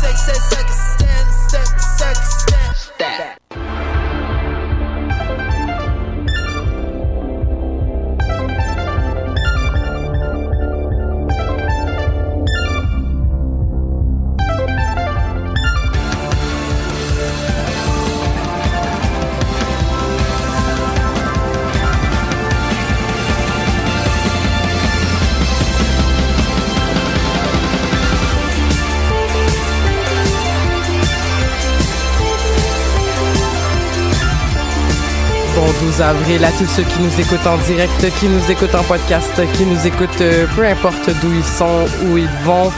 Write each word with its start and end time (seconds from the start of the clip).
Six, 0.00 0.24
six, 0.24 0.40
seconds, 0.48 0.96
ten, 0.96 1.26
six, 1.50 1.98
seconds, 1.98 2.44
ten. 2.46 2.74
Stat. 2.74 3.49
12 35.80 36.00
avril 36.02 36.44
à 36.44 36.50
tous 36.52 36.66
ceux 36.66 36.82
qui 36.82 37.00
nous 37.00 37.20
écoutent 37.20 37.46
en 37.46 37.56
direct, 37.66 38.06
qui 38.18 38.26
nous 38.28 38.50
écoutent 38.50 38.74
en 38.74 38.82
podcast, 38.84 39.32
qui 39.54 39.64
nous 39.64 39.86
écoutent 39.86 40.20
euh, 40.20 40.46
peu 40.54 40.64
importe 40.66 41.08
d'où 41.22 41.32
ils 41.32 41.44
sont, 41.44 41.84
où 42.06 42.18
ils 42.18 42.28
vont, 42.44 42.70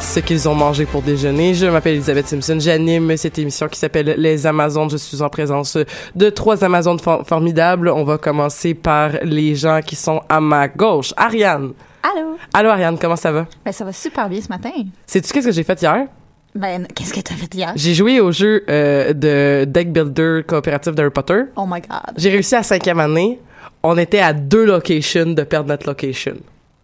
ce 0.00 0.20
qu'ils 0.20 0.48
ont 0.48 0.54
mangé 0.54 0.84
pour 0.86 1.02
déjeuner. 1.02 1.54
Je 1.54 1.66
m'appelle 1.66 1.94
Elisabeth 1.94 2.26
Simpson, 2.28 2.58
j'anime 2.60 3.16
cette 3.16 3.38
émission 3.38 3.68
qui 3.68 3.78
s'appelle 3.78 4.14
Les 4.18 4.46
Amazones. 4.46 4.90
Je 4.90 4.96
suis 4.98 5.22
en 5.22 5.28
présence 5.28 5.78
de 6.14 6.30
trois 6.30 6.62
Amazones 6.62 6.98
for- 7.00 7.26
formidables. 7.26 7.88
On 7.88 8.04
va 8.04 8.18
commencer 8.18 8.74
par 8.74 9.10
les 9.22 9.54
gens 9.54 9.80
qui 9.84 9.96
sont 9.96 10.20
à 10.28 10.40
ma 10.40 10.68
gauche. 10.68 11.14
Ariane. 11.16 11.72
Allô? 12.02 12.36
Allô 12.54 12.68
Ariane, 12.70 12.98
comment 12.98 13.16
ça 13.16 13.32
va? 13.32 13.46
Ben, 13.64 13.72
ça 13.72 13.84
va 13.84 13.92
super 13.92 14.28
bien 14.28 14.40
ce 14.40 14.48
matin. 14.48 14.70
Sais-tu 15.06 15.32
qu'est-ce 15.32 15.46
que 15.46 15.52
j'ai 15.52 15.64
fait 15.64 15.80
hier? 15.80 16.06
Ben, 16.54 16.86
qu'est-ce 16.94 17.12
que 17.14 17.20
t'as 17.20 17.34
fait 17.34 17.54
hier? 17.54 17.72
J'ai 17.76 17.94
joué 17.94 18.20
au 18.20 18.32
jeu 18.32 18.64
euh, 18.68 19.12
de 19.12 19.64
deck 19.64 19.92
builder 19.92 20.40
coopératif 20.46 20.94
d'Harry 20.94 21.10
Potter. 21.10 21.42
Oh 21.56 21.64
my 21.66 21.80
God. 21.80 22.14
J'ai 22.16 22.30
réussi 22.30 22.56
à 22.56 22.62
cinquième 22.62 22.98
année. 23.00 23.38
On 23.82 23.96
était 23.96 24.18
à 24.20 24.32
deux 24.32 24.64
locations 24.64 25.26
de 25.32 25.42
perdre 25.44 25.68
notre 25.68 25.86
location. 25.86 26.34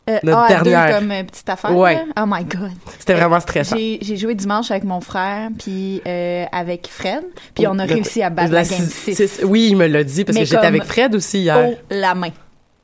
Euh, 0.08 0.18
Notre 0.22 0.38
ah, 0.38 0.44
à 0.44 0.62
deux 0.62 0.70
dernière. 0.70 0.98
comme 1.00 1.10
euh, 1.10 1.24
petite 1.24 1.48
affaire. 1.48 1.76
Ouais. 1.76 1.94
là? 1.96 2.04
Oh 2.22 2.26
my 2.28 2.44
God. 2.44 2.70
C'était 3.00 3.14
Euh, 3.14 3.16
vraiment 3.16 3.40
stressant. 3.40 3.74
J'ai 3.76 4.16
joué 4.16 4.36
dimanche 4.36 4.70
avec 4.70 4.84
mon 4.84 5.00
frère, 5.00 5.48
puis 5.58 6.00
euh, 6.06 6.44
avec 6.52 6.86
Fred, 6.88 7.24
puis 7.56 7.66
on 7.66 7.76
a 7.80 7.84
réussi 7.84 8.22
à 8.22 8.30
battre 8.30 8.52
la 8.52 8.62
la, 8.62 8.68
game 8.68 8.78
six- 8.86 9.14
6. 9.16 9.26
six- 9.28 9.44
Oui, 9.44 9.66
il 9.70 9.76
me 9.76 9.88
l'a 9.88 10.04
dit 10.04 10.24
parce 10.24 10.36
Mais 10.38 10.44
que 10.44 10.48
j'étais 10.50 10.64
avec 10.64 10.84
Fred 10.84 11.12
aussi 11.16 11.40
hier. 11.40 11.58
Haut 11.58 11.74
la 11.90 12.14
main. 12.14 12.28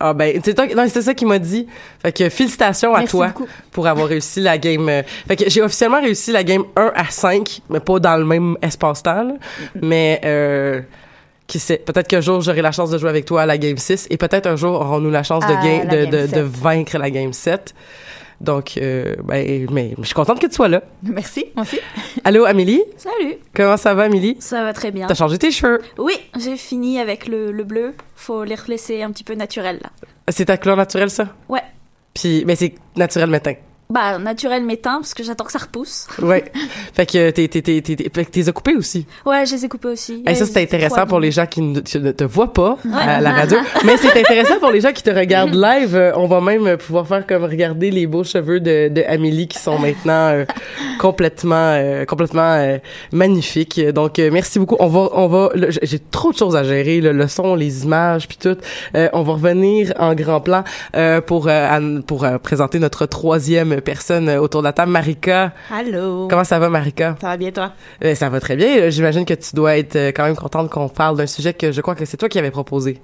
Ah 0.04 0.14
ben, 0.14 0.40
c'est 0.42 1.02
ça 1.02 1.14
qu'il 1.14 1.28
m'a 1.28 1.38
dit. 1.38 1.66
Fait 2.02 2.10
que 2.10 2.28
félicitations 2.28 2.92
à 2.94 2.98
Merci 2.98 3.10
toi 3.12 3.28
beaucoup. 3.28 3.46
pour 3.70 3.86
avoir 3.86 4.08
réussi 4.08 4.40
la 4.40 4.58
game. 4.58 4.88
euh, 4.88 5.02
Fait 5.28 5.36
que 5.36 5.48
j'ai 5.48 5.62
officiellement 5.62 6.00
réussi 6.00 6.32
la 6.32 6.42
game 6.42 6.64
1 6.74 6.92
à 6.94 7.04
5, 7.08 7.60
mais 7.70 7.78
pas 7.80 8.00
dans 8.00 8.16
le 8.16 8.24
même 8.24 8.56
espace-temps. 8.62 9.36
Mais 9.80 10.20
euh, 10.24 10.80
qui 11.46 11.58
sait, 11.60 11.76
peut-être 11.76 12.08
qu'un 12.08 12.20
jour 12.20 12.40
j'aurai 12.40 12.62
la 12.62 12.72
chance 12.72 12.90
de 12.90 12.98
jouer 12.98 13.10
avec 13.10 13.26
toi 13.26 13.42
à 13.42 13.46
la 13.46 13.58
game 13.58 13.76
6 13.76 14.08
et 14.10 14.16
peut-être 14.16 14.46
un 14.46 14.56
jour 14.56 14.80
aurons-nous 14.80 15.10
la 15.10 15.22
chance 15.22 15.46
de, 15.46 15.52
À 15.52 15.84
la 15.84 16.06
de, 16.06 16.10
de, 16.10 16.22
de 16.22 16.26
7. 16.26 16.38
vaincre 16.44 16.98
la 16.98 17.10
game 17.10 17.32
7. 17.32 17.74
Donc, 18.42 18.76
euh, 18.76 19.14
ben, 19.24 19.66
mais 19.70 19.94
je 19.98 20.04
suis 20.04 20.14
contente 20.14 20.40
que 20.40 20.46
tu 20.48 20.54
sois 20.54 20.66
là. 20.68 20.82
Merci, 21.04 21.46
moi 21.54 21.62
aussi. 21.62 21.78
Allô, 22.24 22.44
Amélie? 22.44 22.82
Salut, 22.96 23.36
Comment 23.54 23.76
ça 23.76 23.94
va, 23.94 24.02
Amélie? 24.04 24.36
ça 24.40 24.64
va 24.64 24.72
très 24.72 24.90
bien. 24.90 25.06
T'as 25.06 25.14
changé 25.14 25.38
tes 25.38 25.52
cheveux? 25.52 25.80
Oui, 25.96 26.14
j'ai 26.38 26.56
fini 26.56 26.98
avec 26.98 27.28
le, 27.28 27.52
le 27.52 27.62
bleu. 27.64 27.94
Faut 28.16 28.42
les 28.42 28.56
laisser 28.66 29.02
un 29.02 29.12
petit 29.12 29.22
peu 29.24 29.34
naturels 29.34 29.78
là. 29.82 29.90
C'est 30.28 30.46
ta 30.46 30.56
couleur 30.56 30.76
naturelle, 30.76 31.10
ça? 31.10 31.28
Ouais. 31.48 31.62
Puis, 32.14 32.42
mais 32.46 32.56
c'est 32.56 32.74
naturel 32.96 33.30
matin. 33.30 33.54
Bah, 33.92 34.18
naturel 34.18 34.64
métain 34.64 34.94
parce 35.00 35.12
que 35.12 35.22
j'attends 35.22 35.44
que 35.44 35.52
ça 35.52 35.58
repousse. 35.58 36.06
Ouais. 36.22 36.44
fait 36.94 37.04
que 37.04 37.30
t'es, 37.30 37.46
t'es, 37.48 37.60
t'es, 37.60 37.82
t'es, 37.82 37.96
fait 38.14 38.24
que 38.24 38.30
t'es 38.30 38.48
occupé 38.48 38.74
aussi. 38.74 39.06
Ouais, 39.26 39.44
je 39.44 39.52
les 39.54 39.64
ai 39.66 39.68
coupés 39.68 39.88
aussi. 39.88 40.22
Et 40.26 40.34
ça, 40.34 40.46
c'est 40.46 40.62
intéressant 40.62 41.06
pour 41.06 41.20
les 41.20 41.30
gens 41.30 41.44
qui 41.46 41.60
ne 41.60 41.80
te, 41.80 41.98
ne 41.98 42.10
te 42.12 42.24
voient 42.24 42.52
pas 42.54 42.78
à 42.92 43.20
la 43.20 43.32
radio. 43.32 43.58
Mais 43.84 43.98
c'est 43.98 44.18
intéressant 44.18 44.58
pour 44.60 44.70
les 44.70 44.80
gens 44.80 44.92
qui 44.92 45.02
te 45.02 45.10
regardent 45.10 45.54
live. 45.54 45.94
Euh, 45.94 46.12
On 46.16 46.26
va 46.26 46.40
même 46.40 46.78
pouvoir 46.78 47.06
faire 47.06 47.26
comme 47.26 47.44
regarder 47.44 47.90
les 47.90 48.06
beaux 48.06 48.24
cheveux 48.24 48.60
de, 48.60 48.88
de 48.88 49.02
Amélie 49.06 49.46
qui 49.48 49.58
sont 49.58 49.78
maintenant 49.78 50.28
euh, 50.28 50.44
complètement, 50.98 51.72
euh, 51.74 52.04
complètement 52.06 52.54
euh, 52.54 52.78
magnifiques. 53.12 53.78
Donc, 53.92 54.18
euh, 54.18 54.30
merci 54.32 54.58
beaucoup. 54.58 54.76
On 54.80 54.86
va, 54.88 55.08
on 55.12 55.28
va, 55.28 55.50
là, 55.54 55.66
j'ai- 55.70 55.80
j'ai 55.82 55.98
trop 55.98 56.32
de 56.32 56.36
choses 56.38 56.56
à 56.56 56.64
gérer, 56.64 57.00
le, 57.00 57.12
le 57.12 57.28
son, 57.28 57.54
les 57.54 57.84
images, 57.84 58.26
puis 58.28 58.38
tout. 58.40 58.56
Euh, 58.96 59.08
on 59.12 59.22
va 59.22 59.32
revenir 59.34 59.92
en 59.98 60.14
grand 60.14 60.40
plan 60.40 60.64
euh, 60.96 61.20
pour, 61.20 61.48
euh, 61.48 62.00
pour 62.06 62.24
euh, 62.24 62.38
présenter 62.38 62.78
notre 62.78 63.04
troisième 63.06 63.80
personne 63.82 64.28
euh, 64.28 64.40
autour 64.40 64.62
de 64.62 64.66
la 64.68 64.72
table. 64.72 64.90
Marika. 64.90 65.52
Allô. 65.70 66.28
Comment 66.28 66.44
ça 66.44 66.58
va, 66.58 66.68
Marika? 66.70 67.16
Ça 67.20 67.28
va 67.28 67.36
bien, 67.36 67.50
toi? 67.50 67.72
Euh, 68.04 68.14
ça 68.14 68.28
va 68.30 68.40
très 68.40 68.56
bien. 68.56 68.68
Euh, 68.78 68.90
J'imagine 68.90 69.24
que 69.24 69.34
tu 69.34 69.54
dois 69.54 69.76
être 69.76 69.96
euh, 69.96 70.08
quand 70.14 70.24
même 70.24 70.36
contente 70.36 70.70
qu'on 70.70 70.88
parle 70.88 71.16
d'un 71.16 71.26
sujet 71.26 71.52
que 71.54 71.72
je 71.72 71.80
crois 71.80 71.94
que 71.94 72.04
c'est 72.04 72.16
toi 72.16 72.28
qui 72.28 72.38
avais 72.38 72.50
proposé. 72.50 73.00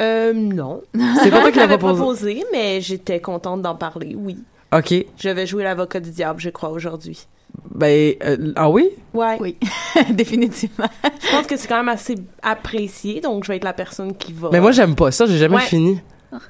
Euh, 0.00 0.32
non. 0.32 0.82
C'est 1.22 1.30
pas 1.30 1.40
toi 1.40 1.50
qui 1.50 1.58
l'as 1.58 1.62
l'avais 1.66 1.78
proposé. 1.78 2.00
proposé, 2.00 2.44
mais 2.52 2.80
j'étais 2.80 3.20
contente 3.20 3.62
d'en 3.62 3.74
parler, 3.74 4.14
oui. 4.16 4.38
OK. 4.74 4.94
Je 5.18 5.28
vais 5.30 5.46
jouer 5.46 5.64
l'avocat 5.64 5.98
du 6.00 6.10
diable, 6.10 6.40
je 6.40 6.50
crois, 6.50 6.68
aujourd'hui. 6.70 7.26
Ben, 7.74 8.14
euh, 8.24 8.52
ah 8.56 8.68
oui? 8.70 8.90
Ouais. 9.14 9.36
Oui, 9.40 9.56
définitivement. 10.10 10.86
Je 11.22 11.30
pense 11.30 11.46
que 11.46 11.56
c'est 11.56 11.66
quand 11.66 11.78
même 11.78 11.88
assez 11.88 12.14
apprécié, 12.42 13.20
donc 13.20 13.44
je 13.44 13.48
vais 13.48 13.56
être 13.56 13.64
la 13.64 13.72
personne 13.72 14.14
qui 14.14 14.32
va. 14.32 14.50
Mais 14.52 14.60
moi, 14.60 14.70
j'aime 14.72 14.94
pas 14.94 15.10
ça. 15.10 15.24
J'ai 15.26 15.38
jamais 15.38 15.56
Ouais. 15.56 15.62
fini. 15.62 16.00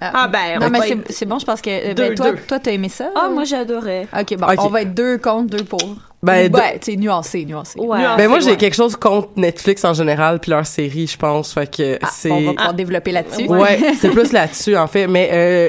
Ah, 0.01 0.27
ben, 0.27 0.59
non, 0.61 0.67
on 0.67 0.71
mais 0.71 0.81
c'est- 0.81 0.91
être- 0.91 1.07
c'est 1.13 1.27
bon, 1.27 1.39
je 1.39 1.47
pense 1.47 1.61
que. 1.63 1.71
euh, 1.71 1.95
Deux, 1.95 2.09
ben, 2.09 2.15
toi, 2.17 2.31
deux. 2.33 2.39
toi, 2.49 2.59
t'as 2.59 2.73
aimé 2.73 2.89
ça? 2.89 3.11
Ah, 3.15 3.29
ou- 3.31 3.35
moi 3.35 3.45
j'adorais. 3.45 4.09
Ok, 4.13 4.37
bon, 4.37 4.47
Ok. 4.47 4.55
on 4.59 4.69
va 4.69 4.83
être 4.83 4.93
deux 4.95 5.19
contre, 5.19 5.57
deux 5.57 5.65
pour. 5.65 5.79
Ben, 6.21 6.51
ben, 6.51 6.61
tu 6.81 6.91
sais, 6.93 6.97
nuancé, 6.97 7.45
nuancé. 7.45 7.79
Ouais. 7.79 7.99
Nuancé, 8.01 8.17
Ben 8.17 8.29
moi, 8.29 8.41
j'ai 8.41 8.51
ouais. 8.51 8.57
quelque 8.57 8.75
chose 8.75 8.97
contre 8.97 9.29
Netflix 9.37 9.85
en 9.85 9.95
général 9.95 10.41
puis 10.41 10.51
leurs 10.51 10.67
séries, 10.67 11.07
je 11.07 11.17
pense. 11.17 11.53
Fait 11.55 11.71
que 11.73 11.97
Ah, 12.03 12.09
c'est... 12.11 12.31
On 12.33 12.41
va 12.47 12.51
pouvoir 12.55 12.75
développer 12.75 13.13
là-dessus. 13.13 13.47
Ouais, 13.47 13.79
c'est 14.01 14.11
plus 14.11 14.33
là-dessus, 14.33 14.77
en 14.77 14.89
fait. 14.89 15.07
Mais 15.07 15.29
euh, 15.33 15.69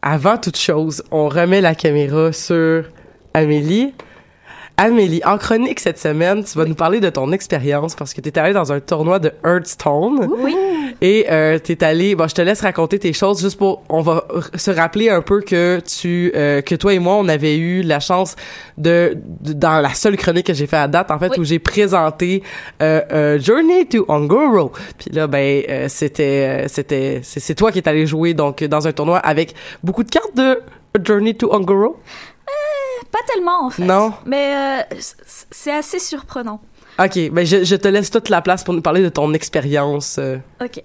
avant 0.00 0.38
toute 0.38 0.56
chose, 0.56 1.02
on 1.10 1.28
remet 1.28 1.60
la 1.60 1.74
caméra 1.74 2.32
sur 2.32 2.84
Amélie. 3.34 3.92
Amélie, 4.78 5.20
en 5.26 5.36
chronique 5.36 5.78
cette 5.78 5.98
semaine, 5.98 6.42
tu 6.42 6.56
vas 6.56 6.64
nous 6.64 6.74
parler 6.74 6.98
de 6.98 7.10
ton 7.10 7.30
expérience 7.30 7.94
parce 7.94 8.14
que 8.14 8.22
tu 8.22 8.30
es 8.30 8.38
allée 8.38 8.54
dans 8.54 8.72
un 8.72 8.80
tournoi 8.80 9.18
de 9.18 9.30
Hearthstone. 9.44 10.26
Oui. 10.38 10.56
Et 11.04 11.26
euh, 11.30 11.58
tu 11.62 11.72
es 11.72 11.82
allée... 11.82 12.14
Bon, 12.14 12.28
je 12.28 12.34
te 12.34 12.40
laisse 12.42 12.60
raconter 12.60 12.98
tes 12.98 13.12
choses 13.12 13.40
juste 13.40 13.58
pour... 13.58 13.82
On 13.88 14.02
va 14.02 14.24
se 14.54 14.70
rappeler 14.70 15.10
un 15.10 15.20
peu 15.20 15.40
que 15.40 15.80
tu... 15.80 16.30
euh, 16.36 16.62
que 16.62 16.76
toi 16.76 16.94
et 16.94 17.00
moi, 17.00 17.16
on 17.16 17.28
avait 17.28 17.56
eu 17.56 17.82
la 17.82 17.98
chance 17.98 18.36
de... 18.78 19.18
de- 19.40 19.52
dans 19.52 19.80
la 19.80 19.92
seule 19.94 20.16
chronique 20.16 20.46
que 20.46 20.54
j'ai 20.54 20.68
fait 20.68 20.76
à 20.76 20.86
date, 20.86 21.10
en 21.10 21.18
fait, 21.18 21.30
Oui. 21.32 21.40
où 21.40 21.44
j'ai 21.44 21.58
présenté 21.58 22.44
euh, 22.80 23.00
euh, 23.12 23.38
Journey 23.40 23.86
to 23.86 24.04
Ongoro. 24.06 24.70
Puis 24.96 25.10
là, 25.10 25.26
ben, 25.26 25.64
euh, 25.68 25.86
c'était... 25.88 26.62
euh, 26.64 26.68
c'était 26.68 27.20
c'est 27.24 27.40
c'est 27.40 27.56
toi 27.56 27.72
qui 27.72 27.80
es 27.80 27.88
allé 27.88 28.06
jouer, 28.06 28.32
donc, 28.32 28.62
dans 28.62 28.86
un 28.86 28.92
tournoi 28.92 29.18
avec 29.18 29.54
beaucoup 29.82 30.04
de 30.04 30.10
cartes 30.10 30.36
de 30.36 30.60
Journey 31.04 31.34
to 31.34 31.52
Ongoro. 31.52 32.00
Pas 33.10 33.18
tellement 33.34 33.66
en 33.66 33.70
fait. 33.70 33.82
Non? 33.82 34.12
Mais 34.24 34.54
euh, 34.54 34.96
c'est 35.50 35.72
assez 35.72 35.98
surprenant. 35.98 36.62
OK, 37.04 37.30
ben 37.30 37.44
je, 37.44 37.64
je 37.64 37.74
te 37.74 37.88
laisse 37.88 38.10
toute 38.10 38.28
la 38.28 38.42
place 38.42 38.62
pour 38.64 38.74
nous 38.74 38.82
parler 38.82 39.02
de 39.02 39.08
ton 39.08 39.32
expérience. 39.32 40.18
euh. 40.18 40.36
Ok. 40.62 40.82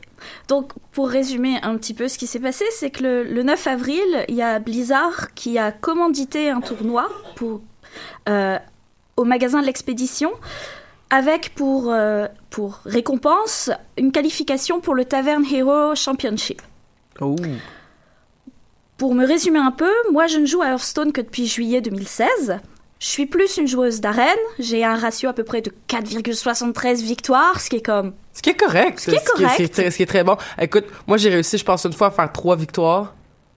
Donc, 0.48 0.72
pour 0.92 1.10
résumer 1.10 1.60
un 1.62 1.78
petit 1.78 1.94
peu 1.94 2.08
ce 2.08 2.18
qui 2.18 2.28
s'est 2.28 2.40
passé, 2.40 2.66
c'est 2.72 2.90
que 2.90 3.04
le, 3.04 3.24
le 3.24 3.44
9 3.44 3.68
avril, 3.68 4.26
il 4.28 4.36
y 4.36 4.42
a 4.42 4.60
Blizzard 4.60 5.34
qui 5.36 5.58
a 5.60 5.72
commandité 5.72 6.50
un 6.50 6.62
tournoi 6.62 7.08
pour, 7.36 7.62
euh, 8.30 8.58
au 9.18 9.26
magasin 9.26 9.62
de 9.62 9.66
l'expédition 9.66 10.32
avec 11.10 11.54
pour, 11.56 11.92
euh, 11.92 12.28
pour 12.50 12.80
récompense 12.86 13.70
une 13.98 14.12
qualification 14.12 14.80
pour 14.82 14.96
le 14.96 15.06
Tavern 15.06 15.44
Hero 15.46 15.94
Championship. 15.96 16.62
Oh. 17.22 17.36
Pour 18.98 19.14
me 19.14 19.26
résumer 19.26 19.60
un 19.60 19.72
peu, 19.72 19.92
moi 20.12 20.28
je 20.28 20.38
ne 20.38 20.46
joue 20.46 20.62
à 20.62 20.70
Hearthstone 20.70 21.12
que 21.12 21.22
depuis 21.22 21.46
juillet 21.48 21.82
2016. 21.82 22.60
Je 23.00 23.06
suis 23.08 23.26
plus 23.28 23.58
une 23.58 23.68
joueuse 23.68 24.02
d'arène, 24.02 24.38
j'ai 24.58 24.84
un 24.84 24.96
ratio 24.96 25.30
à 25.30 25.34
peu 25.34 25.44
près 25.44 25.62
de 25.62 25.72
4,73 25.88 27.04
victoires, 27.04 27.62
ce 27.62 27.70
qui 27.70 27.76
est 27.78 27.86
comme 27.86 28.14
Ce 28.34 28.42
qui 28.42 28.50
est 28.50 28.56
correct. 28.60 29.00
Ce 29.00 29.12
qui 29.12 29.18
est 29.18 29.26
correct. 29.26 29.52
Ce 29.52 29.56
qui 29.58 29.64
est, 29.64 29.68
très- 29.68 29.92
ce 29.92 29.98
qui 29.98 30.04
est 30.04 30.08
très 30.08 30.24
bon. 30.24 30.36
Écoute, 30.60 30.86
moi, 31.06 31.18
j'ai 31.18 31.30
réussi, 31.30 31.58
je 31.60 31.64
pense, 31.66 31.86
une 31.86 31.94
fois 31.94 32.08
à 32.08 32.12
faire 32.12 32.32
trois 32.32 32.56
victoires. 32.56 33.14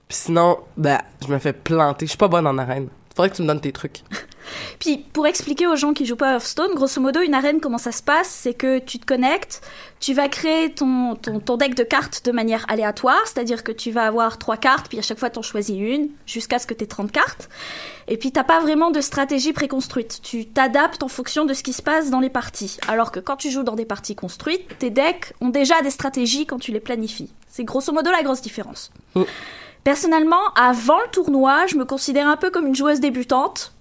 Puis 0.07 0.17
sinon, 0.17 0.57
ben, 0.77 0.99
je 1.25 1.31
me 1.33 1.39
fais 1.39 1.53
planter. 1.53 2.05
Je 2.05 2.11
suis 2.11 2.17
pas 2.17 2.27
bonne 2.27 2.45
en 2.45 2.57
arène. 2.57 2.89
Faudrait 3.15 3.29
que 3.31 3.35
tu 3.35 3.41
me 3.41 3.47
donnes 3.47 3.61
tes 3.61 3.71
trucs. 3.71 4.01
Puis 4.79 4.97
pour 4.97 5.27
expliquer 5.27 5.67
aux 5.67 5.75
gens 5.75 5.93
qui 5.93 6.05
jouent 6.05 6.15
pas 6.15 6.33
Hearthstone, 6.33 6.73
grosso 6.75 7.01
modo, 7.01 7.21
une 7.21 7.33
arène, 7.33 7.59
comment 7.59 7.77
ça 7.77 7.91
se 7.91 8.03
passe 8.03 8.29
C'est 8.29 8.53
que 8.53 8.79
tu 8.79 8.99
te 8.99 9.05
connectes, 9.05 9.61
tu 9.99 10.13
vas 10.13 10.29
créer 10.29 10.73
ton, 10.73 11.15
ton, 11.15 11.39
ton 11.39 11.57
deck 11.57 11.75
de 11.75 11.83
cartes 11.83 12.25
de 12.25 12.31
manière 12.31 12.65
aléatoire, 12.69 13.21
c'est-à-dire 13.25 13.63
que 13.63 13.71
tu 13.71 13.91
vas 13.91 14.05
avoir 14.05 14.37
trois 14.37 14.57
cartes, 14.57 14.87
puis 14.89 14.99
à 14.99 15.01
chaque 15.01 15.19
fois 15.19 15.29
t'en 15.29 15.41
choisis 15.41 15.75
une, 15.77 16.09
jusqu'à 16.25 16.59
ce 16.59 16.67
que 16.67 16.73
tu 16.73 16.83
aies 16.83 16.87
30 16.87 17.11
cartes. 17.11 17.49
Et 18.07 18.17
puis 18.17 18.31
t'as 18.31 18.43
pas 18.43 18.59
vraiment 18.59 18.91
de 18.91 19.01
stratégie 19.01 19.53
préconstruite. 19.53 20.19
Tu 20.23 20.45
t'adaptes 20.45 21.03
en 21.03 21.07
fonction 21.07 21.45
de 21.45 21.53
ce 21.53 21.63
qui 21.63 21.73
se 21.73 21.81
passe 21.81 22.09
dans 22.09 22.19
les 22.19 22.29
parties. 22.29 22.77
Alors 22.87 23.11
que 23.11 23.19
quand 23.19 23.37
tu 23.37 23.51
joues 23.51 23.63
dans 23.63 23.75
des 23.75 23.85
parties 23.85 24.15
construites, 24.15 24.77
tes 24.79 24.89
decks 24.89 25.33
ont 25.41 25.49
déjà 25.49 25.81
des 25.81 25.91
stratégies 25.91 26.45
quand 26.45 26.59
tu 26.59 26.71
les 26.71 26.79
planifies. 26.79 27.31
C'est 27.47 27.63
grosso 27.63 27.91
modo 27.93 28.11
la 28.11 28.23
grosse 28.23 28.41
différence. 28.41 28.91
Mm. 29.15 29.23
Personnellement, 29.83 30.53
avant 30.55 30.99
le 30.99 31.09
tournoi, 31.11 31.65
je 31.67 31.75
me 31.75 31.85
considère 31.85 32.27
un 32.27 32.37
peu 32.37 32.51
comme 32.51 32.67
une 32.67 32.75
joueuse 32.75 32.99
débutante 32.99 33.73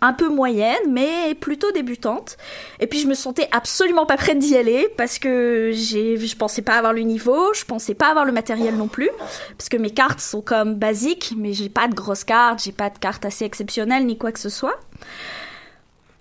un 0.00 0.12
peu 0.12 0.28
moyenne, 0.28 0.90
mais 0.90 1.34
plutôt 1.34 1.70
débutante. 1.72 2.36
Et 2.78 2.86
puis 2.86 3.00
je 3.00 3.06
me 3.06 3.14
sentais 3.14 3.48
absolument 3.52 4.06
pas 4.06 4.16
prête 4.16 4.38
d'y 4.38 4.56
aller 4.56 4.88
parce 4.96 5.18
que 5.18 5.70
j'ai, 5.74 6.16
je 6.16 6.36
pensais 6.36 6.62
pas 6.62 6.74
avoir 6.74 6.92
le 6.92 7.02
niveau, 7.02 7.52
je 7.54 7.64
pensais 7.64 7.94
pas 7.94 8.08
avoir 8.08 8.24
le 8.24 8.32
matériel 8.32 8.76
non 8.76 8.88
plus, 8.88 9.10
parce 9.56 9.68
que 9.68 9.76
mes 9.76 9.90
cartes 9.90 10.20
sont 10.20 10.40
comme 10.40 10.74
basiques, 10.74 11.34
mais 11.36 11.52
j'ai 11.52 11.68
pas 11.68 11.88
de 11.88 11.94
grosses 11.94 12.24
cartes, 12.24 12.62
j'ai 12.64 12.72
pas 12.72 12.90
de 12.90 12.98
cartes 12.98 13.24
assez 13.24 13.44
exceptionnelles 13.44 14.06
ni 14.06 14.16
quoi 14.16 14.32
que 14.32 14.40
ce 14.40 14.48
soit. 14.48 14.78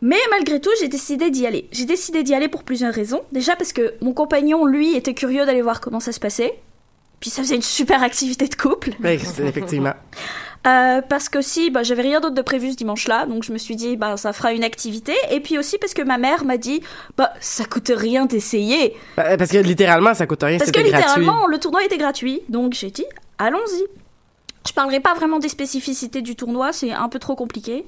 Mais 0.02 0.20
malgré 0.32 0.62
tout, 0.62 0.70
j'ai 0.80 0.88
décidé 0.88 1.30
d'y 1.30 1.46
aller. 1.46 1.68
J'ai 1.72 1.86
décidé 1.86 2.24
d'y 2.24 2.34
aller 2.34 2.48
pour 2.48 2.64
plusieurs 2.64 2.94
raisons. 2.94 3.22
Déjà 3.34 3.56
parce 3.56 3.74
que 3.74 3.96
mon 4.02 4.14
compagnon, 4.14 4.66
lui, 4.66 4.96
était 4.96 5.14
curieux 5.14 5.46
d'aller 5.46 5.62
voir 5.62 5.82
comment 5.82 6.00
ça 6.00 6.14
se 6.14 6.22
passait. 6.22 6.58
Puis 7.20 7.30
ça 7.30 7.42
faisait 7.42 7.56
une 7.56 7.62
super 7.62 8.02
activité 8.02 8.48
de 8.48 8.56
couple. 8.56 8.92
Oui, 9.04 9.10
effectivement. 9.10 9.94
Euh, 10.68 11.02
parce 11.08 11.30
que 11.30 11.42
si, 11.42 11.70
bah, 11.70 11.84
j'avais 11.84 12.02
rien 12.02 12.20
d'autre 12.20 12.36
de 12.36 12.42
prévu 12.42 12.72
ce 12.72 12.76
dimanche-là, 12.76 13.26
donc 13.26 13.44
je 13.44 13.54
me 13.54 13.58
suis 13.58 13.76
dit, 13.76 13.96
bah, 13.96 14.18
ça 14.18 14.34
fera 14.34 14.52
une 14.54 14.64
activité. 14.64 15.14
Et 15.32 15.40
puis 15.40 15.58
aussi 15.58 15.78
parce 15.78 15.94
que 15.94 16.02
ma 16.02 16.18
mère 16.18 16.44
m'a 16.44 16.58
dit, 16.58 16.82
bah, 17.18 17.32
ça 17.40 17.64
coûte 17.66 17.92
rien 17.96 18.26
d'essayer. 18.26 18.96
Ben, 19.16 19.38
Parce 19.38 19.52
que 19.52 19.58
littéralement, 19.58 20.14
ça 20.14 20.28
coûte 20.28 20.44
rien, 20.44 20.58
Parce 20.58 20.72
que 20.72 20.80
gratuit. 20.80 20.92
littéralement, 20.94 21.48
le 21.48 21.58
tournoi 21.60 21.84
était 21.86 21.98
gratuit, 21.98 22.42
donc 22.50 22.74
j'ai 22.74 22.92
dit, 22.92 23.06
allons-y. 23.38 23.84
Je 24.68 24.74
parlerai 24.74 25.00
pas 25.00 25.14
vraiment 25.14 25.40
des 25.40 25.48
spécificités 25.48 26.22
du 26.22 26.36
tournoi, 26.36 26.74
c'est 26.74 26.92
un 26.92 27.08
peu 27.08 27.18
trop 27.18 27.36
compliqué. 27.36 27.86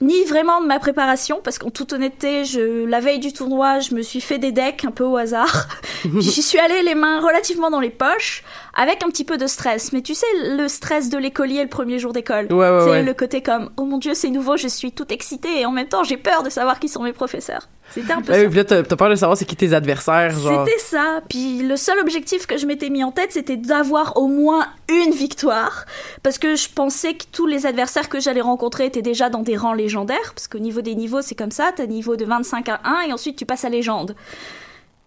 Ni 0.00 0.24
vraiment 0.24 0.60
de 0.60 0.66
ma 0.66 0.78
préparation, 0.78 1.40
parce 1.42 1.58
qu'en 1.58 1.70
toute 1.70 1.92
honnêteté, 1.92 2.44
je, 2.44 2.84
la 2.84 3.00
veille 3.00 3.18
du 3.18 3.32
tournoi, 3.32 3.80
je 3.80 3.94
me 3.94 4.02
suis 4.02 4.20
fait 4.20 4.38
des 4.38 4.52
decks 4.52 4.84
un 4.84 4.92
peu 4.92 5.04
au 5.04 5.16
hasard. 5.16 5.66
J'y 6.18 6.42
suis 6.42 6.58
allée 6.58 6.82
les 6.82 6.94
mains 6.94 7.20
relativement 7.20 7.70
dans 7.70 7.80
les 7.80 7.90
poches, 7.90 8.44
avec 8.76 9.02
un 9.04 9.08
petit 9.08 9.24
peu 9.24 9.38
de 9.38 9.46
stress. 9.48 9.92
Mais 9.92 10.02
tu 10.02 10.14
sais, 10.14 10.26
le 10.56 10.68
stress 10.68 11.08
de 11.08 11.18
l'écolier 11.18 11.62
le 11.62 11.68
premier 11.68 11.98
jour 11.98 12.12
d'école. 12.12 12.46
Ouais, 12.52 12.70
ouais, 12.70 12.80
c'est 12.84 12.90
ouais. 12.90 13.02
le 13.02 13.14
côté 13.14 13.42
comme, 13.42 13.70
oh 13.76 13.84
mon 13.84 13.98
dieu, 13.98 14.14
c'est 14.14 14.30
nouveau, 14.30 14.56
je 14.56 14.68
suis 14.68 14.92
toute 14.92 15.10
excitée, 15.10 15.60
et 15.60 15.66
en 15.66 15.72
même 15.72 15.88
temps, 15.88 16.04
j'ai 16.04 16.16
peur 16.16 16.44
de 16.44 16.50
savoir 16.50 16.78
qui 16.78 16.88
sont 16.88 17.02
mes 17.02 17.12
professeurs. 17.12 17.68
C'était 17.90 18.12
un 18.12 18.20
peu 18.20 18.32
Ben 18.32 18.34
ça. 18.34 18.40
oui, 18.40 18.48
puis 18.48 18.56
là, 18.56 18.64
t'as 18.64 18.82
t'as 18.82 18.96
peur 18.96 19.08
de 19.08 19.14
savoir 19.14 19.36
c'est 19.38 19.46
qui 19.46 19.56
tes 19.56 19.72
adversaires, 19.72 20.30
genre. 20.30 20.66
C'était 20.66 20.78
ça. 20.78 21.20
Puis 21.28 21.62
le 21.62 21.76
seul 21.76 21.98
objectif 22.00 22.46
que 22.46 22.58
je 22.58 22.66
m'étais 22.66 22.90
mis 22.90 23.02
en 23.02 23.12
tête, 23.12 23.32
c'était 23.32 23.56
d'avoir 23.56 24.16
au 24.18 24.26
moins 24.28 24.66
une 24.88 25.12
victoire. 25.12 25.86
Parce 26.22 26.38
que 26.38 26.54
je 26.54 26.68
pensais 26.68 27.14
que 27.14 27.24
tous 27.32 27.46
les 27.46 27.64
adversaires 27.64 28.10
que 28.10 28.20
j'allais 28.20 28.42
rencontrer 28.42 28.84
étaient 28.84 29.02
déjà 29.02 29.30
dans 29.30 29.40
des 29.42 29.56
rangs 29.56 29.72
légendaires. 29.72 29.87
Parce 30.34 30.48
qu'au 30.48 30.58
niveau 30.58 30.80
des 30.80 30.94
niveaux, 30.94 31.22
c'est 31.22 31.34
comme 31.34 31.50
ça. 31.50 31.72
T'as 31.74 31.86
niveau 31.86 32.16
de 32.16 32.24
25 32.24 32.68
à 32.68 32.80
1 32.84 33.00
et 33.08 33.12
ensuite 33.12 33.36
tu 33.36 33.46
passes 33.46 33.64
à 33.64 33.68
légende. 33.68 34.14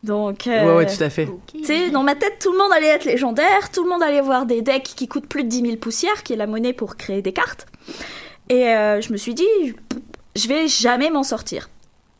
Donc. 0.04 0.48
euh, 0.48 0.66
Ouais, 0.66 0.76
ouais, 0.78 0.86
tout 0.98 1.04
à 1.04 1.10
fait. 1.10 1.28
tu 1.54 1.64
sais, 1.64 1.90
dans 1.92 2.04
ma 2.04 2.16
tête, 2.16 2.40
tout 2.42 2.52
le 2.52 2.58
monde 2.58 2.72
allait 2.74 2.88
être 2.88 3.06
légendaire, 3.06 3.70
tout 3.72 3.84
le 3.84 3.90
monde 3.90 4.02
allait 4.02 4.20
avoir 4.20 4.46
des 4.46 4.62
decks 4.62 4.84
qui 4.96 5.08
coûtent 5.08 5.28
plus 5.28 5.44
de 5.44 5.50
10 5.50 5.62
000 5.62 5.76
poussières, 5.78 6.24
qui 6.24 6.34
est 6.34 6.38
la 6.38 6.48
monnaie 6.48 6.74
pour 6.74 6.96
créer 6.98 7.22
des 7.22 7.34
cartes. 7.34 7.68
Et 8.50 8.68
euh, 8.70 9.00
je 9.02 9.12
me 9.12 9.18
suis 9.18 9.34
dit, 9.36 9.46
je 10.36 10.48
vais 10.48 10.68
jamais 10.68 11.10
m'en 11.10 11.24
sortir. 11.24 11.70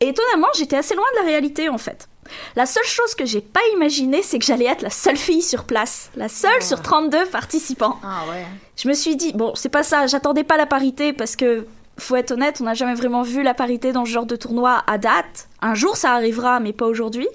Et 0.00 0.08
étonnamment, 0.08 0.48
j'étais 0.54 0.76
assez 0.76 0.94
loin 0.94 1.04
de 1.16 1.20
la 1.22 1.26
réalité 1.26 1.68
en 1.68 1.78
fait. 1.78 2.08
La 2.56 2.66
seule 2.66 2.84
chose 2.84 3.14
que 3.16 3.26
j'ai 3.26 3.40
pas 3.40 3.60
imaginé, 3.74 4.22
c'est 4.22 4.38
que 4.38 4.44
j'allais 4.44 4.64
être 4.66 4.82
la 4.82 4.90
seule 4.90 5.16
fille 5.16 5.42
sur 5.42 5.64
place, 5.64 6.10
la 6.16 6.28
seule 6.28 6.62
sur 6.62 6.80
32 6.80 7.26
participants. 7.26 7.98
Ah 8.02 8.22
ouais. 8.30 8.44
Je 8.76 8.88
me 8.88 8.94
suis 8.94 9.16
dit, 9.16 9.32
bon, 9.32 9.52
c'est 9.54 9.68
pas 9.68 9.82
ça, 9.82 10.06
j'attendais 10.06 10.44
pas 10.44 10.56
la 10.56 10.66
parité 10.66 11.12
parce 11.12 11.36
que, 11.36 11.66
faut 11.98 12.16
être 12.16 12.32
honnête, 12.32 12.58
on 12.60 12.64
n'a 12.64 12.74
jamais 12.74 12.94
vraiment 12.94 13.22
vu 13.22 13.42
la 13.42 13.54
parité 13.54 13.92
dans 13.92 14.04
ce 14.04 14.10
genre 14.10 14.26
de 14.26 14.36
tournoi 14.36 14.82
à 14.86 14.98
date. 14.98 15.48
Un 15.60 15.74
jour 15.74 15.96
ça 15.96 16.12
arrivera, 16.12 16.60
mais 16.60 16.72
pas 16.72 16.86
aujourd'hui. 16.86 17.28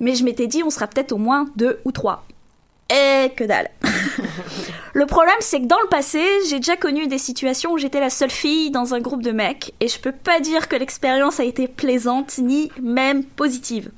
Mais 0.00 0.14
je 0.14 0.24
m'étais 0.24 0.46
dit, 0.46 0.62
on 0.62 0.70
sera 0.70 0.86
peut-être 0.86 1.12
au 1.12 1.18
moins 1.18 1.46
deux 1.56 1.80
ou 1.84 1.92
trois. 1.92 2.24
Et 2.90 3.30
que 3.34 3.44
dalle. 3.44 3.70
le 4.92 5.06
problème, 5.06 5.34
c'est 5.40 5.60
que 5.60 5.66
dans 5.66 5.80
le 5.80 5.88
passé, 5.88 6.22
j'ai 6.48 6.56
déjà 6.56 6.76
connu 6.76 7.06
des 7.06 7.18
situations 7.18 7.72
où 7.72 7.78
j'étais 7.78 8.00
la 8.00 8.10
seule 8.10 8.30
fille 8.30 8.70
dans 8.70 8.94
un 8.94 9.00
groupe 9.00 9.22
de 9.22 9.32
mecs, 9.32 9.72
et 9.80 9.88
je 9.88 9.98
peux 9.98 10.12
pas 10.12 10.40
dire 10.40 10.68
que 10.68 10.76
l'expérience 10.76 11.40
a 11.40 11.44
été 11.44 11.66
plaisante 11.66 12.38
ni 12.38 12.70
même 12.80 13.24
positive. 13.24 13.90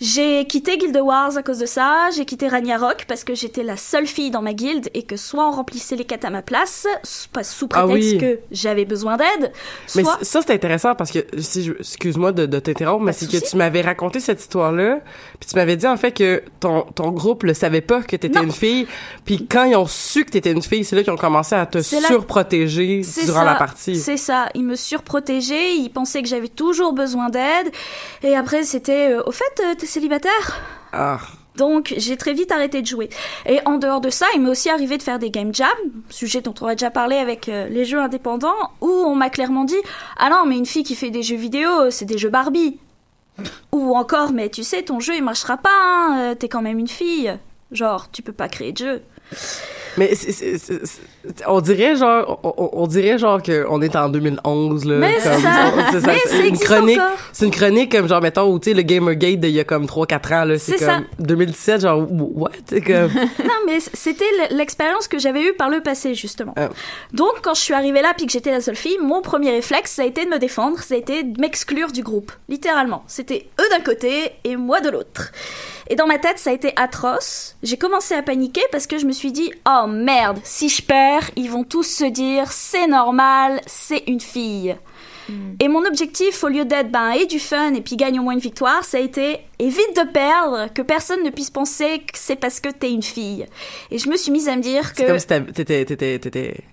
J'ai 0.00 0.44
quitté 0.46 0.76
Guild 0.76 0.96
Wars 0.96 1.36
à 1.36 1.42
cause 1.44 1.58
de 1.58 1.66
ça, 1.66 2.08
j'ai 2.16 2.24
quitté 2.24 2.48
Ragnarok 2.48 3.04
parce 3.06 3.22
que 3.22 3.34
j'étais 3.36 3.62
la 3.62 3.76
seule 3.76 4.08
fille 4.08 4.32
dans 4.32 4.42
ma 4.42 4.52
guilde 4.52 4.90
et 4.92 5.04
que 5.04 5.16
soit 5.16 5.46
on 5.48 5.52
remplissait 5.52 5.94
les 5.94 6.04
quêtes 6.04 6.24
à 6.24 6.30
ma 6.30 6.42
place, 6.42 6.86
pas 7.32 7.44
sous 7.44 7.68
Ah 7.72 7.84
prétexte 7.84 8.12
oui. 8.14 8.18
que 8.18 8.38
j'avais 8.50 8.84
besoin 8.86 9.16
d'aide, 9.16 9.52
Mais 9.94 10.02
soit... 10.02 10.18
c- 10.18 10.24
ça, 10.24 10.40
c'est 10.44 10.52
intéressant 10.52 10.96
parce 10.96 11.12
que, 11.12 11.20
si 11.38 11.70
excuse-moi 11.78 12.32
de, 12.32 12.44
de 12.46 12.58
t'interrompre, 12.58 13.04
mais 13.04 13.12
c'est 13.12 13.30
que 13.30 13.36
tu 13.36 13.56
m'avais 13.56 13.82
raconté 13.82 14.18
cette 14.18 14.40
histoire-là, 14.40 14.98
puis 15.38 15.48
tu 15.48 15.54
m'avais 15.56 15.76
dit 15.76 15.86
en 15.86 15.96
fait 15.96 16.10
que 16.10 16.42
ton, 16.58 16.82
ton 16.82 17.12
groupe 17.12 17.44
le 17.44 17.54
savait 17.54 17.80
pas 17.80 18.02
que 18.02 18.16
t'étais 18.16 18.40
une 18.42 18.50
fille, 18.50 18.88
puis 19.24 19.46
quand 19.46 19.62
ils 19.62 19.76
ont 19.76 19.86
su 19.86 20.24
que 20.24 20.32
t'étais 20.32 20.50
une 20.50 20.62
fille, 20.62 20.84
c'est 20.84 20.96
là 20.96 21.04
qu'ils 21.04 21.12
ont 21.12 21.16
commencé 21.16 21.54
à 21.54 21.66
te 21.66 21.80
surprotéger 21.80 23.02
durant 23.26 23.38
ça, 23.38 23.44
la 23.44 23.54
partie. 23.54 23.94
C'est 23.96 24.16
ça. 24.16 24.48
Ils 24.54 24.64
me 24.64 24.74
surprotégeaient, 24.74 25.76
ils 25.76 25.90
pensaient 25.90 26.20
que 26.22 26.28
j'avais 26.28 26.48
toujours 26.48 26.94
besoin 26.94 27.28
d'aide. 27.30 27.70
Et 28.24 28.34
après, 28.34 28.64
c'était 28.64 29.12
euh, 29.12 29.22
Au 29.26 29.30
fait, 29.30 29.44
célibataire 29.86 30.60
Ah. 30.92 31.18
Donc, 31.56 31.94
j'ai 31.96 32.16
très 32.16 32.32
vite 32.32 32.50
arrêté 32.50 32.82
de 32.82 32.86
jouer. 32.86 33.08
Et 33.46 33.60
en 33.64 33.78
dehors 33.78 34.00
de 34.00 34.10
ça, 34.10 34.26
il 34.34 34.40
m'est 34.40 34.50
aussi 34.50 34.70
arrivé 34.70 34.98
de 34.98 35.02
faire 35.02 35.20
des 35.20 35.30
game 35.30 35.54
jams, 35.54 35.68
sujet 36.10 36.40
dont 36.40 36.54
on 36.60 36.66
a 36.66 36.74
déjà 36.74 36.90
parlé 36.90 37.16
avec 37.16 37.48
euh, 37.48 37.68
les 37.68 37.84
jeux 37.84 38.00
indépendants, 38.00 38.72
où 38.80 38.88
on 38.88 39.14
m'a 39.14 39.30
clairement 39.30 39.64
dit 39.64 39.76
Ah 40.16 40.30
non, 40.30 40.46
mais 40.46 40.56
une 40.56 40.66
fille 40.66 40.82
qui 40.82 40.96
fait 40.96 41.10
des 41.10 41.22
jeux 41.22 41.36
vidéo, 41.36 41.90
c'est 41.90 42.06
des 42.06 42.18
jeux 42.18 42.28
Barbie. 42.28 42.78
Ou 43.72 43.94
encore, 43.96 44.32
mais 44.32 44.48
tu 44.48 44.64
sais, 44.64 44.82
ton 44.82 45.00
jeu 45.00 45.14
il 45.16 45.22
marchera 45.22 45.56
pas, 45.56 45.70
hein, 45.70 46.18
euh, 46.18 46.34
t'es 46.34 46.48
quand 46.48 46.62
même 46.62 46.78
une 46.78 46.88
fille. 46.88 47.32
Genre, 47.72 48.10
tu 48.10 48.22
peux 48.22 48.32
pas 48.32 48.48
créer 48.48 48.72
de 48.72 48.78
jeu. 48.78 49.02
Mais 49.96 50.14
c'est- 50.14 50.32
c'est- 50.32 50.58
c'est- 50.58 50.84
c'est- 50.84 51.00
on 51.46 51.60
dirait 51.60 51.96
genre, 51.96 52.40
on, 52.42 52.54
on- 52.56 52.70
on 52.82 52.86
dirait 52.86 53.18
genre 53.18 53.42
qu'on 53.42 53.80
est 53.82 53.96
en 53.96 54.08
2011 54.08 54.84
là. 54.84 54.96
Mais 54.98 55.16
c'est 55.20 55.30
comme- 55.30 55.40
ça. 55.42 55.72
on- 55.76 56.00
ça 56.00 56.46
une 56.46 56.58
chronique, 56.58 57.00
c'est 57.32 57.44
une 57.46 57.50
chronique 57.50 57.92
comme 57.92 58.08
genre 58.08 58.20
mettons 58.20 58.52
où 58.52 58.58
tu 58.58 58.70
sais 58.70 58.74
le 58.76 58.82
Gamergate 58.82 59.40
d'il 59.40 59.50
y 59.50 59.60
a 59.60 59.64
comme 59.64 59.86
3-4 59.86 60.32
ans 60.32 60.44
là, 60.44 60.58
c'est 60.58 60.78
C'est 60.78 60.84
comme 60.86 61.04
2017 61.20 61.80
genre 61.82 62.06
what, 62.10 62.50
c'est 62.66 62.80
comme. 62.80 63.10
non, 63.44 63.54
mais 63.66 63.78
c'était 63.80 64.24
l'expérience 64.50 65.08
que 65.08 65.18
j'avais 65.18 65.42
eue 65.42 65.54
par 65.54 65.70
le 65.70 65.80
passé, 65.80 66.14
justement. 66.14 66.52
Ah. 66.56 66.68
Donc, 67.12 67.32
quand 67.42 67.54
je 67.54 67.60
suis 67.60 67.74
arrivée 67.74 68.02
là, 68.02 68.12
puis 68.16 68.26
que 68.26 68.32
j'étais 68.32 68.50
la 68.52 68.60
seule 68.60 68.76
fille, 68.76 68.98
mon 69.00 69.22
premier 69.22 69.50
réflexe, 69.50 69.92
ça 69.92 70.02
a 70.02 70.06
été 70.06 70.24
de 70.24 70.30
me 70.30 70.38
défendre, 70.38 70.78
ça 70.82 70.94
a 70.94 70.98
été 70.98 71.22
de 71.22 71.40
m'exclure 71.40 71.90
du 71.92 72.02
groupe. 72.02 72.32
Littéralement. 72.48 73.04
C'était 73.06 73.48
eux 73.60 73.68
d'un 73.70 73.80
côté 73.84 74.32
et 74.44 74.56
moi 74.56 74.80
de 74.80 74.90
l'autre. 74.90 75.30
Et 75.88 75.96
dans 75.96 76.06
ma 76.06 76.18
tête, 76.18 76.38
ça 76.38 76.50
a 76.50 76.52
été 76.52 76.72
atroce. 76.76 77.56
J'ai 77.62 77.76
commencé 77.76 78.14
à 78.14 78.22
paniquer 78.22 78.62
parce 78.72 78.86
que 78.86 78.98
je 78.98 79.06
me 79.06 79.12
suis 79.12 79.32
dit, 79.32 79.52
oh 79.68 79.86
merde, 79.86 80.38
si 80.44 80.68
je 80.68 80.82
perds, 80.82 81.30
ils 81.36 81.50
vont 81.50 81.64
tous 81.64 81.84
se 81.84 82.04
dire, 82.04 82.50
c'est 82.52 82.86
normal, 82.86 83.60
c'est 83.66 84.04
une 84.06 84.20
fille. 84.20 84.76
Et 85.58 85.68
mon 85.68 85.86
objectif, 85.86 86.44
au 86.44 86.48
lieu 86.48 86.66
d'être 86.66 86.90
ben, 86.90 87.12
et 87.12 87.24
du 87.24 87.38
fun 87.38 87.72
et 87.72 87.80
puis 87.80 87.96
gagne 87.96 88.20
au 88.20 88.22
moins 88.22 88.34
une 88.34 88.40
victoire, 88.40 88.84
ça 88.84 88.98
a 88.98 89.00
été 89.00 89.40
évite 89.58 89.96
de 89.96 90.06
perdre, 90.10 90.68
que 90.74 90.82
personne 90.82 91.22
ne 91.22 91.30
puisse 91.30 91.48
penser 91.48 92.00
que 92.00 92.18
c'est 92.18 92.36
parce 92.36 92.60
que 92.60 92.68
t'es 92.68 92.90
une 92.92 93.02
fille. 93.02 93.46
Et 93.90 93.98
je 93.98 94.10
me 94.10 94.16
suis 94.18 94.30
mise 94.30 94.48
à 94.50 94.56
me 94.56 94.60
dire 94.60 94.92
que. 94.92 94.98
C'est 94.98 95.06
comme 95.06 95.18
si 95.18 95.26
t'étais- 95.26 96.64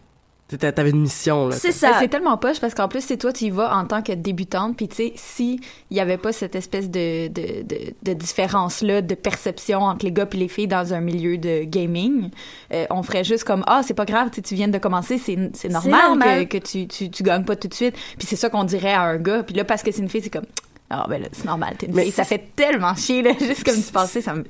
t'avais 0.57 0.89
une 0.89 1.01
mission 1.01 1.47
là. 1.47 1.55
C'est 1.55 1.71
ça. 1.71 1.97
C'est 1.99 2.07
tellement 2.07 2.37
poche 2.37 2.59
parce 2.59 2.73
qu'en 2.73 2.87
plus, 2.87 3.01
c'est 3.03 3.17
toi, 3.17 3.31
tu 3.33 3.45
y 3.45 3.49
vas 3.49 3.75
en 3.75 3.85
tant 3.85 4.01
que 4.01 4.11
débutante. 4.11 4.75
Puis, 4.77 4.87
tu 4.87 4.95
sais, 4.95 5.13
si 5.15 5.59
il 5.89 5.97
y 5.97 5.99
avait 5.99 6.17
pas 6.17 6.31
cette 6.31 6.55
espèce 6.55 6.89
de, 6.89 7.27
de, 7.27 7.63
de, 7.63 7.93
de 8.03 8.13
différence-là, 8.13 9.01
de 9.01 9.15
perception 9.15 9.81
entre 9.81 10.05
les 10.05 10.11
gars 10.11 10.27
et 10.31 10.37
les 10.37 10.47
filles 10.47 10.67
dans 10.67 10.93
un 10.93 11.01
milieu 11.01 11.37
de 11.37 11.63
gaming, 11.63 12.29
euh, 12.73 12.85
on 12.89 13.03
ferait 13.03 13.23
juste 13.23 13.43
comme 13.43 13.63
Ah, 13.67 13.81
c'est 13.83 13.93
pas 13.93 14.05
grave, 14.05 14.29
tu 14.29 14.37
sais, 14.37 14.41
tu 14.41 14.55
viens 14.55 14.67
de 14.67 14.77
commencer, 14.77 15.17
c'est 15.17 15.37
c'est 15.53 15.69
normal, 15.69 16.09
normal. 16.09 16.47
que, 16.47 16.57
que 16.57 16.63
tu, 16.65 16.87
tu, 16.87 17.09
tu 17.09 17.23
gagnes 17.23 17.45
pas 17.45 17.55
tout 17.55 17.67
de 17.67 17.73
suite. 17.73 17.95
Puis, 18.17 18.27
c'est 18.27 18.35
ça 18.35 18.49
qu'on 18.49 18.63
dirait 18.63 18.93
à 18.93 19.01
un 19.01 19.17
gars. 19.17 19.43
Puis 19.43 19.55
là, 19.55 19.63
parce 19.63 19.83
que 19.83 19.91
c'est 19.91 20.01
une 20.01 20.09
fille, 20.09 20.21
c'est 20.21 20.29
comme 20.29 20.45
Ah, 20.93 21.05
ben 21.09 21.21
là, 21.21 21.27
c'est 21.31 21.45
normal, 21.45 21.75
t'es 21.77 21.85
une 21.85 21.93
Mais 21.95 22.03
fille. 22.03 22.11
Ça 22.11 22.23
fait 22.25 22.43
tellement 22.55 22.93
chier, 22.95 23.21
là, 23.21 23.31
juste 23.39 23.63
comme 23.63 23.75
tu 23.81 23.91
pensais, 23.93 24.21
ça 24.21 24.33
me. 24.33 24.43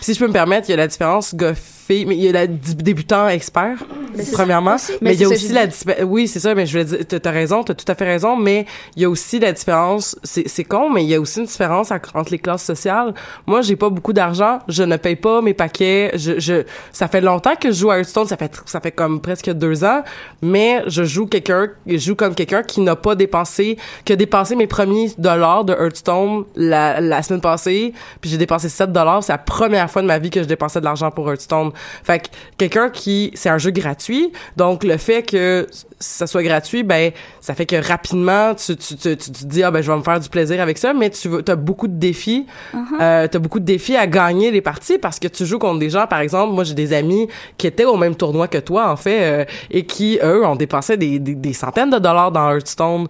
Si 0.00 0.12
je 0.12 0.18
peux 0.18 0.26
me 0.28 0.32
permettre, 0.32 0.68
il 0.68 0.72
y 0.72 0.74
a 0.74 0.76
la 0.76 0.86
différence 0.88 1.34
gars-fille, 1.34 2.04
mais 2.04 2.16
il 2.16 2.22
y 2.22 2.28
a 2.28 2.32
la 2.32 2.46
d- 2.46 2.74
débutant 2.74 3.28
expert, 3.28 3.76
Mais 4.14 4.22
c'est 4.24 4.32
premièrement. 4.32 4.76
ça. 4.76 4.92
Mais 5.00 5.10
Mais 5.10 5.14
il 5.14 5.20
y 5.22 5.24
a 5.24 5.28
aussi 5.28 5.52
la 5.52 6.04
Oui, 6.04 6.28
c'est 6.28 6.40
ça, 6.40 6.54
mais 6.54 6.66
je 6.66 6.72
voulais 6.72 6.84
dire, 7.04 7.20
t'as 7.20 7.30
raison, 7.30 7.62
t'as 7.64 7.74
tout 7.74 7.84
à 7.90 7.94
fait 7.94 8.04
raison, 8.04 8.36
mais 8.36 8.66
il 8.96 9.02
y 9.02 9.04
a 9.04 9.08
aussi 9.10 9.38
la 9.38 9.52
différence, 9.52 10.16
c'est 10.22 10.64
con, 10.64 10.90
mais 10.90 11.02
il 11.04 11.08
y 11.08 11.14
a 11.14 11.20
aussi 11.20 11.40
une 11.40 11.46
différence 11.46 11.90
entre 11.90 12.30
les 12.30 12.38
classes 12.38 12.64
sociales. 12.64 13.14
Moi, 13.46 13.62
j'ai 13.62 13.76
pas 13.76 13.88
beaucoup 13.88 14.12
d'argent, 14.12 14.58
je 14.68 14.82
ne 14.82 14.96
paye 14.96 15.16
pas 15.16 15.40
mes 15.40 15.54
paquets, 15.54 16.10
je, 16.14 16.38
je, 16.38 16.64
ça 16.92 17.08
fait 17.08 17.20
longtemps 17.22 17.54
que 17.56 17.70
je 17.70 17.76
joue 17.78 17.90
à 17.90 17.98
Hearthstone, 17.98 18.26
ça 18.26 18.36
fait, 18.36 18.52
ça 18.66 18.80
fait 18.80 18.92
comme 18.92 19.20
presque 19.20 19.50
deux 19.52 19.82
ans, 19.84 20.02
mais 20.42 20.82
je 20.88 21.04
joue 21.04 21.26
quelqu'un, 21.26 21.68
je 21.86 21.96
joue 21.96 22.16
comme 22.16 22.34
quelqu'un 22.34 22.62
qui 22.62 22.80
n'a 22.80 22.96
pas 22.96 23.14
dépensé, 23.14 23.78
qui 24.04 24.12
a 24.12 24.16
dépensé 24.16 24.56
mes 24.56 24.66
premiers 24.66 25.10
dollars 25.18 25.64
de 25.64 25.72
Hearthstone 25.72 25.85
la, 26.56 27.00
la 27.00 27.22
semaine 27.22 27.40
passée, 27.40 27.92
puis 28.20 28.30
j'ai 28.30 28.38
dépensé 28.38 28.68
7 28.68 28.92
dollars, 28.92 29.22
c'est 29.22 29.32
la 29.32 29.38
première 29.38 29.90
fois 29.90 30.02
de 30.02 30.06
ma 30.06 30.18
vie 30.18 30.30
que 30.30 30.42
je 30.42 30.48
dépensais 30.48 30.80
de 30.80 30.84
l'argent 30.84 31.10
pour 31.10 31.28
Hearthstone. 31.30 31.72
Fait 32.04 32.20
que 32.20 32.28
quelqu'un 32.58 32.90
qui, 32.90 33.30
c'est 33.34 33.48
un 33.48 33.58
jeu 33.58 33.70
gratuit, 33.70 34.32
donc 34.56 34.84
le 34.84 34.96
fait 34.96 35.22
que 35.22 35.66
ça 35.98 36.26
soit 36.26 36.42
gratuit, 36.42 36.82
ben, 36.82 37.12
ça 37.40 37.54
fait 37.54 37.66
que 37.66 37.76
rapidement, 37.76 38.54
tu, 38.54 38.76
tu, 38.76 38.96
tu, 38.96 39.16
tu 39.16 39.30
te 39.30 39.44
dis, 39.44 39.62
ah 39.62 39.70
ben, 39.70 39.82
je 39.82 39.90
vais 39.90 39.96
me 39.96 40.02
faire 40.02 40.20
du 40.20 40.28
plaisir 40.28 40.60
avec 40.60 40.78
ça, 40.78 40.92
mais 40.92 41.10
tu 41.10 41.28
as 41.46 41.56
beaucoup 41.56 41.88
de 41.88 41.98
défis, 41.98 42.46
euh, 43.00 43.26
t'as 43.28 43.38
beaucoup 43.38 43.60
de 43.60 43.64
défis 43.64 43.96
à 43.96 44.06
gagner 44.06 44.50
les 44.50 44.60
parties 44.60 44.98
parce 44.98 45.18
que 45.18 45.28
tu 45.28 45.46
joues 45.46 45.58
contre 45.58 45.78
des 45.78 45.90
gens, 45.90 46.06
par 46.06 46.20
exemple, 46.20 46.52
moi 46.52 46.64
j'ai 46.64 46.74
des 46.74 46.92
amis 46.92 47.28
qui 47.56 47.66
étaient 47.66 47.84
au 47.84 47.96
même 47.96 48.14
tournoi 48.14 48.48
que 48.48 48.58
toi, 48.58 48.90
en 48.90 48.96
fait, 48.96 49.22
euh, 49.22 49.44
et 49.70 49.86
qui, 49.86 50.18
eux, 50.22 50.44
ont 50.44 50.56
dépensé 50.56 50.96
des, 50.96 51.18
des, 51.18 51.34
des 51.34 51.52
centaines 51.52 51.90
de 51.90 51.98
dollars 51.98 52.32
dans 52.32 52.50
Hearthstone, 52.50 53.06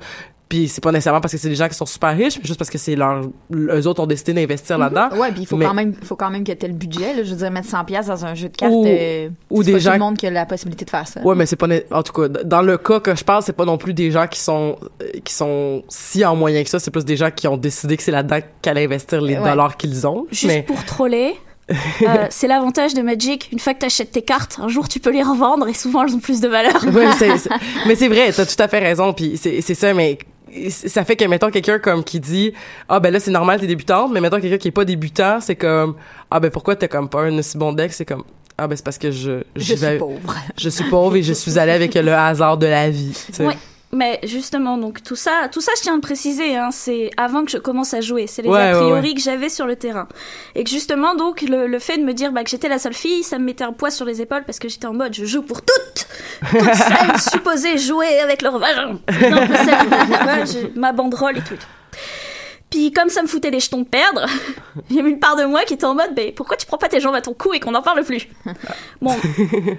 puis 0.48 0.68
c'est 0.68 0.80
pas 0.82 0.92
nécessairement 0.92 1.20
parce 1.20 1.32
que 1.32 1.38
c'est 1.38 1.48
des 1.48 1.54
gens 1.56 1.68
qui 1.68 1.74
sont 1.74 1.86
super 1.86 2.16
riches, 2.16 2.38
mais 2.38 2.44
juste 2.44 2.58
parce 2.58 2.70
que 2.70 2.78
c'est 2.78 2.94
leur, 2.94 3.20
eux 3.52 3.86
autres 3.86 4.02
ont 4.02 4.06
décidé 4.06 4.32
d'investir 4.32 4.78
là-dedans. 4.78 5.08
Ouais, 5.18 5.32
puis 5.32 5.42
il 5.42 5.46
faut 5.46 5.56
Mais- 5.56 5.64
quand 5.66 5.74
même, 5.74 5.94
faut 6.02 6.14
quand 6.16 6.30
même 6.30 6.44
que 6.44 6.52
tu 6.52 6.66
le 6.66 6.72
budget. 6.72 7.14
Là, 7.14 7.22
je 7.24 7.30
veux 7.30 7.36
dire, 7.36 7.50
mettre 7.50 7.68
100 7.68 7.84
pièces 7.84 8.06
dans 8.06 8.24
un 8.24 8.34
jeu 8.34 8.48
de 8.48 8.56
cartes, 8.56 8.72
Ou- 8.72 8.84
euh, 8.86 9.28
ou 9.50 9.62
des 9.64 9.72
pas 9.72 9.78
gens- 9.78 9.90
tout 9.90 9.94
le 9.94 10.04
monde 10.04 10.16
qui 10.16 10.26
a 10.26 10.30
la 10.30 10.46
possibilité 10.46 10.84
de 10.84 10.90
faire 10.90 11.08
ça. 11.08 11.20
Ouais, 11.22 11.34
mais 11.34 11.46
c'est 11.46 11.56
pas 11.56 11.66
en 11.90 12.02
tout 12.02 12.12
cas 12.12 12.28
dans 12.44 12.62
le 12.62 12.78
cas 12.78 13.00
que 13.00 13.14
je 13.16 13.24
parle, 13.24 13.42
c'est 13.42 13.52
pas 13.54 13.64
non 13.64 13.76
plus 13.78 13.92
des 13.94 14.10
gens 14.10 14.26
qui 14.28 14.38
sont 14.40 14.76
euh, 15.02 15.06
qui 15.24 15.32
sont 15.34 15.82
si 15.88 16.24
en 16.24 16.36
moyen 16.36 16.62
que 16.62 16.70
ça, 16.70 16.78
c'est 16.78 16.90
plus 16.92 17.04
des 17.04 17.16
gens 17.16 17.30
qui 17.30 17.48
ont 17.48 17.56
décidé 17.56 17.96
que 17.96 18.02
c'est 18.02 18.12
là-dedans 18.12 18.38
qu'allaient 18.62 18.84
investir 18.84 19.20
les 19.20 19.36
Ouais. 19.38 19.48
dollars 19.50 19.76
qu'ils 19.76 20.06
ont. 20.06 20.26
Juste 20.30 20.46
mais 20.46 20.62
pour 20.62 20.84
troller. 20.84 21.34
euh, 21.70 21.74
c'est 22.30 22.46
l'avantage 22.46 22.94
de 22.94 23.02
Magic. 23.02 23.48
Une 23.52 23.58
fois 23.58 23.74
que 23.74 23.80
t'achètes 23.80 24.12
tes 24.12 24.22
cartes, 24.22 24.58
un 24.62 24.68
jour 24.68 24.88
tu 24.88 25.00
peux 25.00 25.10
les 25.10 25.22
revendre 25.24 25.66
et 25.66 25.74
souvent 25.74 26.04
elles 26.06 26.14
ont 26.14 26.20
plus 26.20 26.40
de 26.40 26.46
valeur. 26.46 26.84
Ouais, 26.94 27.08
c'est- 27.18 27.36
c'est- 27.38 27.50
mais 27.86 27.96
c'est 27.96 28.06
vrai, 28.08 28.30
t'as 28.32 28.46
tout 28.46 28.54
à 28.62 28.68
fait 28.68 28.78
raison, 28.78 29.12
puis 29.12 29.36
c'est 29.36 29.60
c'est 29.60 29.74
ça, 29.74 29.92
mais 29.92 30.16
ça 30.70 31.04
fait 31.04 31.16
que 31.16 31.24
mettons 31.24 31.50
quelqu'un 31.50 31.78
comme 31.78 32.04
qui 32.04 32.20
dit 32.20 32.52
ah 32.88 33.00
ben 33.00 33.12
là 33.12 33.20
c'est 33.20 33.30
normal 33.30 33.60
t'es 33.60 33.66
débutante, 33.66 34.10
mais 34.12 34.20
mettons 34.20 34.40
quelqu'un 34.40 34.58
qui 34.58 34.68
est 34.68 34.72
pas 34.72 34.84
débutant, 34.84 35.40
c'est 35.40 35.56
comme 35.56 35.96
ah 36.30 36.40
ben 36.40 36.50
pourquoi 36.50 36.76
t'as 36.76 36.88
comme 36.88 37.08
pas 37.08 37.22
un 37.22 37.38
aussi 37.38 37.56
bon 37.58 37.72
deck, 37.72 37.92
c'est 37.92 38.04
comme 38.04 38.24
ah 38.58 38.66
ben 38.66 38.76
c'est 38.76 38.84
parce 38.84 38.98
que 38.98 39.10
je 39.10 39.42
Je 39.54 39.74
suis 39.74 39.98
pauvre. 39.98 40.34
je 40.56 40.68
suis 40.68 40.84
pauvre 40.84 41.16
et 41.16 41.22
je 41.22 41.32
suis 41.32 41.58
allée 41.58 41.72
avec 41.72 41.94
le 41.94 42.12
hasard 42.12 42.56
de 42.58 42.66
la 42.66 42.88
vie. 42.90 43.12
tu 43.26 43.32
sais. 43.32 43.46
Ouais. 43.46 43.56
Mais 43.96 44.20
justement, 44.24 44.76
donc 44.76 45.02
tout 45.02 45.16
ça, 45.16 45.48
tout 45.50 45.62
ça, 45.62 45.72
je 45.78 45.82
tiens 45.82 45.94
à 45.94 45.96
le 45.96 46.02
préciser, 46.02 46.54
hein, 46.54 46.68
c'est 46.70 47.10
avant 47.16 47.46
que 47.46 47.50
je 47.50 47.56
commence 47.56 47.94
à 47.94 48.02
jouer. 48.02 48.26
C'est 48.26 48.42
les 48.42 48.48
Ouais, 48.50 48.60
a 48.60 48.76
priori 48.76 49.08
ouais. 49.08 49.14
que 49.14 49.20
j'avais 49.22 49.48
sur 49.48 49.66
le 49.66 49.74
terrain. 49.74 50.06
Et 50.54 50.64
que 50.64 50.70
justement, 50.70 51.14
donc, 51.14 51.40
le, 51.40 51.66
le 51.66 51.78
fait 51.78 51.96
de 51.96 52.04
me 52.04 52.12
dire 52.12 52.30
bah, 52.30 52.44
que 52.44 52.50
j'étais 52.50 52.68
la 52.68 52.78
seule 52.78 52.92
fille, 52.92 53.22
ça 53.22 53.38
me 53.38 53.44
mettait 53.44 53.64
un 53.64 53.72
poids 53.72 53.90
sur 53.90 54.04
les 54.04 54.20
épaules 54.20 54.44
parce 54.44 54.58
que 54.58 54.68
j'étais 54.68 54.86
en 54.86 54.92
mode 54.92 55.14
je 55.14 55.24
joue 55.24 55.40
pour 55.40 55.62
toutes 55.62 56.06
Toutes 56.50 56.74
celles 56.74 57.20
supposées 57.32 57.78
jouer 57.78 58.18
avec 58.20 58.42
leur 58.42 58.58
vagin 58.58 58.98
ma 60.74 60.92
banderole 60.92 61.38
et 61.38 61.42
tout. 61.42 61.56
Puis 62.68 62.92
comme 62.92 63.08
ça 63.08 63.22
me 63.22 63.28
foutait 63.28 63.50
les 63.50 63.60
jetons 63.60 63.80
de 63.80 63.86
perdre, 63.88 64.26
il 64.90 64.96
y 64.96 65.00
avait 65.00 65.08
une 65.08 65.20
part 65.20 65.36
de 65.36 65.44
moi 65.44 65.62
qui 65.64 65.72
était 65.72 65.86
en 65.86 65.94
mode 65.94 66.10
mais 66.14 66.32
pourquoi 66.32 66.58
tu 66.58 66.66
prends 66.66 66.76
pas 66.76 66.88
tes 66.88 67.00
jambes 67.00 67.14
à 67.14 67.22
ton 67.22 67.32
cou 67.32 67.54
et 67.54 67.60
qu'on 67.60 67.70
n'en 67.70 67.80
parle 67.82 68.04
plus? 68.04 68.28
Bon, 69.00 69.16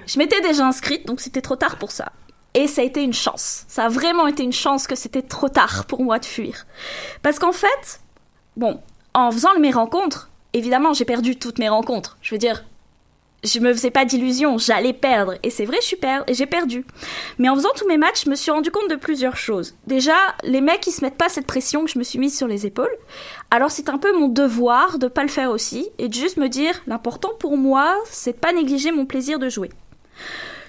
je 0.06 0.18
m'étais 0.18 0.40
déjà 0.40 0.66
inscrite, 0.66 1.06
donc 1.06 1.20
c'était 1.20 1.42
trop 1.42 1.54
tard 1.54 1.76
pour 1.76 1.92
ça. 1.92 2.10
Et 2.54 2.66
ça 2.66 2.82
a 2.82 2.84
été 2.84 3.02
une 3.02 3.12
chance. 3.12 3.64
Ça 3.68 3.84
a 3.84 3.88
vraiment 3.88 4.26
été 4.26 4.42
une 4.42 4.52
chance 4.52 4.86
que 4.86 4.94
c'était 4.94 5.22
trop 5.22 5.48
tard 5.48 5.84
pour 5.86 6.02
moi 6.02 6.18
de 6.18 6.24
fuir. 6.24 6.66
Parce 7.22 7.38
qu'en 7.38 7.52
fait, 7.52 8.00
bon, 8.56 8.80
en 9.14 9.30
faisant 9.30 9.58
mes 9.58 9.70
rencontres, 9.70 10.30
évidemment, 10.52 10.92
j'ai 10.92 11.04
perdu 11.04 11.36
toutes 11.36 11.58
mes 11.58 11.68
rencontres. 11.68 12.18
Je 12.22 12.34
veux 12.34 12.38
dire, 12.38 12.64
je 13.44 13.60
me 13.60 13.72
faisais 13.72 13.90
pas 13.90 14.04
d'illusions, 14.04 14.58
j'allais 14.58 14.92
perdre. 14.92 15.34
Et 15.42 15.50
c'est 15.50 15.64
vrai, 15.64 15.78
je 15.82 15.94
j'ai 16.32 16.46
perdu. 16.46 16.84
Mais 17.38 17.48
en 17.48 17.54
faisant 17.54 17.70
tous 17.76 17.86
mes 17.86 17.96
matchs, 17.96 18.24
je 18.24 18.30
me 18.30 18.34
suis 18.34 18.50
rendu 18.50 18.70
compte 18.70 18.90
de 18.90 18.96
plusieurs 18.96 19.36
choses. 19.36 19.76
Déjà, 19.86 20.16
les 20.42 20.60
mecs, 20.60 20.86
ils 20.86 20.92
se 20.92 21.04
mettent 21.04 21.16
pas 21.16 21.28
cette 21.28 21.46
pression 21.46 21.84
que 21.84 21.90
je 21.90 21.98
me 21.98 22.04
suis 22.04 22.18
mise 22.18 22.36
sur 22.36 22.48
les 22.48 22.66
épaules. 22.66 22.94
Alors 23.50 23.70
c'est 23.70 23.88
un 23.88 23.98
peu 23.98 24.16
mon 24.18 24.28
devoir 24.28 24.98
de 24.98 25.06
pas 25.06 25.22
le 25.22 25.28
faire 25.28 25.50
aussi 25.50 25.88
et 25.98 26.08
de 26.08 26.14
juste 26.14 26.36
me 26.36 26.48
dire, 26.48 26.80
l'important 26.86 27.30
pour 27.38 27.56
moi, 27.56 27.96
c'est 28.10 28.32
de 28.32 28.38
pas 28.38 28.52
négliger 28.52 28.90
mon 28.90 29.06
plaisir 29.06 29.38
de 29.38 29.48
jouer. 29.48 29.70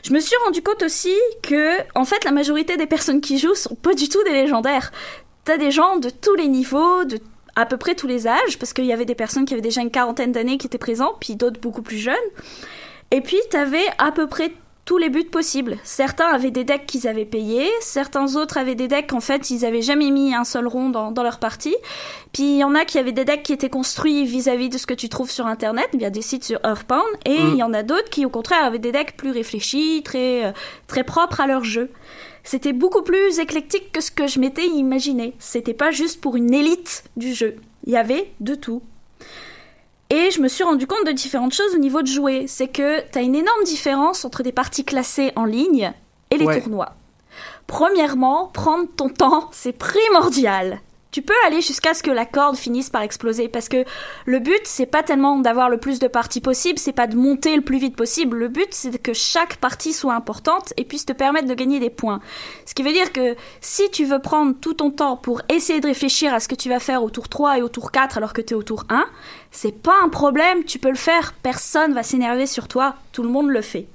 Je 0.03 0.13
me 0.13 0.19
suis 0.19 0.35
rendu 0.45 0.61
compte 0.61 0.83
aussi 0.83 1.13
que, 1.41 1.77
en 1.95 2.05
fait, 2.05 2.23
la 2.23 2.31
majorité 2.31 2.77
des 2.77 2.87
personnes 2.87 3.21
qui 3.21 3.37
jouent 3.37 3.55
sont 3.55 3.75
pas 3.75 3.93
du 3.93 4.09
tout 4.09 4.23
des 4.23 4.31
légendaires. 4.31 4.91
T'as 5.43 5.57
des 5.57 5.71
gens 5.71 5.97
de 5.97 6.09
tous 6.09 6.35
les 6.35 6.47
niveaux, 6.47 7.03
de 7.05 7.19
à 7.55 7.65
peu 7.65 7.77
près 7.77 7.95
tous 7.95 8.07
les 8.07 8.27
âges, 8.27 8.57
parce 8.57 8.71
qu'il 8.71 8.85
y 8.85 8.93
avait 8.93 9.05
des 9.05 9.15
personnes 9.15 9.45
qui 9.45 9.53
avaient 9.53 9.61
déjà 9.61 9.81
une 9.81 9.91
quarantaine 9.91 10.31
d'années 10.31 10.57
qui 10.57 10.67
étaient 10.67 10.77
présentes, 10.77 11.17
puis 11.19 11.35
d'autres 11.35 11.59
beaucoup 11.59 11.81
plus 11.81 11.97
jeunes. 11.97 12.15
Et 13.11 13.21
puis, 13.21 13.37
t'avais 13.49 13.85
à 13.97 14.11
peu 14.11 14.27
près 14.27 14.53
tous 14.89 14.97
les 14.97 15.09
buts 15.09 15.23
possibles. 15.23 15.77
Certains 15.83 16.25
avaient 16.25 16.49
des 16.49 16.63
decks 16.63 16.87
qu'ils 16.87 17.07
avaient 17.07 17.23
payés, 17.23 17.69
certains 17.79 18.35
autres 18.35 18.57
avaient 18.57 18.73
des 18.73 18.87
decks 18.87 19.13
en 19.13 19.19
fait 19.19 19.51
ils 19.51 19.63
avaient 19.63 19.83
jamais 19.83 20.09
mis 20.09 20.33
un 20.33 20.43
seul 20.43 20.65
rond 20.65 20.89
dans, 20.89 21.11
dans 21.11 21.21
leur 21.21 21.37
partie. 21.37 21.75
Puis 22.33 22.53
il 22.53 22.57
y 22.57 22.63
en 22.63 22.73
a 22.73 22.85
qui 22.85 22.97
avaient 22.97 23.11
des 23.11 23.23
decks 23.23 23.43
qui 23.43 23.53
étaient 23.53 23.69
construits 23.69 24.25
vis-à-vis 24.25 24.67
de 24.67 24.79
ce 24.79 24.87
que 24.87 24.95
tu 24.95 25.07
trouves 25.07 25.29
sur 25.29 25.45
internet 25.45 25.87
via 25.93 26.09
des 26.09 26.23
sites 26.23 26.43
sur 26.43 26.59
Earthbound 26.63 27.03
et 27.27 27.35
il 27.35 27.53
Mm. 27.53 27.57
y 27.57 27.61
en 27.61 27.73
a 27.75 27.83
d'autres 27.83 28.09
qui 28.09 28.25
au 28.25 28.31
contraire 28.31 28.63
avaient 28.65 28.79
des 28.79 28.91
decks 28.91 29.15
plus 29.15 29.29
réfléchis, 29.29 30.01
très 30.03 30.45
euh, 30.45 30.51
très 30.87 31.03
propres 31.03 31.39
à 31.39 31.45
leur 31.45 31.63
jeu. 31.63 31.91
C'était 32.43 32.73
beaucoup 32.73 33.03
plus 33.03 33.37
éclectique 33.37 33.91
que 33.91 34.01
ce 34.01 34.09
que 34.09 34.25
je 34.25 34.39
m'étais 34.39 34.65
imaginé. 34.65 35.35
C'était 35.37 35.75
pas 35.75 35.91
juste 35.91 36.19
pour 36.19 36.35
une 36.35 36.51
élite 36.51 37.03
du 37.15 37.35
jeu. 37.35 37.57
Il 37.85 37.93
y 37.93 37.95
avait 37.95 38.31
de 38.39 38.55
tout. 38.55 38.81
Et 40.11 40.31
je 40.31 40.41
me 40.41 40.47
suis 40.47 40.63
rendu 40.63 40.87
compte 40.87 41.05
de 41.05 41.11
différentes 41.11 41.53
choses 41.53 41.75
au 41.75 41.77
niveau 41.77 42.01
de 42.01 42.07
jouer. 42.07 42.45
C'est 42.47 42.67
que 42.67 43.01
t'as 43.11 43.21
une 43.21 43.35
énorme 43.35 43.63
différence 43.63 44.25
entre 44.25 44.41
des 44.41 44.51
parties 44.51 44.83
classées 44.83 45.31
en 45.35 45.45
ligne 45.45 45.93
et 46.31 46.37
les 46.37 46.45
Ouais. 46.45 46.59
tournois. 46.61 46.93
Premièrement, 47.67 48.47
prendre 48.47 48.87
ton 48.95 49.09
temps, 49.09 49.49
c'est 49.51 49.73
primordial. 49.73 50.79
Tu 51.11 51.23
peux 51.23 51.33
aller 51.47 51.61
jusqu'à 51.61 51.95
ce 51.95 52.03
que 52.03 52.11
la 52.11 52.25
corde 52.25 52.55
finisse 52.55 52.91
par 52.91 53.01
exploser 53.01 53.47
parce 53.47 53.67
que 53.67 53.83
le 54.25 54.39
but 54.39 54.61
c'est 54.65 54.85
pas 54.85 55.01
tellement 55.01 55.37
d'avoir 55.37 55.69
le 55.69 55.77
plus 55.77 55.97
de 55.97 56.07
parties 56.07 56.39
possible, 56.39 56.77
c'est 56.77 56.93
pas 56.93 57.07
de 57.07 57.15
monter 57.15 57.55
le 57.55 57.63
plus 57.63 57.79
vite 57.79 57.95
possible. 57.95 58.37
Le 58.37 58.47
but 58.47 58.67
c'est 58.71 59.01
que 59.01 59.13
chaque 59.13 59.57
partie 59.57 59.93
soit 59.93 60.13
importante 60.13 60.71
et 60.77 60.85
puisse 60.85 61.05
te 61.05 61.13
permettre 61.13 61.47
de 61.47 61.53
gagner 61.55 61.79
des 61.79 61.89
points. 61.89 62.21
Ce 62.65 62.75
qui 62.75 62.83
veut 62.83 62.93
dire 62.93 63.11
que 63.11 63.35
si 63.59 63.89
tu 63.89 64.05
veux 64.05 64.19
prendre 64.19 64.53
tout 64.61 64.75
ton 64.75 64.91
temps 64.91 65.17
pour 65.17 65.41
essayer 65.49 65.79
de 65.79 65.87
réfléchir 65.87 66.31
à 66.31 66.39
ce 66.39 66.47
que 66.47 66.55
tu 66.55 66.69
vas 66.69 66.79
faire 66.79 67.03
au 67.03 67.09
tour 67.09 67.27
3 67.27 67.57
et 67.57 67.61
au 67.63 67.69
tour 67.69 67.91
4 67.91 68.17
alors 68.17 68.33
que 68.33 68.41
tu 68.41 68.53
es 68.53 68.57
au 68.57 68.63
tour 68.63 68.85
1, 68.89 69.05
c'est 69.49 69.81
pas 69.81 69.95
un 70.03 70.09
problème, 70.09 70.63
tu 70.63 70.77
peux 70.77 70.89
le 70.89 70.95
faire, 70.95 71.33
personne 71.41 71.93
va 71.93 72.03
s'énerver 72.03 72.45
sur 72.45 72.67
toi, 72.67 72.95
tout 73.13 73.23
le 73.23 73.29
monde 73.29 73.49
le 73.49 73.61
fait. 73.61 73.87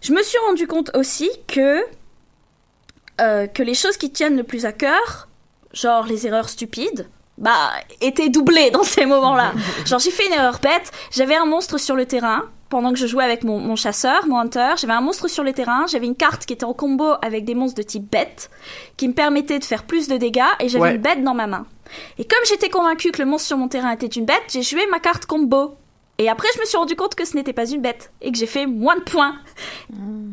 Je 0.00 0.12
me 0.12 0.22
suis 0.22 0.38
rendu 0.46 0.68
compte 0.68 0.92
aussi 0.94 1.28
que 1.48 1.82
euh, 3.20 3.46
que 3.46 3.62
les 3.62 3.74
choses 3.74 3.96
qui 3.96 4.10
tiennent 4.10 4.36
le 4.36 4.44
plus 4.44 4.66
à 4.66 4.72
cœur, 4.72 5.26
genre 5.76 6.06
les 6.06 6.26
erreurs 6.26 6.48
stupides, 6.48 7.08
bah, 7.38 7.70
étaient 8.00 8.30
doublées 8.30 8.70
dans 8.70 8.82
ces 8.82 9.04
moments-là. 9.06 9.52
genre, 9.86 10.00
j'ai 10.00 10.10
fait 10.10 10.26
une 10.26 10.32
erreur 10.32 10.58
bête, 10.60 10.90
j'avais 11.12 11.36
un 11.36 11.44
monstre 11.44 11.78
sur 11.78 11.94
le 11.94 12.06
terrain, 12.06 12.44
pendant 12.70 12.92
que 12.92 12.98
je 12.98 13.06
jouais 13.06 13.22
avec 13.24 13.44
mon, 13.44 13.58
mon 13.60 13.76
chasseur, 13.76 14.26
mon 14.26 14.38
hunter, 14.38 14.72
j'avais 14.78 14.94
un 14.94 15.00
monstre 15.02 15.28
sur 15.28 15.44
le 15.44 15.52
terrain, 15.52 15.84
j'avais 15.86 16.06
une 16.06 16.16
carte 16.16 16.46
qui 16.46 16.54
était 16.54 16.64
en 16.64 16.72
combo 16.72 17.12
avec 17.22 17.44
des 17.44 17.54
monstres 17.54 17.76
de 17.76 17.82
type 17.86 18.10
bête, 18.10 18.50
qui 18.96 19.06
me 19.06 19.12
permettait 19.12 19.58
de 19.58 19.64
faire 19.64 19.84
plus 19.84 20.08
de 20.08 20.16
dégâts, 20.16 20.42
et 20.60 20.68
j'avais 20.68 20.82
Ouais. 20.84 20.94
une 20.96 21.00
bête 21.02 21.22
dans 21.22 21.34
ma 21.34 21.46
main. 21.46 21.66
Et 22.18 22.24
comme 22.24 22.44
j'étais 22.48 22.70
convaincue 22.70 23.12
que 23.12 23.20
le 23.22 23.26
monstre 23.28 23.48
sur 23.48 23.58
mon 23.58 23.68
terrain 23.68 23.92
était 23.92 24.06
une 24.06 24.24
bête, 24.24 24.42
j'ai 24.48 24.62
joué 24.62 24.84
ma 24.90 24.98
carte 24.98 25.26
combo. 25.26 25.76
Et 26.18 26.28
après, 26.30 26.48
je 26.54 26.60
me 26.60 26.64
suis 26.64 26.78
rendu 26.78 26.96
compte 26.96 27.14
que 27.14 27.26
ce 27.26 27.36
n'était 27.36 27.52
pas 27.52 27.66
une 27.66 27.82
bête, 27.82 28.10
et 28.22 28.32
que 28.32 28.38
j'ai 28.38 28.46
fait 28.46 28.66
moins 28.66 28.96
de 28.96 29.02
points. 29.02 29.36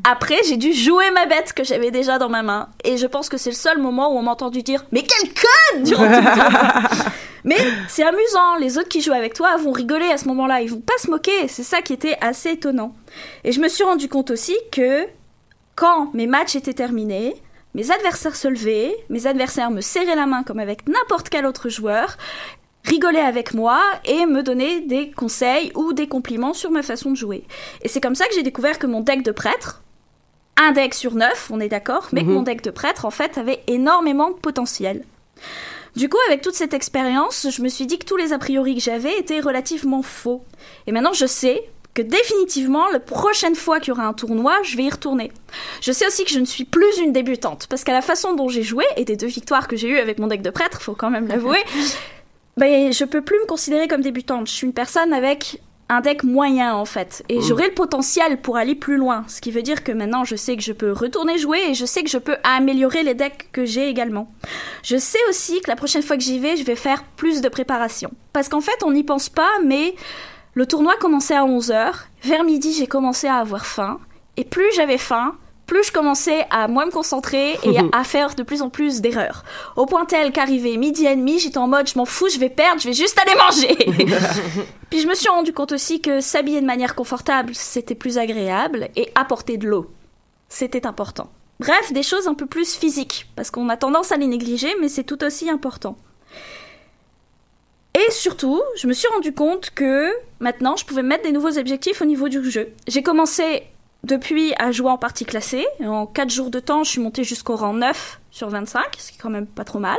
Après, 0.09 0.37
j'ai 0.47 0.57
dû 0.57 0.73
jouer 0.73 1.11
ma 1.11 1.25
bête 1.25 1.53
que 1.53 1.63
j'avais 1.63 1.91
déjà 1.91 2.17
dans 2.17 2.29
ma 2.29 2.41
main. 2.41 2.69
Et 2.83 2.97
je 2.97 3.07
pense 3.07 3.27
que 3.27 3.37
c'est 3.37 3.49
le 3.49 3.55
seul 3.55 3.79
moment 3.79 4.13
où 4.13 4.17
on 4.17 4.23
m'a 4.23 4.31
entendu 4.31 4.63
dire 4.63 4.85
Mais 4.91 5.03
quel 5.03 5.29
conne 5.29 5.83
durant 5.83 6.05
tout 6.05 6.21
le 6.21 7.11
Mais 7.45 7.57
c'est 7.89 8.03
amusant, 8.03 8.55
les 8.59 8.77
autres 8.77 8.87
qui 8.87 9.01
jouent 9.01 9.11
avec 9.11 9.33
toi 9.33 9.57
vont 9.57 9.73
rigoler 9.73 10.05
à 10.05 10.17
ce 10.17 10.29
moment-là, 10.29 10.61
ils 10.61 10.69
vont 10.69 10.79
pas 10.79 10.97
se 10.97 11.09
moquer, 11.09 11.49
c'est 11.49 11.63
ça 11.63 11.81
qui 11.81 11.91
était 11.91 12.17
assez 12.21 12.51
étonnant. 12.51 12.95
Et 13.43 13.51
je 13.51 13.59
me 13.59 13.67
suis 13.67 13.83
rendu 13.83 14.07
compte 14.07 14.31
aussi 14.31 14.55
que 14.71 15.05
quand 15.75 16.13
mes 16.13 16.27
matchs 16.27 16.55
étaient 16.55 16.73
terminés, 16.73 17.35
mes 17.73 17.91
adversaires 17.91 18.35
se 18.35 18.47
levaient, 18.47 18.95
mes 19.09 19.27
adversaires 19.27 19.71
me 19.71 19.81
serraient 19.81 20.15
la 20.15 20.25
main 20.25 20.43
comme 20.43 20.59
avec 20.59 20.87
n'importe 20.87 21.29
quel 21.29 21.45
autre 21.45 21.67
joueur, 21.67 22.17
rigolaient 22.85 23.19
avec 23.21 23.53
moi 23.53 23.81
et 24.05 24.25
me 24.25 24.43
donnaient 24.43 24.81
des 24.81 25.11
conseils 25.11 25.71
ou 25.75 25.93
des 25.93 26.07
compliments 26.07 26.53
sur 26.53 26.69
ma 26.71 26.83
façon 26.83 27.11
de 27.11 27.15
jouer. 27.15 27.43
Et 27.81 27.87
c'est 27.87 28.01
comme 28.01 28.15
ça 28.15 28.27
que 28.27 28.33
j'ai 28.33 28.43
découvert 28.43 28.77
que 28.79 28.87
mon 28.87 28.99
deck 29.01 29.23
de 29.23 29.31
prêtre, 29.31 29.81
un 30.57 30.71
deck 30.71 30.93
sur 30.93 31.15
neuf, 31.15 31.49
on 31.51 31.59
est 31.59 31.69
d'accord, 31.69 32.09
mais 32.11 32.21
que 32.21 32.27
Mhm. 32.27 32.33
mon 32.33 32.41
deck 32.43 32.61
de 32.61 32.71
prêtre, 32.71 33.05
en 33.05 33.11
fait, 33.11 33.37
avait 33.37 33.63
énormément 33.67 34.29
de 34.29 34.35
potentiel. 34.35 35.03
Du 35.95 36.09
coup, 36.09 36.17
avec 36.27 36.41
toute 36.41 36.55
cette 36.55 36.73
expérience, 36.73 37.47
je 37.49 37.61
me 37.61 37.69
suis 37.69 37.85
dit 37.85 37.97
que 37.99 38.05
tous 38.05 38.17
les 38.17 38.33
a 38.33 38.37
priori 38.39 38.75
que 38.75 38.81
j'avais 38.81 39.17
étaient 39.17 39.39
relativement 39.39 40.01
faux. 40.01 40.43
Et 40.87 40.91
maintenant, 40.91 41.13
je 41.13 41.25
sais 41.25 41.63
que 41.93 42.01
définitivement, 42.01 42.87
la 42.89 42.99
prochaine 42.99 43.53
fois 43.55 43.79
qu'il 43.79 43.89
y 43.89 43.91
aura 43.91 44.05
un 44.07 44.13
tournoi, 44.13 44.55
je 44.63 44.75
vais 44.75 44.83
y 44.83 44.89
retourner. 44.89 45.31
Je 45.81 45.91
sais 45.91 46.07
aussi 46.07 46.23
que 46.25 46.31
je 46.31 46.39
ne 46.39 46.45
suis 46.45 46.65
plus 46.65 46.97
une 46.97 47.13
débutante, 47.13 47.67
parce 47.69 47.83
qu'à 47.83 47.93
la 47.93 48.01
façon 48.01 48.33
dont 48.33 48.47
j'ai 48.49 48.63
joué, 48.63 48.83
et 48.97 49.05
des 49.05 49.15
deux 49.15 49.27
victoires 49.27 49.67
que 49.67 49.75
j'ai 49.75 49.87
eues 49.89 49.99
avec 49.99 50.17
mon 50.17 50.25
deck 50.27 50.41
de 50.41 50.49
prêtre, 50.49 50.81
faut 50.81 50.95
quand 50.95 51.11
même 51.11 51.27
l'avouer, 51.27 51.59
ben, 52.57 52.91
je 52.93 53.05
peux 53.05 53.21
plus 53.21 53.37
me 53.39 53.45
considérer 53.45 53.87
comme 53.87 54.01
débutante. 54.01 54.47
Je 54.47 54.53
suis 54.53 54.67
une 54.67 54.73
personne 54.73 55.11
avec 55.13 55.61
un 55.89 56.01
deck 56.01 56.23
moyen 56.23 56.73
en 56.75 56.85
fait. 56.85 57.23
Et 57.29 57.39
Mm. 57.39 57.41
j'aurai 57.41 57.67
le 57.67 57.73
potentiel 57.73 58.41
pour 58.41 58.57
aller 58.57 58.73
plus 58.73 58.97
loin. 58.97 59.25
Ce 59.27 59.41
qui 59.41 59.51
veut 59.51 59.61
dire 59.61 59.83
que 59.83 59.91
maintenant 59.91 60.23
je 60.23 60.35
sais 60.35 60.55
que 60.55 60.63
je 60.63 60.71
peux 60.71 60.91
retourner 60.91 61.37
jouer 61.37 61.59
et 61.69 61.73
je 61.73 61.85
sais 61.85 62.03
que 62.03 62.09
je 62.09 62.17
peux 62.17 62.37
améliorer 62.43 63.03
les 63.03 63.13
decks 63.13 63.49
que 63.51 63.65
j'ai 63.65 63.89
également. 63.89 64.27
Je 64.83 64.97
sais 64.97 65.19
aussi 65.29 65.59
que 65.61 65.69
la 65.69 65.75
prochaine 65.75 66.01
fois 66.01 66.15
que 66.15 66.23
j'y 66.23 66.39
vais 66.39 66.55
je 66.55 66.63
vais 66.63 66.75
faire 66.77 67.03
plus 67.17 67.41
de 67.41 67.49
préparation 67.49 68.11
parce 68.31 68.49
qu'en 68.49 68.61
fait 68.61 68.81
on 68.85 68.91
n'y 68.91 69.03
pense 69.03 69.29
pas 69.29 69.49
mais 69.65 69.93
le 70.53 70.65
tournoi 70.65 70.95
commençait 70.99 71.35
à 71.35 71.43
11h 71.43 71.91
vers 72.23 72.43
midi 72.43 72.73
j'ai 72.73 72.87
commencé 72.87 73.27
à 73.27 73.35
avoir 73.35 73.65
faim. 73.65 73.99
Et 74.37 74.45
plus 74.45 74.71
j'avais 74.75 74.97
faim 74.97 75.35
plus 75.65 75.83
je 75.83 75.91
commençais 75.91 76.45
à 76.49 76.67
moins 76.67 76.85
me 76.85 76.91
concentrer 76.91 77.57
et 77.63 77.77
à 77.91 78.03
faire 78.03 78.35
de 78.35 78.43
plus 78.43 78.61
en 78.61 78.69
plus 78.69 79.01
d'erreurs. 79.01 79.43
Au 79.75 79.85
point 79.85 80.05
tel 80.05 80.31
qu'arrivé 80.31 80.77
midi 80.77 81.05
et 81.05 81.15
demi, 81.15 81.39
j'étais 81.39 81.57
en 81.57 81.67
mode 81.67 81.87
je 81.87 81.97
m'en 81.97 82.05
fous, 82.05 82.29
je 82.29 82.39
vais 82.39 82.49
perdre, 82.49 82.81
je 82.81 82.87
vais 82.87 82.93
juste 82.93 83.19
aller 83.19 83.35
manger. 83.35 84.15
Puis 84.89 85.01
je 85.01 85.07
me 85.07 85.15
suis 85.15 85.29
rendu 85.29 85.53
compte 85.53 85.71
aussi 85.71 86.01
que 86.01 86.21
s'habiller 86.21 86.61
de 86.61 86.65
manière 86.65 86.95
confortable, 86.95 87.55
c'était 87.55 87.95
plus 87.95 88.17
agréable 88.17 88.89
et 88.95 89.11
apporter 89.15 89.57
de 89.57 89.67
l'eau, 89.67 89.91
c'était 90.49 90.85
important. 90.85 91.29
Bref, 91.59 91.93
des 91.93 92.03
choses 92.03 92.27
un 92.27 92.33
peu 92.33 92.45
plus 92.45 92.75
physiques, 92.75 93.27
parce 93.35 93.51
qu'on 93.51 93.69
a 93.69 93.77
tendance 93.77 94.11
à 94.11 94.17
les 94.17 94.27
négliger, 94.27 94.73
mais 94.81 94.89
c'est 94.89 95.03
tout 95.03 95.23
aussi 95.23 95.49
important. 95.49 95.97
Et 97.95 98.11
surtout, 98.11 98.61
je 98.75 98.87
me 98.87 98.93
suis 98.93 99.07
rendu 99.07 99.33
compte 99.33 99.69
que 99.69 100.11
maintenant, 100.39 100.75
je 100.75 100.85
pouvais 100.85 101.03
mettre 101.03 101.23
des 101.23 101.31
nouveaux 101.31 101.57
objectifs 101.59 102.01
au 102.01 102.05
niveau 102.05 102.27
du 102.27 102.49
jeu. 102.49 102.69
J'ai 102.87 103.03
commencé 103.03 103.63
depuis 104.03 104.53
à 104.59 104.71
jouer 104.71 104.89
en 104.89 104.97
partie 104.97 105.25
classée. 105.25 105.65
En 105.83 106.05
4 106.05 106.29
jours 106.29 106.49
de 106.49 106.59
temps, 106.59 106.83
je 106.83 106.91
suis 106.91 107.01
montée 107.01 107.23
jusqu'au 107.23 107.55
rang 107.55 107.73
9 107.73 108.19
sur 108.31 108.49
25, 108.49 108.83
ce 108.97 109.11
qui 109.11 109.17
est 109.17 109.21
quand 109.21 109.29
même 109.29 109.47
pas 109.47 109.63
trop 109.63 109.79
mal. 109.79 109.97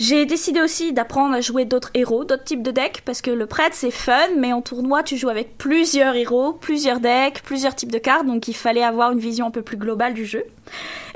J'ai 0.00 0.24
décidé 0.24 0.62
aussi 0.62 0.94
d'apprendre 0.94 1.34
à 1.34 1.42
jouer 1.42 1.66
d'autres 1.66 1.90
héros, 1.92 2.24
d'autres 2.24 2.44
types 2.44 2.62
de 2.62 2.70
decks, 2.70 3.02
parce 3.04 3.20
que 3.20 3.30
le 3.30 3.44
prêtre 3.44 3.76
c'est 3.76 3.90
fun, 3.90 4.28
mais 4.38 4.54
en 4.54 4.62
tournoi 4.62 5.02
tu 5.02 5.18
joues 5.18 5.28
avec 5.28 5.58
plusieurs 5.58 6.14
héros, 6.14 6.54
plusieurs 6.54 7.00
decks, 7.00 7.42
plusieurs 7.42 7.74
types 7.74 7.92
de 7.92 7.98
cartes, 7.98 8.24
donc 8.24 8.48
il 8.48 8.54
fallait 8.54 8.82
avoir 8.82 9.12
une 9.12 9.18
vision 9.18 9.46
un 9.46 9.50
peu 9.50 9.60
plus 9.60 9.76
globale 9.76 10.14
du 10.14 10.24
jeu. 10.24 10.42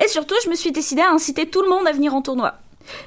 Et 0.04 0.08
surtout, 0.08 0.34
je 0.44 0.50
me 0.50 0.54
suis 0.54 0.70
décidé 0.70 1.00
à 1.00 1.10
inciter 1.10 1.48
tout 1.48 1.62
le 1.62 1.70
monde 1.70 1.88
à 1.88 1.92
venir 1.92 2.14
en 2.14 2.20
tournoi. 2.20 2.56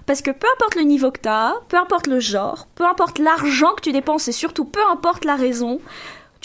Parce 0.08 0.24
que 0.24 0.32
peu 0.32 0.48
importe 0.56 0.74
le 0.74 0.82
niveau 0.82 1.12
que 1.12 1.20
t'as, 1.20 1.54
peu 1.70 1.78
importe 1.78 2.08
le 2.08 2.20
genre, 2.20 2.68
peu 2.74 2.86
importe 2.86 3.20
l'argent 3.20 3.74
que 3.76 3.82
tu 3.82 3.92
dépenses 3.92 4.28
et 4.28 4.32
surtout 4.32 4.66
peu 4.66 4.80
importe 4.90 5.26
la 5.26 5.36
raison, 5.36 5.80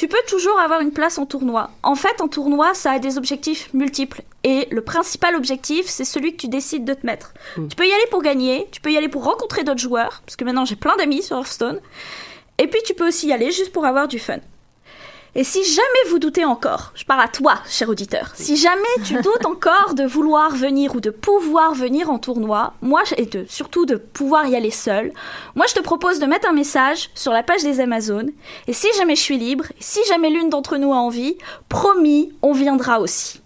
tu 0.02 0.08
peux 0.08 0.18
toujours 0.26 0.58
avoir 0.58 0.80
une 0.80 0.90
place 0.90 1.16
en 1.18 1.26
tournoi. 1.26 1.70
En 1.84 1.94
fait, 1.94 2.20
en 2.20 2.26
tournoi, 2.26 2.74
ça 2.74 2.90
a 2.90 2.98
des 2.98 3.18
objectifs 3.18 3.72
multiples. 3.72 4.22
Et 4.42 4.66
le 4.72 4.80
principal 4.80 5.36
objectif, 5.36 5.86
c'est 5.86 6.04
celui 6.04 6.32
que 6.32 6.38
tu 6.38 6.48
décides 6.48 6.84
de 6.84 6.92
te 6.92 7.06
mettre. 7.06 7.34
Tu 7.54 7.76
peux 7.76 7.86
y 7.86 7.92
aller 7.92 8.06
pour 8.10 8.20
gagner, 8.20 8.66
tu 8.72 8.80
peux 8.80 8.90
y 8.90 8.96
aller 8.96 9.08
pour 9.08 9.22
rencontrer 9.22 9.62
d'autres 9.62 9.78
joueurs, 9.78 10.22
parce 10.26 10.34
que 10.34 10.42
maintenant 10.42 10.64
j'ai 10.64 10.74
plein 10.74 10.96
d'amis 10.96 11.22
sur 11.22 11.36
Hearthstone. 11.36 11.78
Et 12.58 12.66
puis 12.66 12.80
tu 12.84 12.94
peux 12.94 13.06
aussi 13.06 13.28
y 13.28 13.32
aller 13.32 13.52
juste 13.52 13.70
pour 13.70 13.84
avoir 13.84 14.08
du 14.08 14.18
fun. 14.18 14.38
Et 15.34 15.44
si 15.44 15.64
jamais 15.64 16.10
vous 16.10 16.18
doutez 16.18 16.44
encore, 16.44 16.92
je 16.94 17.04
parle 17.04 17.22
à 17.22 17.28
toi, 17.28 17.54
cher 17.66 17.88
auditeur, 17.88 18.32
si 18.34 18.56
jamais 18.58 18.82
tu 19.02 19.14
doutes 19.14 19.46
encore 19.46 19.94
de 19.94 20.04
vouloir 20.04 20.54
venir 20.54 20.94
ou 20.94 21.00
de 21.00 21.08
pouvoir 21.08 21.72
venir 21.72 22.10
en 22.10 22.18
tournoi, 22.18 22.74
moi, 22.82 23.00
et 23.16 23.24
de, 23.24 23.46
surtout 23.48 23.86
de 23.86 23.96
pouvoir 23.96 24.46
y 24.46 24.56
aller 24.56 24.70
seul, 24.70 25.10
moi 25.54 25.64
je 25.66 25.74
te 25.74 25.80
propose 25.80 26.18
de 26.18 26.26
mettre 26.26 26.46
un 26.50 26.52
message 26.52 27.08
sur 27.14 27.32
la 27.32 27.42
page 27.42 27.62
des 27.62 27.80
Amazones, 27.80 28.30
et 28.66 28.74
si 28.74 28.88
jamais 28.98 29.16
je 29.16 29.22
suis 29.22 29.38
libre, 29.38 29.64
et 29.70 29.82
si 29.82 30.00
jamais 30.06 30.28
l'une 30.28 30.50
d'entre 30.50 30.76
nous 30.76 30.92
a 30.92 30.96
envie, 30.96 31.38
promis, 31.70 32.30
on 32.42 32.52
viendra 32.52 33.00
aussi. 33.00 33.40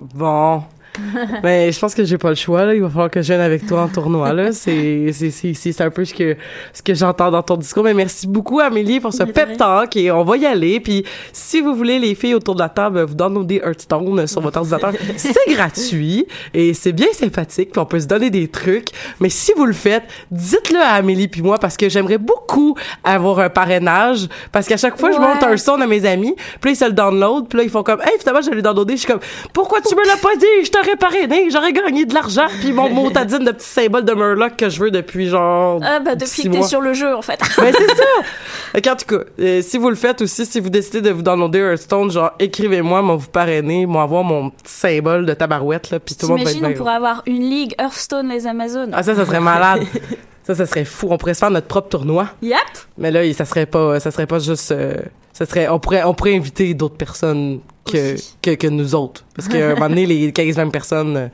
Bon. 0.00 0.64
Mais 1.42 1.72
je 1.72 1.78
pense 1.78 1.94
que 1.94 2.04
j'ai 2.04 2.18
pas 2.18 2.28
le 2.28 2.34
choix, 2.34 2.64
là. 2.64 2.74
Il 2.74 2.82
va 2.82 2.88
falloir 2.88 3.10
que 3.10 3.22
je 3.22 3.28
vienne 3.28 3.40
avec 3.40 3.66
toi 3.66 3.82
en 3.82 3.88
tournoi, 3.88 4.32
là. 4.32 4.52
C'est, 4.62 5.10
c'est, 5.12 5.30
c'est, 5.30 5.54
c'est 5.54 5.80
un 5.80 5.90
peu 5.90 6.04
ce 6.04 6.14
que, 6.14 6.36
ce 6.72 6.82
que 6.82 6.94
j'entends 6.94 7.30
dans 7.30 7.42
ton 7.42 7.56
discours. 7.56 7.82
Mais 7.82 7.94
merci 7.94 8.26
beaucoup, 8.26 8.60
Amélie, 8.60 9.00
pour 9.00 9.12
ce 9.12 9.24
pep 9.24 9.56
talk. 9.56 9.96
Et 9.96 10.10
on 10.10 10.24
va 10.24 10.36
y 10.36 10.46
aller. 10.46 10.78
Puis, 10.80 11.04
si 11.32 11.60
vous 11.60 11.74
voulez, 11.74 11.98
les 11.98 12.14
filles 12.14 12.34
autour 12.34 12.54
de 12.54 12.60
la 12.60 12.68
table, 12.68 13.02
vous 13.02 13.14
downloader 13.14 13.60
Hearthstone 13.64 14.26
sur 14.26 14.40
votre 14.40 14.58
ordinateur. 14.58 14.92
c'est 15.16 15.34
gratuit. 15.48 16.26
Et 16.54 16.74
c'est 16.74 16.92
bien 16.92 17.08
sympathique. 17.12 17.72
Puis, 17.72 17.80
on 17.80 17.86
peut 17.86 18.00
se 18.00 18.06
donner 18.06 18.30
des 18.30 18.48
trucs. 18.48 18.88
Mais 19.20 19.30
si 19.30 19.52
vous 19.56 19.64
le 19.64 19.72
faites, 19.72 20.04
dites-le 20.30 20.78
à 20.78 20.94
Amélie 20.94 21.28
puis 21.28 21.42
moi, 21.42 21.58
parce 21.58 21.76
que 21.76 21.88
j'aimerais 21.88 22.18
beaucoup 22.18 22.76
avoir 23.02 23.40
un 23.40 23.50
parrainage. 23.50 24.28
Parce 24.52 24.66
qu'à 24.66 24.76
chaque 24.76 24.98
fois, 24.98 25.10
je 25.10 25.18
monte 25.18 25.42
un 25.42 25.56
son 25.56 25.80
à 25.80 25.86
mes 25.86 26.04
amis. 26.04 26.34
Puis 26.60 26.70
là, 26.70 26.72
ils 26.72 26.76
se 26.76 26.84
le 26.84 26.92
download. 26.92 27.48
Puis 27.48 27.58
là, 27.58 27.64
ils 27.64 27.70
font 27.70 27.82
comme, 27.82 28.00
hey, 28.00 28.18
finalement, 28.18 28.42
je 28.42 28.50
vais 28.50 28.56
le 28.56 28.62
downloader. 28.62 28.94
Je 28.94 29.00
suis 29.00 29.08
comme, 29.08 29.20
pourquoi 29.52 29.80
tu 29.80 29.94
me 29.94 30.06
l'as 30.06 30.16
pas 30.16 30.36
dit? 30.36 30.64
Je 30.64 30.70
te 30.82 30.86
l'aurais 30.86 30.96
parrainé, 30.96 31.50
j'aurais 31.50 31.72
gagné 31.72 32.04
de 32.04 32.14
l'argent, 32.14 32.46
puis 32.60 32.72
mon 32.72 32.90
motadine 32.94 33.44
de 33.44 33.52
petit 33.52 33.66
symbole 33.66 34.04
de 34.04 34.12
Murloc 34.14 34.56
que 34.56 34.68
je 34.68 34.80
veux 34.80 34.90
depuis 34.90 35.28
genre. 35.28 35.80
Ah, 35.82 36.00
bah, 36.00 36.14
depuis 36.14 36.28
six 36.28 36.42
que 36.44 36.48
t'es 36.48 36.62
sur 36.62 36.80
le 36.80 36.94
jeu, 36.94 37.14
en 37.14 37.22
fait. 37.22 37.40
Ben, 37.62 37.72
c'est 37.76 37.94
ça! 37.94 38.80
Qu'en 38.80 38.96
tout 38.96 39.16
cas, 39.16 39.24
euh, 39.38 39.62
si 39.62 39.78
vous 39.78 39.88
le 39.88 39.94
faites 39.94 40.20
aussi, 40.22 40.44
si 40.46 40.58
vous 40.58 40.70
décidez 40.70 41.00
de 41.00 41.10
vous 41.10 41.22
downloader 41.22 41.58
Hearthstone, 41.60 42.10
genre, 42.10 42.32
écrivez-moi, 42.38 43.02
moi, 43.02 43.16
vous 43.16 43.28
parrainez, 43.28 43.86
moi, 43.86 44.02
avoir 44.02 44.24
mon 44.24 44.50
petit 44.50 44.72
symbole 44.72 45.26
de 45.26 45.34
tabarouette, 45.34 45.90
là, 45.90 46.00
puis 46.00 46.14
tout 46.16 46.26
le 46.26 46.36
monde 46.36 46.44
va 46.44 46.50
être 46.50 46.64
on 46.64 46.72
pourrait 46.72 46.94
avoir 46.94 47.22
une 47.26 47.42
ligue 47.42 47.74
Hearthstone 47.78 48.28
les 48.28 48.46
Amazones. 48.46 48.90
Ah, 48.92 49.02
ça, 49.02 49.14
ça 49.14 49.24
serait 49.24 49.40
malade. 49.40 49.82
ça, 50.44 50.54
ça 50.54 50.66
serait 50.66 50.84
fou. 50.84 51.08
On 51.10 51.18
pourrait 51.18 51.34
se 51.34 51.40
faire 51.40 51.50
notre 51.50 51.66
propre 51.68 51.88
tournoi. 51.88 52.28
Yep! 52.42 52.56
Mais 52.98 53.10
là, 53.10 53.20
ça 53.34 53.44
serait 53.44 53.66
pas, 53.66 54.00
ça 54.00 54.10
serait 54.10 54.26
pas 54.26 54.38
juste, 54.38 54.70
euh, 54.72 54.96
ça 55.32 55.46
serait, 55.46 55.68
on 55.68 55.78
pourrait, 55.78 56.04
on 56.04 56.14
pourrait 56.14 56.34
inviter 56.36 56.74
d'autres 56.74 56.96
personnes 56.96 57.60
que, 57.84 58.16
que, 58.42 58.54
que 58.54 58.66
nous 58.66 58.94
autres. 58.94 59.24
Parce 59.34 59.48
qu'à 59.48 59.70
un 59.70 59.74
moment 59.74 59.88
donné, 59.88 60.06
les 60.06 60.30
15-20 60.32 60.70
personnes, 60.70 61.16
euh, 61.16 61.28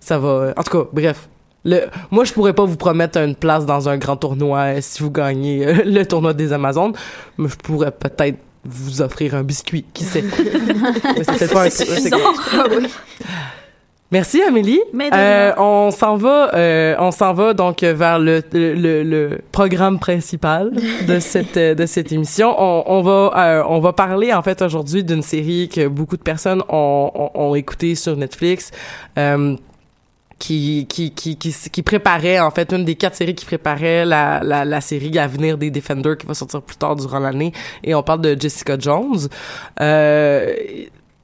ça 0.00 0.18
va, 0.18 0.52
en 0.56 0.62
tout 0.62 0.78
cas, 0.78 0.88
bref. 0.92 1.28
Le, 1.62 1.82
moi, 2.10 2.24
je 2.24 2.32
pourrais 2.32 2.54
pas 2.54 2.64
vous 2.64 2.76
promettre 2.78 3.18
une 3.18 3.34
place 3.34 3.66
dans 3.66 3.86
un 3.86 3.98
grand 3.98 4.16
tournoi 4.16 4.58
euh, 4.60 4.78
si 4.80 5.02
vous 5.02 5.10
gagnez 5.10 5.66
euh, 5.66 5.82
le 5.84 6.06
tournoi 6.06 6.32
des 6.32 6.54
Amazones, 6.54 6.94
mais 7.36 7.48
je 7.50 7.56
pourrais 7.56 7.90
peut-être 7.90 8.38
vous 8.64 9.02
offrir 9.02 9.34
un 9.34 9.42
biscuit, 9.42 9.84
qui 9.94 10.04
sait. 10.04 10.22
Mais 11.16 11.24
c'est 11.38 11.50
pas 11.50 11.64
un- 11.64 11.68
Merci 14.12 14.42
Amélie. 14.42 14.80
Euh, 15.12 15.52
on 15.56 15.90
s'en 15.92 16.16
va, 16.16 16.52
euh, 16.54 16.96
on 16.98 17.12
s'en 17.12 17.32
va 17.32 17.54
donc 17.54 17.82
vers 17.82 18.18
le, 18.18 18.42
le, 18.52 18.74
le- 18.74 19.02
le 19.04 19.38
programme 19.52 20.00
principal 20.00 20.72
de 21.06 21.18
cette 21.20 21.56
euh, 21.56 21.74
de 21.76 21.86
cette 21.86 22.10
émission. 22.10 22.52
On, 22.58 22.82
on 22.86 23.02
va 23.02 23.32
euh, 23.36 23.62
on 23.68 23.78
va 23.78 23.92
parler 23.92 24.32
en 24.32 24.42
fait 24.42 24.62
aujourd'hui 24.62 25.04
d'une 25.04 25.22
série 25.22 25.68
que 25.68 25.86
beaucoup 25.86 26.16
de 26.16 26.22
personnes 26.22 26.62
ont, 26.68 27.10
ont, 27.14 27.30
ont 27.34 27.54
écouté 27.54 27.94
sur 27.94 28.16
Netflix. 28.16 28.72
Euh, 29.16 29.56
qui, 30.40 30.86
qui, 30.88 31.12
qui, 31.12 31.36
qui, 31.36 31.52
qui 31.52 31.82
préparait, 31.82 32.40
en 32.40 32.50
fait, 32.50 32.72
une 32.72 32.82
des 32.86 32.94
quatre 32.94 33.14
séries 33.14 33.34
qui 33.34 33.44
préparait 33.44 34.06
la, 34.06 34.40
la, 34.42 34.64
la 34.64 34.80
série 34.80 35.18
à 35.18 35.26
venir 35.26 35.58
des 35.58 35.70
Defenders 35.70 36.16
qui 36.16 36.26
va 36.26 36.32
sortir 36.32 36.62
plus 36.62 36.78
tard 36.78 36.96
durant 36.96 37.18
l'année. 37.18 37.52
Et 37.84 37.94
on 37.94 38.02
parle 38.02 38.22
de 38.22 38.34
Jessica 38.40 38.76
Jones. 38.78 39.28
Euh, 39.82 40.54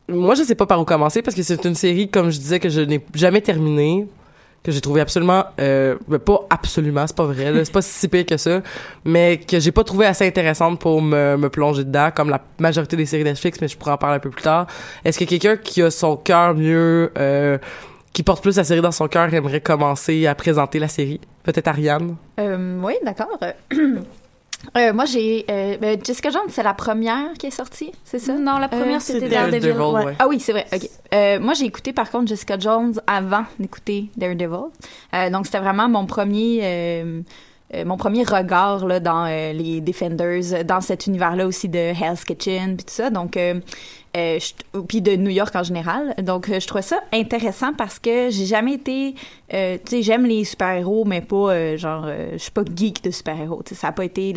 moi, 0.09 0.35
je 0.35 0.43
sais 0.43 0.55
pas 0.55 0.67
par 0.67 0.81
où 0.81 0.85
commencer 0.85 1.23
parce 1.23 1.37
que 1.37 1.43
c'est 1.43 1.65
une 1.65 1.75
série, 1.75 2.09
comme 2.09 2.31
je 2.31 2.39
disais, 2.39 2.61
que 2.61 2.69
je 2.69 2.81
n'ai 2.81 3.05
jamais 3.15 3.41
terminée 3.41 4.07
que 4.67 4.73
j'ai 4.73 4.81
trouvé 4.81 5.01
absolument 5.01 5.45
euh, 5.61 5.97
ben, 6.09 6.19
pas 6.19 6.45
absolument 6.51 7.07
c'est 7.07 7.15
pas 7.15 7.27
vrai 7.27 7.65
c'est 7.65 7.73
pas 7.73 7.83
si 7.83 8.09
pire 8.09 8.27
que 8.27 8.37
ça 8.37 8.63
mais 9.05 9.39
que 9.39 9.61
j'ai 9.61 9.71
pas 9.71 9.85
trouvé 9.85 10.07
assez 10.07 10.27
intéressante 10.27 10.81
pour 10.81 11.01
me, 11.01 11.37
me 11.37 11.49
plonger 11.49 11.85
dedans 11.85 12.11
comme 12.13 12.31
la 12.31 12.41
majorité 12.59 12.97
des 12.97 13.07
séries 13.07 13.23
Netflix 13.23 13.61
mais 13.61 13.69
je 13.69 13.77
pourrais 13.79 13.93
en 13.93 13.97
parler 13.97 14.17
un 14.17 14.21
peu 14.21 14.31
plus 14.31 14.43
tard. 14.43 14.67
Est-ce 15.05 15.21
que 15.21 15.25
quelqu'un 15.25 15.57
qui 15.57 15.83
a 15.83 15.91
son 15.93 16.17
cœur 16.17 16.57
mieux 16.57 17.13
euh, 17.17 17.59
qui 18.13 18.25
porte 18.25 18.43
plus 18.43 18.57
la 18.57 18.65
série 18.65 18.81
dans 18.81 18.91
son 18.91 19.07
cœur 19.07 19.33
aimerait 19.33 19.61
commencer 19.61 20.27
à 20.27 20.35
présenter 20.35 20.81
la 20.81 20.89
série? 20.89 21.21
Peut-être 21.45 21.69
Ariane? 21.69 22.17
Euh, 22.41 22.81
oui, 22.83 22.95
d'accord. 23.05 23.39
Euh, 24.77 24.93
moi, 24.93 25.05
j'ai. 25.05 25.45
euh, 25.51 25.77
ben, 25.79 25.99
Jessica 26.05 26.31
Jones, 26.31 26.49
c'est 26.49 26.63
la 26.63 26.75
première 26.75 27.33
qui 27.39 27.47
est 27.47 27.51
sortie, 27.51 27.93
c'est 28.05 28.19
ça? 28.19 28.35
Non, 28.35 28.59
la 28.59 28.69
première, 28.69 29.01
c'était 29.01 29.29
Daredevil. 29.29 29.61
Daredevil, 29.75 29.95
ouais. 29.97 30.05
ouais. 30.07 30.17
Ah 30.19 30.27
oui, 30.29 30.41
c'est 30.41 30.53
vrai. 30.53 30.67
Ok. 30.73 30.89
Euh, 31.15 31.39
moi, 31.41 31.55
j'ai 31.55 31.67
écouté 31.67 31.93
par 31.93 32.11
contre 32.11 32.27
Jessica 32.29 32.59
Jones 32.59 33.01
avant 33.07 33.45
d'écouter 33.59 34.07
Daredevil. 34.17 34.71
Euh, 35.15 35.31
donc 35.31 35.47
c'était 35.47 35.61
vraiment 35.61 35.89
mon 35.89 36.07
premier. 36.07 36.61
euh, 36.63 37.21
euh, 37.75 37.85
mon 37.85 37.97
premier 37.97 38.23
regard 38.23 38.87
là, 38.87 39.01
dans 39.01 39.27
euh, 39.27 39.53
les 39.53 39.81
Defenders, 39.81 40.53
euh, 40.53 40.63
dans 40.63 40.81
cet 40.81 41.09
univers-là 41.09 41.47
aussi 41.49 41.69
de 41.69 41.79
Hell's 41.79 42.25
Kitchen, 42.25 42.77
puis 42.77 42.85
tout 42.87 42.93
ça. 42.95 43.11
Donc, 43.11 43.37
euh, 44.17 44.39
puis 44.89 45.03
de 45.03 45.15
New 45.17 45.31
York 45.31 45.55
en 45.55 45.63
général. 45.63 46.15
Donc, 46.19 46.49
euh, 46.49 46.59
je 46.59 46.67
trouvais 46.67 46.83
ça 46.83 47.01
intéressant 47.13 47.73
parce 47.75 47.99
que 47.99 48.31
j'ai 48.31 48.47
jamais 48.47 48.75
été, 48.75 49.15
euh, 49.53 49.77
tu 49.85 49.97
sais, 49.97 50.03
j'aime 50.03 50.25
les 50.25 50.45
super-héros, 50.45 51.05
mais 51.05 51.21
pas 51.21 51.53
euh, 51.53 51.77
genre, 51.77 52.09
je 52.33 52.39
suis 52.39 52.51
pas 52.51 52.63
geek 52.75 53.05
de 53.05 53.11
super-héros. 53.11 53.63
Ça 53.73 53.89
a 53.89 53.93
pas 53.93 54.05
été 54.05 54.35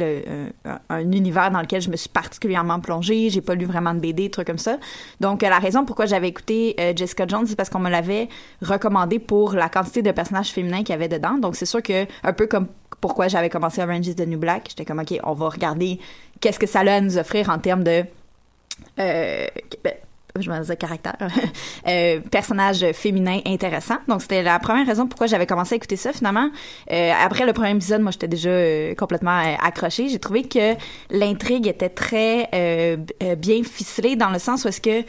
un, 0.65 0.79
un 0.89 1.11
univers 1.11 1.51
dans 1.51 1.61
lequel 1.61 1.81
je 1.81 1.89
me 1.89 1.95
suis 1.95 2.09
particulièrement 2.09 2.79
plongée. 2.79 3.29
J'ai 3.29 3.41
pas 3.41 3.55
lu 3.55 3.65
vraiment 3.65 3.93
de 3.93 3.99
BD, 3.99 4.29
trucs 4.29 4.47
comme 4.47 4.57
ça. 4.57 4.77
Donc, 5.19 5.41
la 5.41 5.59
raison 5.59 5.85
pourquoi 5.85 6.05
j'avais 6.05 6.27
écouté 6.27 6.75
Jessica 6.95 7.25
Jones, 7.27 7.45
c'est 7.47 7.55
parce 7.55 7.69
qu'on 7.69 7.79
me 7.79 7.89
l'avait 7.89 8.27
recommandé 8.61 9.19
pour 9.19 9.53
la 9.53 9.69
quantité 9.69 10.01
de 10.01 10.11
personnages 10.11 10.49
féminins 10.49 10.79
qu'il 10.79 10.89
y 10.89 10.93
avait 10.93 11.07
dedans. 11.07 11.37
Donc, 11.37 11.55
c'est 11.55 11.65
sûr 11.65 11.81
que 11.81 12.05
un 12.23 12.33
peu 12.33 12.47
comme 12.47 12.67
pourquoi 13.01 13.27
j'avais 13.27 13.49
commencé 13.49 13.81
Orange 13.81 14.07
is 14.07 14.15
the 14.15 14.27
New 14.27 14.39
Black, 14.39 14.67
j'étais 14.69 14.85
comme 14.85 14.99
ok, 14.99 15.19
on 15.23 15.33
va 15.33 15.49
regarder 15.49 15.99
qu'est-ce 16.41 16.59
que 16.59 16.67
ça 16.67 16.79
a 16.79 16.93
à 16.93 17.01
nous 17.01 17.17
offrir 17.17 17.49
en 17.49 17.59
termes 17.59 17.83
de 17.83 18.03
euh, 18.99 19.47
ben, 19.83 19.93
je 20.37 20.49
me 20.49 20.59
disais 20.59 20.75
caractère, 20.77 21.15
euh, 21.87 22.19
personnage 22.31 22.85
féminin 22.93 23.39
intéressant. 23.45 23.97
Donc 24.07 24.21
c'était 24.21 24.43
la 24.43 24.59
première 24.59 24.85
raison 24.85 25.07
pourquoi 25.07 25.27
j'avais 25.27 25.45
commencé 25.45 25.73
à 25.73 25.77
écouter 25.77 25.95
ça. 25.95 26.13
Finalement, 26.13 26.49
euh, 26.91 27.11
après 27.19 27.45
le 27.45 27.53
premier 27.53 27.71
épisode, 27.71 28.01
moi 28.01 28.11
j'étais 28.11 28.27
déjà 28.27 28.49
euh, 28.49 28.95
complètement 28.95 29.41
accrochée. 29.61 30.09
J'ai 30.09 30.19
trouvé 30.19 30.43
que 30.43 30.75
l'intrigue 31.09 31.67
était 31.67 31.89
très 31.89 32.49
bien 33.37 33.63
ficelée 33.63 34.15
dans 34.15 34.29
le 34.29 34.39
sens 34.39 34.65
où 34.65 34.67
est-ce 34.67 34.81
que 34.81 35.03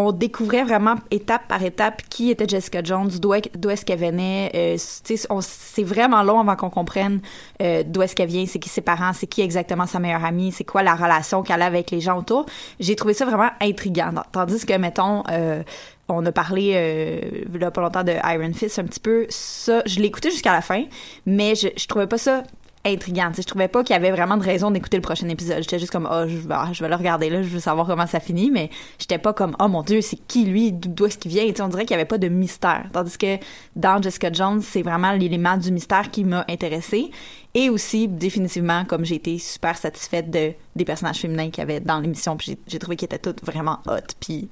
on 0.00 0.12
découvrait 0.12 0.62
vraiment 0.62 0.94
étape 1.10 1.48
par 1.48 1.60
étape 1.64 2.02
qui 2.08 2.30
était 2.30 2.46
Jessica 2.46 2.80
Jones, 2.84 3.10
d'où 3.20 3.34
est- 3.34 3.50
d'où 3.58 3.68
est-ce 3.68 3.84
qu'elle 3.84 3.98
venait. 3.98 4.48
Euh, 4.54 4.76
c'est 4.78 5.82
vraiment 5.82 6.22
long 6.22 6.38
avant 6.38 6.54
qu'on 6.54 6.70
comprenne 6.70 7.20
euh, 7.60 7.82
d'où 7.84 8.02
est-ce 8.02 8.14
qu'elle 8.14 8.28
vient, 8.28 8.46
c'est 8.46 8.60
qui 8.60 8.68
ses 8.68 8.80
parents, 8.80 9.12
c'est 9.12 9.26
qui 9.26 9.40
exactement 9.42 9.86
sa 9.86 9.98
meilleure 9.98 10.24
amie, 10.24 10.52
c'est 10.52 10.62
quoi 10.62 10.84
la 10.84 10.94
relation 10.94 11.42
qu'elle 11.42 11.62
a 11.62 11.66
avec 11.66 11.90
les 11.90 12.00
gens 12.00 12.16
autour. 12.16 12.46
J'ai 12.78 12.94
trouvé 12.94 13.12
ça 13.12 13.24
vraiment 13.24 13.50
intriguant. 13.60 14.12
Tandis 14.30 14.64
que, 14.64 14.76
mettons, 14.78 15.24
euh, 15.30 15.64
on 16.08 16.24
a 16.24 16.32
parlé 16.32 16.72
euh, 16.76 17.58
là 17.58 17.70
pas 17.70 17.80
longtemps 17.82 18.04
de 18.04 18.12
Iron 18.12 18.52
Fist 18.54 18.78
un 18.78 18.84
petit 18.84 19.00
peu. 19.00 19.26
Ça, 19.30 19.82
je 19.84 20.00
écouté 20.00 20.30
jusqu'à 20.30 20.52
la 20.52 20.62
fin, 20.62 20.84
mais 21.26 21.54
je, 21.56 21.68
je 21.76 21.86
trouvais 21.86 22.06
pas 22.06 22.18
ça 22.18 22.44
intriguant. 22.84 23.28
Tu 23.30 23.36
sais, 23.36 23.42
je 23.42 23.46
trouvais 23.48 23.68
pas 23.68 23.82
qu'il 23.82 23.94
y 23.94 23.96
avait 23.96 24.10
vraiment 24.10 24.36
de 24.36 24.42
raison 24.42 24.70
d'écouter 24.70 24.96
le 24.96 25.02
prochain 25.02 25.28
épisode. 25.28 25.58
J'étais 25.58 25.78
juste 25.78 25.90
comme, 25.92 26.08
oh, 26.10 26.24
je, 26.26 26.36
vais- 26.36 26.54
je 26.72 26.82
vais 26.82 26.88
le 26.88 26.94
regarder 26.94 27.28
là, 27.30 27.42
je 27.42 27.48
veux 27.48 27.60
savoir 27.60 27.86
comment 27.86 28.06
ça 28.06 28.20
finit, 28.20 28.50
mais 28.50 28.70
j'étais 28.98 29.18
pas 29.18 29.32
comme, 29.32 29.56
oh 29.60 29.68
mon 29.68 29.82
dieu, 29.82 30.00
c'est 30.00 30.16
qui 30.28 30.44
lui, 30.44 30.72
d'où 30.72 31.06
est-ce 31.06 31.18
qu'il 31.18 31.30
vient? 31.30 31.44
On 31.60 31.68
dirait 31.68 31.84
qu'il 31.84 31.92
y 31.92 31.94
avait 31.94 32.04
pas 32.04 32.18
de 32.18 32.28
mystère. 32.28 32.86
Tandis 32.92 33.18
que 33.18 33.38
dans 33.76 34.00
Jessica 34.00 34.32
Jones, 34.32 34.60
c'est 34.62 34.82
vraiment 34.82 35.12
l'élément 35.12 35.56
du 35.56 35.70
mystère 35.72 36.10
qui 36.10 36.24
m'a 36.24 36.44
intéressée. 36.48 37.10
Et 37.54 37.70
aussi, 37.70 38.08
définitivement, 38.08 38.84
comme 38.84 39.04
j'ai 39.04 39.16
été 39.16 39.38
super 39.38 39.76
satisfaite 39.76 40.30
de, 40.30 40.52
des 40.76 40.84
personnages 40.84 41.18
féminins 41.18 41.50
qu'il 41.50 41.58
y 41.58 41.62
avait 41.62 41.80
dans 41.80 41.98
l'émission, 42.00 42.36
puis 42.36 42.52
j'ai- 42.52 42.58
j'ai 42.66 42.78
trouvé 42.78 42.96
qu'ils 42.96 43.06
étaient 43.06 43.18
toutes 43.18 43.44
vraiment 43.44 43.78
hot. 43.86 43.96
Puis 44.20 44.48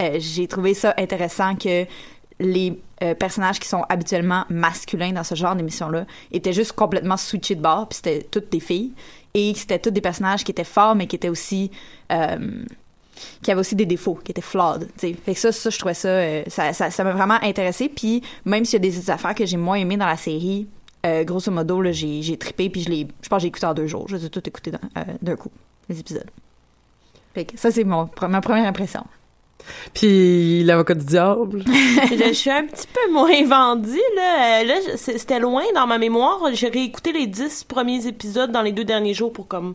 euh, 0.00 0.16
j'ai 0.18 0.46
trouvé 0.46 0.74
ça 0.74 0.94
intéressant 0.96 1.54
que 1.56 1.84
les 2.40 2.80
euh, 3.02 3.14
personnages 3.14 3.58
qui 3.58 3.68
sont 3.68 3.84
habituellement 3.88 4.44
masculins 4.48 5.12
dans 5.12 5.24
ce 5.24 5.34
genre 5.34 5.54
d'émission-là 5.56 6.06
étaient 6.32 6.52
juste 6.52 6.72
complètement 6.72 7.16
switchés 7.16 7.54
de 7.54 7.62
bord, 7.62 7.88
puis 7.88 7.96
c'était 7.96 8.22
toutes 8.30 8.50
des 8.50 8.60
filles. 8.60 8.92
Et 9.34 9.54
c'était 9.54 9.78
tous 9.78 9.90
des 9.90 10.00
personnages 10.00 10.44
qui 10.44 10.50
étaient 10.52 10.64
forts, 10.64 10.94
mais 10.94 11.06
qui 11.06 11.16
étaient 11.16 11.28
aussi... 11.28 11.70
euh, 12.12 12.64
qui 13.42 13.50
avaient 13.50 13.60
aussi 13.60 13.74
des 13.74 13.86
défauts, 13.86 14.14
qui 14.14 14.30
étaient 14.30 14.40
flawed. 14.40 14.86
tu 14.96 15.08
sais. 15.08 15.12
Fait 15.14 15.34
que 15.34 15.40
ça, 15.40 15.50
ça, 15.50 15.70
je 15.70 15.78
trouvais 15.78 15.94
ça, 15.94 16.08
euh, 16.08 16.44
ça, 16.46 16.72
ça, 16.72 16.90
ça 16.90 17.02
m'a 17.04 17.12
vraiment 17.12 17.38
intéressé. 17.42 17.88
Puis 17.88 18.22
même 18.44 18.64
s'il 18.64 18.74
y 18.84 18.88
a 18.88 18.90
des 18.90 19.10
affaires 19.10 19.34
que 19.34 19.44
j'ai 19.44 19.56
moins 19.56 19.76
aimées 19.76 19.96
dans 19.96 20.06
la 20.06 20.16
série, 20.16 20.68
grosso 21.24 21.50
modo, 21.50 21.82
j'ai, 21.90 22.22
j'ai 22.22 22.36
trippé, 22.36 22.68
puis 22.70 22.82
je 22.82 22.90
l'ai, 22.90 23.08
je 23.22 23.28
pense 23.28 23.38
que 23.38 23.42
j'ai 23.42 23.48
écouté 23.48 23.66
en 23.66 23.74
deux 23.74 23.86
jours. 23.86 24.06
Je 24.08 24.16
les 24.16 24.26
ai 24.26 24.30
tout 24.30 24.46
écoutés 24.46 24.70
dans- 24.70 24.78
euh, 24.98 25.04
d'un 25.22 25.36
coup, 25.36 25.50
les 25.88 25.98
épisodes. 26.00 26.30
Fait 27.34 27.44
que 27.46 27.58
ça, 27.58 27.70
c'est 27.70 27.84
ma 27.84 28.06
première 28.06 28.66
impression. 28.66 29.04
Puis 29.94 30.62
l'avocat 30.64 30.94
du 30.94 31.04
diable 31.04 31.64
je, 31.66 32.32
suis 32.32 32.50
un 32.50 32.64
petit 32.64 32.86
peu 32.86 33.12
moins 33.12 33.44
vendue, 33.44 34.00
là. 34.16 34.60
Euh, 34.60 34.64
Là, 34.64 34.74
c'était 34.96 35.38
loin 35.38 35.64
dans 35.74 35.86
ma 35.86 35.98
mémoire. 35.98 36.40
J'ai 36.52 36.68
réécouté 36.68 37.12
les 37.12 37.26
dix 37.26 37.64
premiers 37.64 38.06
épisodes 38.06 38.50
dans 38.50 38.62
les 38.62 38.72
deux 38.72 38.84
derniers 38.84 39.14
jours 39.14 39.32
pour 39.32 39.48
comme 39.48 39.74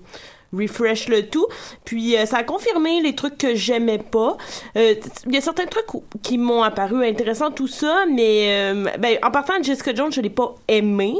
refresh 0.56 1.08
le 1.10 1.28
tout. 1.28 1.48
Puis 1.84 2.15
euh, 2.15 2.26
ça 2.26 2.38
a 2.38 2.43
confirmé 2.43 3.02
les 3.02 3.15
trucs 3.15 3.38
que 3.38 3.56
j'aimais 3.56 3.98
pas. 3.98 4.38
Euh, 4.78 4.93
Il 5.26 5.34
y 5.34 5.38
a 5.38 5.41
certains 5.41 5.65
trucs 5.65 5.88
qui 6.22 6.38
m'ont 6.38 6.62
apparu 6.62 7.06
intéressants, 7.06 7.52
tout 7.52 7.67
ça, 7.67 8.06
mais 8.12 8.74
ben, 9.00 9.17
en 9.24 9.32
partant 9.32 9.58
de 9.60 9.63
Jessica 9.63 9.96
Jones, 9.96 10.12
je 10.12 10.22
l'ai 10.22 10.30
pas 10.30 10.54
aimé. 10.67 11.15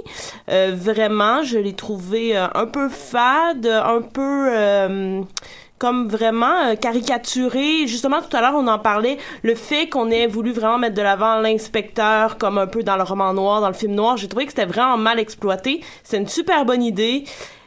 Vraiment, 0.48 1.42
je 1.44 1.58
l'ai 1.58 1.74
trouvé 1.74 2.36
un 2.36 2.66
peu 2.68 2.90
fade, 2.90 3.66
un 3.66 4.02
peu... 4.02 5.24
comme 5.78 6.08
vraiment 6.08 6.66
euh, 6.66 6.76
caricaturé. 6.76 7.88
Justement, 7.88 8.22
tout 8.22 8.36
à 8.36 8.42
l'heure, 8.42 8.56
on 8.56 8.68
en 8.68 8.80
parlait, 8.80 9.18
le 9.42 9.56
fait 9.56 9.88
qu'on 9.90 10.10
ait 10.12 10.28
voulu 10.28 10.52
vraiment 10.52 10.78
mettre 10.78 10.96
de 10.96 11.02
l'avant 11.02 11.40
l'inspecteur 11.40 12.38
comme 12.38 12.58
un 12.58 12.68
peu 12.68 12.84
dans 12.84 12.96
le 12.96 13.04
roman 13.04 13.34
noir, 13.34 13.62
dans 13.62 13.68
le 13.68 13.74
film 13.74 13.94
noir, 13.94 14.18
j'ai 14.18 14.28
trouvé 14.28 14.46
que 14.46 14.52
c'était 14.52 14.66
vraiment 14.66 14.98
mal 14.98 15.20
exploité. 15.20 15.82
C'est 16.04 16.18
une 16.18 16.28
super 16.28 16.66
bonne 16.66 16.84
idée. 16.84 17.26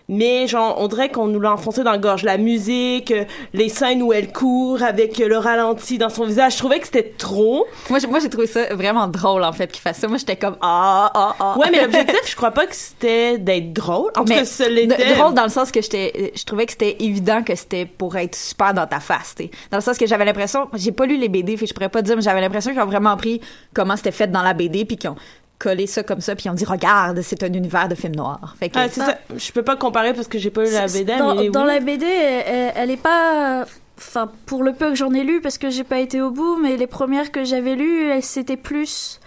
Mais 0.09 0.47
genre 0.47 0.77
on 0.79 0.87
dirait 0.89 1.11
qu'on 1.11 1.27
nous 1.27 1.41
l'a 1.41 1.53
enfoncé 1.53 1.83
dans 1.83 1.91
la 1.91 1.99
gorge 1.99 2.23
la 2.23 2.39
musique 2.39 3.11
euh, 3.11 3.25
les 3.53 3.69
scènes 3.69 4.03
où 4.03 4.13
elle 4.13 4.33
court 4.33 4.83
avec 4.83 5.21
euh, 5.21 5.29
le 5.29 5.37
ralenti 5.39 5.99
dans 5.99 6.09
son 6.09 6.25
visage 6.25 6.53
je 6.53 6.59
trouvais 6.59 6.79
que 6.79 6.87
c'était 6.87 7.13
trop 7.19 7.67
Moi, 7.91 7.99
j'ai- 7.99 8.07
moi, 8.07 8.21
j'ai 8.21 8.29
trouvé 8.29 8.47
ça 8.47 8.73
vraiment 8.75 9.09
drôle, 9.09 9.43
en 9.43 9.53
fait, 9.53 9.71
qu'il 9.71 9.81
fasse 9.83 9.99
ça. 9.99 10.07
Moi, 10.09 10.19
j'étais 10.19 10.37
comme, 10.37 10.57
ah, 10.61 11.11
ah, 11.15 11.35
ah. 11.41 11.59
ouais 11.59 11.69
mais 11.73 11.81
l'objectif 11.83 12.21
je 12.31 12.37
crois 12.37 12.51
pas 12.53 12.67
que 12.67 12.75
c'était 12.77 13.39
d'être 13.39 13.73
drôle 13.73 14.11
en 14.17 14.25
tout 14.25 14.33
cas 14.33 14.45
ça 14.45 14.69
l'était 14.69 15.15
drôle 15.15 15.35
dans 15.35 15.45
le 15.45 15.49
sens 15.51 15.71
que 15.73 15.83
j'étais 15.83 16.33
je 16.37 16.45
trouvais 16.45 16.67
que 16.67 16.73
c'était 16.73 16.97
évident 17.01 17.43
que 17.43 17.55
c'était 17.55 17.87
pour 17.87 18.17
être 18.17 18.35
super 18.37 18.75
dans 18.75 18.87
ta 18.87 19.01
face 19.01 19.35
tu 19.37 19.45
sais. 19.45 19.51
dans 19.71 19.79
le 19.79 19.83
sens 19.83 19.99
que 19.99 20.07
j'avais 20.07 20.25
l'impression 20.25 20.69
j'ai 20.75 20.93
pas 20.93 21.07
lu 21.07 21.17
les 21.17 21.29
BD 21.29 21.57
fait 21.57 21.67
je 21.67 21.75
pourrais 21.75 21.89
pas 21.89 22.03
dire 22.03 22.17
mais 22.17 22.23
j'avais 22.23 22.41
l'impression 22.41 22.71
qu'ils 22.73 22.81
ont 22.81 22.87
vraiment 22.87 23.17
pris 23.17 23.41
comment 23.75 23.97
c'était 23.97 24.13
fait 24.13 24.31
dans 24.31 24.43
la 24.43 24.55
BD 24.55 24.85
puis 24.85 24.97
qu'ils 24.97 25.11
ont 25.11 25.17
collé 25.59 25.87
ça 25.87 26.03
comme 26.03 26.21
ça 26.21 26.35
puis 26.37 26.51
ont 26.51 26.55
dit 26.55 26.65
regarde 26.67 27.21
c'est 27.23 27.43
un 27.43 27.53
univers 27.53 27.89
de 27.89 27.95
film 27.95 28.15
noir 28.15 28.55
fait 28.61 28.69
que 28.69 28.79
Ah, 28.79 28.89
c'est 28.91 29.01
ça. 29.01 29.17
Je 29.37 29.53
peux 29.53 29.63
pas 29.63 29.77
comparer 29.77 30.13
parce 30.13 30.29
que 30.29 30.39
j'ai 30.39 30.51
pas 30.51 30.65
lu 30.65 30.71
la 30.73 30.87
BD, 30.87 31.17
dans, 31.17 31.35
mais 31.35 31.49
dans 31.49 31.63
oui. 31.63 31.67
la 31.75 31.81
BD, 31.81 32.05
elle, 32.07 32.73
elle 32.77 32.91
est 32.91 32.97
pas. 33.03 33.65
Enfin, 33.99 34.31
pour 34.45 34.63
le 34.63 34.75
peu 34.75 34.91
que 34.91 34.95
j'en 34.95 35.15
ai 35.15 35.25
lu, 35.25 35.41
parce 35.41 35.57
que 35.57 35.71
j'ai 35.71 35.85
pas 35.85 35.99
été 36.01 36.21
au 36.21 36.31
bout, 36.31 36.57
mais 36.63 36.77
les 36.77 36.87
premières 36.87 37.33
que 37.33 37.45
j'avais 37.45 37.75
lues, 37.77 38.11
elles- 38.11 38.23
c'était 38.23 38.59
plus. 38.59 39.19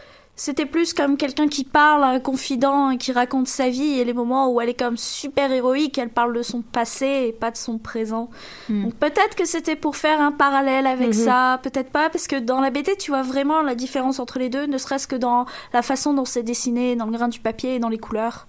C'était 0.41 0.65
plus 0.65 0.93
comme 0.93 1.17
quelqu'un 1.17 1.49
qui 1.49 1.65
parle 1.65 2.01
un 2.01 2.21
confident 2.21 2.91
et 2.91 2.97
qui 2.97 3.11
raconte 3.11 3.49
sa 3.49 3.67
vie 3.67 3.99
et 3.99 4.05
les 4.05 4.13
moments 4.13 4.49
où 4.49 4.61
elle 4.61 4.69
est 4.69 4.79
comme 4.79 4.95
super 4.95 5.51
héroïque, 5.51 5.97
elle 5.97 6.07
parle 6.09 6.33
de 6.33 6.41
son 6.43 6.61
passé 6.61 7.25
et 7.27 7.33
pas 7.33 7.51
de 7.51 7.57
son 7.57 7.77
présent. 7.77 8.29
Donc 8.69 8.93
peut-être 8.95 9.35
que 9.35 9.43
c'était 9.43 9.75
pour 9.75 9.97
faire 9.97 10.21
un 10.21 10.31
parallèle 10.31 10.87
avec 10.87 11.07
Mhm. 11.09 11.13
ça, 11.13 11.59
peut-être 11.61 11.89
pas, 11.91 12.09
parce 12.09 12.27
que 12.27 12.37
dans 12.37 12.61
la 12.61 12.69
BD, 12.69 12.95
tu 12.95 13.11
vois 13.11 13.21
vraiment 13.21 13.61
la 13.61 13.75
différence 13.75 14.17
entre 14.19 14.39
les 14.39 14.47
deux, 14.47 14.65
ne 14.65 14.77
serait-ce 14.77 15.07
que 15.09 15.17
dans 15.17 15.45
la 15.73 15.81
façon 15.81 16.13
dont 16.13 16.23
c'est 16.23 16.43
dessiné, 16.43 16.95
dans 16.95 17.05
le 17.05 17.11
grain 17.11 17.27
du 17.27 17.41
papier 17.41 17.75
et 17.75 17.79
dans 17.79 17.89
les 17.89 17.97
couleurs. 17.97 18.47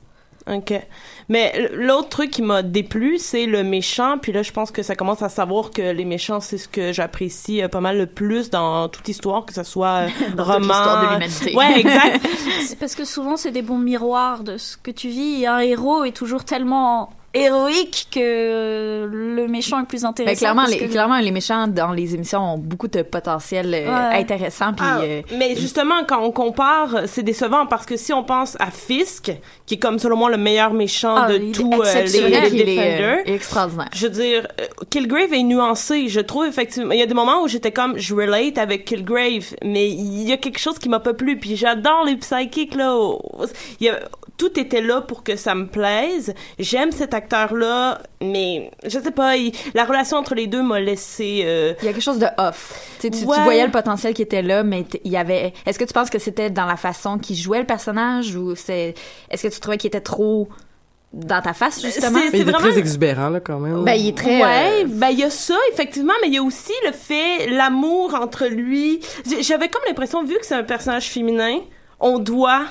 Ok. 0.52 0.72
Mais 1.28 1.68
l'autre 1.72 2.08
truc 2.08 2.30
qui 2.30 2.42
m'a 2.42 2.62
déplu, 2.62 3.18
c'est 3.18 3.46
le 3.46 3.62
méchant. 3.62 4.18
Puis 4.18 4.32
là, 4.32 4.42
je 4.42 4.50
pense 4.50 4.70
que 4.72 4.82
ça 4.82 4.96
commence 4.96 5.22
à 5.22 5.28
savoir 5.28 5.70
que 5.70 5.92
les 5.92 6.04
méchants, 6.04 6.40
c'est 6.40 6.58
ce 6.58 6.66
que 6.66 6.92
j'apprécie 6.92 7.62
euh, 7.62 7.68
pas 7.68 7.80
mal 7.80 7.98
le 7.98 8.06
plus 8.06 8.50
dans 8.50 8.88
toute 8.88 9.06
histoire, 9.08 9.46
que 9.46 9.54
ce 9.54 9.62
soit 9.62 10.06
euh, 10.06 10.08
Dans 10.36 10.44
toute 10.44 10.54
roman. 10.54 10.58
l'histoire 10.66 11.02
de 11.06 11.12
l'humanité. 11.14 11.54
Ouais, 11.56 11.78
exact. 11.80 12.26
C'est 12.66 12.78
parce 12.78 12.94
que 12.94 13.04
souvent 13.04 13.36
c'est 13.36 13.52
des 13.52 13.62
bons 13.62 13.78
miroirs 13.78 14.42
de 14.42 14.56
ce 14.56 14.76
que 14.76 14.90
tu 14.90 15.08
vis 15.08 15.42
et 15.42 15.46
un 15.46 15.58
héros 15.60 16.04
est 16.04 16.16
toujours 16.16 16.44
tellement 16.44 17.10
héroïque 17.32 18.08
que 18.12 19.08
le 19.10 19.46
méchant 19.46 19.80
est 19.82 19.86
plus 19.86 20.04
intéressant. 20.04 20.32
Ben, 20.32 20.36
clairement, 20.38 20.64
les, 20.66 20.78
que- 20.78 20.84
clairement, 20.90 21.18
les 21.20 21.30
méchants 21.30 21.68
dans 21.68 21.92
les 21.92 22.14
émissions 22.14 22.54
ont 22.54 22.58
beaucoup 22.58 22.88
de 22.88 23.02
potentiel 23.02 23.72
euh, 23.72 23.86
Ouais. 23.86 24.18
intéressant. 24.20 24.72
Puis, 24.72 24.84
Ah, 24.88 25.00
euh, 25.02 25.22
mais 25.38 25.54
justement, 25.56 26.04
quand 26.08 26.20
on 26.22 26.32
compare, 26.32 27.02
c'est 27.06 27.22
décevant 27.22 27.66
parce 27.66 27.86
que 27.86 27.96
si 27.96 28.12
on 28.12 28.24
pense 28.24 28.56
à 28.60 28.70
Fisk, 28.70 29.30
qui 29.66 29.74
est 29.74 29.78
comme 29.78 29.98
selon 29.98 30.16
moi 30.16 30.30
le 30.30 30.38
meilleur 30.38 30.72
méchant 30.72 31.14
Ah, 31.16 31.28
de 31.32 31.52
tous 31.52 31.70
euh, 31.72 32.02
les, 32.02 32.02
les 32.02 32.18
il 32.18 32.60
est, 32.68 32.76
Defenders. 32.76 33.18
euh, 33.28 33.34
extraordinaire. 33.34 33.88
Je 33.94 34.06
veux 34.06 34.12
dire, 34.12 34.48
euh, 34.60 34.64
Kilgrave 34.90 35.32
est 35.32 35.42
nuancé. 35.42 36.08
Je 36.08 36.20
trouve 36.20 36.46
effectivement, 36.46 36.92
il 36.92 36.98
y 36.98 37.02
a 37.02 37.06
des 37.06 37.14
moments 37.14 37.42
où 37.42 37.48
j'étais 37.48 37.72
comme, 37.72 37.96
je 37.98 38.14
relate 38.14 38.58
avec 38.58 38.84
Kilgrave, 38.84 39.54
mais 39.64 39.88
il 39.88 40.22
y 40.28 40.32
a 40.32 40.36
quelque 40.36 40.58
chose 40.58 40.78
qui 40.78 40.88
m'a 40.88 41.00
pas 41.00 41.14
plu. 41.14 41.38
Puis 41.38 41.56
j'adore 41.56 42.04
les 42.06 42.16
psychics 42.16 42.74
là. 42.74 42.96
Il 43.80 43.86
y 43.86 43.90
a, 43.90 44.00
tout 44.40 44.58
était 44.58 44.80
là 44.80 45.02
pour 45.02 45.22
que 45.22 45.36
ça 45.36 45.54
me 45.54 45.66
plaise. 45.66 46.32
J'aime 46.58 46.92
cet 46.92 47.12
acteur-là, 47.12 48.00
mais 48.22 48.70
je 48.86 48.98
sais 48.98 49.10
pas, 49.10 49.36
il- 49.36 49.52
la 49.74 49.84
relation 49.84 50.16
entre 50.16 50.34
les 50.34 50.46
deux 50.46 50.62
m'a 50.62 50.80
laissé. 50.80 51.42
euh, 51.44 51.74
Il 51.82 51.84
y 51.84 51.88
a 51.88 51.92
quelque 51.92 52.02
chose 52.02 52.18
de 52.18 52.26
off. 52.38 52.80
Tu, 53.00 53.08
sais, 53.08 53.10
tu, 53.10 53.24
voyais 53.26 53.66
le 53.66 53.70
potentiel 53.70 54.14
qui 54.14 54.22
était 54.22 54.40
là, 54.40 54.62
mais 54.62 54.86
il 55.04 55.12
y 55.12 55.18
avait. 55.18 55.52
Est-ce 55.66 55.78
que 55.78 55.84
tu 55.84 55.92
penses 55.92 56.08
que 56.08 56.18
c'était 56.18 56.48
dans 56.48 56.64
la 56.64 56.76
façon 56.78 57.18
qu'il 57.18 57.36
jouait 57.36 57.58
le 57.58 57.66
personnage 57.66 58.34
ou 58.34 58.54
c'est. 58.56 58.94
Est-ce 59.30 59.42
que 59.46 59.52
tu 59.52 59.60
trouvais 59.60 59.76
qu'il 59.76 59.88
était 59.88 60.00
trop 60.00 60.48
dans 61.12 61.42
ta 61.42 61.52
face 61.52 61.82
justement? 61.82 62.20
C'est- 62.30 62.38
il 62.38 62.48
est 62.48 62.52
très 62.52 62.78
exubérant, 62.78 63.28
là, 63.28 63.40
quand 63.40 63.58
même. 63.58 63.84
Ben, 63.84 63.92
il 63.92 64.08
est 64.08 64.16
très. 64.16 64.40
Ouais, 64.42 64.84
euh, 64.84 64.86
ben 64.86 65.08
il 65.10 65.18
y 65.18 65.24
a 65.24 65.28
ça 65.30 65.56
effectivement, 65.72 66.14
mais 66.22 66.28
il 66.28 66.34
y 66.34 66.38
a 66.38 66.42
aussi 66.42 66.72
le 66.86 66.92
fait 66.92 67.46
l'amour 67.50 68.14
entre 68.14 68.46
lui. 68.46 69.00
J'avais 69.42 69.68
comme 69.68 69.82
l'impression 69.86 70.24
vu 70.24 70.38
que 70.38 70.46
c'est 70.46 70.54
un 70.54 70.62
personnage 70.64 71.08
féminin, 71.10 71.58
on 71.98 72.18
doit 72.18 72.62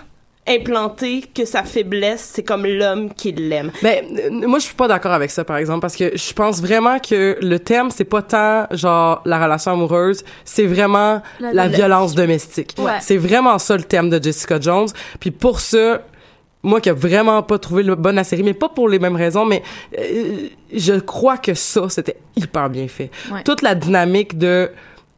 implanter 0.49 1.23
que 1.33 1.45
sa 1.45 1.63
faiblesse, 1.63 2.31
c'est 2.33 2.43
comme 2.43 2.65
l'homme 2.65 3.13
qui 3.13 3.31
l'aime. 3.31 3.71
Ben, 3.83 4.03
euh, 4.17 4.47
moi, 4.47 4.59
je 4.59 4.65
suis 4.65 4.75
pas 4.75 4.87
d'accord 4.87 5.11
avec 5.13 5.29
ça, 5.31 5.43
par 5.43 5.57
exemple, 5.57 5.81
parce 5.81 5.95
que 5.95 6.11
je 6.17 6.33
pense 6.33 6.61
vraiment 6.61 6.99
que 6.99 7.37
le 7.41 7.59
thème, 7.59 7.89
c'est 7.91 8.03
pas 8.03 8.21
tant, 8.21 8.65
genre, 8.71 9.21
la 9.25 9.41
relation 9.43 9.71
amoureuse, 9.73 10.23
c'est 10.45 10.65
vraiment 10.65 11.21
La- 11.39 11.53
la, 11.53 11.53
la- 11.53 11.67
violence 11.67 12.15
domestique. 12.15 12.73
Ouais. 12.79 12.93
C'est 13.01 13.17
vraiment 13.17 13.57
ça, 13.59 13.77
le 13.77 13.83
thème 13.83 14.09
de 14.09 14.21
Jessica 14.21 14.59
Jones. 14.59 14.87
Puis 15.19 15.31
pour 15.31 15.59
ça, 15.59 16.01
moi 16.63 16.81
qui 16.81 16.89
a 16.89 16.93
vraiment 16.93 17.41
pas 17.43 17.57
trouvé 17.57 17.83
le 17.83 17.95
bon 17.95 18.15
la 18.15 18.23
série, 18.25 18.43
mais 18.43 18.53
pas 18.53 18.67
pour 18.69 18.89
les 18.89 18.99
mêmes 18.99 19.15
raisons, 19.15 19.45
mais 19.45 19.61
euh, 19.97 20.47
je 20.73 20.93
crois 20.95 21.37
que 21.37 21.53
ça, 21.53 21.87
c'était 21.89 22.17
hyper 22.35 22.69
bien 22.69 22.87
fait. 22.87 23.11
Ouais. 23.31 23.43
Toute 23.43 23.61
la 23.61 23.75
dynamique 23.75 24.37
de 24.37 24.69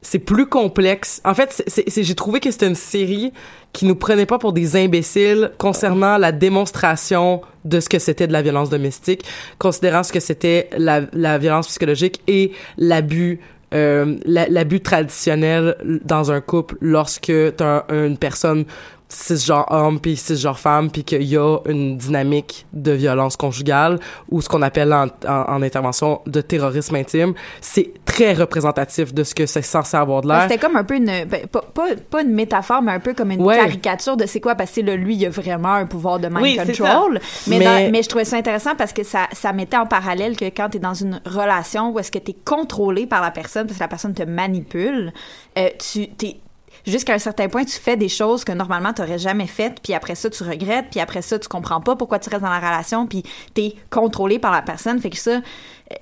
c'est 0.01 0.19
plus 0.19 0.47
complexe. 0.47 1.21
En 1.25 1.33
fait, 1.33 1.63
j'ai 1.95 2.15
trouvé 2.15 2.39
que 2.39 2.49
c'était 2.51 2.67
une 2.67 2.75
série 2.75 3.31
qui 3.73 3.85
nous 3.85 3.95
prenait 3.95 4.25
pas 4.25 4.39
pour 4.39 4.51
des 4.51 4.75
imbéciles 4.75 5.51
concernant 5.57 6.17
la 6.17 6.31
démonstration 6.31 7.41
de 7.65 7.79
ce 7.79 7.87
que 7.87 7.99
c'était 7.99 8.27
de 8.27 8.33
la 8.33 8.41
violence 8.41 8.69
domestique, 8.69 9.23
considérant 9.59 10.03
ce 10.03 10.11
que 10.11 10.19
c'était 10.19 10.69
la, 10.77 11.01
la 11.13 11.37
violence 11.37 11.67
psychologique 11.67 12.21
et 12.27 12.51
l'abus 12.77 13.39
euh, 13.73 14.17
la- 14.25 14.49
l'abus 14.49 14.81
traditionnel 14.81 15.77
dans 16.03 16.29
un 16.29 16.41
couple 16.41 16.75
lorsque 16.81 17.31
t'as 17.55 17.85
un- 17.87 18.07
une 18.07 18.17
personne 18.17 18.65
cisgenre 19.11 19.65
homme 19.69 19.99
puis 19.99 20.15
cisgenre 20.15 20.57
femme 20.57 20.89
puis 20.89 21.03
qu'il 21.03 21.23
y 21.23 21.35
a 21.37 21.57
une 21.65 21.97
dynamique 21.97 22.65
de 22.73 22.91
violence 22.93 23.35
conjugale 23.35 23.99
ou 24.29 24.41
ce 24.41 24.47
qu'on 24.47 24.61
appelle 24.61 24.93
en, 24.93 25.07
en, 25.27 25.53
en 25.55 25.61
intervention 25.61 26.21
de 26.25 26.39
terrorisme 26.39 26.95
intime 26.95 27.33
c'est 27.59 27.91
très 28.05 28.33
représentatif 28.33 29.13
de 29.13 29.23
ce 29.23 29.35
que 29.35 29.45
c'est 29.45 29.61
censé 29.61 29.97
avoir 29.97 30.21
de 30.21 30.27
ben, 30.27 30.35
l'air 30.39 30.43
C'était 30.49 30.57
comme 30.65 30.75
un 30.77 30.83
peu 30.83 30.95
une. 30.95 31.05
ben, 31.25 31.47
pas, 31.51 31.61
pas, 31.61 31.87
pas 32.09 32.21
une 32.21 32.33
métaphore, 32.33 32.81
mais 32.81 32.91
un 32.93 32.99
peu 32.99 33.13
comme 33.13 33.31
une 33.31 33.41
Ouais. 33.41 33.57
caricature 33.57 34.15
de 34.17 34.25
c'est 34.25 34.39
quoi, 34.39 34.55
parce 34.55 34.71
que 34.71 34.81
là, 34.81 34.95
lui, 34.95 35.15
il 35.15 35.25
a 35.25 35.29
vraiment 35.29 35.73
un 35.73 35.85
pouvoir 35.85 36.19
de 36.19 36.27
mind 36.27 36.41
Oui, 36.41 36.57
control. 36.57 37.19
Mais, 37.47 37.59
Mais- 37.59 37.65
dans- 37.65 37.91
mais 37.91 38.03
je 38.03 38.09
trouvais 38.09 38.25
ça 38.25 38.37
intéressant 38.37 38.75
parce 38.77 38.93
que 38.93 39.03
ça, 39.03 39.27
ça 39.33 39.51
mettait 39.53 39.77
en 39.77 39.85
parallèle 39.85 40.35
que 40.37 40.45
quand 40.45 40.69
tu 40.69 40.77
es 40.77 40.79
dans 40.79 40.93
une 40.93 41.21
relation 41.25 41.91
où 41.91 41.99
est-ce 41.99 42.11
que 42.11 42.19
tu 42.19 42.31
es 42.31 42.35
contrôlé 42.45 43.07
par 43.07 43.21
la 43.21 43.31
personne, 43.31 43.65
parce 43.67 43.77
que 43.77 43.83
la 43.83 43.87
personne 43.87 44.13
te 44.13 44.23
manipule, 44.23 45.11
euh, 45.57 45.69
tu 45.79 46.07
t'es 46.09 46.37
jusqu'à 46.85 47.13
un 47.13 47.19
certain 47.19 47.47
point, 47.49 47.63
tu 47.63 47.77
fais 47.79 47.97
des 47.97 48.09
choses 48.09 48.43
que 48.43 48.51
normalement 48.51 48.93
tu 48.93 49.01
n'aurais 49.01 49.19
jamais 49.19 49.47
faites, 49.47 49.79
puis 49.81 49.93
après 49.93 50.15
ça, 50.15 50.29
tu 50.29 50.43
regrettes, 50.43 50.87
puis 50.91 50.99
après 50.99 51.21
ça, 51.21 51.37
tu 51.39 51.47
comprends 51.47 51.81
pas 51.81 51.95
pourquoi 51.95 52.19
tu 52.19 52.29
restes 52.29 52.41
dans 52.41 52.49
la 52.49 52.59
relation, 52.59 53.07
puis 53.07 53.23
tu 53.53 53.61
es 53.61 53.75
contrôlé 53.89 54.39
par 54.39 54.51
la 54.51 54.61
personne. 54.61 54.99
Fait 54.99 55.09
que 55.09 55.17
ça, 55.17 55.31
euh, 55.31 55.39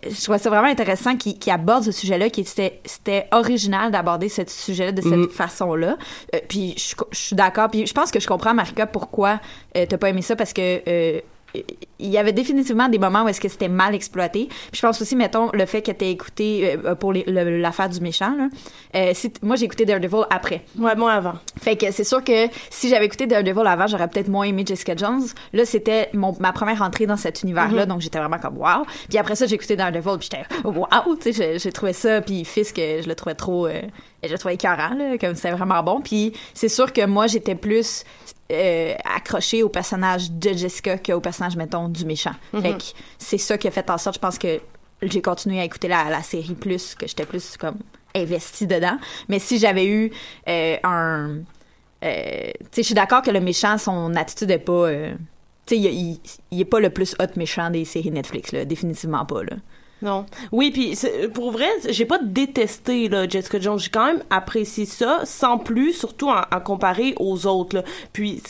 je 0.10 0.22
trouvais 0.24 0.38
ça 0.40 0.50
vraiment 0.50 0.68
intéressant 0.70 1.16
qu'il 1.16 1.38
aborde 1.52 1.84
ce 1.84 1.92
sujet-là, 1.92 2.30
qui 2.30 2.42
était, 2.42 2.80
c'était 2.86 3.28
original 3.32 3.92
d'aborder 3.92 4.30
ce 4.30 4.42
sujet-là 4.48 4.92
de 4.92 5.02
cette 5.02 5.12
Mm. 5.14 5.30
façon-là. 5.30 5.98
Euh, 6.36 6.40
puis 6.48 6.76
je, 6.78 6.96
je 7.12 7.18
suis 7.18 7.36
d'accord, 7.36 7.70
puis 7.70 7.86
je 7.88 7.94
pense 7.94 8.12
que 8.12 8.20
je 8.20 8.28
comprends, 8.28 8.54
Marika, 8.54 8.86
pourquoi 8.86 9.40
euh, 9.76 9.86
t'as 9.88 9.98
pas 9.98 10.10
aimé 10.10 10.22
ça, 10.22 10.36
parce 10.36 10.54
que... 10.54 10.82
euh, 10.88 11.20
il 11.56 12.08
y 12.10 12.18
avait 12.18 12.32
définitivement 12.34 12.88
des 12.90 13.00
moments 13.00 13.24
où 13.24 13.28
est-ce 13.28 13.42
que 13.42 13.50
c'était 13.50 13.68
mal 13.68 13.96
exploité. 13.96 14.46
Puis 14.48 14.70
je 14.74 14.82
pense 14.82 15.02
aussi, 15.02 15.16
mettons, 15.16 15.50
le 15.54 15.66
fait 15.66 15.82
que 15.82 15.92
t'aies 15.92 16.12
écouté 16.12 16.78
euh, 16.86 16.96
pour 16.96 17.12
l'affaire 17.14 17.90
du 17.90 18.00
méchant. 18.02 18.34
Là. 18.38 18.48
Euh, 18.96 19.14
moi, 19.42 19.56
j'ai 19.56 19.66
écouté 19.66 19.86
Daredevil 19.86 20.24
après. 20.30 20.64
Ouais, 20.78 20.96
moi 20.96 21.12
avant. 21.14 21.34
Fait 21.62 21.76
que 21.76 21.92
c'est 21.92 22.04
sûr 22.04 22.24
que 22.24 22.48
si 22.70 22.90
j'avais 22.90 23.06
écouté 23.06 23.26
Daredevil 23.28 23.66
avant, 23.68 23.88
j'aurais 23.88 24.08
peut-être 24.08 24.28
moins 24.30 24.46
aimé 24.46 24.64
Jessica 24.66 24.96
Jones. 24.96 25.24
Là, 25.54 25.66
c'était 25.66 26.10
ma 26.14 26.52
première 26.54 26.82
entrée 26.82 27.06
dans 27.06 27.18
cet 27.18 27.42
univers-là, 27.44 27.84
Mhm. 27.84 27.90
donc 27.90 28.02
j'étais 28.02 28.20
vraiment 28.20 28.38
comme 28.40 28.58
wow. 28.58 28.86
Puis 29.10 29.18
après 29.18 29.36
ça, 29.36 29.46
j'ai 29.48 29.56
écouté 29.56 29.76
Daredevil, 29.76 30.18
puis 30.20 30.30
j'étais 30.32 30.46
wow, 30.64 31.16
tu 31.20 31.34
sais, 31.34 31.58
j'ai- 31.60 31.72
trouvé 31.72 31.94
ça, 31.94 32.22
puis 32.22 32.46
Fisk, 32.46 32.76
je 32.78 33.08
le 33.08 33.16
trouvais 33.16 33.36
trop, 33.36 33.68
euh, 33.68 33.82
je 34.24 34.32
le 34.32 34.38
trouvais 34.38 34.56
écœurant, 34.56 34.94
là, 34.96 35.18
comme 35.20 35.36
c'était 35.36 35.52
vraiment 35.52 35.82
bon. 35.84 36.02
Puis 36.02 36.34
c'est 36.54 36.70
sûr 36.70 36.92
que 36.94 37.06
moi, 37.06 37.28
j'étais 37.28 37.56
plus 37.56 38.04
euh, 38.52 38.94
accrochée 39.04 39.64
au 39.64 39.70
personnage 39.70 40.32
de 40.32 40.54
Jessica 40.54 40.98
qu'au 40.98 41.20
personnage, 41.20 41.56
mettons, 41.56 41.88
du 41.90 42.06
méchant. 42.06 42.34
Fait 42.52 42.78
que 42.78 42.84
c'est 43.18 43.38
ça 43.38 43.58
qui 43.58 43.68
a 43.68 43.72
fait 43.72 43.90
en 43.90 43.98
sorte, 43.98 44.16
je 44.16 44.20
pense 44.20 44.38
que 44.38 44.60
j'ai 45.02 45.22
continué 45.22 45.60
à 45.60 45.64
écouter 45.64 45.88
la, 45.88 46.10
la 46.10 46.22
série 46.24 46.56
plus, 46.56 46.96
que 46.96 47.08
j'étais 47.08 47.26
plus 47.26 47.58
comme 47.58 47.78
investie 48.16 48.68
dedans. 48.68 48.98
Mais 49.28 49.40
si 49.40 49.60
j'avais 49.60 49.86
eu 49.86 50.12
euh, 50.48 50.78
un... 50.84 51.38
euh, 52.04 52.52
tu 52.60 52.66
sais, 52.72 52.82
je 52.82 52.82
suis 52.84 52.96
d'accord 52.96 53.22
que 53.22 53.32
le 53.32 53.40
méchant, 53.40 53.78
son 53.78 54.16
attitude 54.16 54.52
est 54.52 54.60
pas... 54.60 54.90
tu 55.66 55.76
sais, 55.76 55.78
il, 55.78 55.86
il, 55.86 56.20
il 56.52 56.62
est 56.62 56.66
pas 56.66 56.80
le 56.80 56.90
plus 56.90 57.16
hot 57.20 57.38
méchant 57.38 57.70
des 57.70 57.86
séries 57.86 58.12
Netflix, 58.12 58.52
là. 58.52 58.66
Définitivement 58.66 59.26
pas, 59.26 59.44
là. 59.44 59.56
Non. 60.02 60.26
Oui, 60.52 60.72
puis 60.72 60.96
c'est- 60.96 61.28
pour 61.30 61.52
vrai, 61.52 61.68
j'ai 61.90 62.06
pas 62.06 62.20
détesté 62.22 63.10
là, 63.10 63.28
Jessica 63.28 63.60
Jones. 63.60 63.80
J'ai 63.80 63.90
quand 63.90 64.06
même 64.06 64.24
apprécié 64.30 64.86
ça, 64.86 65.22
sans 65.26 65.58
plus, 65.58 65.94
surtout 65.94 66.30
en, 66.30 66.42
en 66.52 66.60
comparé 66.62 67.14
aux 67.18 67.46
autres. 67.48 67.84
Puis, 68.14 68.42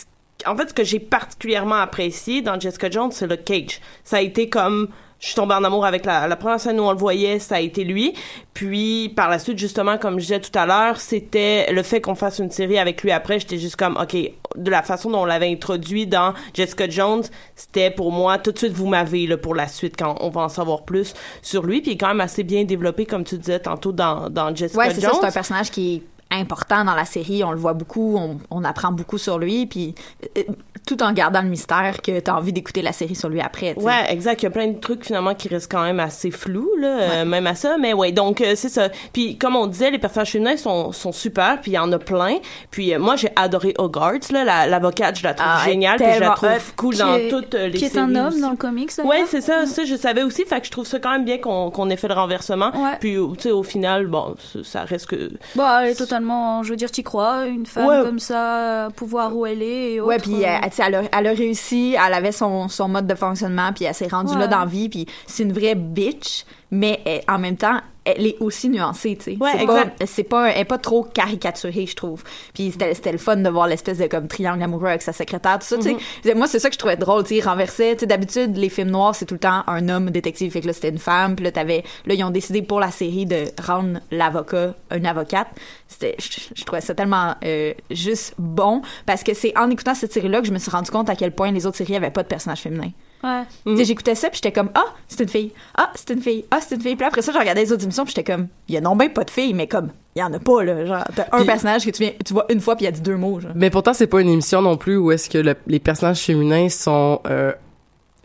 en 0.46 0.56
fait, 0.56 0.70
ce 0.70 0.74
que 0.74 0.84
j'ai 0.84 1.00
particulièrement 1.00 1.76
apprécié 1.76 2.42
dans 2.42 2.60
Jessica 2.60 2.90
Jones, 2.90 3.12
c'est 3.12 3.28
le 3.28 3.36
cage. 3.38 3.82
Ça 4.04 4.18
a 4.18 4.22
été 4.22 4.48
comme 4.50 4.90
je 5.19 5.27
suis 5.27 5.36
tombée 5.36 5.53
en 5.53 5.63
amour 5.63 5.86
avec 5.86 6.05
la, 6.05 6.27
la 6.27 6.36
première 6.36 6.60
scène 6.60 6.79
où 6.79 6.84
on 6.84 6.91
le 6.91 6.97
voyait, 6.97 7.39
ça 7.39 7.55
a 7.55 7.60
été 7.60 7.84
lui. 7.84 8.13
Puis 8.53 9.10
par 9.15 9.29
la 9.29 9.38
suite, 9.38 9.58
justement, 9.58 9.97
comme 9.97 10.15
je 10.15 10.25
disais 10.25 10.39
tout 10.39 10.58
à 10.58 10.65
l'heure, 10.65 10.99
c'était 10.99 11.71
le 11.71 11.84
fait 11.84 11.99
qu'on 11.99 12.15
fasse 12.15 12.39
une 12.39 12.51
série 12.51 12.79
avec 12.79 13.03
lui 13.03 13.12
après. 13.12 13.39
J'étais 13.39 13.58
juste 13.58 13.75
comme, 13.75 13.97
ok, 13.97 14.15
de 14.55 14.71
la 14.71 14.82
façon 14.82 15.10
dont 15.10 15.21
on 15.21 15.25
l'avait 15.25 15.51
introduit 15.51 16.08
dans 16.08 16.34
Jessica 16.53 16.89
Jones, 16.89 17.23
c'était 17.55 17.91
pour 17.91 18.12
moi 18.12 18.38
tout 18.38 18.51
de 18.51 18.58
suite 18.58 18.73
vous 18.73 18.88
m'avez 18.88 19.27
là 19.27 19.38
pour 19.38 19.55
la 19.55 19.67
suite 19.67 19.95
quand 19.97 20.15
on 20.21 20.29
va 20.29 20.41
en 20.41 20.49
savoir 20.49 20.84
plus 20.84 21.13
sur 21.41 21.63
lui. 21.63 21.82
Puis 21.82 21.91
il 21.91 21.93
est 21.95 21.97
quand 21.97 22.08
même 22.08 22.21
assez 22.21 22.43
bien 22.43 22.63
développé, 22.63 23.05
comme 23.05 23.23
tu 23.23 23.38
disais 23.38 23.60
tantôt 23.60 23.91
dans 23.91 24.29
dans 24.29 24.55
Jessica 24.55 24.79
Ouais, 24.79 24.93
c'est 24.93 25.01
ça, 25.01 25.10
Jones. 25.10 25.17
c'est 25.19 25.27
un 25.27 25.32
personnage 25.32 25.69
qui 25.71 25.95
est 25.95 26.03
important 26.32 26.86
dans 26.86 26.93
la 26.95 27.05
série, 27.05 27.43
on 27.43 27.51
le 27.51 27.58
voit 27.58 27.73
beaucoup, 27.73 28.15
on, 28.17 28.38
on 28.51 28.63
apprend 28.63 28.91
beaucoup 28.91 29.17
sur 29.17 29.39
lui, 29.39 29.65
puis 29.65 29.95
euh, 30.38 30.43
tout 30.89 31.04
en 31.04 31.12
gardant 31.13 31.41
le 31.41 31.49
mystère 31.49 32.02
que 32.02 32.19
t'as 32.19 32.34
envie 32.34 32.52
d'écouter 32.52 32.82
la 32.82 32.91
série 32.91 33.13
sur 33.15 33.30
lui 33.30 33.41
après. 33.41 33.75
tu 33.75 33.82
sais. 33.82 33.86
Ouais, 33.86 34.06
exact. 34.12 34.41
Il 34.41 34.45
y 34.45 34.47
a 34.47 34.52
plein 34.52 34.67
de 34.67 34.80
trucs 34.80 35.06
finalement 35.06 35.36
qui 35.36 35.47
restent 35.47 35.71
quand 35.71 35.84
même 35.84 35.99
assez 35.99 36.32
flous, 36.32 36.71
là, 36.80 36.88
euh, 36.99 37.25
même 37.25 37.45
à 37.47 37.54
ça. 37.56 37.78
Mais 37.80 37.93
ouais, 37.93 38.12
donc 38.12 38.41
euh, 38.41 38.54
c'est 38.56 38.69
ça. 38.69 38.89
Puis 39.13 39.38
comme 39.38 39.56
on 39.56 39.67
disait, 39.67 39.91
les 39.91 39.99
personnages 39.99 40.32
féminins 40.32 40.58
sont, 40.58 40.91
sont 40.91 41.12
super, 41.12 41.62
puis 41.62 41.71
il 41.71 41.75
y 41.75 41.78
en 41.78 41.91
a 41.91 41.99
plein. 41.99 42.38
Puis 42.71 42.93
euh, 42.93 42.99
moi, 42.99 43.15
j'ai 43.15 43.30
adoré 43.36 43.73
Hogarth, 43.78 44.32
là, 44.32 44.43
la- 44.43 44.65
l'avocate, 44.67 45.17
je 45.19 45.23
la 45.23 45.34
trouve 45.36 45.47
Ah, 45.49 45.63
géniale, 45.65 45.97
puis 45.97 46.08
je 46.15 46.19
la 46.19 46.30
trouve 46.32 46.73
cool 46.75 46.95
dans 46.97 47.13
est- 47.15 47.30
toutes 47.30 47.54
les 47.54 47.71
Qui 47.71 47.86
est 47.86 47.89
séries 47.89 48.06
un 48.12 48.15
homme 48.15 48.28
aussi. 48.30 48.41
dans 48.41 48.49
le 48.52 48.58
comics, 48.58 48.91
d'ailleurs. 48.97 49.12
Ouais, 49.12 49.23
c'est 49.28 49.41
ça, 49.41 49.65
ça 49.67 49.86
je 49.86 49.95
savais 49.95 50.23
aussi, 50.23 50.43
fait 50.45 50.60
que 50.60 50.65
je 50.65 50.71
trouve 50.71 50.86
ça 50.88 50.99
quand 50.99 51.12
même 51.12 51.25
bien 51.25 51.38
qu'on 51.38 51.69
qu'on 51.69 51.89
ait 51.91 51.97
fait 51.97 52.08
le 52.08 52.15
renversement. 52.15 52.71
Puis 52.99 53.15
tu 53.38 53.43
sais 53.43 53.52
au 53.52 53.63
final, 53.63 54.08
bon, 54.08 54.36
ça- 54.54 54.63
ça 54.63 54.82
reste 54.86 55.06
que 55.08 55.30
Bon, 55.56 55.63
elle 55.82 55.89
est 55.91 55.95
totalement, 55.95 56.63
je 56.63 56.71
veux 56.71 56.75
dire, 56.78 56.89
t'y 56.89 57.04
crois, 57.04 57.45
une 57.45 57.65
femme 57.65 57.86
Ouais. 57.88 58.02
comme 58.04 58.19
ça, 58.19 58.88
pouvoir 58.95 59.36
où 59.36 59.45
elle 59.45 59.62
est 59.62 59.93
et 59.93 60.02
Ouais, 60.02 60.17
puis 60.17 60.43
elle, 60.80 60.96
a, 60.96 61.02
elle 61.12 61.28
a 61.28 61.32
réussi, 61.32 61.96
elle 61.96 62.13
avait 62.13 62.32
son, 62.32 62.68
son 62.68 62.88
mode 62.88 63.08
de 63.08 63.15
fonctionnement, 63.15 63.72
puis 63.74 63.86
elle 63.86 63.94
s'est 63.94 64.08
rendue 64.08 64.34
Ouais. 64.34 64.39
là 64.39 64.48
dans 64.48 64.60
la 64.60 64.65
vie, 64.65 64.89
puis 64.89 65.06
c'est 65.28 65.44
une 65.44 65.54
vraie 65.54 65.76
bitch, 65.76 66.46
mais 66.71 66.99
elle- 67.05 67.21
en 67.27 67.39
même 67.39 67.58
temps, 67.58 67.79
elle 68.05 68.25
est 68.25 68.38
aussi 68.39 68.69
nuancée, 68.69 69.15
tu 69.17 69.23
sais. 69.36 69.38
Ouais, 69.39 69.51
c'est 69.60 69.65
pas, 69.67 69.82
exact. 69.82 70.03
c'est 70.08 70.23
pas, 70.23 70.49
elle 70.51 70.62
est 70.62 70.65
pas 70.65 70.79
trop 70.79 71.03
caricaturée, 71.03 71.86
je 71.86 71.95
trouve. 71.95 72.23
Puis 72.55 72.71
c'était, 72.71 72.93
c'était 72.95 73.12
le 73.12 73.17
fun 73.19 73.36
de 73.36 73.49
voir 73.49 73.67
l'espèce 73.67 73.99
de 73.99 74.08
comme 74.08 74.27
triangle 74.27 74.63
amoureux 74.63 74.88
avec 74.88 75.03
sa 75.03 75.13
secrétaire, 75.13 75.60
tout 75.60 75.65
ça, 75.67 75.77
tu 75.77 75.95
sais. 76.23 76.34
Moi, 76.34 76.47
c'est 76.47 76.58
ça 76.58 76.69
que 76.69 76.73
je 76.73 76.79
trouvais 76.79 76.95
drôle, 76.97 77.23
tu 77.23 77.36
sais, 77.36 77.41
renversait, 77.47 77.93
tu 77.95 77.99
sais, 78.01 78.05
d'habitude, 78.08 78.58
les 78.58 78.69
films 78.69 78.89
noirs, 78.89 79.13
c'est 79.13 79.25
tout 79.25 79.36
le 79.36 79.39
temps 79.39 79.63
un 79.67 79.89
homme 79.89 80.10
détective, 80.10 80.51
fait 80.51 80.62
que 80.62 80.67
là, 80.67 80.73
c'était 80.73 80.89
une 80.89 80.97
femme, 80.97 81.36
puis 81.36 81.43
là, 81.45 81.51
t'avais, 81.51 81.84
là, 82.05 82.15
ils 82.15 82.23
ont 82.23 82.32
décidé 82.32 82.63
pour 82.63 82.79
la 82.79 82.89
série 82.89 83.27
de 83.27 83.43
rendre 83.63 83.99
l'avocat 84.10 84.73
une 84.95 85.05
avocate. 85.05 85.49
C'était, 85.88 86.15
je, 86.19 86.39
je 86.55 86.63
trouvais 86.63 86.82
ça 86.82 86.95
tellement 86.95 87.36
euh, 87.43 87.73
juste 87.91 88.34
bon, 88.39 88.82
parce 89.05 89.23
que 89.23 89.36
c'est 89.36 89.55
en 89.55 89.69
écoutant 89.69 89.93
cette 89.93 90.13
série-là 90.13 90.41
que 90.41 90.47
je 90.47 90.53
me 90.53 90.58
suis 90.60 90.71
rendu 90.71 90.89
compte 90.89 91.10
à 91.12 91.15
quel 91.15 91.32
point 91.32 91.51
les 91.51 91.67
autres 91.67 91.77
séries 91.77 91.95
avaient 91.95 92.10
pas 92.10 92.23
de 92.23 92.27
personnages 92.27 92.62
féminins. 92.62 92.91
Ouais. 93.23 93.75
Sais, 93.77 93.86
j'écoutais 93.86 94.15
ça, 94.15 94.29
puis 94.29 94.38
j'étais 94.41 94.51
comme, 94.53 94.69
ah, 94.75 94.86
c'est 95.08 95.21
une 95.21 95.29
fille. 95.29 95.51
Ah, 95.77 95.91
c'est 95.95 96.10
une 96.12 96.21
fille. 96.21 96.45
Ah, 96.51 96.60
c'est 96.62 96.75
une 96.75 96.82
fille. 96.82 96.95
Puis 96.95 97.05
après 97.05 97.21
ça, 97.21 97.32
je 97.34 97.38
regardais 97.38 97.62
les 97.63 97.71
autres 97.73 97.84
émissions, 97.84 98.05
puis 98.05 98.13
j'étais 98.15 98.32
comme, 98.32 98.47
il 98.67 98.75
y 98.75 98.77
a 98.77 98.82
non 98.82 98.95
ben 98.95 99.10
pas 99.10 99.23
de 99.25 99.29
filles, 99.29 99.53
mais 99.53 99.67
comme, 99.67 99.89
il 100.15 100.19
y 100.19 100.23
en 100.23 100.32
a 100.34 100.39
pas, 100.39 100.63
là. 100.63 100.86
Genre, 100.86 101.03
t'as 101.15 101.25
un 101.34 101.43
personnage 101.45 101.86
que 101.86 101.91
tu, 101.91 102.01
viens, 102.03 102.13
tu 102.25 102.34
vois 102.34 102.45
une 102.49 102.62
fois, 102.62 102.75
puis 102.75 102.86
il 102.86 102.88
a 102.88 102.91
dit 102.91 103.01
deux 103.01 103.17
mots, 103.17 103.39
genre. 103.41 103.51
Mais 103.55 103.69
pourtant, 103.69 103.93
c'est 103.93 104.08
pas 104.08 104.21
une 104.21 104.29
émission 104.29 104.62
non 104.62 104.77
plus 104.77 104.95
où 104.97 105.12
est-ce 105.12 105.29
que 105.29 105.38
le- 105.38 105.55
les 105.67 105.79
personnages 105.79 106.19
féminins 106.21 106.69
sont, 106.69 107.19
euh, 107.27 107.51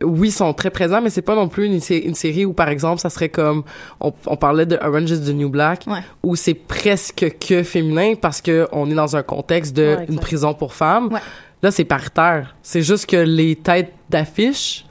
oui, 0.03 0.31
sont 0.31 0.53
très 0.55 0.71
présents, 0.71 1.01
mais 1.01 1.11
c'est 1.11 1.23
pas 1.23 1.35
non 1.37 1.49
plus 1.49 1.67
une, 1.67 1.81
sé- 1.81 1.99
une 2.05 2.15
série 2.15 2.45
où, 2.45 2.53
par 2.53 2.69
exemple, 2.69 3.01
ça 3.01 3.11
serait 3.11 3.29
comme, 3.29 3.63
on, 4.01 4.13
on 4.27 4.37
parlait 4.37 4.67
de 4.67 4.77
Orange 4.81 5.11
is 5.11 5.21
the 5.21 5.35
New 5.35 5.49
Black, 5.49 5.85
Ouais. 5.87 6.01
où 6.23 6.37
c'est 6.37 6.55
presque 6.55 7.37
que 7.41 7.63
féminin 7.63 8.15
parce 8.21 8.41
que 8.41 8.69
on 8.73 8.91
est 8.91 8.95
dans 8.95 9.17
un 9.17 9.23
contexte 9.23 9.75
de 9.75 9.83
Ouais, 9.83 9.93
exact. 9.95 10.09
une 10.13 10.19
prison 10.21 10.55
pour 10.55 10.75
femmes. 10.75 11.13
Ouais. 11.13 11.21
Là, 11.65 11.71
c'est 11.71 11.85
paritaire. 11.87 12.55
C'est 12.63 12.83
juste 12.83 13.07
que 13.07 13.17
les 13.17 13.57
têtes 13.57 13.91
d'affiche, 14.11 14.85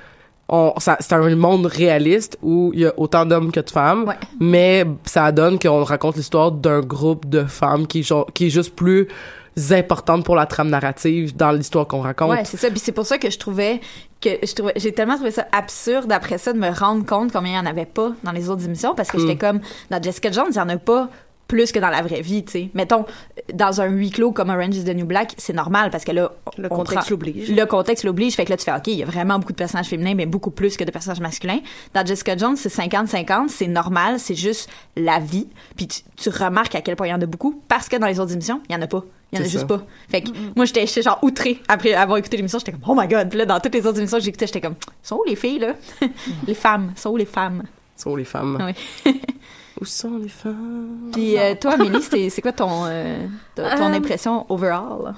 c'est 0.79 1.13
un 1.13 1.35
monde 1.35 1.67
réaliste 1.67 2.39
où 2.41 2.71
il 2.73 2.79
y 2.81 2.85
a 2.87 2.93
autant 2.97 3.25
d'hommes 3.27 3.51
que 3.51 3.59
de 3.59 3.69
femmes, 3.69 4.05
Ouais. 4.07 4.15
mais 4.39 4.83
ça 5.05 5.31
donne 5.31 5.59
qu'on 5.59 5.83
raconte 5.83 6.15
l'histoire 6.15 6.51
d'un 6.51 6.81
groupe 6.81 7.29
de 7.29 7.43
femmes 7.43 7.85
qui, 7.85 8.03
qui 8.33 8.47
est 8.47 8.49
juste 8.49 8.75
plus 8.75 9.07
importante 9.69 10.25
pour 10.25 10.35
la 10.35 10.47
trame 10.47 10.69
narrative 10.69 11.35
dans 11.37 11.51
l'histoire 11.51 11.85
qu'on 11.87 12.01
raconte. 12.01 12.31
Ouais, 12.31 12.43
c'est 12.43 12.57
ça. 12.57 12.69
Puis 12.71 12.79
c'est 12.79 12.91
pour 12.91 13.05
ça 13.05 13.19
que 13.19 13.29
je 13.29 13.37
trouvais 13.37 13.79
que 14.19 14.29
je 14.41 14.55
trouvais, 14.55 14.73
j'ai 14.77 14.91
tellement 14.93 15.15
trouvé 15.15 15.29
ça 15.31 15.45
absurde 15.51 16.11
après 16.11 16.39
ça 16.39 16.53
de 16.53 16.57
me 16.57 16.69
rendre 16.71 17.05
compte 17.05 17.31
combien 17.31 17.51
il 17.51 17.55
y 17.55 17.59
en 17.59 17.65
avait 17.69 17.85
pas 17.85 18.13
dans 18.23 18.31
les 18.31 18.49
autres 18.49 18.65
émissions 18.65 18.95
parce 18.95 19.11
que 19.11 19.17
Mm. 19.17 19.19
j'étais 19.19 19.35
comme 19.37 19.59
dans 19.91 20.01
Jessica 20.01 20.31
Jones, 20.31 20.47
il 20.49 20.55
y 20.55 20.59
en 20.59 20.69
a 20.69 20.77
pas 20.77 21.07
plus 21.47 21.71
que 21.71 21.79
dans 21.79 21.89
la 21.89 22.01
vraie 22.01 22.21
vie, 22.21 22.43
tu 22.43 22.51
sais. 22.51 22.69
Mettons 22.73 23.05
dans 23.53 23.81
un 23.81 23.87
huis 23.87 24.11
clos 24.11 24.31
comme 24.31 24.49
Orange 24.49 24.75
is 24.75 24.83
the 24.85 24.95
New 24.95 25.05
Black, 25.05 25.33
c'est 25.37 25.53
normal 25.53 25.89
parce 25.91 26.03
que 26.03 26.11
là 26.11 26.31
le 26.57 26.67
on 26.71 26.77
contexte 26.77 27.09
l'oblige. 27.09 27.51
Le 27.51 27.65
contexte 27.65 28.03
l'oblige, 28.03 28.35
fait 28.35 28.45
que 28.45 28.49
là 28.49 28.57
tu 28.57 28.63
fais 28.63 28.73
OK, 28.73 28.87
il 28.87 28.95
y 28.95 29.03
a 29.03 29.05
vraiment 29.05 29.39
beaucoup 29.39 29.51
de 29.51 29.57
personnages 29.57 29.87
féminins 29.87 30.15
mais 30.15 30.25
beaucoup 30.25 30.51
plus 30.51 30.77
que 30.77 30.83
de 30.83 30.91
personnages 30.91 31.19
masculins. 31.19 31.59
Dans 31.93 32.05
Jessica 32.05 32.37
Jones, 32.37 32.55
c'est 32.55 32.73
50-50, 32.73 33.49
c'est 33.49 33.67
normal, 33.67 34.19
c'est 34.19 34.35
juste 34.35 34.69
la 34.95 35.19
vie. 35.19 35.47
Puis 35.75 35.87
tu, 35.87 36.01
tu 36.15 36.29
remarques 36.29 36.75
à 36.75 36.81
quel 36.81 36.95
point 36.95 37.07
il 37.07 37.11
y 37.11 37.13
en 37.13 37.21
a 37.21 37.25
beaucoup 37.25 37.61
parce 37.67 37.89
que 37.89 37.97
dans 37.97 38.07
les 38.07 38.19
autres 38.19 38.33
émissions, 38.33 38.61
il 38.69 38.73
y 38.73 38.75
en 38.75 38.81
a 38.81 38.87
pas. 38.87 39.03
Il 39.31 39.39
y 39.39 39.41
en 39.41 39.45
a 39.45 39.47
juste 39.47 39.61
ça. 39.61 39.65
pas. 39.65 39.83
Fait 40.09 40.21
que 40.21 40.29
moi, 40.55 40.65
j'étais 40.65 40.85
genre 41.01 41.17
outrée 41.23 41.59
après 41.67 41.93
avoir 41.93 42.19
écouté 42.19 42.37
l'émission. 42.37 42.59
J'étais 42.59 42.71
comme, 42.71 42.83
oh 42.87 42.93
my 42.95 43.07
god. 43.07 43.29
Puis 43.29 43.39
là, 43.39 43.45
dans 43.45 43.59
toutes 43.59 43.73
les 43.73 43.85
autres 43.87 43.97
émissions 43.97 44.19
que 44.19 44.23
j'écoutais, 44.23 44.45
j'étais 44.45 44.61
comme, 44.61 44.75
sont 45.01 45.15
où 45.15 45.23
les 45.23 45.35
filles, 45.35 45.57
là? 45.57 45.73
les 46.47 46.53
femmes. 46.53 46.93
Sont 46.95 47.09
où 47.09 47.17
les 47.17 47.25
femmes? 47.25 47.63
sont 47.95 48.15
les 48.15 48.25
femmes? 48.25 48.73
Oui. 49.05 49.13
Où 49.81 49.85
sont 49.85 50.17
les 50.17 50.29
femmes? 50.29 51.09
Puis 51.13 51.37
euh, 51.39 51.55
toi, 51.59 51.73
Amélie, 51.73 52.01
c'est 52.29 52.41
quoi 52.41 52.51
ton, 52.51 52.85
euh, 52.85 53.25
ton, 53.55 53.63
Euh, 53.63 53.93
impression 53.93 54.45
overall? 54.49 55.15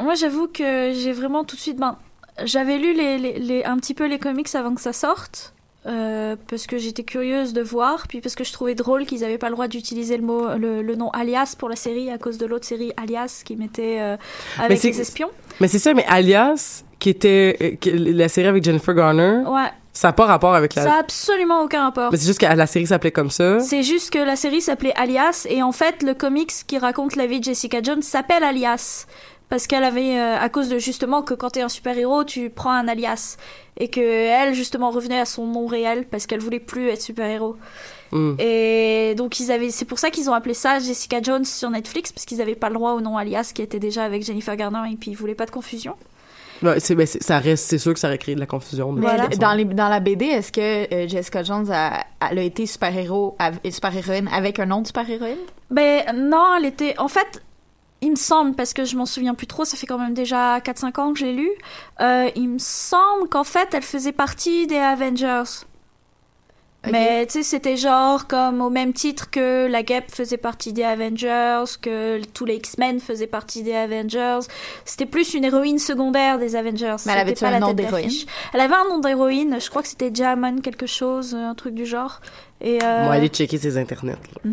Moi, 0.00 0.14
j'avoue 0.14 0.46
que 0.48 0.92
j'ai 0.94 1.12
vraiment 1.12 1.44
tout 1.44 1.56
de 1.56 1.60
suite. 1.60 1.78
Ben, 1.78 1.96
j'avais 2.44 2.78
lu 2.78 2.92
les, 2.94 3.18
les, 3.18 3.38
les- 3.38 3.64
un 3.64 3.76
petit 3.78 3.94
peu 3.94 4.06
les 4.06 4.18
comics 4.18 4.54
avant 4.54 4.74
que 4.74 4.80
ça 4.80 4.92
sorte. 4.92 5.54
Euh, 5.86 6.36
parce 6.48 6.66
que 6.66 6.78
j'étais 6.78 7.02
curieuse 7.04 7.52
de 7.52 7.62
voir, 7.62 8.06
puis 8.08 8.20
parce 8.20 8.34
que 8.34 8.44
je 8.44 8.52
trouvais 8.52 8.74
drôle 8.74 9.06
qu'ils 9.06 9.20
n'avaient 9.20 9.38
pas 9.38 9.48
le 9.48 9.54
droit 9.54 9.68
d'utiliser 9.68 10.16
le 10.16 10.22
mot, 10.24 10.48
le, 10.58 10.82
le 10.82 10.94
nom 10.96 11.10
alias 11.10 11.54
pour 11.58 11.68
la 11.68 11.76
série 11.76 12.10
à 12.10 12.18
cause 12.18 12.38
de 12.38 12.46
l'autre 12.46 12.66
série 12.66 12.92
alias 12.96 13.42
qui 13.44 13.56
mettait 13.56 13.98
euh, 14.00 14.16
avec 14.58 14.82
les 14.82 15.00
espions. 15.00 15.30
Mais 15.60 15.68
c'est 15.68 15.78
ça, 15.78 15.94
mais 15.94 16.04
Alias, 16.06 16.84
qui 16.98 17.08
était 17.10 17.56
euh, 17.62 17.70
qui- 17.80 17.90
la 17.92 18.28
série 18.28 18.46
avec 18.48 18.62
Jennifer 18.64 18.94
Garner, 18.94 19.42
Ouais, 19.46 19.70
ça 19.92 20.08
n'a 20.08 20.12
pas 20.12 20.26
rapport 20.26 20.54
avec 20.54 20.74
la... 20.74 20.82
ça 20.82 20.94
a 20.96 20.98
absolument 20.98 21.62
aucun 21.62 21.84
rapport. 21.84 22.10
Mais 22.12 22.18
c'est 22.18 22.26
juste 22.26 22.40
que 22.40 22.46
la 22.46 22.66
série 22.66 22.86
s'appelait 22.86 23.10
comme 23.12 23.30
ça. 23.30 23.60
C'est 23.60 23.82
juste 23.82 24.12
que 24.12 24.18
la 24.18 24.36
série 24.36 24.60
s'appelait 24.60 24.92
Alias 24.96 25.46
et 25.48 25.62
en 25.62 25.72
fait 25.72 26.02
le 26.02 26.12
comics 26.12 26.52
qui 26.66 26.76
raconte 26.78 27.16
la 27.16 27.26
vie 27.26 27.38
de 27.40 27.44
Jessica 27.44 27.78
Jones 27.82 28.02
s'appelle 28.02 28.44
Alias 28.44 29.06
parce 29.48 29.66
qu'elle 29.66 29.84
avait 29.84 30.18
euh, 30.18 30.36
à 30.38 30.48
cause 30.48 30.68
de 30.68 30.78
justement 30.78 31.22
que 31.22 31.34
quand 31.34 31.50
t'es 31.50 31.62
un 31.62 31.68
super 31.68 31.96
héros 31.96 32.24
tu 32.24 32.50
prends 32.50 32.72
un 32.72 32.88
alias 32.88 33.36
et 33.78 33.88
que 33.88 34.00
elle 34.00 34.54
justement 34.54 34.90
revenait 34.90 35.20
à 35.20 35.24
son 35.24 35.46
nom 35.46 35.66
réel 35.66 36.06
parce 36.10 36.26
qu'elle 36.26 36.40
voulait 36.40 36.60
plus 36.60 36.88
être 36.88 37.02
super 37.02 37.26
héros 37.26 37.56
Mm. 38.12 38.34
et 38.38 39.14
donc 39.16 39.40
ils 39.40 39.50
avaient 39.50 39.70
c'est 39.70 39.84
pour 39.84 39.98
ça 39.98 40.10
qu'ils 40.10 40.30
ont 40.30 40.32
appelé 40.32 40.54
ça 40.54 40.78
Jessica 40.78 41.20
Jones 41.20 41.44
sur 41.44 41.70
Netflix 41.70 42.12
parce 42.12 42.24
qu'ils 42.24 42.40
avaient 42.40 42.54
pas 42.54 42.68
le 42.68 42.76
droit 42.76 42.92
au 42.92 43.00
nom 43.00 43.18
alias 43.18 43.50
qui 43.52 43.62
était 43.62 43.80
déjà 43.80 44.04
avec 44.04 44.22
Jennifer 44.24 44.54
Garner 44.54 44.88
et 44.92 44.94
puis 44.94 45.10
ils 45.10 45.16
voulaient 45.16 45.34
pas 45.34 45.44
de 45.46 45.50
confusion 45.50 45.96
Ouais, 46.62 46.78
c'est, 46.80 46.94
ben, 46.94 47.04
c'est- 47.06 47.22
ça 47.22 47.38
reste, 47.38 47.66
c'est 47.66 47.76
sûr 47.78 47.92
que 47.92 47.98
ça 48.00 48.06
aurait 48.06 48.16
créé 48.16 48.34
de 48.36 48.40
la 48.40 48.46
confusion. 48.46 48.92
de 48.94 49.02
dans, 49.36 49.52
les, 49.54 49.64
dans 49.66 49.88
la 49.90 50.00
BD, 50.00 50.24
est-ce 50.24 50.50
que 50.52 50.94
euh, 50.94 51.06
Jessica 51.06 51.42
Jones 51.42 51.70
a, 51.70 52.06
elle 52.30 52.38
a 52.38 52.42
été 52.42 52.64
super-héros, 52.64 53.36
av- 53.38 53.58
super-héroïne 53.70 54.26
avec 54.32 54.58
un 54.58 54.64
nom 54.64 54.80
de 54.80 54.86
super-héroïne? 54.86 55.36
Ben 55.70 56.04
non, 56.14 56.54
elle 56.56 56.64
était. 56.64 56.94
En 56.98 57.08
fait, 57.08 57.42
il 58.02 58.10
me 58.10 58.16
semble, 58.16 58.54
parce 58.54 58.72
que 58.74 58.84
je 58.84 58.96
m'en 58.96 59.06
souviens 59.06 59.34
plus 59.34 59.46
trop, 59.46 59.64
ça 59.64 59.76
fait 59.76 59.86
quand 59.86 59.98
même 59.98 60.14
déjà 60.14 60.58
4-5 60.58 61.00
ans 61.00 61.12
que 61.12 61.18
j'ai 61.18 61.32
lu. 61.32 61.50
euh, 62.00 62.28
il 62.36 62.48
me 62.48 62.58
semble 62.58 63.28
qu'en 63.28 63.44
fait, 63.44 63.68
elle 63.72 63.82
faisait 63.82 64.12
partie 64.12 64.66
des 64.66 64.76
Avengers. 64.76 65.64
Mais 66.90 67.26
tu 67.26 67.32
sais, 67.32 67.42
c'était 67.42 67.76
genre 67.76 68.28
comme 68.28 68.60
au 68.60 68.70
même 68.70 68.92
titre 68.92 69.28
que 69.30 69.66
la 69.66 69.82
Guêpe 69.82 70.08
faisait 70.10 70.36
partie 70.36 70.72
des 70.72 70.84
Avengers, 70.84 71.64
que 71.82 72.20
tous 72.26 72.44
les 72.44 72.54
X-Men 72.56 73.00
faisaient 73.00 73.26
partie 73.26 73.64
des 73.64 73.74
Avengers. 73.74 74.46
C'était 74.84 75.06
plus 75.06 75.34
une 75.34 75.44
héroïne 75.44 75.78
secondaire 75.80 76.38
des 76.38 76.54
Avengers. 76.54 76.96
Mais 77.06 77.12
elle 77.12 77.18
avait 77.18 77.34
pas 77.34 77.48
un 77.48 77.50
la 77.50 77.60
nom 77.60 77.72
d'héroïne? 77.72 78.10
Elle 78.52 78.60
avait 78.60 78.74
un 78.74 78.88
nom 78.88 78.98
d'héroïne, 79.00 79.58
je 79.60 79.68
crois 79.68 79.82
que 79.82 79.88
c'était 79.88 80.10
Jamon 80.14 80.60
quelque 80.60 80.86
chose, 80.86 81.34
un 81.34 81.54
truc 81.54 81.74
du 81.74 81.86
genre. 81.86 82.20
Et, 82.60 82.82
euh, 82.82 83.04
On 83.04 83.08
va 83.08 83.12
aller 83.12 83.28
checker 83.28 83.58
ses 83.58 83.76
internets. 83.76 84.16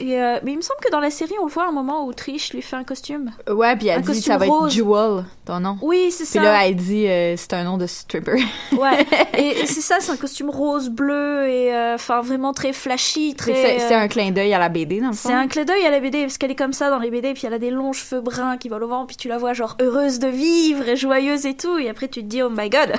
et, 0.00 0.20
euh, 0.20 0.38
mais 0.42 0.52
il 0.52 0.56
me 0.56 0.62
semble 0.62 0.80
que 0.84 0.90
dans 0.90 1.00
la 1.00 1.10
série, 1.10 1.34
on 1.42 1.46
voit 1.46 1.66
un 1.68 1.72
moment 1.72 2.06
où 2.06 2.12
Trish 2.12 2.52
lui 2.52 2.62
fait 2.62 2.76
un 2.76 2.84
costume. 2.84 3.30
Ouais, 3.48 3.74
puis 3.76 3.88
elle 3.88 3.98
Un 3.98 4.00
dit 4.02 4.06
costume 4.08 4.32
ça 4.32 4.36
va 4.38 4.46
rose. 4.46 4.66
être 4.66 4.74
Jewel, 4.76 5.24
ton 5.46 5.60
nom. 5.60 5.78
Oui, 5.82 6.10
c'est 6.10 6.24
ça. 6.24 6.38
Puis 6.38 6.46
là, 6.46 6.66
elle 6.66 6.76
dit 6.76 7.06
euh, 7.06 7.34
c'est 7.36 7.52
un 7.54 7.64
nom 7.64 7.78
de 7.78 7.86
stripper. 7.86 8.42
Ouais. 8.78 9.06
et 9.38 9.54
c'est 9.66 9.80
ça, 9.80 9.96
c'est 10.00 10.10
un 10.12 10.16
costume 10.16 10.50
rose 10.50 10.88
bleu 10.90 11.46
et 11.48 11.72
euh, 11.74 11.94
enfin 11.94 12.20
vraiment 12.22 12.52
très 12.52 12.72
flashy, 12.72 13.34
très. 13.34 13.78
c'est 13.78 13.94
un 13.94 14.08
clin 14.08 14.30
d'œil 14.32 14.52
à 14.52 14.58
la 14.58 14.68
BD, 14.68 15.00
dans 15.00 15.08
le 15.08 15.12
fond. 15.12 15.28
C'est 15.28 15.34
un 15.34 15.46
clin 15.46 15.64
d'œil 15.64 15.84
à 15.86 15.90
la 15.90 16.00
BD 16.00 16.22
parce 16.22 16.38
qu'elle 16.38 16.50
est 16.50 16.56
comme 16.56 16.72
ça 16.72 16.90
dans 16.90 16.98
les 16.98 17.10
BD, 17.10 17.32
puis 17.34 17.46
elle 17.46 17.54
a 17.54 17.58
des 17.58 17.70
longs 17.70 17.92
cheveux 17.92 18.20
bruns 18.20 18.56
qui 18.58 18.68
volent 18.68 18.86
au 18.86 18.88
vent, 18.88 19.06
puis 19.06 19.16
tu 19.16 19.28
la 19.28 19.38
vois 19.38 19.52
genre 19.54 19.76
heureuse 19.80 20.18
de 20.18 20.28
vivre 20.28 20.86
et 20.88 20.96
joyeuse 20.96 21.46
et 21.46 21.54
tout, 21.54 21.78
et 21.78 21.88
après 21.88 22.08
tu 22.08 22.20
te 22.20 22.26
dis 22.26 22.42
oh 22.42 22.50
my 22.50 22.68
god. 22.68 22.92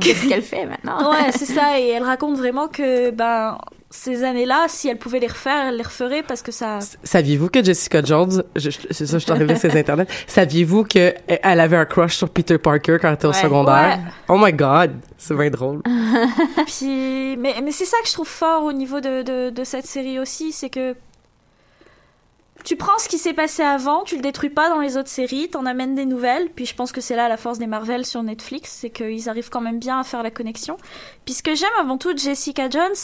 Qu'est-ce 0.00 0.28
qu'elle 0.28 0.42
fait 0.42 0.66
maintenant? 0.66 1.10
ouais, 1.12 1.30
c'est 1.32 1.46
ça, 1.46 1.78
et 1.78 1.88
elle 1.88 2.02
raconte 2.02 2.36
vraiment 2.36 2.49
que 2.68 3.10
ben 3.10 3.58
ces 3.90 4.22
années-là, 4.22 4.66
si 4.68 4.88
elle 4.88 4.98
pouvait 4.98 5.18
les 5.18 5.26
refaire, 5.26 5.66
elle 5.68 5.76
les 5.76 5.82
referait 5.82 6.22
parce 6.22 6.42
que 6.42 6.52
ça. 6.52 6.78
Saviez-vous 7.02 7.48
que 7.48 7.62
Jessica 7.62 8.02
Jones, 8.02 8.44
c'est 8.56 8.70
ça, 9.06 9.18
je 9.18 9.18
suis 9.18 9.32
en 9.32 9.34
train 9.34 9.44
de 9.44 9.48
lire 9.48 9.58
ses 9.58 9.76
internets, 9.76 10.06
saviez-vous 10.28 10.84
que 10.84 11.14
elle 11.26 11.60
avait 11.60 11.76
un 11.76 11.84
crush 11.84 12.16
sur 12.16 12.30
Peter 12.30 12.56
Parker 12.56 12.98
quand 13.00 13.08
elle 13.08 13.14
était 13.14 13.26
au 13.26 13.32
secondaire? 13.32 13.98
Ouais. 13.98 14.12
Oh 14.28 14.38
my 14.38 14.52
god, 14.52 14.92
c'est 15.18 15.34
bien 15.34 15.50
drôle. 15.50 15.82
Puis, 16.66 17.36
mais, 17.36 17.56
mais 17.62 17.72
c'est 17.72 17.84
ça 17.84 17.96
que 18.02 18.08
je 18.08 18.12
trouve 18.12 18.28
fort 18.28 18.62
au 18.64 18.72
niveau 18.72 19.00
de, 19.00 19.22
de, 19.22 19.50
de 19.50 19.64
cette 19.64 19.86
série 19.86 20.20
aussi, 20.20 20.52
c'est 20.52 20.70
que 20.70 20.94
tu 22.64 22.76
prends 22.76 22.98
ce 22.98 23.08
qui 23.08 23.18
s'est 23.18 23.32
passé 23.32 23.62
avant, 23.62 24.04
tu 24.04 24.16
le 24.16 24.22
détruis 24.22 24.50
pas 24.50 24.68
dans 24.68 24.80
les 24.80 24.96
autres 24.96 25.08
séries, 25.08 25.48
t'en 25.48 25.66
amènes 25.66 25.94
des 25.94 26.06
nouvelles, 26.06 26.50
puis 26.50 26.66
je 26.66 26.74
pense 26.74 26.92
que 26.92 27.00
c'est 27.00 27.16
là 27.16 27.28
la 27.28 27.36
force 27.36 27.58
des 27.58 27.66
Marvel 27.66 28.04
sur 28.04 28.22
Netflix, 28.22 28.70
c'est 28.80 28.90
qu'ils 28.90 29.28
arrivent 29.28 29.50
quand 29.50 29.60
même 29.60 29.78
bien 29.78 30.00
à 30.00 30.04
faire 30.04 30.22
la 30.22 30.30
connexion. 30.30 30.76
Puis 31.24 31.34
ce 31.34 31.42
que 31.42 31.54
j'aime 31.54 31.68
avant 31.78 31.98
tout 31.98 32.16
Jessica 32.16 32.68
Jones, 32.68 32.94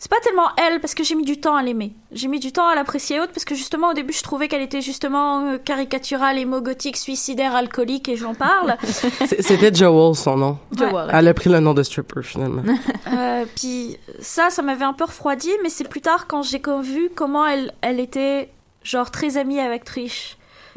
c'est 0.00 0.10
pas 0.10 0.18
tellement 0.20 0.48
elle, 0.56 0.80
parce 0.80 0.94
que 0.94 1.04
j'ai 1.04 1.14
mis 1.14 1.26
du 1.26 1.38
temps 1.38 1.54
à 1.56 1.62
l'aimer. 1.62 1.92
J'ai 2.10 2.26
mis 2.26 2.40
du 2.40 2.52
temps 2.52 2.66
à 2.66 2.74
l'apprécier 2.74 3.20
haute, 3.20 3.28
parce 3.34 3.44
que 3.44 3.54
justement 3.54 3.90
au 3.90 3.92
début 3.92 4.14
je 4.14 4.22
trouvais 4.22 4.48
qu'elle 4.48 4.62
était 4.62 4.80
justement 4.80 5.46
euh, 5.46 5.58
caricaturale, 5.58 6.38
émo-gothique, 6.38 6.96
suicidaire, 6.96 7.54
alcoolique, 7.54 8.08
et 8.08 8.16
j'en 8.16 8.34
parle. 8.34 8.76
C'était 8.82 9.74
Joel, 9.74 10.14
son 10.14 10.38
nom. 10.38 10.58
Joel, 10.74 11.04
ok. 11.04 11.10
Elle 11.12 11.28
a 11.28 11.34
pris 11.34 11.50
le 11.50 11.60
nom 11.60 11.74
de 11.74 11.82
stripper, 11.82 12.22
finalement. 12.22 12.62
Euh, 13.12 13.44
puis 13.56 13.96
ça, 14.20 14.50
ça 14.50 14.62
m'avait 14.62 14.84
un 14.84 14.92
peu 14.92 15.04
refroidi, 15.04 15.50
mais 15.62 15.68
c'est 15.68 15.88
plus 15.88 16.00
tard 16.00 16.26
quand 16.26 16.42
j'ai 16.42 16.60
comme 16.60 16.82
vu 16.82 17.10
comment 17.14 17.44
elle, 17.44 17.72
elle 17.80 17.98
était 17.98 18.50
genre 18.82 19.10
très 19.10 19.36
amie 19.36 19.58
avec 19.58 19.84
Trish. 19.84 20.36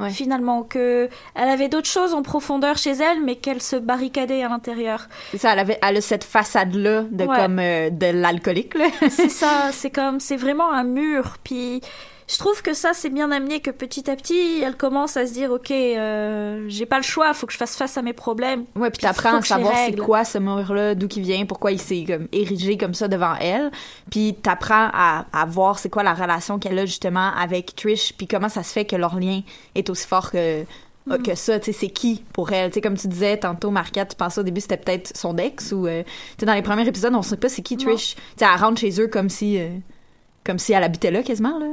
Finalement, 0.09 0.63
que 0.63 1.07
elle 1.35 1.49
avait 1.49 1.69
d'autres 1.69 1.87
choses 1.89 2.13
en 2.13 2.23
profondeur 2.23 2.77
chez 2.77 2.91
elle, 2.91 3.21
mais 3.23 3.35
qu'elle 3.35 3.61
se 3.61 3.75
barricadait 3.75 4.43
à 4.43 4.49
l'intérieur. 4.49 5.07
C'est 5.31 5.37
ça, 5.37 5.53
elle, 5.53 5.59
avait, 5.59 5.79
elle 5.87 5.97
a 5.97 6.01
cette 6.01 6.23
façade-là 6.23 7.03
de 7.11 7.23
Ouais. 7.25 7.37
comme 7.37 7.59
euh, 7.59 7.89
de 7.89 8.07
l'alcoolique, 8.07 8.73
là. 8.75 8.85
c'est 9.09 9.29
ça, 9.29 9.69
c'est 9.71 9.91
comme, 9.91 10.19
c'est 10.19 10.35
vraiment 10.37 10.71
un 10.71 10.83
mur. 10.83 11.37
Puis 11.43 11.81
je 12.27 12.37
trouve 12.37 12.61
que 12.61 12.73
ça, 12.73 12.91
c'est 12.93 13.09
bien 13.09 13.31
amené 13.31 13.59
que 13.59 13.71
petit 13.71 14.09
à 14.09 14.15
petit, 14.15 14.61
elle 14.61 14.75
commence 14.75 15.17
à 15.17 15.25
se 15.25 15.33
dire, 15.33 15.51
ok, 15.51 15.71
euh, 15.71 16.65
j'ai 16.67 16.85
pas 16.85 16.97
le 16.97 17.03
choix, 17.03 17.33
faut 17.33 17.47
que 17.47 17.53
je 17.53 17.57
fasse 17.57 17.75
face 17.75 17.97
à 17.97 18.01
mes 18.01 18.13
problèmes. 18.13 18.65
Ouais, 18.75 18.89
puis 18.89 19.01
t'apprends 19.01 19.37
à 19.37 19.41
savoir 19.41 19.73
c'est 19.75 19.95
quoi 19.97 20.23
ce 20.23 20.37
mur-là, 20.37 20.95
d'où 20.95 21.07
il 21.15 21.21
vient, 21.21 21.45
pourquoi 21.45 21.71
il 21.71 21.79
s'est 21.79 22.05
comme 22.07 22.27
érigé 22.31 22.77
comme 22.77 22.93
ça 22.93 23.07
devant 23.07 23.35
elle. 23.39 23.71
Puis 24.11 24.35
t'apprends 24.41 24.89
à, 24.93 25.25
à 25.33 25.45
voir 25.45 25.79
c'est 25.79 25.89
quoi 25.89 26.03
la 26.03 26.13
relation 26.13 26.59
qu'elle 26.59 26.79
a 26.79 26.85
justement 26.85 27.31
avec 27.33 27.75
Trish, 27.75 28.13
puis 28.13 28.27
comment 28.27 28.49
ça 28.49 28.63
se 28.63 28.71
fait 28.73 28.85
que 28.85 28.95
leur 28.95 29.19
lien 29.19 29.41
est 29.75 29.89
aussi 29.89 30.07
fort 30.07 30.31
que 30.31 30.63
Mm. 31.05 31.17
que 31.17 31.35
ça, 31.35 31.59
tu 31.59 31.65
sais, 31.65 31.77
c'est 31.77 31.89
qui 31.89 32.23
pour 32.31 32.51
elle? 32.53 32.69
Tu 32.69 32.75
sais, 32.75 32.81
comme 32.81 32.97
tu 32.97 33.07
disais 33.07 33.37
tantôt, 33.37 33.71
Marquette, 33.71 34.09
tu 34.11 34.15
pensais 34.15 34.39
au 34.39 34.43
début 34.43 34.61
c'était 34.61 34.77
peut-être 34.77 35.15
son 35.17 35.37
ex 35.37 35.73
ou, 35.73 35.85
euh, 35.85 36.03
tu 36.03 36.09
sais, 36.39 36.45
dans 36.45 36.53
les 36.53 36.61
premiers 36.61 36.87
épisodes, 36.87 37.13
on 37.13 37.21
sait 37.21 37.37
pas 37.37 37.49
c'est 37.49 37.61
qui 37.61 37.75
Trish. 37.77 38.15
Tu 38.15 38.21
sais, 38.37 38.45
elle 38.45 38.59
rentre 38.59 38.79
chez 38.79 39.01
eux 39.01 39.07
comme 39.07 39.29
si, 39.29 39.59
euh, 39.59 39.69
comme 40.45 40.59
si 40.59 40.71
elle 40.73 40.83
habitait 40.83 41.11
là 41.11 41.21
quasiment, 41.21 41.59
là. 41.59 41.67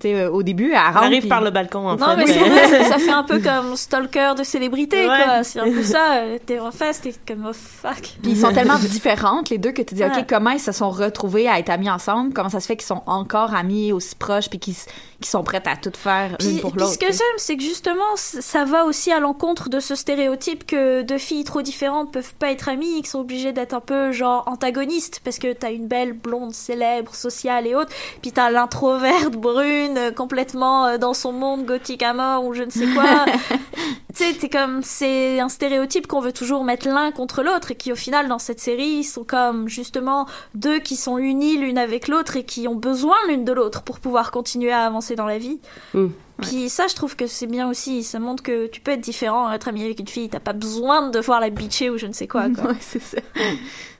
Tu 0.00 0.08
sais, 0.08 0.14
euh, 0.14 0.30
au 0.30 0.42
début, 0.42 0.72
elle 0.72 0.78
rentre. 0.78 1.04
arrive 1.04 1.28
par 1.28 1.40
le 1.40 1.50
balcon, 1.50 1.86
en 1.88 1.96
Non, 1.96 2.06
fait. 2.10 2.16
mais 2.16 2.26
c'est 2.26 2.40
vrai, 2.40 2.84
ça 2.88 2.98
fait 2.98 3.10
un 3.12 3.22
peu 3.22 3.38
comme 3.38 3.76
stalker 3.76 4.34
de 4.36 4.42
célébrité, 4.42 5.08
Ouais. 5.08 5.22
quoi. 5.24 5.44
C'est 5.44 5.60
un 5.60 5.64
peu 5.64 5.82
ça. 5.84 6.14
euh, 6.16 6.38
T'es 6.44 6.58
en 6.58 6.72
face, 6.72 7.00
t'es 7.00 7.14
comme, 7.26 7.46
oh 7.48 7.52
fuck. 7.54 8.00
Puis 8.20 8.32
ils 8.32 8.36
sont 8.40 8.52
tellement 8.52 8.76
différentes, 8.78 9.50
les 9.50 9.58
deux, 9.58 9.70
que 9.70 9.82
tu 9.82 9.94
dis, 9.94 10.02
Ouais. 10.02 10.10
OK, 10.18 10.24
comment 10.28 10.50
ils 10.50 10.58
se 10.60 10.72
sont 10.72 10.90
retrouvés 10.90 11.48
à 11.48 11.60
être 11.60 11.70
amis 11.70 11.88
ensemble? 11.88 12.32
Comment 12.34 12.48
ça 12.48 12.58
se 12.60 12.66
fait 12.66 12.76
qu'ils 12.76 12.86
sont 12.86 13.02
encore 13.06 13.54
amis 13.54 13.92
aussi 13.92 14.16
proches, 14.16 14.50
puis 14.50 14.58
qu'ils 14.58 14.74
qu'ils 15.20 15.30
sont 15.30 15.44
prêts 15.44 15.62
à 15.64 15.76
tout 15.76 15.92
faire 15.96 16.36
l'une 16.40 16.52
Puis, 16.54 16.60
pour 16.60 16.72
l'autre? 16.76 16.92
ce 16.92 16.98
que 16.98 17.06
j'aime, 17.06 17.38
c'est 17.38 17.56
que 17.56 17.62
justement, 17.62 18.02
ça 18.16 18.64
va 18.66 18.84
aussi 18.84 19.10
à 19.12 19.20
l'encontre 19.20 19.70
de 19.70 19.78
ce 19.80 19.94
stéréotype 19.94 20.66
que 20.66 21.00
deux 21.02 21.16
filles 21.18 21.44
trop 21.44 21.62
différentes 21.62 22.12
peuvent 22.12 22.34
pas 22.34 22.50
être 22.50 22.68
amies, 22.68 23.00
qui 23.00 23.08
sont 23.08 23.20
obligées 23.20 23.52
d'être 23.52 23.72
un 23.74 23.80
peu 23.80 24.10
genre 24.12 24.42
antagonistes, 24.48 25.20
parce 25.24 25.38
que 25.38 25.52
t'as 25.54 25.70
une 25.70 25.86
belle 25.86 26.12
blonde 26.12 26.52
célèbre, 26.52 27.14
sociale 27.14 27.66
et 27.66 27.74
autres, 27.74 27.92
puis 28.20 28.32
t'as 28.32 28.50
l'introverte 28.50 29.34
brune, 29.36 29.83
euh, 29.96 30.10
complètement 30.10 30.86
euh, 30.86 30.98
dans 30.98 31.14
son 31.14 31.32
monde 31.32 31.64
gothique 31.64 32.02
à 32.02 32.14
mort 32.14 32.44
ou 32.44 32.54
je 32.54 32.62
ne 32.62 32.70
sais 32.70 32.86
quoi. 32.94 33.24
tu 34.14 34.24
sais, 34.24 34.48
comme, 34.48 34.82
c'est 34.82 35.40
un 35.40 35.48
stéréotype 35.48 36.06
qu'on 36.06 36.20
veut 36.20 36.32
toujours 36.32 36.64
mettre 36.64 36.88
l'un 36.88 37.12
contre 37.12 37.42
l'autre 37.42 37.72
et 37.72 37.74
qui 37.74 37.92
au 37.92 37.96
final 37.96 38.28
dans 38.28 38.38
cette 38.38 38.60
série 38.60 39.04
sont 39.04 39.24
comme 39.24 39.68
justement 39.68 40.26
deux 40.54 40.78
qui 40.78 40.96
sont 40.96 41.18
unis 41.18 41.56
l'une 41.56 41.78
avec 41.78 42.08
l'autre 42.08 42.36
et 42.36 42.44
qui 42.44 42.68
ont 42.68 42.74
besoin 42.74 43.16
l'une 43.28 43.44
de 43.44 43.52
l'autre 43.52 43.82
pour 43.82 44.00
pouvoir 44.00 44.30
continuer 44.30 44.72
à 44.72 44.84
avancer 44.84 45.16
dans 45.16 45.26
la 45.26 45.38
vie. 45.38 45.60
Mm. 45.94 46.08
Puis 46.42 46.68
ça, 46.68 46.88
je 46.88 46.94
trouve 46.94 47.14
que 47.14 47.26
c'est 47.26 47.46
bien 47.46 47.68
aussi. 47.68 48.02
Ça 48.02 48.18
montre 48.18 48.42
que 48.42 48.66
tu 48.66 48.80
peux 48.80 48.90
être 48.90 49.00
différent, 49.00 49.52
être 49.52 49.68
ami 49.68 49.84
avec 49.84 50.00
une 50.00 50.08
fille. 50.08 50.28
T'as 50.28 50.40
pas 50.40 50.52
besoin 50.52 51.06
de 51.06 51.12
devoir 51.12 51.40
la 51.40 51.50
bitcher 51.50 51.90
ou 51.90 51.98
je 51.98 52.06
ne 52.06 52.12
sais 52.12 52.26
quoi. 52.26 52.48
quoi. 52.50 52.64
Ouais, 52.72 52.76
c'est 52.80 53.00
ça. 53.00 53.18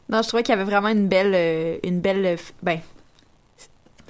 Non, 0.09 0.21
je 0.21 0.29
trouvais 0.29 0.43
qu'il 0.43 0.53
y 0.53 0.59
avait 0.59 0.69
vraiment 0.69 0.89
une 0.89 1.09
belle, 1.09 1.33
euh, 1.35 1.79
une 1.85 2.01
belle, 2.01 2.37
ben, 2.63 2.81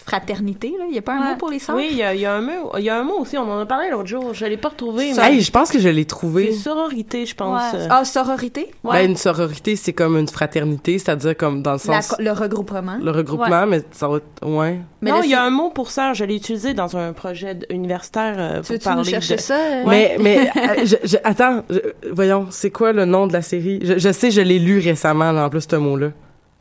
fraternité, 0.05 0.75
là. 0.79 0.85
Il 0.89 0.95
y 0.95 0.99
a 0.99 1.03
pas 1.03 1.15
un 1.15 1.31
mot 1.31 1.37
pour 1.39 1.49
les 1.51 1.59
sœurs? 1.59 1.77
Oui, 1.77 1.89
il 1.91 1.97
y 1.97 2.03
a, 2.03 2.15
il 2.15 2.21
y 2.21 2.27
a 2.27 2.35
un 2.35 2.41
mot. 2.41 2.73
Il 2.77 2.85
y 2.85 2.91
a 2.91 2.99
un 2.99 3.03
mot 3.05 3.19
aussi. 3.21 3.39
On 3.39 3.51
en 3.51 3.59
a 3.61 3.67
parlé 3.67 3.89
l'autre 3.91 4.07
jour. 4.09 4.35
Je 4.35 4.45
l'ai 4.47 4.57
pas 4.57 4.69
retrouvé. 4.69 5.13
Hey, 5.19 5.41
je 5.41 5.51
pense 5.51 5.71
que 5.71 5.79
je 5.79 5.89
l'ai 5.89 6.05
trouvé. 6.05 6.53
C'est 6.53 6.59
sororité, 6.59 7.27
je 7.27 7.35
pense. 7.35 7.73
Ouais. 7.73 7.81
Euh, 7.81 7.87
Ah, 7.91 8.05
sororité? 8.05 8.71
Ben, 8.85 9.09
une 9.11 9.17
sororité, 9.17 9.77
c'est 9.77 9.93
comme 9.93 10.17
une 10.17 10.29
fraternité, 10.29 10.99
c'est-à-dire 10.99 11.37
comme 11.37 11.63
dans 11.63 11.73
le 11.73 11.79
sens... 11.79 12.15
le 12.19 12.31
regroupement. 12.33 12.99
le 13.03 13.11
regroupement, 13.11 13.61
Ouais. 13.63 13.67
mais 13.67 13.83
ça 13.93 14.09
va... 14.09 14.19
Ouais. 14.43 14.79
Mais 15.01 15.11
non, 15.11 15.23
il 15.23 15.31
y 15.31 15.35
a 15.35 15.43
un 15.43 15.51
mot 15.51 15.71
pour 15.71 15.91
ça. 15.91 16.13
Je 16.13 16.25
l'ai 16.25 16.37
utilisé 16.37 16.75
dans 16.75 16.97
un 16.97 17.13
projet 17.13 17.59
universitaire 17.71 18.35
euh, 18.39 18.61
pour 18.63 18.73
veux-tu 18.73 18.89
nous 18.89 18.95
parler 18.95 19.11
chercher 19.11 19.37
de... 19.37 19.41
ça, 19.41 19.57
euh? 19.59 19.85
Mais, 19.87 20.17
mais 20.21 20.51
euh, 20.57 20.85
je, 20.85 20.97
je- 21.05 21.17
attends, 21.25 21.63
je- 21.71 21.79
voyons, 22.13 22.47
c'est 22.51 22.71
quoi 22.71 22.93
le 22.93 23.05
nom 23.05 23.27
de 23.27 23.33
la 23.33 23.43
série? 23.43 23.81
Je, 23.83 23.99
je 23.99 24.13
sais, 24.13 24.31
je 24.31 24.41
l'ai 24.41 24.59
lu 24.59 24.79
récemment, 24.81 25.33
là, 25.33 25.47
en 25.47 25.51
plus, 25.51 25.67
ce 25.71 25.77
mot-là. 25.77 26.09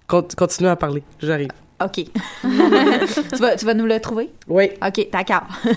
Con- 0.07 0.27
continue 0.37 0.69
à 0.69 0.75
parler, 0.75 1.03
j'arrive. 1.21 1.49
OK. 1.85 1.95
tu, 2.41 3.35
vas, 3.39 3.55
tu 3.55 3.65
vas 3.65 3.73
nous 3.73 3.85
le 3.85 3.99
trouver? 3.99 4.29
Oui. 4.47 4.69
OK, 4.85 5.07
d'accord. 5.11 5.43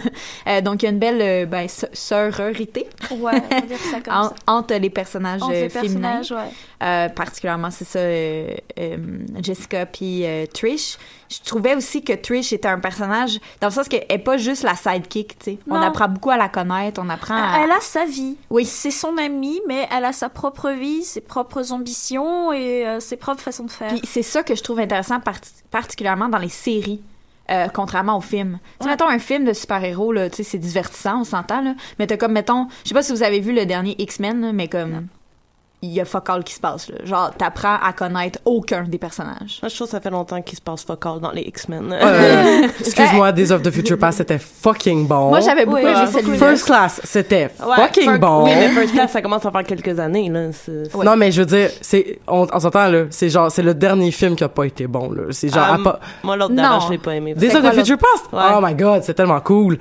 Euh, 0.48 0.60
donc, 0.60 0.82
il 0.82 0.86
y 0.86 0.88
a 0.88 0.92
une 0.92 0.98
belle 1.00 1.20
euh, 1.20 1.46
ben, 1.46 1.66
sororité 1.92 2.86
Ouais, 3.10 3.32
on 3.50 3.54
va 3.54 3.60
dire 3.62 3.78
ça 3.78 4.00
comme 4.04 4.14
en- 4.14 4.28
ça. 4.28 4.34
entre 4.46 4.74
les 4.74 4.90
personnages 4.90 5.42
Entre 5.42 5.54
euh, 5.54 5.62
les 5.62 5.68
féminins. 5.68 6.18
personnages, 6.18 6.30
ouais. 6.32 6.52
Euh, 6.86 7.08
particulièrement, 7.08 7.70
c'est 7.72 7.84
ça, 7.84 7.98
euh, 7.98 8.50
euh, 8.78 8.96
Jessica 9.42 9.86
puis 9.86 10.24
euh, 10.24 10.46
Trish. 10.46 10.98
Je 11.28 11.38
trouvais 11.44 11.74
aussi 11.74 12.02
que 12.02 12.12
Trish 12.12 12.52
était 12.52 12.68
un 12.68 12.78
personnage, 12.78 13.38
dans 13.60 13.68
le 13.68 13.72
sens 13.72 13.88
qu'elle 13.88 14.06
est 14.08 14.18
pas 14.18 14.36
juste 14.36 14.62
la 14.62 14.74
sidekick, 14.74 15.38
tu 15.38 15.44
sais. 15.44 15.58
On 15.68 15.74
apprend 15.74 16.08
beaucoup 16.08 16.30
à 16.30 16.36
la 16.36 16.48
connaître, 16.48 17.00
on 17.04 17.08
apprend 17.08 17.34
à... 17.36 17.60
Elle 17.64 17.70
a 17.72 17.80
sa 17.80 18.04
vie. 18.04 18.36
Oui. 18.50 18.64
C'est 18.64 18.90
son 18.90 19.16
amie, 19.18 19.60
mais 19.66 19.88
elle 19.90 20.04
a 20.04 20.12
sa 20.12 20.28
propre 20.28 20.70
vie, 20.70 21.02
ses 21.02 21.20
propres 21.20 21.72
ambitions 21.72 22.52
et 22.52 22.86
euh, 22.86 23.00
ses 23.00 23.16
propres 23.16 23.40
façons 23.42 23.64
de 23.64 23.70
faire. 23.70 23.88
Puis 23.88 24.02
c'est 24.04 24.22
ça 24.22 24.42
que 24.42 24.54
je 24.54 24.62
trouve 24.62 24.78
intéressant, 24.80 25.20
par- 25.20 25.40
particulièrement 25.70 26.28
dans 26.28 26.38
les 26.38 26.48
séries. 26.48 27.02
euh, 27.50 27.68
contrairement 27.68 28.16
aux 28.18 28.22
films. 28.22 28.58
Tu 28.80 28.88
mettons 28.88 29.06
un 29.08 29.18
film 29.20 29.44
de 29.44 29.52
super-héros, 29.52 30.12
là, 30.12 30.28
tu 30.30 30.36
sais, 30.38 30.42
c'est 30.42 30.58
divertissant, 30.58 31.20
on 31.20 31.24
s'entend, 31.24 31.60
là. 31.62 31.74
Mais 31.98 32.06
t'as 32.08 32.16
comme, 32.16 32.32
mettons, 32.32 32.66
je 32.82 32.88
sais 32.88 32.94
pas 32.94 33.02
si 33.04 33.12
vous 33.12 33.22
avez 33.22 33.38
vu 33.40 33.52
le 33.52 33.66
dernier 33.66 33.94
X-Men, 33.98 34.50
mais 34.52 34.66
comme, 34.68 35.06
il 35.82 35.90
y 35.92 36.00
a 36.00 36.04
fuck 36.06 36.28
all 36.30 36.42
qui 36.42 36.54
se 36.54 36.60
passe, 36.60 36.88
là. 36.88 36.96
Genre, 37.04 37.30
t'apprends 37.36 37.76
à 37.82 37.92
connaître 37.92 38.38
aucun 38.46 38.84
des 38.84 38.96
personnages. 38.98 39.58
Moi, 39.62 39.68
je 39.68 39.74
trouve 39.74 39.86
que 39.86 39.90
ça 39.92 40.00
fait 40.00 40.10
longtemps 40.10 40.40
qu'il 40.40 40.56
se 40.56 40.62
passe 40.62 40.82
focal 40.84 41.20
dans 41.20 41.30
les 41.30 41.42
X-Men. 41.42 41.92
Euh, 41.92 42.62
Excuse-moi, 42.80 43.30
Days 43.32 43.52
of 43.52 43.62
the 43.62 43.70
Future 43.70 43.98
Past, 43.98 44.18
c'était 44.18 44.38
fucking 44.38 45.06
bon. 45.06 45.28
Moi, 45.28 45.40
j'avais 45.40 45.66
beaucoup 45.66 45.76
Oui, 45.78 45.90
aimé. 46.24 46.36
First 46.38 46.64
Class, 46.64 47.00
c'était 47.04 47.50
Ouais, 47.64 47.76
fucking 47.76 48.16
bon. 48.18 48.44
Oui, 48.44 48.50
mais 48.54 48.68
First 48.70 48.94
Class, 48.94 49.12
ça 49.12 49.20
commence 49.22 49.44
à 49.44 49.50
faire 49.50 49.64
quelques 49.64 49.98
années, 50.00 50.28
là. 50.30 50.48
Non, 51.04 51.14
mais 51.16 51.30
je 51.30 51.42
veux 51.42 51.46
dire, 51.46 51.70
c'est, 51.82 52.18
on, 52.26 52.46
on 52.52 52.58
s'entend, 52.60 52.88
là, 52.88 53.04
c'est 53.10 53.28
genre, 53.28 53.50
c'est 53.50 53.62
le 53.62 53.74
dernier 53.74 54.10
film 54.10 54.34
qui 54.34 54.44
a 54.44 54.48
pas 54.48 54.64
été 54.64 54.86
bon, 54.86 55.12
là. 55.12 55.24
C'est 55.30 55.52
genre, 55.52 55.66
Ah, 55.68 55.74
à 55.74 55.78
pas- 55.78 56.00
Moi, 56.24 56.36
l'autre 56.36 56.54
Non. 56.54 56.62
d'avant, 56.62 56.80
je 56.80 56.92
l'ai 56.92 56.98
pas 56.98 57.14
aimé. 57.14 57.34
Days 57.34 57.54
of 57.54 57.62
the 57.62 57.74
Future 57.74 57.98
Past? 57.98 58.32
Ouais. 58.32 58.54
Oh 58.56 58.60
my 58.62 58.74
god, 58.74 59.02
c'est 59.04 59.14
tellement 59.14 59.40
cool. 59.40 59.78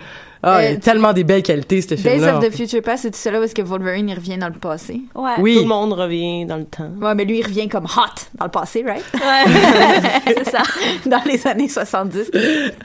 Ah, 0.48 0.62
il 0.62 0.64
y 0.66 0.68
a 0.68 0.72
Euh, 0.72 0.80
tellement 0.80 1.12
des 1.12 1.24
belles 1.24 1.42
qualités, 1.44 1.82
ce 1.82 1.88
Days 1.90 1.98
film-là. 1.98 2.38
of 2.38 2.46
the 2.48 2.56
Future 2.56 2.82
Past, 2.84 3.02
c'est 3.04 3.16
celui-là 3.16 3.42
où 3.42 3.44
est-ce 3.46 3.56
que 3.56 3.62
Wolverine, 3.64 4.08
il 4.10 4.16
revient 4.16 4.38
dans 4.38 4.48
le 4.48 4.54
passé. 4.54 5.02
Ouais. 5.16 5.32
Oui. 5.40 5.56
Tout 5.56 5.62
le 5.64 5.68
monde 5.68 5.94
revient 5.94 6.46
dans 6.46 6.58
le 6.58 6.66
temps. 6.66 6.90
Ouais, 7.02 7.16
mais 7.16 7.26
lui, 7.26 7.40
il 7.40 7.44
revient 7.46 7.68
comme 7.68 7.86
hot 7.86 8.22
dans 8.38 8.46
le 8.46 8.52
passé, 8.52 8.84
right? 8.86 9.04
c'est 10.28 10.50
ça. 10.50 10.60
dans 11.06 11.22
les 11.26 11.46
années 11.48 11.68
70. 11.68 12.30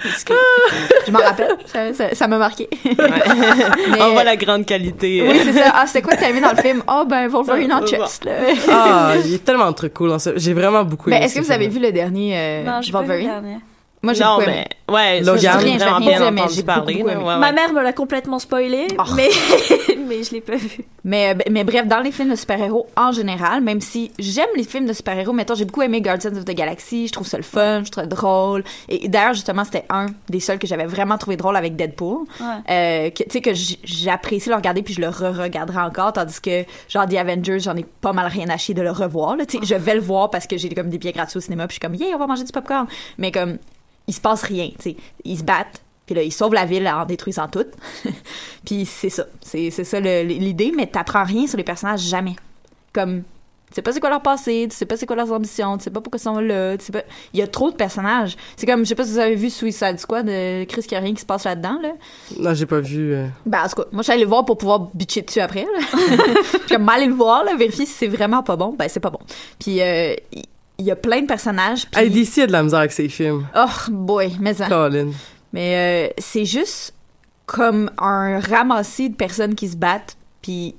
Excuse. 0.07 0.37
je 1.07 1.13
m'en 1.13 1.19
rappelle. 1.21 1.57
Ça- 2.15 2.27
m'a 2.29 2.39
marqué. 2.39 2.69
Mais- 2.85 4.01
On 4.03 4.13
voit 4.13 4.25
la 4.25 4.37
grande 4.37 4.65
qualité. 4.65 5.23
Oui, 5.29 5.41
c'est 5.45 5.53
ça. 5.53 5.73
Ah, 5.75 5.85
c'était 5.87 6.03
quoi 6.03 6.15
que 6.15 6.21
t'as 6.21 6.31
aimé 6.31 6.41
dans 6.41 6.53
le 6.53 6.57
film? 6.63 6.83
Ah, 6.87 7.05
ben, 7.07 7.29
Wolverine 7.29 7.73
en 7.73 7.87
chest, 7.87 8.25
là. 8.25 8.33
Ah, 8.71 9.13
il 9.25 9.33
y 9.33 9.35
a 9.35 9.39
tellement 9.39 9.71
de 9.71 9.75
trucs 9.77 9.95
cool 9.95 10.09
dans 10.11 10.19
ça. 10.19 10.31
J'ai 10.37 10.53
vraiment 10.55 10.85
beaucoup 10.85 11.11
Mais 11.11 11.17
aimé 11.17 11.27
est-ce 11.27 11.35
que 11.35 11.41
vous 11.45 11.53
avez 11.53 11.69
vu 11.69 11.79
le 11.81 11.93
dernier 11.93 12.33
euh, 12.37 12.65
Non, 12.65 12.81
j'ai 12.81 12.93
pas 12.93 13.03
vu 13.03 13.09
le 13.09 13.13
Wolverine? 13.15 13.29
dernier. 13.43 13.57
Moi, 14.03 14.15
j'ai 14.15 14.25
non, 14.25 14.39
mais, 14.39 14.67
ouais, 14.89 15.21
Logan. 15.21 15.59
j'ai 15.61 15.77
vraiment 15.77 15.97
rien 15.99 16.19
bien 16.19 16.27
entendu 16.43 16.55
j'ai 16.55 16.63
parler. 16.63 17.03
ouais, 17.03 17.15
Ma 17.17 17.53
mère 17.53 17.73
me 17.75 17.83
l'a 17.83 17.93
complètement 17.93 18.39
spoilé, 18.39 18.87
Oh. 18.99 19.03
mais 19.15 19.29
mais 20.09 20.23
je 20.25 20.33
l'ai 20.33 20.41
pas 20.41 20.57
vu. 20.57 20.79
Mais, 21.05 21.37
mais 21.51 21.65
bref, 21.65 21.87
dans 21.87 22.01
les 22.01 22.11
films 22.11 22.31
de 22.31 22.35
super-héros 22.35 22.87
en 22.97 23.13
général, 23.13 23.61
même 23.63 23.81
si 23.83 24.11
j'aime 24.19 24.49
les 24.57 24.65
films 24.65 24.87
de 24.87 24.95
super-héros, 24.95 25.33
mettons, 25.35 25.55
j'ai 25.55 25.67
beaucoup 25.67 25.83
aimé 25.83 26.01
Guardians 26.01 26.33
of 26.35 26.47
the 26.47 26.55
Galaxy, 26.55 27.09
je 27.09 27.13
trouve 27.13 27.27
ça 27.27 27.37
le 27.37 27.43
fun, 27.43 27.83
je 27.85 27.91
trouve 27.91 28.05
ça 28.05 28.07
drôle. 28.09 28.65
Et 28.89 29.07
d'ailleurs, 29.09 29.35
justement, 29.35 29.65
c'était 29.65 29.85
un 29.91 30.07
des 30.31 30.41
seuls 30.41 30.59
que 30.59 30.67
j'avais 30.67 30.87
vraiment 30.87 31.19
trouvé 31.19 31.37
drôle 31.37 31.57
avec 31.57 31.77
Deadpool. 31.77 32.27
Euh, 32.71 33.11
tu 33.15 33.25
sais, 33.29 33.41
que 33.43 33.53
j- 33.53 33.79
j'ai 33.85 34.11
apprécié 34.11 34.51
le 34.51 34.57
regarder 34.57 34.83
puis 34.83 34.95
je 34.95 35.01
le 35.03 35.09
re-regarderai 35.09 35.81
encore, 35.83 36.15
tandis 36.15 36.41
que, 36.41 36.65
genre, 36.89 37.07
The 37.07 37.15
Avengers, 37.17 37.59
j'en 37.61 37.77
ai 37.77 37.85
pas 38.01 38.15
mal 38.15 38.27
rien 38.29 38.49
à 38.49 38.57
chier 38.57 38.75
de 38.75 38.81
le 38.83 38.91
revoir, 38.93 39.37
là. 39.37 39.45
Tu 39.45 39.59
sais, 39.59 39.65
je 39.67 39.75
vais 39.75 39.95
le 39.95 40.01
voir 40.01 40.31
parce 40.31 40.47
que 40.47 40.57
j'ai 40.57 40.71
comme 40.71 40.89
des 40.89 40.97
billets 40.99 41.13
gratuits 41.13 41.37
au 41.37 41.41
cinéma 41.43 41.67
puis 41.69 41.75
je 41.79 41.87
suis 41.87 41.87
comme, 41.87 41.95
yeah, 41.95 42.17
on 42.17 42.19
va 42.19 42.27
manger 42.27 42.45
du 42.45 42.53
popcorn. 42.53 42.87
Mais 43.19 43.31
comme, 43.31 43.59
il 44.11 44.13
se 44.13 44.21
passe 44.21 44.43
rien, 44.43 44.71
tu 44.77 44.91
sais. 44.91 44.97
Ils 45.25 45.39
se 45.39 45.45
battent. 45.45 45.81
Puis 46.05 46.17
là, 46.17 46.25
ils 46.25 46.33
sauvent 46.33 46.53
la 46.53 46.65
ville 46.67 46.89
en 46.89 47.05
détruisant 47.05 47.47
tout. 47.47 47.67
puis 48.67 48.85
c'est 48.85 49.11
ça. 49.11 49.27
C'est 49.41 49.71
c'est 49.71 49.85
ça 49.85 50.01
l'idée, 50.01 50.73
mais 50.77 50.89
t'apprends 50.89 51.23
rien 51.23 51.47
sur 51.47 51.57
les 51.57 51.63
personnages 51.63 52.01
jamais. 52.01 52.35
Comme, 52.93 53.23
tu 53.69 53.77
sais 53.77 53.83
pas 53.83 53.93
c'est 53.93 54.01
quoi 54.01 54.11
leur 54.11 54.21
passé, 54.21 54.67
tu 54.69 54.77
sais 54.77 54.87
pas 54.87 54.97
c'est 54.97 55.07
quoi 55.07 55.15
leurs 55.15 55.31
ambitions, 55.31 55.79
tu 55.79 55.85
sais 55.85 55.91
pas 55.91 56.01
pourquoi 56.01 56.19
ils 56.19 56.23
sont 56.25 56.41
là, 56.41 56.77
tu 56.77 56.87
sais 56.87 56.91
pas... 56.91 57.03
Il 57.33 57.39
y 57.39 57.43
a 57.43 57.47
trop 57.47 57.71
de 57.71 57.77
personnages. 57.77 58.37
C'est 58.57 58.67
comme, 58.67 58.81
je 58.81 58.87
sais 58.89 58.97
pas 58.97 59.05
si 59.05 59.13
vous 59.13 59.21
avez 59.21 59.37
vu 59.37 59.49
Suicide 59.51 60.01
Squad 60.01 60.27
de 60.27 60.65
Chris 60.65 60.83
qui 60.83 60.97
a 60.97 60.99
rien 60.99 61.15
qui 61.15 61.21
se 61.21 61.27
passe 61.27 61.45
là-dedans, 61.45 61.79
là. 61.81 61.93
Non, 62.41 62.55
j'ai 62.55 62.67
pas 62.67 62.81
vu. 62.81 63.15
euh. 63.15 63.29
Ben, 63.47 63.61
en 63.65 63.69
tout 63.69 63.77
cas, 63.77 63.89
moi, 63.93 64.01
je 64.01 64.03
suis 64.03 64.13
allée 64.13 64.25
le 64.25 64.29
voir 64.29 64.45
pour 64.45 64.59
pouvoir 64.59 64.91
bitcher 64.93 65.23
dessus 65.23 65.39
après, 65.39 65.63
là. 65.63 65.79
je 65.93 66.59
suis 66.59 66.69
comme, 66.69 66.89
aller 66.89 67.07
le 67.07 67.15
voir, 67.15 67.45
là, 67.45 67.55
vérifier 67.55 67.87
si 67.87 67.93
c'est 67.93 68.09
vraiment 68.09 68.43
pas 68.43 68.57
bon. 68.57 68.75
Ben, 68.77 68.89
c'est 68.89 68.99
pas 68.99 69.11
bon. 69.11 69.21
Puis, 69.61 69.81
euh, 69.81 70.17
il 70.81 70.87
y 70.87 70.91
a 70.91 70.97
plein 70.97 71.21
de 71.21 71.27
personnages. 71.27 71.87
Puis... 71.87 72.01
Hey, 72.01 72.11
DC 72.11 72.39
a 72.39 72.47
de 72.47 72.53
la 72.53 72.63
misère 72.63 72.81
avec 72.81 72.93
ses 72.93 73.09
films. 73.09 73.47
Oh, 73.55 73.91
boy, 73.91 74.33
mais 74.41 74.55
ça. 74.55 74.67
Colin. 74.67 75.11
Mais 75.53 76.09
euh, 76.09 76.13
c'est 76.19 76.45
juste 76.45 76.95
comme 77.47 77.91
un 77.99 78.41
ramassis 78.41 79.11
de 79.11 79.17
personnes 79.17 79.55
qui 79.55 79.69
se 79.69 79.77
battent, 79.77 80.17
puis 80.41 80.77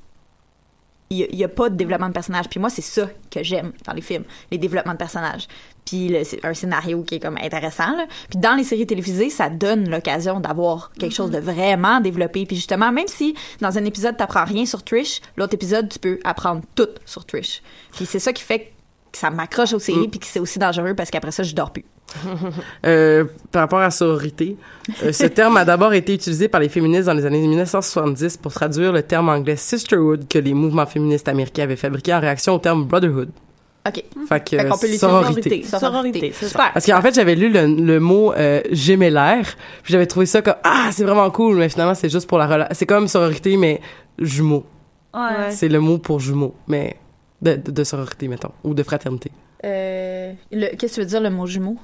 il 1.09 1.27
n'y 1.35 1.43
a, 1.43 1.49
pas 1.49 1.69
de 1.69 1.75
développement 1.75 2.07
de 2.07 2.13
personnage. 2.13 2.47
Puis 2.47 2.57
moi, 2.57 2.69
c'est 2.69 2.81
ça 2.81 3.09
que 3.29 3.43
j'aime 3.43 3.73
dans 3.85 3.91
les 3.91 4.01
films, 4.01 4.23
les 4.49 4.57
développements 4.57 4.93
de 4.93 4.97
personnages. 4.97 5.47
Puis 5.83 6.15
c'est 6.23 6.43
un 6.45 6.53
scénario 6.53 7.03
qui 7.03 7.15
est 7.15 7.19
comme 7.19 7.37
intéressant. 7.37 7.97
Là. 7.97 8.05
Puis 8.29 8.39
dans 8.39 8.55
les 8.55 8.63
séries 8.63 8.87
télévisées, 8.87 9.29
ça 9.29 9.49
donne 9.49 9.89
l'occasion 9.89 10.39
d'avoir 10.39 10.93
quelque 10.97 11.13
chose 11.13 11.29
de 11.29 11.39
vraiment 11.39 11.99
développé. 11.99 12.45
Puis 12.45 12.55
justement, 12.55 12.93
même 12.93 13.09
si 13.09 13.35
dans 13.59 13.77
un 13.77 13.83
épisode, 13.83 14.15
tu 14.15 14.21
n'apprends 14.21 14.45
rien 14.45 14.65
sur 14.65 14.83
Trish, 14.83 15.19
l'autre 15.35 15.53
épisode, 15.53 15.89
tu 15.89 15.99
peux 15.99 16.17
apprendre 16.23 16.61
tout 16.75 16.87
sur 17.05 17.25
Trish. 17.25 17.61
Puis 17.91 18.05
c'est 18.05 18.19
ça 18.19 18.31
qui 18.31 18.43
fait 18.43 18.59
que 18.59 18.65
ça 19.13 19.29
m'accroche 19.29 19.73
aux 19.73 19.79
séries, 19.79 20.07
puis 20.07 20.19
que 20.19 20.25
c'est 20.25 20.39
aussi 20.39 20.59
dangereux 20.59 20.93
parce 20.95 21.09
qu'après 21.09 21.31
ça, 21.31 21.43
je 21.43 21.53
dors 21.55 21.71
plus. 21.71 21.85
Euh, 22.85 23.25
par 23.51 23.61
rapport 23.61 23.79
à 23.79 23.91
sororité, 23.91 24.57
euh, 25.03 25.11
ce 25.11 25.25
terme 25.27 25.55
a 25.57 25.65
d'abord 25.65 25.93
été 25.93 26.13
utilisé 26.13 26.47
par 26.47 26.59
les 26.59 26.67
féministes 26.67 27.05
dans 27.05 27.13
les 27.13 27.25
années 27.25 27.39
1970 27.39 28.37
pour 28.37 28.51
traduire 28.51 28.91
le 28.91 29.03
terme 29.03 29.29
anglais 29.29 29.55
sisterhood 29.55 30.27
que 30.27 30.39
les 30.39 30.53
mouvements 30.53 30.87
féministes 30.87 31.27
américains 31.27 31.63
avaient 31.63 31.75
fabriqué 31.75 32.13
en 32.13 32.19
réaction 32.19 32.55
au 32.55 32.59
terme 32.59 32.85
brotherhood. 32.85 33.29
OK. 33.87 34.03
Fait 34.27 34.43
que 34.43 34.57
Fait 34.57 34.67
qu'on 34.67 34.77
peut 34.77 34.87
sororité. 34.87 35.63
Sororité. 35.63 36.33
c'est 36.35 36.47
Super. 36.47 36.71
Parce 36.73 36.85
qu'en 36.85 37.01
fait, 37.01 37.13
j'avais 37.13 37.35
lu 37.35 37.49
le, 37.49 37.65
le 37.65 37.99
mot 37.99 38.33
euh, 38.33 38.61
gémellaire, 38.71 39.55
puis 39.83 39.91
j'avais 39.91 40.07
trouvé 40.07 40.25
ça 40.25 40.41
comme 40.41 40.55
ah, 40.63 40.89
c'est 40.91 41.03
vraiment 41.03 41.29
cool, 41.31 41.57
mais 41.57 41.69
finalement 41.69 41.95
c'est 41.95 42.09
juste 42.09 42.27
pour 42.27 42.37
la 42.37 42.47
relation. 42.47 42.73
C'est 42.73 42.85
comme 42.85 43.07
sororité 43.07 43.57
mais 43.57 43.81
jumeaux. 44.19 44.65
Ouais. 45.13 45.51
C'est 45.51 45.69
le 45.69 45.79
mot 45.79 45.97
pour 45.97 46.19
jumeaux, 46.19 46.55
mais 46.67 46.95
de, 47.41 47.55
de, 47.55 47.71
de 47.71 47.83
sororité 47.83 48.27
mettons 48.27 48.51
ou 48.63 48.73
de 48.73 48.83
fraternité. 48.83 49.31
Euh, 49.65 50.33
Qu'est-ce 50.51 50.77
que 50.77 50.93
tu 50.95 50.99
veux 51.01 51.05
dire, 51.05 51.21
le 51.21 51.29
mot 51.29 51.45
jumeau? 51.45 51.77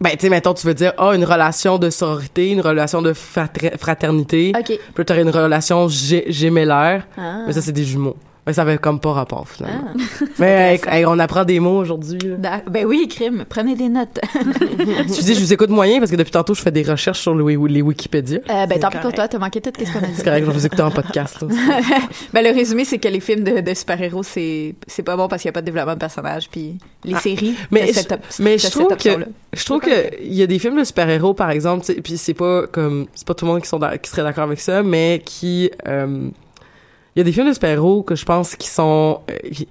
Ben, 0.00 0.10
tu 0.12 0.20
sais, 0.20 0.28
mettons, 0.30 0.54
tu 0.54 0.66
veux 0.66 0.74
dire, 0.74 0.92
ah, 0.98 1.14
une 1.14 1.24
relation 1.24 1.78
de 1.78 1.90
sororité, 1.90 2.50
une 2.50 2.60
relation 2.62 3.02
de 3.02 3.12
fraternité. 3.12 4.52
OK. 4.58 4.78
Puis 4.94 5.04
t'aurais 5.04 5.22
une 5.22 5.30
relation 5.30 5.86
gé- 5.86 6.24
gémellaire. 6.30 7.06
Ah. 7.16 7.44
Mais 7.46 7.52
ça, 7.52 7.60
c'est 7.60 7.72
des 7.72 7.84
jumeaux. 7.84 8.16
Mais 8.44 8.52
ça 8.52 8.62
avait 8.62 8.76
comme 8.78 8.98
pas 8.98 9.12
rapport, 9.12 9.48
finalement. 9.48 9.90
Ah. 9.94 10.24
Mais 10.40 10.74
hey, 10.74 10.80
hey, 10.98 11.06
on 11.06 11.16
apprend 11.20 11.44
des 11.44 11.60
mots 11.60 11.78
aujourd'hui. 11.78 12.18
D'ac- 12.38 12.68
Ben 12.68 12.84
oui, 12.84 13.06
crime. 13.08 13.44
Prenez 13.48 13.76
des 13.76 13.88
notes. 13.88 14.18
Tu 15.14 15.22
dis, 15.22 15.34
je 15.34 15.40
vous 15.40 15.52
écoute 15.52 15.70
moyen 15.70 16.00
parce 16.00 16.10
que 16.10 16.16
depuis 16.16 16.32
tantôt, 16.32 16.52
je 16.54 16.60
fais 16.60 16.72
des 16.72 16.82
recherches 16.82 17.20
sur 17.20 17.34
le 17.34 17.44
les 17.68 17.82
Wikipédia. 17.82 18.40
Euh, 18.50 18.66
ben, 18.66 18.80
tant 18.80 18.90
pis 18.90 18.98
pour 18.98 19.12
toi, 19.12 19.28
t'as 19.28 19.38
manqué 19.38 19.60
tout 19.60 19.70
ce 19.78 19.92
qu'on 19.92 20.00
a 20.00 20.06
dit? 20.08 20.14
C'est 20.16 20.24
correct, 20.24 20.44
je 20.44 20.50
vais 20.50 20.56
vous 20.58 20.66
écouter 20.66 20.82
en 20.82 20.90
podcast. 20.90 21.40
là. 21.42 21.48
ben, 22.32 22.42
le 22.44 22.50
résumé, 22.52 22.84
c'est 22.84 22.98
que 22.98 23.06
les 23.08 23.20
films 23.20 23.44
de, 23.44 23.60
de 23.60 23.74
super-héros, 23.74 24.22
c'est 24.24 24.74
c'est 24.88 25.02
pas 25.04 25.16
bon 25.16 25.28
parce 25.28 25.42
qu'il 25.42 25.48
n'y 25.48 25.52
a 25.52 25.54
pas 25.54 25.60
de 25.60 25.66
développement 25.66 25.94
de 25.94 25.98
personnage. 26.00 26.48
Puis 26.50 26.78
les 27.04 27.14
Ah. 27.14 27.20
séries, 27.20 27.54
Mais, 27.70 27.86
je, 27.88 27.92
cette 27.92 28.12
op- 28.12 28.20
mais 28.40 28.58
je 28.58 28.68
trouve 28.70 28.96
que 28.96 29.10
je 29.52 29.64
trouve 29.64 29.80
que 29.80 30.20
il 30.20 30.34
y 30.34 30.42
a 30.42 30.46
des 30.48 30.58
films 30.58 30.78
de 30.78 30.84
super-héros 30.84 31.34
par 31.34 31.50
exemple, 31.50 31.86
puis 32.02 32.16
c'est 32.16 32.34
pas 32.34 32.66
comme 32.66 33.06
c'est 33.14 33.26
pas 33.26 33.34
tout 33.34 33.44
le 33.44 33.52
monde 33.52 33.62
qui 33.62 33.68
sont 33.68 33.78
d'a- 33.78 33.98
qui 33.98 34.10
serait 34.10 34.22
d'accord 34.24 34.44
avec 34.44 34.58
ça, 34.60 34.82
mais 34.82 35.22
qui 35.24 35.70
euh, 35.86 36.28
il 37.14 37.18
y 37.18 37.20
a 37.20 37.24
des 37.24 37.32
films 37.32 37.48
de 37.48 37.52
super-héros 37.52 38.02
que 38.02 38.14
je 38.14 38.24
pense 38.24 38.56
qui 38.56 38.68
sont 38.68 39.20
euh, 39.30 39.48
qui- 39.50 39.68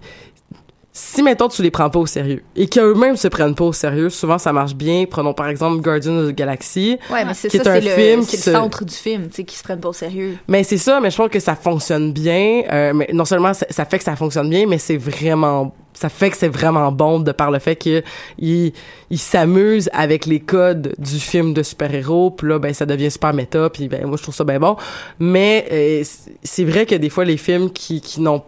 si 0.93 1.23
mettons 1.23 1.47
tu 1.47 1.61
les 1.63 1.71
prends 1.71 1.89
pas 1.89 1.99
au 1.99 2.05
sérieux 2.05 2.43
et 2.53 2.67
qu'eux-mêmes 2.67 3.15
se 3.15 3.29
prennent 3.29 3.55
pas 3.55 3.63
au 3.63 3.71
sérieux, 3.71 4.09
souvent 4.09 4.37
ça 4.37 4.51
marche 4.51 4.75
bien. 4.75 5.05
Prenons 5.09 5.33
par 5.33 5.47
exemple 5.47 5.81
Guardians 5.81 6.17
of 6.17 6.31
the 6.31 6.35
Galaxy. 6.35 6.97
Ouais, 7.09 7.23
mais 7.23 7.33
c'est 7.33 7.47
qui 7.47 7.57
ça, 7.57 7.63
est 7.63 7.67
un 7.67 7.73
c'est 7.75 7.81
le, 7.81 7.89
film 7.91 8.21
c'est 8.23 8.29
qui 8.31 8.35
le 8.37 8.41
se- 8.41 8.51
centre 8.51 8.83
du 8.83 8.93
film, 8.93 9.29
tu 9.29 9.35
sais, 9.35 9.43
qui 9.45 9.55
se 9.55 9.63
prennent 9.63 9.79
pas 9.79 9.87
au 9.89 9.93
sérieux. 9.93 10.37
Mais 10.49 10.63
c'est 10.65 10.77
ça, 10.77 10.99
mais 10.99 11.09
je 11.09 11.15
trouve 11.15 11.29
que 11.29 11.39
ça 11.39 11.55
fonctionne 11.55 12.11
bien. 12.11 12.63
Euh, 12.69 12.91
mais 12.93 13.09
non 13.13 13.23
seulement 13.23 13.53
ça, 13.53 13.65
ça 13.69 13.85
fait 13.85 13.99
que 13.99 14.03
ça 14.03 14.17
fonctionne 14.17 14.49
bien, 14.49 14.65
mais 14.67 14.77
c'est 14.79 14.97
vraiment, 14.97 15.73
ça 16.01 16.09
fait 16.09 16.31
que 16.31 16.37
c'est 16.37 16.47
vraiment 16.47 16.91
bon 16.91 17.19
de 17.19 17.31
par 17.31 17.51
le 17.51 17.59
fait 17.59 17.75
que 17.75 18.01
il, 18.39 18.73
il 19.11 19.19
s'amuse 19.19 19.87
avec 19.93 20.25
les 20.25 20.39
codes 20.39 20.95
du 20.97 21.19
film 21.19 21.53
de 21.53 21.61
super-héros. 21.61 22.31
Puis 22.31 22.47
là, 22.47 22.57
ben 22.57 22.73
ça 22.73 22.87
devient 22.87 23.11
super 23.11 23.35
méta. 23.35 23.69
Puis 23.69 23.87
ben 23.87 24.07
moi 24.07 24.17
je 24.17 24.23
trouve 24.23 24.33
ça 24.33 24.43
bien 24.43 24.59
bon. 24.59 24.77
Mais 25.19 25.67
euh, 25.71 26.03
c'est 26.41 26.63
vrai 26.63 26.87
que 26.87 26.95
des 26.95 27.09
fois 27.09 27.23
les 27.23 27.37
films 27.37 27.69
qui 27.69 28.01
qui 28.01 28.19
n'ont 28.19 28.41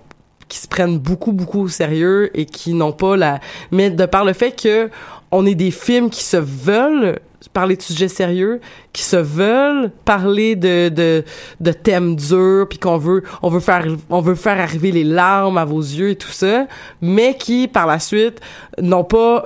qui 0.48 0.58
se 0.58 0.68
prennent 0.68 0.98
beaucoup 0.98 1.32
beaucoup 1.32 1.62
au 1.62 1.68
sérieux 1.68 2.32
et 2.34 2.48
qui 2.48 2.74
n'ont 2.74 2.92
pas 2.92 3.16
la 3.16 3.40
mais 3.70 3.92
de 3.92 4.06
par 4.08 4.26
le 4.26 4.34
fait 4.34 4.60
que 4.60 4.90
on 5.32 5.46
est 5.46 5.56
des 5.56 5.72
films 5.72 6.10
qui 6.10 6.24
se 6.24 6.38
veulent 6.38 7.20
parler 7.52 7.76
de 7.76 7.82
sujets 7.82 8.08
sérieux, 8.08 8.62
qui 8.94 9.04
se 9.04 9.16
veulent 9.16 9.92
parler 10.06 10.56
de 10.56 10.90
de, 10.90 11.24
de 11.60 11.72
thèmes 11.72 12.16
durs, 12.16 12.68
puis 12.70 12.80
qu'on 12.80 12.98
veut 12.98 13.24
on 13.42 13.50
veut 13.50 13.60
faire 13.60 13.86
on 14.10 14.22
veut 14.22 14.36
faire 14.36 14.60
arriver 14.60 14.92
les 14.92 15.04
larmes 15.04 15.58
à 15.58 15.66
vos 15.66 15.80
yeux 15.80 16.12
et 16.12 16.16
tout 16.16 16.32
ça, 16.32 16.68
mais 17.02 17.36
qui 17.36 17.68
par 17.68 17.88
la 17.88 18.00
suite 18.00 18.40
n'ont 18.82 19.04
pas 19.04 19.46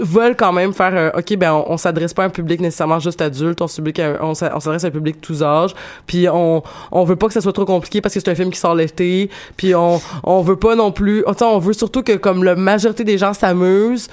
veulent 0.00 0.36
quand 0.36 0.52
même 0.52 0.72
faire 0.72 0.94
euh, 0.94 1.10
ok 1.18 1.36
ben 1.36 1.52
on, 1.52 1.72
on 1.72 1.76
s'adresse 1.76 2.14
pas 2.14 2.24
à 2.24 2.26
un 2.26 2.30
public 2.30 2.60
nécessairement 2.60 2.98
juste 2.98 3.20
adulte, 3.20 3.60
on 3.60 3.68
s'adresse 4.34 4.84
à, 4.84 4.88
un 4.88 4.90
public 4.90 5.20
tous 5.20 5.42
âges, 5.42 5.74
puis 6.06 6.28
on 6.28 6.62
on 6.90 7.04
veut 7.04 7.16
pas 7.16 7.26
que 7.26 7.32
ça 7.32 7.40
soit 7.40 7.52
trop 7.52 7.64
compliqué 7.64 8.00
parce 8.00 8.14
que 8.14 8.20
c'est 8.20 8.30
un 8.30 8.34
film 8.34 8.50
qui 8.50 8.58
sort 8.58 8.74
l'été, 8.74 9.30
puis 9.56 9.74
on 9.74 10.00
on 10.24 10.42
veut 10.42 10.56
pas 10.56 10.74
non 10.74 10.92
plus, 10.92 11.24
sais, 11.36 11.44
on 11.44 11.58
veut 11.58 11.72
surtout 11.72 12.02
que 12.02 12.16
comme 12.16 12.44
la 12.44 12.56
majorité 12.56 13.04
des 13.04 13.18
gens 13.18 13.32
s'amusent. 13.32 14.08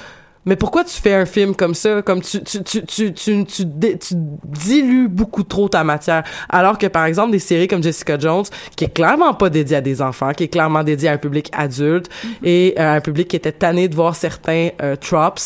Mais 0.45 0.55
pourquoi 0.55 0.83
tu 0.83 1.01
fais 1.01 1.13
un 1.13 1.25
film 1.25 1.55
comme 1.55 1.73
ça? 1.73 2.01
Comme 2.01 2.21
tu, 2.21 2.43
tu, 2.43 2.63
tu, 2.63 2.83
tu, 2.83 3.13
tu, 3.13 3.45
tu, 3.45 3.65
tu 3.97 4.13
dilues 4.15 5.07
beaucoup 5.07 5.43
trop 5.43 5.69
ta 5.69 5.83
matière. 5.83 6.23
Alors 6.49 6.77
que, 6.77 6.87
par 6.87 7.05
exemple, 7.05 7.31
des 7.31 7.39
séries 7.39 7.67
comme 7.67 7.81
Jessica 7.81 8.17
Jones, 8.19 8.45
qui 8.75 8.85
est 8.85 8.93
clairement 8.93 9.33
pas 9.33 9.49
dédiée 9.49 9.77
à 9.77 9.81
des 9.81 10.01
enfants, 10.01 10.33
qui 10.33 10.43
est 10.43 10.47
clairement 10.49 10.83
dédiée 10.83 11.09
à 11.09 11.13
un 11.13 11.17
public 11.17 11.49
adulte 11.53 12.09
et 12.43 12.75
euh, 12.77 12.97
un 12.97 13.01
public 13.01 13.27
qui 13.27 13.35
était 13.35 13.51
tanné 13.51 13.87
de 13.87 13.95
voir 13.95 14.15
certains 14.15 14.69
euh, 14.81 14.95
tropes, 14.95 15.39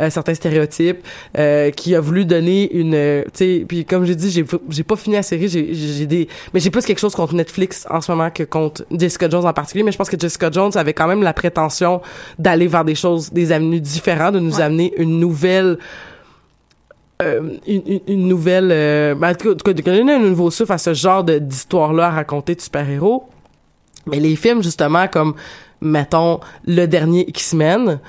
euh, 0.00 0.10
certains 0.10 0.34
stéréotypes, 0.34 1.06
euh, 1.38 1.70
qui 1.70 1.94
a 1.94 2.00
voulu 2.00 2.24
donner 2.24 2.72
une, 2.72 2.94
euh, 2.94 3.22
tu 3.26 3.30
sais, 3.34 3.64
puis 3.66 3.84
comme 3.84 4.04
j'ai 4.04 4.16
dit, 4.16 4.30
j'ai, 4.30 4.44
j'ai 4.68 4.82
pas 4.82 4.96
fini 4.96 5.16
la 5.16 5.22
série, 5.22 5.48
j'ai, 5.48 5.72
j'ai 5.74 6.06
des, 6.06 6.28
mais 6.52 6.60
j'ai 6.60 6.70
plus 6.70 6.84
quelque 6.84 6.98
chose 6.98 7.14
contre 7.14 7.34
Netflix 7.34 7.86
en 7.90 8.00
ce 8.00 8.10
moment 8.10 8.30
que 8.30 8.42
contre 8.42 8.84
Jessica 8.90 9.28
Jones 9.28 9.46
en 9.46 9.52
particulier, 9.52 9.84
mais 9.84 9.92
je 9.92 9.98
pense 9.98 10.10
que 10.10 10.18
Jessica 10.18 10.50
Jones 10.50 10.72
avait 10.74 10.94
quand 10.94 11.06
même 11.06 11.22
la 11.22 11.32
prétention 11.32 12.00
d'aller 12.38 12.66
vers 12.66 12.84
des 12.84 12.94
choses, 12.94 13.32
des 13.32 13.52
avenues 13.52 13.80
différentes, 13.80 14.39
de 14.40 14.44
nous 14.44 14.60
amener 14.60 14.92
une 14.96 15.20
nouvelle 15.20 15.78
euh, 17.22 17.58
une, 17.66 18.28
nouvelle 18.28 18.70
euh, 18.72 19.14
ben, 19.14 19.30
en 19.30 19.34
tout 19.34 19.54
cas, 19.56 19.72
de 19.72 19.82
donner 19.82 20.14
un 20.14 20.18
nouveau 20.18 20.50
souffle 20.50 20.72
à 20.72 20.78
ce 20.78 20.94
genre 20.94 21.22
de 21.22 21.38
d'histoire-là 21.38 22.06
à 22.06 22.10
raconter 22.10 22.54
de 22.54 22.60
super-héros. 22.60 23.28
Mais 24.06 24.20
les 24.20 24.36
films, 24.36 24.62
justement, 24.62 25.06
comme, 25.06 25.34
mettons, 25.82 26.40
le 26.66 26.86
dernier 26.86 27.28
X-Men, 27.28 28.00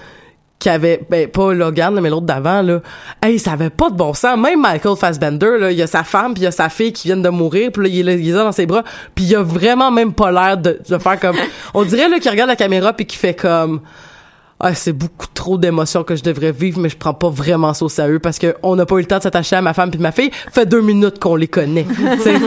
qui 0.60 0.70
avait, 0.70 1.02
ben, 1.10 1.28
pas 1.28 1.54
Logan, 1.54 1.94
là, 1.94 2.02
mais 2.02 2.10
l'autre 2.10 2.28
d'avant, 2.28 2.62
là, 2.62 2.82
hey, 3.22 3.38
ça 3.38 3.54
avait 3.54 3.72
pas 3.72 3.90
de 3.90 3.96
bon 3.96 4.14
sens. 4.14 4.38
Même 4.38 4.62
Michael 4.62 4.96
Fassbender, 4.96 5.58
là, 5.60 5.72
il 5.72 5.78
y 5.78 5.82
a 5.82 5.88
sa 5.88 6.04
femme, 6.04 6.34
puis 6.34 6.44
il 6.44 6.46
y 6.46 6.48
a 6.48 6.52
sa 6.52 6.70
fille 6.70 6.94
qui 6.94 7.08
viennent 7.08 7.24
de 7.24 7.30
mourir, 7.30 7.72
puis 7.74 7.84
là, 7.84 7.90
il 7.90 8.00
est 8.00 8.04
là, 8.04 8.14
il 8.14 8.30
est 8.30 8.32
là 8.32 8.44
dans 8.44 8.52
ses 8.52 8.68
bras, 8.68 8.84
puis 9.16 9.26
il 9.26 9.36
a 9.36 9.42
vraiment 9.42 9.92
même 9.92 10.14
pas 10.14 10.32
l'air 10.32 10.58
de, 10.58 10.80
de 10.88 10.98
faire 11.00 11.20
comme... 11.20 11.36
On 11.74 11.84
dirait, 11.84 12.08
là, 12.08 12.20
qu'il 12.20 12.32
regarde 12.32 12.50
la 12.50 12.56
caméra, 12.56 12.94
puis 12.94 13.06
qu'il 13.06 13.20
fait 13.20 13.34
comme... 13.34 13.82
ah, 14.64 14.76
c'est 14.76 14.94
beaucoup 14.94 15.28
trop 15.34 15.58
d'émotions 15.58 16.04
que 16.04 16.16
je 16.16 16.24
devrais 16.24 16.52
vivre, 16.52 16.80
mais 16.80 16.90
je 16.90 16.98
prends 16.98 17.14
pas 17.14 17.30
vraiment 17.30 17.74
ça 17.74 17.86
au 17.86 17.90
sérieux 17.90 18.20
parce 18.20 18.38
que 18.38 18.56
on 18.62 18.76
n'a 18.76 18.86
pas 18.86 18.96
eu 18.96 19.00
le 19.00 19.06
temps 19.06 19.18
de 19.18 19.24
s'attacher 19.24 19.56
à 19.56 19.62
ma 19.62 19.74
femme 19.74 19.90
puis 19.90 20.00
ma 20.00 20.12
fille. 20.12 20.30
Fait 20.52 20.66
deux 20.66 20.82
minutes 20.82 21.20
qu'on 21.20 21.36
les 21.36 21.48
connaît. 21.48 21.86
tu 21.86 22.22
sais. 22.22 22.36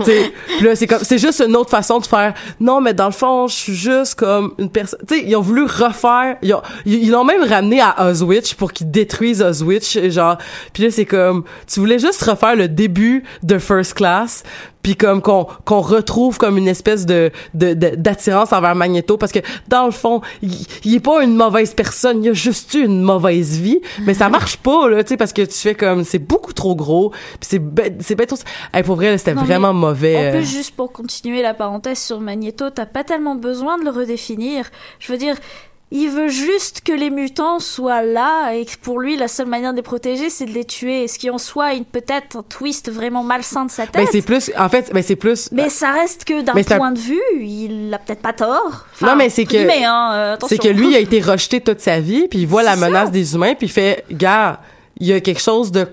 Tu 0.00 0.04
sais. 0.04 0.32
Puis 0.58 0.66
là, 0.66 0.76
c'est 0.76 0.86
comme, 0.86 1.00
c'est 1.02 1.18
juste 1.18 1.42
une 1.46 1.56
autre 1.56 1.70
façon 1.70 1.98
de 1.98 2.06
faire. 2.06 2.34
Non, 2.60 2.80
mais 2.80 2.94
dans 2.94 3.06
le 3.06 3.12
fond, 3.12 3.48
je 3.48 3.54
suis 3.54 3.74
juste 3.74 4.14
comme 4.14 4.54
une 4.58 4.70
personne. 4.70 5.00
Tu 5.06 5.16
sais, 5.16 5.24
ils 5.26 5.36
ont 5.36 5.40
voulu 5.40 5.64
refaire. 5.64 6.36
Ils 6.42 6.54
ont, 6.54 6.62
ils 6.86 7.10
l'ont 7.10 7.24
même 7.24 7.42
ramené 7.42 7.80
à 7.80 8.06
Oswitch 8.06 8.54
pour 8.54 8.72
qu'ils 8.72 8.90
détruisent 8.90 9.42
Oswitch, 9.42 9.98
genre. 10.08 10.38
Puis 10.72 10.84
là, 10.84 10.90
c'est 10.90 11.04
comme, 11.04 11.44
tu 11.66 11.80
voulais 11.80 11.98
juste 11.98 12.22
refaire 12.22 12.56
le 12.56 12.68
début 12.68 13.24
de 13.42 13.58
First 13.58 13.94
Class 13.94 14.42
puis 14.82 14.96
comme 14.96 15.20
qu'on 15.22 15.46
qu'on 15.64 15.80
retrouve 15.80 16.38
comme 16.38 16.56
une 16.58 16.68
espèce 16.68 17.06
de 17.06 17.30
de- 17.54 17.74
de- 17.74 17.94
d'attirance 17.96 18.52
envers 18.52 18.74
Magneto 18.74 19.16
parce 19.16 19.32
que 19.32 19.40
dans 19.68 19.84
le 19.84 19.90
fond 19.92 20.20
il, 20.42 20.94
est 20.94 21.00
pas 21.00 21.22
une 21.22 21.34
mauvaise 21.36 21.74
personne 21.74 22.24
il 22.24 22.30
a 22.30 22.32
juste 22.32 22.72
eu 22.74 22.84
une 22.84 23.02
mauvaise 23.02 23.58
vie 23.58 23.80
mais 24.06 24.14
ça 24.14 24.28
marche 24.28 24.56
pas 24.56 24.88
là 24.88 25.02
tu 25.04 25.10
sais 25.10 25.16
parce 25.16 25.32
que 25.32 25.42
tu 25.42 25.54
fais 25.58 25.74
comme 25.74 26.04
c'est 26.04 26.18
beaucoup 26.18 26.52
trop 26.52 26.74
gros 26.74 27.10
puis 27.10 27.48
c'est 27.48 27.58
bête- 27.58 27.96
c'est 28.00 28.14
bête. 28.14 28.32
Hey, 28.72 28.82
pour 28.82 28.96
vrai 28.96 29.18
c'était 29.18 29.32
vraiment 29.34 29.72
mauvais 29.74 30.16
En 30.16 30.20
euh. 30.20 30.30
plus, 30.38 30.48
juste 30.50 30.74
pour 30.76 30.92
continuer 30.92 31.42
la 31.42 31.52
parenthèse 31.52 31.98
sur 31.98 32.20
Magneto, 32.20 32.70
t'as 32.70 32.86
pas 32.86 33.02
tellement 33.04 33.34
besoin 33.34 33.76
de 33.78 33.84
le 33.84 33.90
redéfinir. 33.90 34.66
Je 35.00 35.10
veux 35.10 35.18
dire, 35.18 35.34
il 35.92 36.08
veut 36.08 36.28
juste 36.28 36.82
que 36.84 36.92
les 36.92 37.10
mutants 37.10 37.58
soient 37.58 38.02
là 38.02 38.52
et 38.52 38.64
que 38.64 38.76
pour 38.80 39.00
lui, 39.00 39.16
la 39.16 39.26
seule 39.28 39.48
manière 39.48 39.72
de 39.72 39.76
les 39.76 39.82
protéger, 39.82 40.30
c'est 40.30 40.44
de 40.46 40.52
les 40.52 40.64
tuer. 40.64 41.08
Ce 41.08 41.18
qui 41.18 41.30
en 41.30 41.38
soit 41.38 41.74
une 41.74 41.84
peut-être 41.84 42.36
un 42.36 42.42
twist 42.42 42.90
vraiment 42.90 43.22
malsain 43.24 43.64
de 43.64 43.70
sa 43.70 43.86
tête. 43.86 43.94
ben 44.04 44.06
c'est 44.10 44.22
plus 44.22 44.50
en 44.56 44.68
fait 44.68 44.90
ben 44.92 45.02
c'est 45.02 45.16
plus 45.16 45.50
Mais 45.52 45.68
ça 45.68 45.90
reste 45.90 46.24
que 46.24 46.42
d'un 46.42 46.54
Mais 46.54 46.72
un- 46.72 46.76
point 46.76 46.92
de 46.92 46.98
vue, 46.98 47.20
il 47.40 47.92
a 47.92 47.98
peut-être 47.98 48.22
pas 48.22 48.32
tort. 48.32 48.86
Enfin, 48.94 49.06
non 49.08 49.16
mais 49.16 49.30
c'est 49.30 49.44
que 49.44 49.56
hein, 49.84 50.12
euh, 50.14 50.36
c'est 50.48 50.58
que 50.58 50.68
lui 50.68 50.90
il 50.90 50.96
a 50.96 50.98
été 51.08 51.20
rejeté 51.20 51.60
toute 51.60 51.80
sa 51.80 51.98
vie 52.00 52.28
puis 52.28 52.40
il 52.40 52.46
voit 52.46 52.62
la 52.62 52.76
menace 52.76 53.10
des 53.10 53.34
humains 53.34 53.54
puis 53.54 53.66
il 53.66 53.70
fait 53.70 54.04
gars 54.12 54.60
il 55.00 55.06
y 55.06 55.12
a 55.12 55.20
quelque 55.20 55.40
chose 55.40 55.72
de 55.72 55.86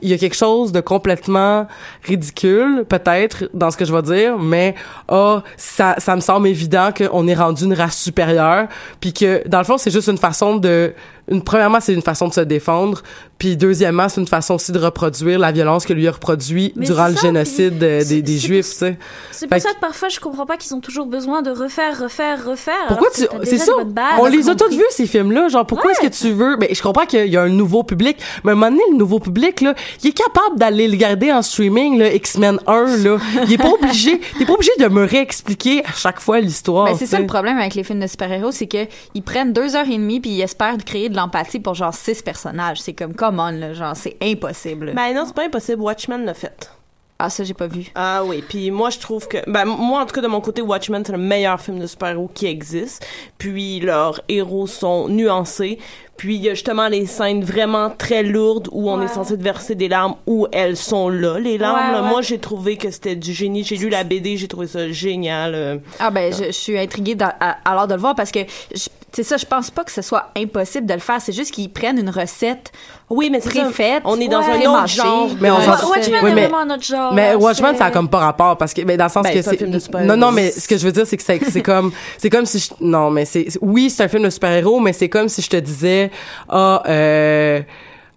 il 0.00 0.08
y 0.08 0.12
a 0.12 0.18
quelque 0.18 0.36
chose 0.36 0.72
de 0.72 0.80
complètement 0.80 1.66
ridicule 2.04 2.84
peut-être 2.88 3.50
dans 3.52 3.70
ce 3.70 3.76
que 3.76 3.84
je 3.84 3.92
vais 3.92 4.02
dire 4.02 4.38
mais 4.38 4.74
ah 5.08 5.42
ça 5.56 5.96
ça 5.98 6.14
me 6.16 6.20
semble 6.20 6.48
évident 6.48 6.90
qu'on 6.96 7.26
est 7.26 7.34
rendu 7.34 7.64
une 7.64 7.74
race 7.74 7.98
supérieure 7.98 8.68
puis 9.00 9.12
que 9.12 9.46
dans 9.48 9.58
le 9.58 9.64
fond 9.64 9.78
c'est 9.78 9.90
juste 9.90 10.08
une 10.08 10.18
façon 10.18 10.56
de 10.56 10.94
une 11.28 11.42
premièrement 11.42 11.80
c'est 11.80 11.92
une 11.92 12.02
façon 12.02 12.28
de 12.28 12.32
se 12.34 12.40
défendre 12.40 13.02
puis 13.38 13.56
deuxièmement 13.56 14.08
c'est 14.08 14.20
une 14.20 14.26
façon 14.28 14.54
aussi 14.54 14.70
de 14.72 14.78
reproduire 14.78 15.38
la 15.38 15.50
violence 15.52 15.84
que 15.84 15.92
lui 15.92 16.06
a 16.06 16.12
reproduit 16.12 16.72
Mais 16.76 16.86
durant 16.86 17.08
le 17.08 17.14
ça, 17.16 17.22
génocide 17.22 17.78
des, 17.78 18.22
des 18.22 18.38
juifs 18.38 18.70
tu 18.70 18.76
sais. 18.76 18.98
C'est 19.32 19.46
pour 19.48 19.58
ça 19.60 19.72
que- 19.74 19.80
parfois 19.80 20.08
je 20.08 20.20
comprends 20.20 20.46
pas 20.46 20.56
qu'ils 20.56 20.74
ont 20.74 20.80
toujours 20.80 21.06
besoin 21.06 21.42
de 21.42 21.50
refaire, 21.50 22.00
refaire, 22.00 22.44
refaire. 22.46 22.86
pourquoi 22.88 23.08
tu 23.14 23.22
c'est 23.44 23.58
ça 23.58 23.72
on 24.18 24.26
les 24.26 24.48
a 24.48 24.54
tous 24.54 24.70
vus 24.70 24.84
ces 24.90 25.06
films 25.06 25.32
là 25.32 25.48
genre 25.48 25.66
pourquoi 25.66 25.90
est-ce 25.92 26.00
que 26.00 26.06
tu 26.14 26.30
veux 26.32 26.56
mais 26.58 26.68
je 26.72 26.82
comprends 26.82 27.06
qu'il 27.06 27.26
y 27.26 27.36
a 27.36 27.42
un 27.42 27.48
nouveau 27.48 27.82
public 27.82 28.16
mais 28.44 28.50
à 28.50 28.52
un 28.52 28.56
moment 28.56 28.70
donné 28.70 28.82
le 28.92 28.96
nouveau 28.96 29.18
public 29.18 29.60
là 29.60 29.74
il 30.02 30.10
est 30.10 30.12
capable 30.12 30.58
d'aller 30.58 30.86
le 30.86 30.92
regarder 30.92 31.32
en 31.32 31.42
streaming 31.42 31.98
là 31.98 32.12
X-Men 32.14 32.58
1 32.66 32.96
là. 33.04 33.18
Il 33.46 33.52
est 33.52 33.58
pas 33.58 33.70
obligé 33.82 34.20
t'es 34.38 34.44
pas 34.46 34.52
obligé 34.54 34.72
de 34.78 34.86
me 34.88 35.04
réexpliquer 35.04 35.84
à 35.84 35.92
chaque 35.92 36.20
fois 36.20 36.40
l'histoire 36.40 36.86
Ben, 36.86 36.96
c'est 36.96 37.06
ça 37.06 37.18
le 37.18 37.26
problème 37.26 37.58
avec 37.58 37.74
les 37.74 37.82
films 37.84 38.00
de 38.00 38.06
super-héros, 38.06 38.52
c'est 38.52 38.66
que 38.66 38.86
ils 39.14 39.22
prennent 39.22 39.52
deux 39.52 39.74
heures 39.76 39.86
et 39.88 39.96
demie 39.96 40.20
puis 40.20 40.30
ils 40.30 40.40
espèrent 40.42 40.76
créer 40.84 41.08
de 41.08 41.15
l'empathie 41.16 41.60
pour 41.60 41.74
genre 41.74 41.94
six 41.94 42.22
personnages. 42.22 42.80
C'est 42.80 42.92
comme, 42.94 43.14
come 43.14 43.40
on, 43.40 43.50
là, 43.50 43.72
genre, 43.74 43.96
c'est 43.96 44.16
impossible. 44.22 44.92
Ben 44.94 45.14
non, 45.14 45.24
c'est 45.26 45.34
pas 45.34 45.44
impossible. 45.46 45.80
Watchmen 45.82 46.24
l'a 46.24 46.34
fait. 46.34 46.70
Ah, 47.18 47.30
ça, 47.30 47.44
j'ai 47.44 47.54
pas 47.54 47.66
vu. 47.66 47.86
Ah 47.94 48.22
oui, 48.26 48.44
puis 48.46 48.70
moi, 48.70 48.90
je 48.90 48.98
trouve 48.98 49.26
que... 49.26 49.38
Ben, 49.50 49.64
moi, 49.64 50.02
en 50.02 50.04
tout 50.06 50.14
cas, 50.14 50.20
de 50.20 50.26
mon 50.26 50.42
côté, 50.42 50.60
Watchmen, 50.60 51.02
c'est 51.02 51.12
le 51.12 51.16
meilleur 51.18 51.58
film 51.58 51.78
de 51.78 51.86
super-héros 51.86 52.30
qui 52.34 52.44
existe. 52.44 53.06
Puis, 53.38 53.80
leurs 53.80 54.20
héros 54.28 54.66
sont 54.66 55.08
nuancés. 55.08 55.78
Puis, 56.18 56.34
il 56.36 56.42
y 56.42 56.50
a 56.50 56.52
justement 56.54 56.88
les 56.88 57.06
scènes 57.06 57.42
vraiment 57.42 57.88
très 57.88 58.22
lourdes 58.22 58.68
où 58.70 58.90
on 58.90 59.00
est 59.00 59.08
censé 59.08 59.34
verser 59.36 59.74
des 59.74 59.88
larmes, 59.88 60.16
où 60.26 60.46
elles 60.52 60.76
sont 60.76 61.08
là, 61.08 61.38
les 61.38 61.56
larmes. 61.56 61.86
Ouais, 61.86 61.92
là. 61.92 62.02
ouais. 62.02 62.08
Moi, 62.10 62.20
j'ai 62.20 62.38
trouvé 62.38 62.76
que 62.76 62.90
c'était 62.90 63.16
du 63.16 63.32
génie. 63.32 63.64
J'ai 63.64 63.76
lu 63.78 63.88
la 63.88 64.04
BD, 64.04 64.36
j'ai 64.36 64.48
trouvé 64.48 64.66
ça 64.66 64.86
génial. 64.92 65.54
euh. 65.54 65.78
Ah 65.98 66.10
ben, 66.10 66.30
je, 66.34 66.44
je 66.44 66.50
suis 66.50 66.78
intriguée 66.78 67.16
à- 67.22 67.56
alors 67.64 67.86
de 67.86 67.94
le 67.94 68.00
voir 68.00 68.14
parce 68.14 68.30
que 68.30 68.40
je- 68.74 68.88
c'est 69.16 69.22
ça, 69.22 69.38
je 69.38 69.46
pense 69.46 69.70
pas 69.70 69.82
que 69.82 69.90
ce 69.90 70.02
soit 70.02 70.26
impossible 70.36 70.86
de 70.86 70.92
le 70.92 71.00
faire. 71.00 71.20
C'est 71.22 71.32
juste 71.32 71.50
qu'ils 71.54 71.72
prennent 71.72 71.98
une 71.98 72.10
recette 72.10 72.70
oui, 73.08 73.30
mais 73.30 73.38
préfaite, 73.38 74.02
On 74.04 74.20
est 74.20 74.28
dans 74.28 74.40
un 74.40 74.58
autre 74.60 74.88
genre. 74.88 75.30
mais 75.40 75.50
on 75.50 75.54
Watchmen 75.56 76.20
oui, 76.22 76.30
est 76.30 76.34
mais- 76.34 76.40
vraiment 76.48 76.58
un 76.58 76.70
autre 76.74 76.82
genre. 76.84 77.14
mais 77.14 77.34
Watchmen 77.34 77.74
ça 77.76 77.86
a 77.86 77.90
comme 77.90 78.08
pas 78.10 78.18
rapport 78.18 78.58
parce 78.58 78.74
que 78.74 78.82
mais 78.82 78.96
dans 78.98 79.04
le 79.04 79.10
sens 79.10 79.22
Ben, 79.22 79.32
que 79.32 79.40
c'est 79.40 79.48
un 79.48 79.50
c'est 79.52 79.56
film 79.58 79.70
de 79.70 79.78
super-héros. 79.78 80.14
non 80.14 80.26
non 80.26 80.32
mais 80.32 80.50
ce 80.50 80.68
que 80.68 80.76
je 80.76 80.84
veux 80.84 80.92
dire 80.92 81.06
c'est 81.06 81.16
que 81.16 81.22
c'est 81.22 81.40
c'est 81.50 81.62
comme 81.70 81.92
c'est 82.18 82.28
comme 82.30 82.44
si 82.46 82.58
je, 82.58 82.68
non 82.80 83.10
mais 83.10 83.24
c'est 83.24 83.46
c'est- 83.48 83.58
oui 83.62 83.88
c'est 83.88 84.02
un 84.04 84.08
film 84.08 84.24
de 84.24 84.30
super-héros 84.30 84.80
mais 84.80 84.92
c'est 84.92 85.08
comme 85.08 85.28
si 85.30 85.40
je 85.40 85.48
te 85.48 85.56
disais 85.56 86.10
ah 86.50 86.82
euh, 86.88 87.60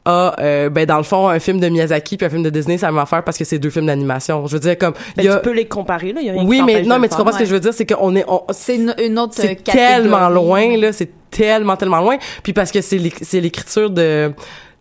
ah 0.10 0.36
euh, 0.40 0.70
ben 0.70 0.86
dans 0.86 0.98
le 0.98 1.04
fond 1.04 1.28
un 1.28 1.40
film 1.40 1.60
de 1.60 1.70
Miyazaki 1.70 2.18
puis 2.18 2.26
un 2.26 2.30
film 2.30 2.44
de 2.44 2.50
Disney 2.50 2.78
ça 2.78 2.92
va 2.92 3.06
faire 3.06 3.24
parce 3.24 3.38
que 3.38 3.46
c'est 3.46 3.60
deux 3.60 3.70
films 3.70 3.86
d'animation 3.86 4.48
je 4.48 4.54
veux 4.54 4.60
dire 4.60 4.78
comme 4.78 4.94
Ben, 5.16 5.24
il 5.24 5.26
y 5.26 5.28
a 5.28 5.36
tu 5.36 5.42
peux 5.44 5.54
les 5.54 5.68
comparer, 5.68 6.14
là. 6.14 6.22
Il 6.22 6.28
y 6.28 6.30
a 6.30 6.34
rien 6.34 6.42
qui 6.42 6.48
oui 6.48 6.62
mais 6.66 6.82
non 6.84 7.00
mais 7.00 7.10
tu 7.10 7.16
comprends 7.16 7.34
ce 7.34 7.40
que 7.40 7.46
je 7.46 7.54
veux 7.54 7.60
dire 7.60 7.74
c'est 7.74 7.86
qu'on 7.86 8.16
est 8.16 8.26
on, 8.28 8.42
C'est 8.52 8.76
une, 8.76 8.96
une 9.04 9.20
autre 9.20 9.34
c'est 9.36 9.64
tellement 9.64 10.30
loin 10.30 10.78
là 10.78 10.92
c'est 10.92 11.12
tellement 11.30 11.76
tellement 11.76 12.02
loin 12.02 12.18
puis 12.44 12.54
parce 12.54 12.72
que 12.72 12.82
c'est 12.82 12.98
l'écriture 12.98 13.90
de 13.92 14.32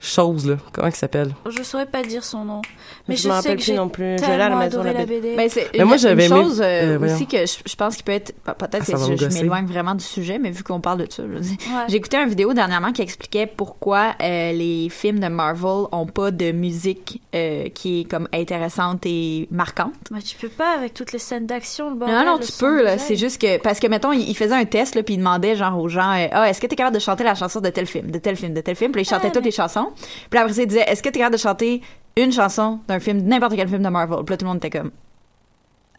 choses 0.01 0.46
là 0.49 0.57
comment 0.72 0.88
il 0.88 0.94
s'appelle? 0.94 1.32
Je 1.49 1.62
saurais 1.62 1.86
pas 1.86 2.03
dire 2.03 2.22
son 2.24 2.44
nom. 2.44 2.62
Mais 3.09 3.16
Je 3.16 3.22
je, 3.22 3.28
me 3.28 3.32
sais 3.32 3.36
rappelle 3.38 3.57
que 3.59 3.62
plus 3.64 3.72
non 3.74 3.88
plus. 3.88 4.16
Je 4.18 4.24
l'ai 4.24 4.32
à 4.32 4.49
la 4.49 4.57
maison, 4.57 4.82
la 4.82 4.92
la 4.92 5.05
BD. 5.07 5.20
BD. 5.20 5.36
Ben, 5.36 5.49
c'est 5.51 5.70
Mais 5.72 5.80
une, 5.80 5.84
moi, 5.86 5.96
j'avais 5.96 6.26
une 6.26 6.32
chose 6.34 6.61
euh, 6.61 6.99
euh, 6.99 7.05
aussi 7.14 7.26
que 7.26 7.38
je, 7.46 7.57
je 7.66 7.76
pense 7.76 7.96
qu'il 7.96 8.05
peut 8.05 8.12
être 8.12 8.32
pe- 8.42 8.53
peut-être 8.55 8.84
Ah, 8.92 9.09
que 9.09 9.16
je, 9.16 9.26
m'éloigne 9.34 9.66
vraiment 9.66 9.94
du 9.94 10.05
sujet 10.05 10.38
mais 10.38 10.51
vu 10.51 10.62
qu'on 10.62 10.80
parle 10.80 11.05
de 11.07 11.12
ça 11.12 11.22
je 11.24 11.32
veux 11.32 11.40
dire. 11.40 11.57
Ouais. 11.68 11.84
j'ai 11.88 11.96
écouté 11.96 12.16
une 12.16 12.28
vidéo 12.28 12.53
dernièrement 12.55 12.92
qui 12.92 13.03
expliquait 13.03 13.46
pourquoi 13.46 14.14
euh, 14.22 14.53
les 14.53 14.88
films 14.90 15.18
de 15.20 15.28
Marvel 15.28 15.86
ont 15.92 16.07
pas 16.07 16.30
de 16.30 16.53
musique 16.53 17.20
euh, 17.34 17.68
qui 17.70 18.01
est 18.01 18.05
comme 18.05 18.28
intéressante 18.32 19.05
et 19.07 19.49
marquante 19.51 19.94
Mais 20.11 20.22
tu 20.22 20.36
peux 20.36 20.49
pas 20.49 20.74
avec 20.76 20.94
toutes 20.94 21.12
les 21.12 21.18
scènes 21.18 21.46
d'action, 21.46 21.90
le 21.90 21.96
bordel. 21.96 22.16
non, 22.16 22.24
non, 22.24 22.38
tu 22.38 22.53
peux, 22.53 22.82
là. 22.82 22.99
C'est 22.99 23.16
juste 23.16 23.40
que, 23.40 23.59
parce 23.61 23.80
que, 23.80 23.86
mettons, 23.86 24.12
il, 24.12 24.28
il 24.28 24.36
faisait 24.36 24.55
un 24.55 24.64
test, 24.64 24.94
là, 24.94 25.03
puis 25.03 25.14
il 25.14 25.18
demandait, 25.18 25.57
genre, 25.57 25.78
aux 25.78 25.88
gens, 25.88 26.12
euh, 26.12 26.26
ah, 26.32 26.49
est-ce 26.49 26.61
que 26.61 26.66
t'es 26.66 26.76
capable 26.76 26.94
de 26.96 27.01
chanter 27.01 27.24
la 27.24 27.34
chanson 27.34 27.61
de 27.61 27.68
tel 27.70 27.86
film, 27.86 28.11
de 28.11 28.18
tel 28.18 28.36
film, 28.36 28.55
de 28.55 28.61
tel 28.61 28.76
film? 28.76 28.92
Puis 28.92 29.01
là, 29.01 29.03
il 29.03 29.09
chantait 29.09 29.26
Ouais, 29.26 29.32
toutes 29.32 29.42
mais- 29.42 29.49
les 29.51 29.57
chansons. 29.57 29.88
Puis 30.30 30.39
après, 30.39 30.55
il 30.55 30.66
disait, 30.66 30.84
est-ce 30.89 31.03
que 31.03 31.09
t'es 31.09 31.18
capable 31.18 31.36
de 31.36 31.41
chanter 31.41 31.82
une 32.16 32.32
chanson 32.32 32.80
d'un 32.89 32.99
film, 32.99 33.22
n'importe 33.22 33.55
quel 33.57 33.68
film 33.68 33.82
de 33.82 33.89
Marvel? 33.89 34.18
Puis 34.24 34.32
là, 34.32 34.36
tout 34.36 34.45
le 34.45 34.49
monde 34.49 34.59
était 34.59 34.70
comme, 34.70 34.91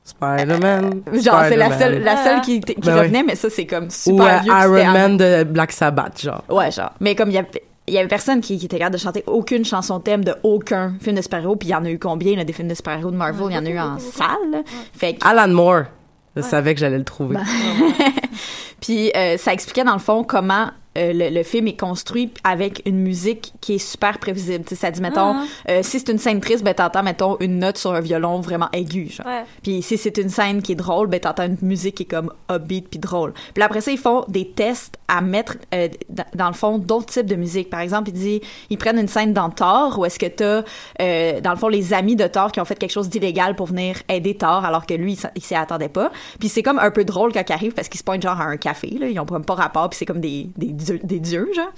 Spider-Man 0.04 1.04
genre, 1.22 1.44
c'est 1.48 1.56
la 1.56 1.78
seule, 1.78 2.02
la 2.02 2.24
seule 2.24 2.42
qui, 2.42 2.62
qui 2.62 2.76
Ben 2.82 2.98
revenait, 2.98 3.24
mais 3.24 3.36
ça, 3.36 3.50
c'est 3.50 3.66
comme 3.66 3.86
ou 3.86 3.90
super 3.92 4.40
euh, 4.40 4.40
vieux. 4.40 4.52
Iron 4.52 4.76
avant. 4.76 4.92
Man 4.94 5.18
de 5.18 5.44
Black 5.44 5.72
Sabbath 5.72 6.22
genre 6.22 6.44
Ouais, 6.50 6.72
genre. 6.72 6.94
Mais 7.00 7.16
comme 7.16 7.30
il 7.30 7.36
y 7.36 7.38
avait, 7.38 7.64
il 7.88 7.94
y 7.94 7.98
avait 7.98 8.08
personne 8.08 8.42
qui, 8.42 8.58
qui 8.58 8.66
était 8.66 8.80
capable 8.80 8.96
de 8.96 9.02
chanter 9.02 9.24
aucune 9.28 9.66
chanson 9.66 10.00
thème 10.00 10.24
de 10.24 10.34
aucun 10.44 10.96
film 11.00 11.16
de 11.16 11.22
super-héros, 11.22 11.56
puis 11.58 11.70
il 11.70 11.72
y 11.72 11.76
en 11.76 11.86
a 11.86 11.90
eu 11.90 12.00
combien, 12.00 12.36
là, 12.36 12.44
des 12.44 12.54
films 12.54 12.70
de 12.70 12.74
super-héros 12.74 13.12
de 13.12 13.18
Marvel? 13.18 13.48
Il 13.50 13.56
y 13.56 13.58
en 13.58 13.66
a 13.66 13.70
eu 13.70 13.80
en 13.80 14.00
salle, 14.00 14.52
là. 14.52 14.62
Fait 14.94 15.14
que, 15.14 15.28
Alan 15.28 15.48
Moore 15.48 15.84
je 16.36 16.42
savais 16.42 16.74
que 16.74 16.80
j'allais 16.80 16.98
le 16.98 17.04
trouver 17.04 17.38
Puis 18.82 19.12
euh, 19.16 19.36
ça 19.38 19.52
expliquait 19.52 19.84
dans 19.84 19.94
le 19.94 20.00
fond 20.00 20.24
comment 20.24 20.70
euh, 20.98 21.14
le, 21.14 21.30
le 21.30 21.44
film 21.44 21.68
est 21.68 21.80
construit 21.80 22.32
avec 22.44 22.82
une 22.86 23.00
musique 23.00 23.54
qui 23.62 23.76
est 23.76 23.78
super 23.78 24.18
prévisible. 24.18 24.64
Tu 24.66 24.70
sais, 24.70 24.76
ça 24.76 24.92
dit, 24.92 25.02
mettons, 25.02 25.36
Ah. 25.36 25.44
euh, 25.70 25.80
si 25.84 26.00
c'est 26.00 26.10
une 26.10 26.18
scène 26.18 26.40
triste, 26.42 26.64
ben 26.64 26.74
t'entends, 26.74 27.04
mettons, 27.04 27.38
une 27.40 27.60
note 27.60 27.78
sur 27.78 27.94
un 27.94 28.00
violon 28.02 28.40
vraiment 28.42 28.70
aigu, 28.74 29.08
genre. 29.10 29.26
Ouais. 29.28 29.44
Puis 29.62 29.82
si 29.84 29.98
c'est 29.98 30.18
une 30.18 30.30
scène 30.30 30.62
qui 30.62 30.72
est 30.72 30.76
drôle, 30.76 31.08
ben 31.08 31.20
t'entends 31.20 31.46
une 31.46 31.58
musique 31.62 31.96
qui 31.96 32.04
est 32.04 32.06
comme 32.08 32.32
upbeat 32.52 32.90
puis 32.90 33.00
drôle. 33.00 33.34
Puis 33.54 33.62
après 33.64 33.82
ça, 33.82 33.92
ils 33.92 33.98
font 33.98 34.26
des 34.28 34.50
tests 34.50 34.98
à 35.08 35.22
mettre 35.22 35.58
euh, 35.74 35.88
dans, 36.10 36.26
dans 36.36 36.48
le 36.48 36.54
fond 36.54 36.78
d'autres 36.80 37.08
types 37.08 37.26
de 37.28 37.36
musique. 37.36 37.70
Par 37.70 37.80
exemple, 37.82 38.10
ils 38.10 38.14
disent, 38.14 38.40
ils 38.70 38.78
prennent 38.78 39.00
une 39.00 39.08
scène 39.08 39.34
dans 39.34 39.50
Thor 39.50 39.98
où 40.00 40.06
est-ce 40.06 40.18
que 40.20 40.26
t'as 40.26 40.64
dans 41.42 41.52
le 41.52 41.58
fond 41.58 41.68
les 41.68 41.94
amis 41.94 42.16
de 42.16 42.28
Thor 42.28 42.52
qui 42.52 42.60
ont 42.60 42.66
fait 42.66 42.76
quelque 42.76 42.92
chose 42.92 43.10
d'illégal 43.10 43.56
pour 43.56 43.68
venir 43.68 43.96
aider 44.10 44.36
Thor 44.36 44.66
alors 44.66 44.86
que 44.86 44.94
lui 44.94 45.18
il 45.36 45.42
s'y 45.44 45.56
attendait 45.56 45.90
pas. 45.90 46.12
Puis 46.40 46.50
c'est 46.50 46.64
comme 46.64 46.80
un 46.80 46.92
peu 46.92 47.04
drôle 47.06 47.32
quand 47.34 47.44
ils 47.48 47.54
arrivent 47.54 47.74
parce 47.74 47.90
qu'ils 47.90 48.00
se 48.00 48.04
pointent 48.04 48.22
genre 48.22 48.40
à 48.40 48.46
un 48.46 48.58
café 48.58 48.90
là, 49.00 49.08
ils 49.08 49.20
ont 49.20 49.26
pas 49.26 49.54
rapport 49.56 49.90
puis 49.90 49.98
c'est 49.98 50.06
comme 50.06 50.20
des 50.22 50.50
des 50.58 50.72
dieux, 50.80 50.99
des 51.03 51.19
dieux 51.19 51.49
genre. 51.55 51.71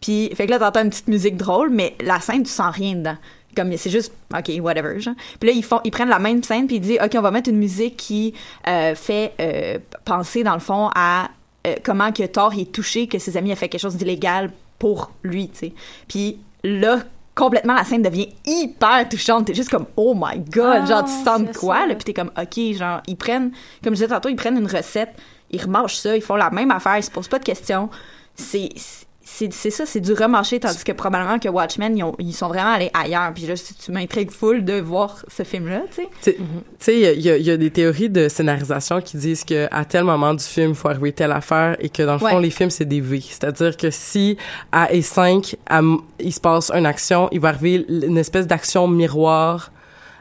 Puis 0.00 0.30
fait 0.34 0.46
que 0.46 0.50
là 0.50 0.58
t'entends 0.58 0.82
une 0.82 0.90
petite 0.90 1.08
musique 1.08 1.36
drôle 1.36 1.70
mais 1.70 1.94
la 2.02 2.20
scène 2.20 2.42
tu 2.42 2.50
sens 2.50 2.74
rien 2.74 2.94
dedans. 2.96 3.16
Comme 3.56 3.74
c'est 3.76 3.90
juste 3.90 4.12
ok 4.34 4.52
whatever 4.60 5.00
genre. 5.00 5.14
Puis 5.40 5.48
là 5.48 5.54
ils 5.56 5.64
font 5.64 5.80
ils 5.84 5.90
prennent 5.90 6.08
la 6.08 6.18
même 6.18 6.42
scène 6.42 6.66
puis 6.66 6.76
ils 6.76 6.80
disent 6.80 6.98
ok 7.02 7.12
on 7.16 7.22
va 7.22 7.30
mettre 7.30 7.48
une 7.48 7.58
musique 7.58 7.96
qui 7.96 8.34
euh, 8.66 8.94
fait 8.94 9.32
euh, 9.40 9.78
penser 10.04 10.42
dans 10.42 10.54
le 10.54 10.60
fond 10.60 10.90
à 10.94 11.30
euh, 11.66 11.74
comment 11.82 12.12
que 12.12 12.24
Thor 12.24 12.52
est 12.58 12.70
touché 12.72 13.06
que 13.06 13.18
ses 13.18 13.36
amis 13.36 13.52
a 13.52 13.56
fait 13.56 13.68
quelque 13.68 13.80
chose 13.80 13.96
d'illégal 13.96 14.50
pour 14.78 15.10
lui 15.22 15.48
tu 15.48 15.58
sais. 15.58 15.72
Puis 16.08 16.38
là 16.64 16.98
complètement 17.34 17.74
la 17.74 17.84
scène 17.84 18.00
devient 18.02 18.28
hyper 18.46 19.08
touchante. 19.10 19.46
T'es 19.46 19.54
juste 19.54 19.68
comme 19.70 19.86
oh 19.96 20.14
my 20.14 20.38
god 20.38 20.80
Ah, 20.82 20.86
genre 20.86 21.04
tu 21.04 21.10
sens 21.24 21.40
de 21.42 21.52
quoi 21.56 21.80
ça. 21.80 21.86
là? 21.86 21.94
Puis 21.94 22.04
t'es 22.04 22.12
comme 22.14 22.30
ok 22.36 22.74
genre 22.74 23.00
ils 23.06 23.16
prennent 23.16 23.52
comme 23.82 23.94
je 23.94 24.02
disais 24.02 24.08
tantôt 24.08 24.28
ils 24.28 24.36
prennent 24.36 24.56
une 24.58 24.66
recette 24.70 25.10
ils 25.50 25.62
remâchent 25.62 25.96
ça 25.96 26.16
ils 26.16 26.22
font 26.22 26.36
la 26.36 26.50
même 26.50 26.70
affaire 26.70 26.96
ils 26.98 27.02
se 27.02 27.10
posent 27.10 27.28
pas 27.28 27.38
de 27.38 27.44
questions 27.44 27.88
c'est 28.36 29.70
ça, 29.70 29.84
c'est 29.84 30.00
du 30.00 30.12
remarché, 30.12 30.60
tandis 30.60 30.82
que 30.84 30.92
probablement 30.92 31.38
que 31.38 31.48
Watchmen, 31.48 31.96
ils, 31.96 32.02
ont- 32.04 32.14
ils 32.18 32.32
sont 32.32 32.48
vraiment 32.48 32.72
allés 32.72 32.90
ailleurs. 32.94 33.32
Puis 33.34 33.44
là, 33.46 33.56
si 33.56 33.74
tu 33.74 33.90
m'intrigues 33.92 34.30
full 34.30 34.64
de 34.64 34.80
voir 34.80 35.24
ce 35.28 35.42
film-là, 35.42 35.82
tu 35.94 36.02
sais. 36.22 36.36
Tu 36.36 36.36
sais- 36.78 37.14
il 37.16 37.20
y 37.20 37.50
a- 37.50 37.56
des 37.56 37.70
théories 37.70 38.08
de 38.08 38.28
scénarisation 38.28 39.00
qui 39.00 39.16
disent 39.16 39.44
que 39.44 39.66
à 39.72 39.84
tel 39.84 40.04
moment 40.04 40.32
du 40.32 40.44
film, 40.44 40.70
il 40.70 40.74
faut 40.76 40.88
arriver 40.88 41.12
telle 41.12 41.32
affaire 41.32 41.76
et 41.80 41.88
que 41.90 42.02
dans 42.04 42.14
le 42.14 42.18
fond, 42.18 42.36
Ouais. 42.36 42.40
les 42.42 42.50
films, 42.50 42.70
c'est 42.70 42.84
des 42.84 43.00
V. 43.00 43.20
C'est-à-dire 43.20 43.76
que 43.76 43.90
si 43.90 44.38
à 44.72 44.86
E5, 44.92 45.56
à 45.66 45.80
m- 45.80 45.98
il 46.20 46.32
se 46.32 46.40
passe 46.40 46.70
une 46.70 46.86
action, 46.86 47.28
il 47.32 47.40
va 47.40 47.48
arriver 47.48 47.84
une 47.88 48.16
espèce 48.18 48.46
d'action 48.46 48.86
miroir 48.88 49.70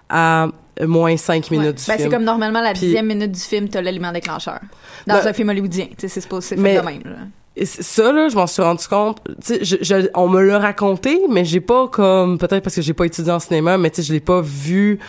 à 0.10 0.48
moins 0.86 1.16
5 1.16 1.52
minutes 1.52 1.68
Ouais. 1.68 1.74
du 1.74 1.84
Ben, 1.88 1.94
film. 1.98 2.10
c'est 2.10 2.16
comme 2.16 2.26
normalement 2.26 2.62
la 2.62 2.74
dixième 2.74 3.06
minute 3.06 3.32
du 3.32 3.40
film, 3.40 3.70
t'as 3.70 3.82
l'élément 3.82 4.12
déclencheur. 4.12 4.60
Dans 5.08 5.16
Ben- 5.16 5.28
un 5.28 5.34
film 5.34 5.48
hollywoodien, 5.50 5.86
tu 5.86 5.94
sais, 6.00 6.08
c'est 6.10 6.22
supposé 6.22 6.48
c'est 6.50 6.62
fait 6.62 6.78
de 6.78 6.86
même. 6.86 7.02
Là. 7.06 7.18
Ça 7.64 8.12
là, 8.12 8.28
je 8.28 8.36
m'en 8.36 8.48
suis 8.48 8.62
rendu 8.62 8.86
compte. 8.88 9.22
Tu 9.44 9.66
sais, 9.66 10.12
on 10.14 10.28
me 10.28 10.42
l'a 10.42 10.60
raconté, 10.60 11.22
mais 11.30 11.46
j'ai 11.46 11.62
pas 11.62 11.88
comme 11.88 12.38
peut-être 12.38 12.64
parce 12.64 12.76
que 12.76 12.82
j'ai 12.82 12.94
pas 12.94 13.06
étudié 13.06 13.32
en 13.32 13.40
cinéma, 13.40 13.78
mais 13.78 13.90
tu 13.90 13.98
sais, 13.98 14.04
je 14.04 14.14
l'ai 14.14 14.20
pas 14.20 14.42
vu. 14.42 15.00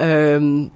Euh, 0.00 0.66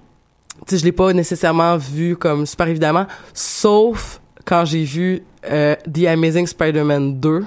tu 0.67 0.75
sais, 0.75 0.79
je 0.79 0.85
l'ai 0.85 0.93
pas 0.93 1.13
nécessairement 1.13 1.77
vu 1.77 2.17
comme 2.17 2.47
super 2.47 2.69
évidemment, 2.69 3.07
sauf 3.35 4.21
quand 4.47 4.65
j'ai 4.65 4.85
vu 4.85 5.23
euh, 5.51 5.77
The 5.93 6.07
Amazing 6.07 6.47
Spider-Man 6.47 7.21
2, 7.21 7.45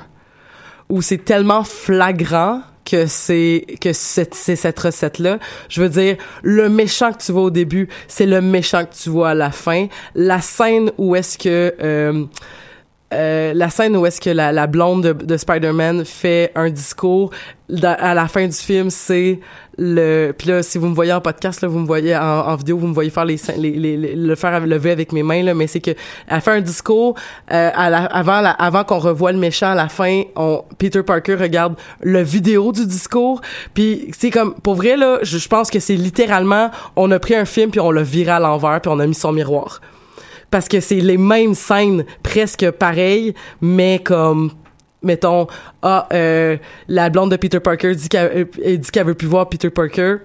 où 0.89 1.01
c'est 1.01 1.25
tellement 1.25 1.63
flagrant 1.63 2.61
que 2.85 3.05
c'est 3.07 3.65
que 3.79 3.93
c'est 3.93 4.33
cette 4.33 4.79
recette 4.79 5.17
là 5.19 5.39
je 5.69 5.81
veux 5.81 5.87
dire 5.87 6.17
le 6.41 6.67
méchant 6.67 7.13
que 7.13 7.23
tu 7.23 7.31
vois 7.31 7.43
au 7.43 7.49
début 7.49 7.87
c'est 8.09 8.25
le 8.25 8.41
méchant 8.41 8.83
que 8.83 8.93
tu 8.93 9.09
vois 9.09 9.29
à 9.29 9.33
la 9.33 9.51
fin 9.51 9.87
la 10.15 10.41
scène 10.41 10.91
où 10.97 11.15
est-ce 11.15 11.37
que 11.37 11.73
euh, 11.81 12.25
euh, 13.13 13.53
la 13.53 13.69
scène 13.69 13.95
où 13.95 14.05
est-ce 14.05 14.19
que 14.19 14.29
la, 14.29 14.67
blonde 14.67 15.03
de, 15.03 15.13
de 15.13 15.37
Spider-Man 15.37 16.05
fait 16.05 16.51
un 16.55 16.69
discours 16.69 17.31
à 17.83 18.13
la 18.13 18.27
fin 18.27 18.45
du 18.45 18.55
film 18.55 18.89
c'est 18.89 19.39
le 19.77 20.31
puis 20.37 20.49
là 20.49 20.61
si 20.61 20.77
vous 20.77 20.87
me 20.87 20.93
voyez 20.93 21.13
en 21.13 21.21
podcast 21.21 21.61
là 21.61 21.67
vous 21.67 21.79
me 21.79 21.87
voyez 21.87 22.15
en, 22.15 22.55
vidéo 22.55 22.77
vous 22.77 22.87
me 22.87 22.93
voyez 22.93 23.09
faire 23.09 23.25
les, 23.25 23.37
le 24.15 24.35
faire 24.35 24.59
lever 24.65 24.91
avec 24.91 25.11
mes 25.11 25.23
mains 25.23 25.41
là 25.41 25.53
mais 25.53 25.65
c'est 25.67 25.79
que 25.79 25.91
elle 26.27 26.41
fait 26.41 26.51
un 26.51 26.61
discours 26.61 27.15
euh, 27.51 27.71
avant 27.73 28.83
qu'on 28.83 28.99
revoie 28.99 29.31
le 29.31 29.39
méchant 29.39 29.71
à 29.71 29.75
la 29.75 29.89
fin 29.89 30.23
Peter 30.77 31.01
Parker 31.01 31.35
regarde 31.35 31.75
le 32.01 32.21
vidéo 32.21 32.71
du 32.71 32.85
discours 32.85 33.41
puis 33.73 34.11
c'est 34.17 34.29
comme 34.29 34.53
pour 34.55 34.75
vrai 34.75 34.97
là 34.97 35.19
je, 35.23 35.37
je 35.37 35.47
pense 35.47 35.71
que 35.71 35.79
c'est 35.79 35.95
littéralement 35.95 36.69
on 36.95 37.09
a 37.11 37.19
pris 37.19 37.35
un 37.35 37.45
film 37.45 37.71
puis 37.71 37.79
on 37.79 37.91
l'a 37.91 38.03
viré 38.03 38.31
à 38.31 38.39
l'envers 38.39 38.81
puis 38.81 38.91
on 38.93 38.99
a 38.99 39.07
mis 39.07 39.15
son 39.15 39.31
miroir 39.31 39.81
parce 40.53 40.67
que 40.67 40.79
c'est 40.81 40.99
les 40.99 41.17
mêmes 41.17 41.55
scènes 41.55 42.05
presque 42.21 42.69
pareilles, 42.69 43.33
mais 43.59 43.97
comme 44.03 44.51
mettons 45.01 45.47
ah 45.81 46.07
euh, 46.13 46.57
la 46.87 47.09
blonde 47.09 47.31
de 47.31 47.37
Peter 47.37 47.59
Parker 47.59 47.95
dit 47.95 48.07
qu'elle 48.07 48.47
euh, 48.63 48.77
dit 48.77 48.91
qu'elle 48.91 49.07
veut 49.07 49.15
plus 49.15 49.27
voir 49.27 49.49
Peter 49.49 49.71
Parker 49.71 50.17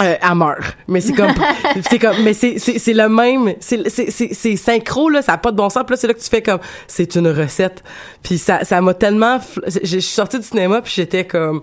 euh, 0.00 0.16
elle 0.18 0.34
meurt. 0.34 0.78
Mais 0.88 1.02
c'est 1.02 1.12
comme 1.12 1.34
c'est 1.90 1.98
comme 1.98 2.22
mais 2.24 2.32
c'est 2.32 2.58
c'est 2.58 2.78
c'est 2.78 2.94
le 2.94 3.10
même 3.10 3.52
c'est 3.60 3.86
c'est 3.90 4.10
c'est 4.10 4.32
c'est 4.32 4.56
synchro 4.56 5.10
là 5.10 5.20
ça 5.20 5.34
a 5.34 5.36
pas 5.36 5.50
de 5.50 5.58
bon 5.58 5.68
sens. 5.68 5.84
Puis 5.84 5.92
là 5.92 5.96
c'est 5.98 6.06
là 6.06 6.14
que 6.14 6.20
tu 6.20 6.30
fais 6.30 6.40
comme 6.40 6.60
c'est 6.86 7.14
une 7.16 7.28
recette. 7.28 7.84
Puis 8.22 8.38
ça 8.38 8.64
ça 8.64 8.80
m'a 8.80 8.94
tellement 8.94 9.40
je 9.66 9.84
suis 9.84 10.00
sortie 10.00 10.38
du 10.38 10.46
cinéma 10.46 10.80
puis 10.80 10.94
j'étais 10.96 11.26
comme 11.26 11.60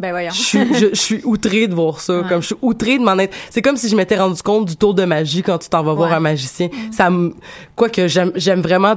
Ben 0.00 0.10
voyons. 0.10 0.30
je 0.32 0.40
suis, 0.42 0.74
je, 0.74 0.86
je 0.92 0.94
suis 1.00 1.20
outrée 1.24 1.68
de 1.68 1.74
voir 1.74 2.00
ça. 2.00 2.22
Comme 2.28 2.40
je 2.40 2.46
suis 2.46 2.56
outrée 2.62 2.98
de 2.98 3.04
m'en 3.04 3.18
être. 3.18 3.36
C'est 3.50 3.62
comme 3.62 3.76
si 3.76 3.88
je 3.88 3.94
m'étais 3.94 4.16
rendu 4.16 4.42
compte 4.42 4.66
du 4.66 4.76
tour 4.76 4.94
de 4.94 5.04
magie 5.04 5.42
quand 5.42 5.58
tu 5.58 5.68
t'en 5.68 5.82
vas 5.82 5.92
voir 5.94 6.12
un 6.12 6.20
magicien. 6.20 6.68
Ça 6.90 7.10
me, 7.10 7.34
quoi 7.76 7.88
que 7.90 8.08
j'aime, 8.08 8.32
j'aime 8.34 8.62
vraiment. 8.62 8.94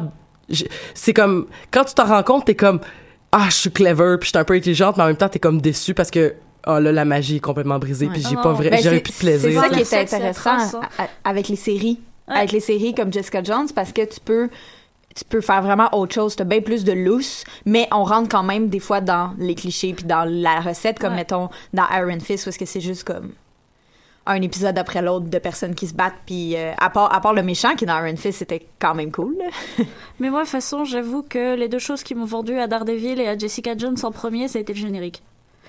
C'est 0.93 1.13
comme 1.13 1.47
quand 1.71 1.83
tu 1.85 1.93
t'en 1.93 2.05
rends 2.05 2.23
compte, 2.23 2.45
t'es 2.45 2.55
comme 2.55 2.79
ah 3.31 3.45
je 3.49 3.55
suis 3.55 3.71
clever 3.71 4.15
puis 4.19 4.27
je 4.27 4.29
suis 4.29 4.37
un 4.37 4.43
peu 4.43 4.53
intelligente, 4.53 4.97
mais 4.97 5.03
en 5.03 5.07
même 5.07 5.15
temps 5.17 5.29
t'es 5.29 5.39
comme 5.39 5.59
déçu 5.61 5.93
parce 5.93 6.11
que 6.11 6.35
oh 6.67 6.79
là 6.79 6.91
la 6.91 7.05
magie 7.05 7.37
est 7.37 7.39
complètement 7.39 7.79
brisée 7.79 8.07
puis 8.07 8.21
j'ai 8.27 8.35
pas 8.35 8.53
vrai, 8.53 8.69
Ben, 8.69 8.79
j'aurais 8.83 8.95
c'est- 8.97 9.01
plus 9.01 9.13
de 9.13 9.17
plaisir. 9.17 9.49
C'est 9.51 9.69
ça 9.69 9.69
qui 9.69 9.79
est 9.81 10.13
intéressant 10.13 10.81
avec 11.23 11.47
les 11.49 11.55
séries. 11.55 11.99
Avec 12.27 12.51
les 12.53 12.59
séries 12.61 12.93
comme 12.93 13.11
Jessica 13.11 13.43
Jones, 13.43 13.67
parce 13.75 13.91
que 13.91 14.01
tu 14.05 14.19
peux 14.23 14.49
tu 15.15 15.23
peux 15.25 15.41
faire 15.41 15.61
vraiment 15.61 15.89
autre 15.93 16.13
chose. 16.13 16.35
T'as 16.35 16.43
bien 16.43 16.61
plus 16.61 16.83
de 16.83 16.91
lousse, 16.91 17.43
mais 17.65 17.87
on 17.91 18.03
rentre 18.03 18.29
quand 18.29 18.43
même 18.43 18.69
des 18.69 18.79
fois 18.79 19.01
dans 19.01 19.33
les 19.37 19.55
clichés 19.55 19.93
puis 19.93 20.05
dans 20.05 20.23
la 20.29 20.59
recette, 20.61 20.99
comme 20.99 21.11
Ouais. 21.11 21.17
mettons 21.17 21.49
dans 21.73 21.85
Iron 21.91 22.19
Fist, 22.19 22.45
où 22.45 22.49
est-ce 22.49 22.59
que 22.59 22.65
c'est 22.65 22.81
juste 22.81 23.03
comme 23.03 23.31
un 24.25 24.41
épisode 24.41 24.77
après 24.77 25.01
l'autre 25.01 25.25
de 25.25 25.37
personnes 25.37 25.75
qui 25.75 25.85
se 25.85 25.93
battent, 25.93 26.15
puis 26.25 26.55
euh, 26.55 26.71
à, 26.77 26.89
part, 26.89 27.13
à 27.13 27.19
part 27.19 27.33
le 27.33 27.43
méchant 27.43 27.75
qui 27.75 27.83
est 27.83 27.87
dans 27.87 28.03
Iron 28.05 28.15
Fist, 28.15 28.39
c'était 28.39 28.65
quand 28.79 28.95
même 28.95 29.11
cool. 29.11 29.35
Mais 30.19 30.29
moi, 30.29 30.39
de 30.39 30.45
toute 30.45 30.51
façon, 30.51 30.85
j'avoue 30.85 31.23
que 31.23 31.55
les 31.55 31.67
deux 31.67 31.79
choses 31.79 32.03
qui 32.03 32.15
m'ont 32.15 32.25
vendu 32.25 32.57
à 32.57 32.67
Daredevil 32.67 33.19
et 33.19 33.27
à 33.27 33.37
Jessica 33.37 33.77
Jones 33.77 33.97
en 34.01 34.11
premier, 34.11 34.47
ça 34.47 34.59
a 34.59 34.61
été 34.61 34.73
le 34.73 34.79
générique. 34.79 35.21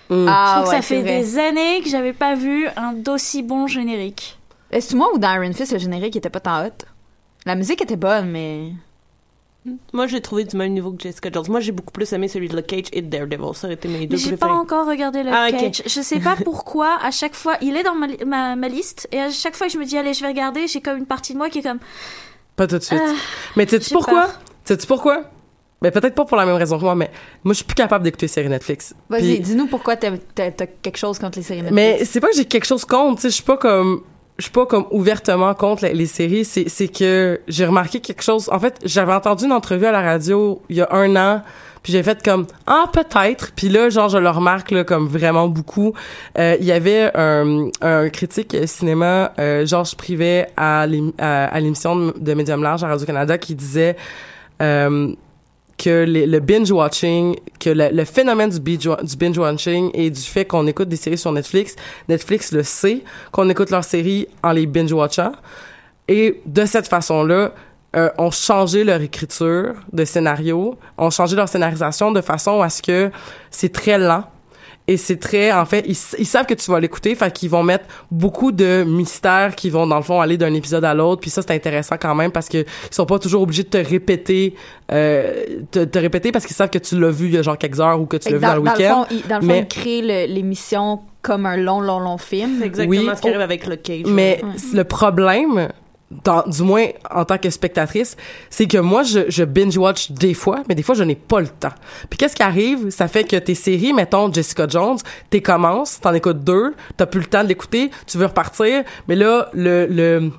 Mm. 0.09 0.27
Ah, 0.29 0.45
je 0.47 0.61
trouve 0.61 0.69
ouais, 0.73 0.79
que 0.79 0.83
ça 0.85 0.89
fait 0.89 1.03
vrai. 1.03 1.19
des 1.19 1.39
années 1.39 1.81
que 1.83 1.89
j'avais 1.89 2.13
pas 2.13 2.37
vu 2.37 2.69
un 2.77 2.93
d'aussi 2.93 3.43
bon 3.43 3.67
générique. 3.67 4.39
Est-ce 4.71 4.93
que 4.93 4.97
moi 4.97 5.09
ou 5.13 5.19
dans 5.19 5.33
Iron 5.35 5.53
Fist, 5.53 5.73
le 5.73 5.79
générique 5.79 6.15
était 6.15 6.31
pas 6.31 6.41
tant 6.41 6.65
hot? 6.65 6.71
La 7.47 7.57
musique 7.57 7.83
était 7.83 7.97
bonne, 7.97 8.31
mais... 8.31 8.71
Moi, 9.95 10.07
j'ai 10.07 10.21
trouvé 10.21 10.45
du 10.45 10.57
même 10.57 10.73
niveau 10.73 10.93
que 10.93 11.03
Jessica 11.03 11.31
Jones. 11.33 11.47
Moi, 11.49 11.61
j'ai 11.61 11.73
beaucoup 11.73 11.91
plus 11.93 12.13
aimé 12.13 12.29
celui 12.29 12.49
de 12.49 12.57
Luke 12.57 12.67
Cage 12.67 12.85
et 12.93 13.01
de 13.01 13.09
Daredevil. 13.09 13.55
Ça 13.55 13.67
aurait 13.67 13.75
été 13.75 13.89
mes 13.89 14.07
deux 14.07 14.17
Mais 14.17 14.23
j'ai 14.23 14.29
préférés. 14.37 14.51
pas 14.51 14.55
encore 14.59 14.87
regardé 14.87 15.23
le 15.23 15.31
Ah, 15.33 15.49
ok. 15.51 15.59
Cage. 15.59 15.83
Je 15.87 16.01
sais 16.03 16.21
pas 16.21 16.37
pourquoi, 16.37 16.99
à 17.03 17.11
chaque 17.11 17.35
fois, 17.35 17.57
il 17.63 17.75
est 17.77 17.83
dans 17.83 17.95
ma, 17.95 18.07
ma, 18.27 18.57
ma 18.57 18.69
liste, 18.69 19.09
et 19.11 19.21
à 19.21 19.31
chaque 19.31 19.57
fois 19.57 19.67
que 19.69 19.73
je 19.73 19.79
me 19.79 19.85
dis, 19.87 19.97
allez, 19.97 20.13
je 20.13 20.21
vais 20.21 20.29
regarder, 20.29 20.67
j'ai 20.67 20.81
comme 20.83 20.99
une 20.99 21.07
partie 21.07 21.33
de 21.33 21.39
moi 21.39 21.49
qui 21.49 21.61
est 21.61 21.63
comme, 21.63 21.79
Pas 22.57 22.67
tout 22.67 22.77
de 22.79 22.83
suite. 22.83 23.01
Ah, 23.03 23.13
mais 23.57 23.67
sais-tu 23.67 23.89
j'ai 23.89 23.95
pourquoi? 23.95 24.23
peur. 24.27 24.41
Sais-tu 24.65 24.87
pourquoi? 24.87 25.25
Ben 25.83 25.91
peut-être 25.91 26.15
pas 26.15 26.25
pour 26.25 26.37
la 26.39 26.47
même 26.47 26.57
raison 26.57 26.79
que 26.79 26.85
moi, 26.85 26.95
mais 26.95 27.11
moi 27.43 27.53
je 27.53 27.57
suis 27.59 27.65
plus 27.67 27.75
capable 27.75 28.05
d'écouter 28.05 28.25
les 28.25 28.33
séries 28.33 28.49
Netflix. 28.49 28.95
Vas-y, 29.11 29.35
Puis- 29.35 29.41
dis-nous 29.41 29.67
pourquoi 29.67 29.97
t'as 29.97 30.13
quelque 30.51 30.97
chose 30.97 31.19
contre 31.19 31.39
les 31.39 31.43
séries 31.45 31.61
Netflix. 31.63 31.75
Mais 31.75 32.05
c'est 32.07 32.21
pas 32.21 32.29
que 32.31 32.37
j'ai 32.37 32.47
quelque 32.47 32.65
chose 32.65 32.85
contre, 32.87 33.17
tu 33.17 33.23
sais, 33.23 33.29
je 33.31 33.35
suis 33.35 33.43
pas 33.45 33.59
comme 33.59 34.03
je 34.39 34.43
suis 34.45 34.53
pas 34.53 34.67
comme 34.67 34.87
ouvertement 34.91 35.55
contre 35.55 35.87
les, 35.87 36.07
séries, 36.07 36.45
c'est 36.45 36.69
c'est 36.69 36.89
que 36.89 37.41
j'ai 37.47 37.67
remarqué 37.67 38.01
quelque 38.01 38.23
chose. 38.23 38.49
En 38.53 38.59
fait, 38.59 38.81
j'avais 38.85 39.13
entendu 39.13 39.45
une 39.45 39.53
entrevue 39.53 39.87
à 39.87 39.93
la 39.93 40.03
radio 40.03 40.61
il 40.69 40.77
y 40.77 40.81
a 40.81 40.89
un 40.93 41.15
an, 41.15 41.43
puis 41.85 41.93
j'ai 41.93 42.03
fait 42.03 42.21
comme 42.21 42.47
ah 42.67 42.87
peut-être, 42.93 43.53
puis 43.55 43.69
là 43.69 43.91
genre 43.91 44.09
je 44.09 44.19
le 44.19 44.29
remarque 44.31 44.73
là 44.73 44.83
comme 44.83 45.07
vraiment 45.07 45.47
beaucoup. 45.47 45.93
Euh, 46.37 46.57
il 46.59 46.67
y 46.67 46.73
avait 46.73 47.11
un, 47.17 47.69
un 47.81 48.09
critique 48.09 48.57
cinéma 48.67 49.33
euh, 49.39 49.67
Georges 49.67 49.95
Privet 49.95 50.49
à 50.57 50.87
l'ém- 50.89 51.13
à, 51.19 51.45
à 51.45 51.61
l'émission 51.61 52.13
de, 52.17 52.35
Médium 52.35 52.63
large 52.63 52.83
à 52.83 52.89
Radio 52.89 53.07
Canada 53.07 53.39
qui 53.39 53.55
disait 53.55 53.97
euh, 54.63 55.15
que 55.77 56.05
les- 56.05 56.27
le 56.27 56.41
binge 56.41 56.71
watching, 56.71 57.37
que 57.59 57.71
le, 57.71 57.89
le 57.93 58.05
phénomène 58.05 58.51
du 58.51 58.59
du 58.79 59.17
binge 59.19 59.39
watching 59.39 59.91
et 59.95 60.11
du 60.11 60.21
fait 60.21 60.45
qu'on 60.45 60.67
écoute 60.67 60.89
des 60.89 60.97
séries 60.97 61.19
sur 61.19 61.33
Netflix, 61.33 61.75
Netflix 62.09 62.53
le 62.53 62.63
sait 62.63 63.03
qu'on 63.33 63.49
écoute 63.49 63.71
leurs 63.71 63.85
séries 63.85 64.27
en 64.43 64.53
les 64.53 64.67
binge 64.67 64.93
watchant 64.93 65.33
et 66.09 66.41
de 66.47 66.65
cette 66.65 66.87
façon-là, 66.89 67.53
euh, 67.97 68.11
ont 68.19 68.31
changé 68.33 68.83
leur 68.83 69.01
écriture 69.01 69.75
de 69.93 70.05
scénario, 70.05 70.77
ont 70.99 71.11
changé 71.11 71.37
leur 71.37 71.49
scénarisation 71.49 72.11
de 72.11 72.21
façon 72.21 72.61
à 72.61 72.69
ce 72.69 72.83
que 72.83 73.11
c'est 73.51 73.73
très 73.73 73.99
lent 73.99 74.25
et 74.87 74.97
c'est 74.99 75.17
très 75.17 75.51
en 75.51 75.65
fait 75.65 75.85
ils, 75.87 75.97
ils 76.19 76.27
savent 76.27 76.45
que 76.45 76.53
tu 76.55 76.71
vas 76.71 76.79
l'écouter 76.79 77.15
fait 77.15 77.33
qu'ils 77.33 77.49
vont 77.49 77.63
mettre 77.63 77.85
beaucoup 78.11 78.53
de 78.53 78.85
mystères 78.87 79.55
qui 79.57 79.71
vont 79.71 79.87
dans 79.87 79.97
le 79.97 80.03
fond 80.03 80.21
aller 80.21 80.37
d'un 80.37 80.53
épisode 80.53 80.85
à 80.85 80.93
l'autre 80.93 81.23
puis 81.23 81.31
ça 81.31 81.41
c'est 81.41 81.53
intéressant 81.55 81.97
quand 81.99 82.15
même 82.15 82.31
parce 82.31 82.49
que 82.51 82.59
ils 82.59 82.67
sont 82.95 83.07
pas 83.07 83.19
toujours 83.19 83.41
obligés 83.43 83.63
de 83.63 83.69
te 83.69 83.79
répéter 83.79 84.55
euh, 84.93 85.33
te, 85.71 85.85
te 85.85 85.99
répéter 85.99 86.33
parce 86.33 86.45
qu'ils 86.45 86.55
savent 86.57 86.69
que 86.71 86.79
tu 86.79 87.01
l'as 87.01 87.11
vu 87.11 87.27
il 87.29 87.35
y 87.35 87.39
a 87.39 87.43
genre 87.43 87.57
quelques 87.57 87.81
heures 87.81 87.99
ou 88.01 88.05
que 88.05 88.19
tu 88.19 88.29
l'as 88.29 88.37
vu 88.37 88.43
dans, 88.45 88.55
le 88.57 88.61
dans, 88.63 88.73
week-end 88.73 89.05
fond, 89.05 89.07
il, 89.11 89.27
dans 89.27 89.37
le 89.37 89.41
fond, 89.41 89.47
mais 89.49 89.59
il 89.61 89.69
crée 89.69 90.03
le- 90.03 90.33
l'émission 90.33 91.01
comme 91.23 91.47
un 91.47 91.57
long, 91.57 91.81
long, 91.81 92.01
long 92.01 92.19
film. 92.19 92.57
C'est 92.61 92.67
exactement 92.67 93.01
Oui. 93.11 93.17
ce 93.17 93.23
qui 93.23 93.29
arrive 93.29 93.41
avec 93.41 93.67
Luke 93.67 93.83
Cage. 93.83 94.03
mais 94.07 94.43
ouais. 94.43 94.77
le 94.77 94.85
problème, 94.85 95.69
du 96.47 96.63
moins 96.63 96.87
en 97.11 97.25
tant 97.25 97.39
que 97.39 97.51
spectatrice, 97.51 98.17
c'est 98.51 98.67
que 98.67 98.79
moi, 98.79 99.03
je, 99.03 99.21
je 99.29 99.45
binge-watch 99.45 100.11
des 100.13 100.35
fois, 100.35 100.63
mais 100.69 100.75
des 100.75 100.83
fois, 100.83 100.95
je 100.95 101.05
n'ai 101.05 101.15
pas 101.15 101.41
le 101.41 101.49
temps. 101.49 101.73
Puis 102.09 102.17
qu'est-ce 102.19 102.37
qui 102.37 102.43
arrive? 102.43 102.91
Ça 102.91 103.09
fait 103.09 103.25
que 103.25 103.37
tes 103.37 103.55
séries, 103.55 103.93
mettons 103.93 104.33
Jessica 104.33 104.67
Jones, 104.69 104.99
t'es 105.31 105.41
commences, 105.41 106.01
t'en 106.01 106.13
écoutes 106.15 106.43
deux, 106.45 106.75
t'as 106.97 107.07
plus 107.07 107.21
le 107.21 107.27
temps 107.27 107.43
de 107.43 107.49
l'écouter, 107.49 107.91
tu 108.07 108.19
veux 108.19 108.27
repartir, 108.27 108.85
mais 109.09 109.17
là, 109.17 109.49
le, 109.53 109.87
le, 109.87 110.31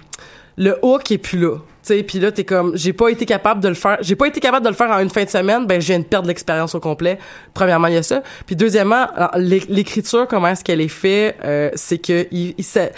le 0.57 0.77
hook 0.81 1.11
est 1.11 1.17
plus 1.17 1.39
là. 1.39 1.57
Sais, 1.85 2.01
puis 2.01 2.19
là 2.19 2.31
t'es 2.31 2.43
comme 2.43 2.75
j'ai 2.75 2.93
pas 2.93 3.09
été 3.09 3.27
capable 3.27 3.61
de 3.61 3.67
le 3.67 3.75
faire 3.75 3.99
j'ai 4.01 4.15
pas 4.15 4.25
été 4.25 4.39
capable 4.39 4.65
de 4.65 4.71
le 4.71 4.75
faire 4.75 4.89
en 4.89 4.97
une 4.97 5.11
fin 5.11 5.23
de 5.23 5.29
semaine 5.29 5.67
ben 5.67 5.79
je 5.79 5.85
viens 5.85 5.99
de 5.99 6.03
perdre 6.03 6.27
l'expérience 6.27 6.73
au 6.73 6.79
complet. 6.79 7.19
Premièrement 7.53 7.87
il 7.89 7.93
y 7.93 7.97
a 7.97 8.01
ça. 8.01 8.23
Puis 8.47 8.55
deuxièmement 8.55 9.05
l'écriture 9.37 10.27
comment 10.27 10.47
est-ce 10.47 10.63
qu'elle 10.63 10.81
est 10.81 10.87
faite 10.87 11.37
euh, 11.43 11.69
c'est 11.75 11.99
que 11.99 12.25
il, 12.31 12.55
il 12.57 12.63
ce 12.63 12.89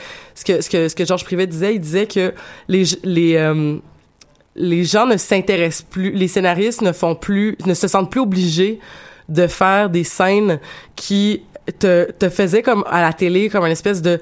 que 0.46 0.62
ce 0.62 0.70
que 0.70 0.88
ce 0.88 0.96
que 0.96 1.04
Georges 1.04 1.26
Privet 1.26 1.48
disait 1.48 1.76
il 1.76 1.82
disait 1.82 2.08
que 2.08 2.34
les 2.70 2.86
les 3.04 3.36
euh, 3.36 3.78
les 4.58 4.84
gens 4.84 5.06
ne 5.06 5.18
s'intéressent 5.18 5.86
plus, 5.90 6.12
les 6.12 6.28
scénaristes 6.28 6.82
ne 6.82 6.92
font 6.92 7.16
plus, 7.16 7.58
ne 7.66 7.74
se 7.74 7.88
sentent 7.88 8.10
plus 8.10 8.22
obligés 8.22 8.80
de 9.30 9.48
faire 9.48 9.90
des 9.90 10.04
scènes 10.04 10.60
qui 10.96 11.44
te, 11.80 12.12
te 12.12 12.30
faisaient 12.30 12.64
comme 12.64 12.84
à 12.90 13.02
la 13.02 13.14
télé, 13.14 13.50
comme 13.50 13.66
une 13.66 13.72
espèce 13.72 14.02
de 14.02 14.20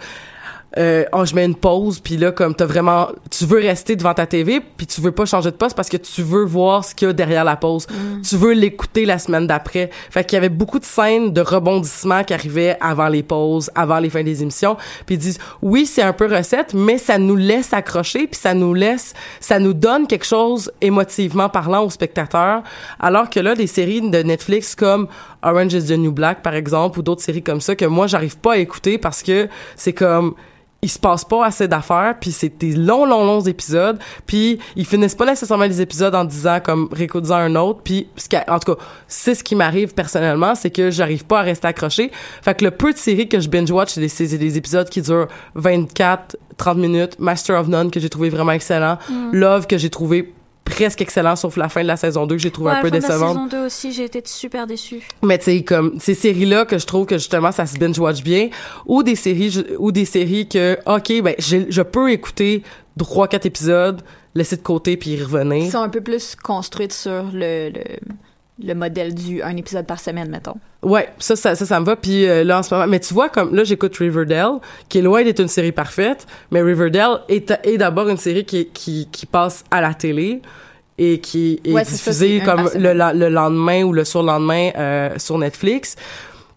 euh, 0.78 1.06
oh, 1.14 1.24
je 1.24 1.34
mets 1.34 1.46
une 1.46 1.56
pause, 1.56 2.00
puis 2.00 2.18
là, 2.18 2.32
comme 2.32 2.54
t'as 2.54 2.66
vraiment, 2.66 3.10
tu 3.32 3.46
veux 3.46 3.60
rester 3.60 3.96
devant 3.96 4.14
ta 4.14 4.26
TV, 4.26 4.60
puis 4.60 4.86
tu 4.86 5.00
veux 5.00 5.14
pas 5.14 5.26
changer 5.26 5.52
de 5.52 5.56
poste 5.56 5.76
parce 5.76 5.88
que 5.88 5.98
tu 5.98 6.22
veux 6.22 6.44
voir 6.44 6.84
ce 6.84 6.94
qu'il 6.94 7.08
y 7.08 7.12
a 7.12 7.14
derrière 7.14 7.46
la 7.46 7.56
pause. 7.56 7.88
Mm. 7.90 8.22
Tu 8.22 8.36
veux 8.36 8.52
l'écouter 8.52 9.06
la 9.06 9.18
semaine 9.18 9.48
d'après. 9.48 9.90
Fait 10.10 10.26
qu'il 10.26 10.36
y 10.36 10.38
avait 10.38 10.50
beaucoup 10.50 10.80
de 10.80 10.86
scènes 10.86 11.32
de 11.32 11.42
rebondissements 11.42 12.24
qui 12.24 12.34
arrivaient 12.34 12.78
avant 12.82 13.08
les 13.08 13.24
pauses, 13.24 13.72
avant 13.74 14.00
les 14.00 14.10
fins 14.10 14.24
des 14.24 14.42
émissions. 14.42 14.76
Puis 15.06 15.16
ils 15.16 15.20
disent, 15.20 15.40
oui, 15.62 15.86
c'est 15.86 16.02
un 16.02 16.14
peu 16.14 16.26
recette, 16.26 16.74
mais 16.74 16.98
ça 16.98 17.18
nous 17.18 17.38
laisse 17.38 17.72
accrocher, 17.72 18.28
puis 18.28 18.40
ça 18.40 18.54
nous 18.54 18.74
laisse, 18.74 19.14
ça 19.40 19.60
nous 19.60 19.74
donne 19.74 20.08
quelque 20.08 20.26
chose 20.26 20.72
émotivement 20.82 21.48
parlant 21.48 21.86
aux 21.86 21.90
spectateurs. 21.90 22.64
Alors 23.00 23.30
que 23.30 23.40
là, 23.40 23.56
des 23.56 23.68
séries 23.68 24.02
de 24.02 24.24
Netflix 24.24 24.76
comme 24.76 25.08
Orange 25.42 25.74
is 25.74 25.86
the 25.86 25.98
New 25.98 26.12
Black, 26.12 26.42
par 26.42 26.56
exemple, 26.56 27.00
ou 27.00 27.02
d'autres 27.02 27.22
séries 27.22 27.44
comme 27.44 27.62
ça 27.62 27.76
que 27.76 27.86
moi, 27.86 28.08
j'arrive 28.08 28.38
pas 28.38 28.54
à 28.54 28.58
écouter 28.58 28.98
parce 28.98 29.24
que 29.24 29.48
c'est 29.78 29.94
comme 29.94 30.36
il 30.82 30.90
se 30.90 31.00
passe 31.00 31.26
pas 31.26 31.46
assez 31.46 31.68
d'affaires 31.68 32.16
puis 32.20 32.32
c'est 32.32 32.58
des 32.60 32.74
longs 32.76 33.06
longs 33.06 33.26
longs 33.26 33.42
épisodes 33.42 33.98
puis 34.26 34.60
ils 34.76 34.86
finissent 34.86 35.16
pas 35.16 35.26
nécessairement 35.26 35.66
les 35.66 35.82
épisodes 35.82 36.14
en 36.14 36.26
disant 36.26 36.60
comme 36.60 36.90
réécoute-en 36.92 37.36
un 37.36 37.56
autre 37.56 37.82
puis 37.84 38.08
en 38.48 38.60
tout 38.60 38.76
cas 38.76 38.82
c'est 39.08 39.34
ce 39.36 39.44
qui 39.44 39.56
m'arrive 39.56 39.94
personnellement 39.94 40.54
c'est 40.54 40.70
que 40.70 40.92
j'arrive 40.92 41.26
pas 41.26 41.40
à 41.40 41.44
rester 41.44 41.68
accroché 41.68 42.12
fait 42.42 42.56
que 42.56 42.66
le 42.66 42.72
peu 42.72 42.94
de 42.94 42.98
séries 42.98 43.28
que 43.28 43.40
je 43.40 43.50
binge 43.50 43.72
watch 43.72 43.94
c'est 43.94 44.02
des, 44.02 44.10
c'est 44.10 44.38
des 44.38 44.58
épisodes 44.58 44.90
qui 44.90 45.02
durent 45.02 45.28
24 45.56 46.38
30 46.58 46.78
minutes 46.78 47.20
Master 47.20 47.60
of 47.60 47.68
None 47.68 47.92
que 47.92 48.00
j'ai 48.00 48.10
trouvé 48.10 48.30
vraiment 48.30 48.52
excellent 48.52 48.96
Mm. 49.10 49.32
Love 49.34 49.68
que 49.68 49.78
j'ai 49.78 49.90
trouvé 49.90 50.34
presque 50.76 51.02
excellent 51.02 51.36
sauf 51.36 51.58
la 51.58 51.70
fin 51.70 51.82
de 51.84 51.88
la 51.88 51.98
saison 51.98 52.26
2 52.26 52.36
que 52.36 52.42
j'ai 52.42 52.52
trouvé 52.52 52.72
Ouais, 52.72 52.78
un 52.78 52.82
peu 52.82 52.90
la 52.90 53.00
fin 53.00 53.00
de 53.00 53.02
la 53.04 53.08
décevante 53.10 53.36
saison 53.36 53.48
2 53.62 53.66
aussi, 53.66 53.92
j'ai 53.94 54.04
été 54.06 54.22
super 54.26 54.68
déçue. 54.68 55.02
mais 55.24 55.38
tu 55.38 55.46
sais 55.46 55.64
comme 55.64 56.00
ces 56.00 56.14
séries 56.14 56.46
là 56.46 56.66
que 56.66 56.78
je 56.78 56.86
trouve 56.86 57.06
que 57.06 57.18
justement 57.18 57.52
ça 57.52 57.66
se 57.66 57.78
binge 57.78 57.98
watch 58.00 58.22
bien 58.24 58.50
ou 58.86 59.04
des 59.04 59.16
séries 59.16 59.64
ou 59.80 59.92
des 59.92 60.06
séries 60.06 60.48
que 60.50 60.78
OK 60.86 61.22
ben 61.24 61.36
je 61.40 61.82
peux 61.82 62.12
écouter 62.12 62.64
trois 62.98 63.28
quatre 63.28 63.46
épisodes 63.46 64.02
laisser 64.36 64.58
de 64.58 64.62
côté 64.62 64.98
puis 64.98 65.12
y 65.12 65.16
Qui 65.18 65.24
revenir. 65.24 65.72
sont 65.72 65.80
un 65.82 65.90
peu 65.90 66.02
plus 66.02 66.36
construites 66.36 66.92
sur 66.94 67.24
le, 67.34 67.70
le, 67.70 67.82
le 68.64 68.74
modèle 68.74 69.14
du 69.16 69.42
un 69.42 69.56
épisode 69.56 69.86
par 69.86 70.00
semaine, 70.00 70.30
mettons. 70.30 70.56
Ouais, 70.84 71.10
ça, 71.20 71.36
ça, 71.36 71.56
ça, 71.56 71.66
ça 71.66 71.80
me 71.80 71.86
va. 71.86 71.96
Puis 71.96 72.26
euh, 72.28 72.44
là, 72.44 72.60
en 72.60 72.64
ce 72.64 72.74
moment, 72.74 72.86
mais 72.88 73.00
tu 73.00 73.14
vois, 73.14 73.30
comme 73.30 73.56
là, 73.56 73.64
j'écoute 73.64 73.96
Riverdale, 73.98 74.60
qui 74.90 75.00
est 75.00 75.02
loin 75.02 75.24
d'être 75.24 75.40
une 75.42 75.48
série 75.48 75.72
parfaite, 75.72 76.28
mais 76.52 76.62
Riverdale 76.62 77.22
est, 77.30 77.52
est 77.64 77.78
d'abord 77.78 78.08
une 78.10 78.18
série 78.18 78.46
qui, 78.46 78.68
qui, 78.68 79.08
qui 79.12 79.26
passe 79.26 79.64
à 79.72 79.80
la 79.82 79.94
télé 79.94 80.42
et 80.98 81.20
qui 81.20 81.60
est 81.66 81.72
Ouais, 81.72 81.84
c'est 81.84 81.92
ça, 81.98 82.12
diffusée 82.12 82.42
c'est 82.44 82.50
un 82.50 82.56
comme 82.56 82.70
le, 82.76 82.94
le 82.94 83.30
lendemain 83.30 83.84
ou 83.84 83.94
le 83.94 84.06
surlendemain 84.06 84.72
euh, 84.78 85.10
sur 85.18 85.38
Netflix. 85.38 85.96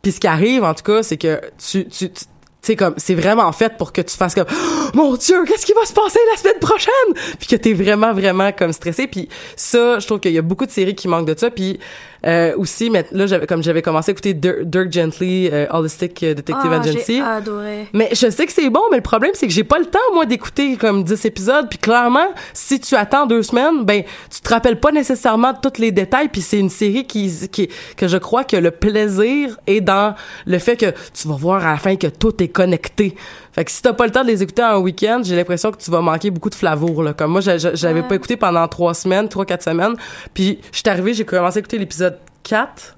Puis 0.03 0.13
ce 0.13 0.21
qui 0.21 0.27
arrive, 0.27 0.65
en 0.65 0.75
tout 0.75 0.85
cas, 0.85 1.03
c'est 1.03 1.17
que 1.17 1.41
tu, 1.59 1.87
tu, 1.89 2.11
tu 2.11 2.25
sais 2.63 2.77
comme 2.77 2.95
c'est 2.97 3.15
vraiment 3.15 3.51
fait 3.53 3.77
pour 3.77 3.93
que 3.93 4.01
tu 4.01 4.17
fasses 4.17 4.35
comme 4.35 4.47
Oh, 4.51 4.91
mon 4.95 5.17
dieu 5.17 5.45
qu'est-ce 5.45 5.67
qui 5.67 5.73
va 5.73 5.85
se 5.85 5.93
passer 5.93 6.19
la 6.31 6.37
semaine 6.37 6.59
prochaine? 6.61 7.35
Puis 7.39 7.49
que 7.49 7.57
t'es 7.57 7.73
vraiment 7.73 8.13
vraiment 8.13 8.53
comme 8.53 8.73
stressé. 8.73 9.07
Puis 9.07 9.29
ça 9.57 9.99
je 9.99 10.07
trouve 10.07 10.21
qu'il 10.21 10.33
y 10.33 10.39
a 10.39 10.43
beaucoup 10.43 10.67
de 10.67 10.71
séries 10.71 10.95
qui 10.95 11.09
manquent 11.09 11.27
de 11.27 11.39
ça. 11.39 11.51
Puis 11.51 11.79
euh, 12.27 12.57
aussi 12.57 12.91
mais 12.91 13.07
là 13.13 13.27
j'avais 13.27 13.47
comme 13.47 13.63
j'avais 13.63 13.83
commencé 13.83 14.11
à 14.11 14.13
écouter 14.13 14.35
Dirk, 14.35 14.63
Dirk 14.65 14.93
Gently 14.93 15.49
euh, 15.53 15.67
Holistic 15.71 16.23
euh, 16.23 16.35
Detective 16.35 16.71
Ah, 16.73 16.81
Agency 16.81 17.17
J'ai 17.17 17.23
adoré. 17.23 17.87
mais 17.93 18.09
je 18.13 18.31
sais 18.31 18.47
que 18.47 18.53
c'est 18.53 18.71
bon, 18.71 18.83
mais 18.91 18.97
le 18.97 19.03
problème, 19.03 19.33
c'est 19.35 19.47
que 19.47 19.53
j'ai 19.53 19.65
pas 19.65 19.79
le 19.79 19.87
temps, 19.87 19.99
moi, 20.15 20.27
d'écouter 20.27 20.77
comme 20.77 21.05
10 21.05 21.25
épisodes. 21.25 21.67
Puis 21.69 21.79
clairement, 21.79 22.29
si 22.53 22.81
tu 22.81 22.95
attends 22.95 23.27
deux 23.27 23.43
semaines, 23.43 23.85
ben, 23.85 24.03
tu 24.31 24.41
te 24.41 24.49
rappelles 24.49 24.81
pas 24.81 24.93
nécessairement 24.93 25.53
de 25.53 25.59
tous 25.59 25.81
les 25.81 25.93
détails. 25.93 26.29
Puis 26.29 26.41
c'est 26.41 26.59
une 26.59 26.71
série 26.71 27.05
qui, 27.07 27.33
qui, 27.51 27.69
que 27.97 28.09
je 28.09 28.17
crois 28.17 28.45
que 28.45 28.57
le 28.57 28.71
plaisir 28.71 29.59
est 29.67 29.81
dans 29.81 30.15
le 30.47 30.59
fait 30.59 30.77
que 30.77 30.93
tu 31.15 31.29
vas 31.29 31.37
voir 31.37 31.67
à 31.67 31.73
la 31.73 31.79
fin 31.79 31.97
que 31.97 32.07
tout 32.07 32.43
est 32.43 32.49
connecté. 32.49 33.15
Fait 33.59 33.65
que 33.65 33.73
si 33.73 33.83
t'as 33.83 33.93
pas 33.93 34.07
le 34.07 34.13
temps 34.13 34.23
de 34.23 34.29
les 34.29 34.41
écouter 34.41 34.63
en 34.63 34.79
week-end, 34.79 35.21
j'ai 35.25 35.35
l'impression 35.35 35.73
que 35.73 35.79
tu 35.79 35.91
vas 35.91 36.01
manquer 36.01 36.31
beaucoup 36.31 36.49
de 36.49 36.55
flavour, 36.55 37.03
là. 37.03 37.13
Comme 37.13 37.33
moi, 37.33 37.41
j'a- 37.41 37.59
j'a- 37.59 37.75
j'avais 37.75 38.03
Ouais. 38.03 38.07
pas 38.07 38.15
écouté 38.15 38.37
pendant 38.37 38.69
trois 38.69 38.95
semaines, 38.95 39.29
trois, 39.29 39.45
quatre 39.45 39.65
semaines. 39.65 39.97
Puis 40.33 40.61
je 40.71 40.79
suis 40.79 40.89
arrivée, 40.89 41.13
j'ai 41.13 41.25
commencé 41.25 41.57
à 41.57 41.59
écouter 41.59 41.77
l'épisode 41.79 42.19
4. 42.45 42.97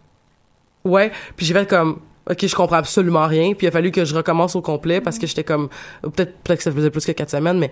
Ouais, 0.84 1.12
puis 1.34 1.46
j'ai 1.46 1.54
fait 1.54 1.66
comme 1.66 2.00
OK, 2.30 2.46
je 2.46 2.54
comprends 2.54 2.76
absolument 2.76 3.26
rien, 3.26 3.54
puis 3.54 3.64
il 3.66 3.68
a 3.68 3.72
fallu 3.72 3.90
que 3.90 4.04
je 4.04 4.14
recommence 4.14 4.54
au 4.54 4.60
complet 4.60 5.00
parce 5.00 5.18
que 5.18 5.26
j'étais 5.26 5.44
comme 5.44 5.68
peut-être 6.02 6.36
peut-être 6.44 6.58
que 6.58 6.62
ça 6.64 6.70
faisait 6.72 6.90
plus 6.90 7.04
que 7.06 7.12
quatre 7.12 7.30
semaines 7.30 7.58
mais 7.58 7.70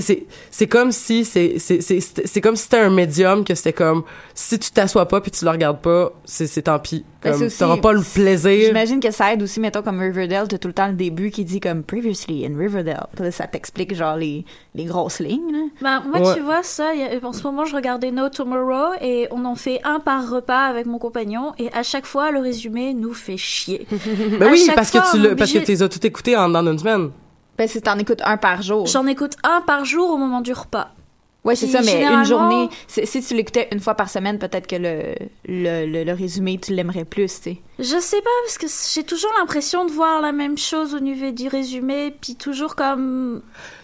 c'est 0.00 0.26
c'est 0.50 0.66
comme 0.66 0.90
si 0.92 1.24
c'est 1.24 1.58
c'est 1.58 1.80
c'est 1.82 2.40
comme 2.40 2.56
si 2.56 2.62
c'était 2.64 2.78
un 2.78 2.90
médium 2.90 3.44
que 3.44 3.54
c'était 3.54 3.72
comme 3.72 4.02
si 4.34 4.58
tu 4.58 4.70
t'assois 4.70 5.06
pas 5.06 5.20
puis 5.20 5.30
tu 5.30 5.44
le 5.44 5.50
regardes 5.50 5.80
pas, 5.80 6.12
c'est 6.24 6.46
c'est 6.46 6.62
tant 6.62 6.78
pis. 6.78 7.04
Ben, 7.22 7.38
Comme 7.38 7.48
t'auras 7.50 7.76
pas 7.76 7.92
le 7.92 8.00
plaisir. 8.02 8.66
J'imagine 8.66 8.98
que 8.98 9.12
ça 9.12 9.32
aide 9.32 9.42
aussi, 9.44 9.60
mettons, 9.60 9.82
comme 9.82 10.00
Riverdale, 10.00 10.48
t'as 10.48 10.58
tout 10.58 10.66
le 10.66 10.74
temps 10.74 10.88
le 10.88 10.94
début 10.94 11.30
qui 11.30 11.44
dit 11.44 11.60
comme 11.60 11.84
Previously 11.84 12.44
in 12.44 12.58
Riverdale. 12.58 13.06
Puis 13.14 13.22
là, 13.24 13.30
ça 13.30 13.46
t'explique 13.46 13.94
genre 13.94 14.16
les, 14.16 14.44
les 14.74 14.84
grosses 14.86 15.20
lignes. 15.20 15.52
là. 15.52 15.58
Bah, 15.80 16.02
moi, 16.04 16.20
Ouais. 16.28 16.34
tu 16.34 16.40
vois, 16.40 16.64
ça, 16.64 16.92
y 16.96 17.02
a- 17.04 17.24
en 17.24 17.32
ce 17.32 17.44
moment, 17.44 17.64
je 17.64 17.76
regardais 17.76 18.10
No 18.10 18.28
Tomorrow 18.28 18.94
et 19.00 19.28
on 19.30 19.44
en 19.44 19.54
fait 19.54 19.78
un 19.84 20.00
par 20.00 20.28
repas 20.28 20.64
avec 20.66 20.86
mon 20.86 20.98
compagnon 20.98 21.52
et 21.60 21.68
à 21.72 21.84
chaque 21.84 22.06
fois, 22.06 22.32
le 22.32 22.40
résumé 22.40 22.92
nous 22.92 23.14
fait 23.14 23.36
chier. 23.36 23.86
Ben 24.40 24.48
À 24.48 24.50
oui, 24.50 24.68
parce 24.74 24.90
fois, 24.90 25.02
que 25.02 25.10
tu 25.12 25.18
le 25.22 25.36
parce 25.36 25.52
que 25.52 25.58
tu 25.58 25.66
les 25.70 25.82
as 25.84 25.88
tout 25.88 26.04
écoutés 26.04 26.36
en 26.36 26.48
dans 26.48 26.66
une 26.66 26.78
semaine. 26.80 27.10
Ben, 27.58 27.68
c'est 27.68 27.82
t'en 27.82 27.98
écoutes 27.98 28.22
un 28.24 28.36
par 28.36 28.62
jour. 28.62 28.86
J'en 28.86 29.06
écoute 29.06 29.34
un 29.44 29.60
par 29.60 29.84
jour 29.84 30.10
au 30.10 30.16
moment 30.16 30.40
du 30.40 30.52
repas. 30.52 30.90
Ouais, 31.44 31.56
c'est 31.56 31.66
ça, 31.66 31.80
mais 31.80 31.86
une 31.92 31.98
généralement- 31.98 32.24
journée, 32.24 32.68
c'est- 32.86 33.04
si 33.04 33.20
tu 33.20 33.34
l'écoutais 33.34 33.66
une 33.72 33.80
fois 33.80 33.94
par 33.94 34.08
semaine, 34.08 34.38
peut-être 34.38 34.68
que 34.68 34.76
le, 34.76 35.14
le, 35.48 35.86
le, 35.86 36.04
le 36.04 36.12
résumé, 36.12 36.56
tu 36.62 36.72
l'aimerais 36.72 37.04
plus, 37.04 37.26
tu 37.40 37.50
sais. 37.50 37.62
Je 37.80 37.98
sais 37.98 38.20
pas, 38.20 38.30
parce 38.44 38.58
que 38.58 38.66
j'ai 38.94 39.02
toujours 39.04 39.32
l'impression 39.40 39.84
de 39.84 39.90
voir 39.90 40.20
la 40.20 40.30
même 40.30 40.56
chose 40.56 40.94
au 40.94 41.00
niveau 41.00 41.32
du 41.32 41.48
résumé, 41.48 42.14
puis 42.20 42.36
toujours 42.36 42.76
comme. 42.76 43.42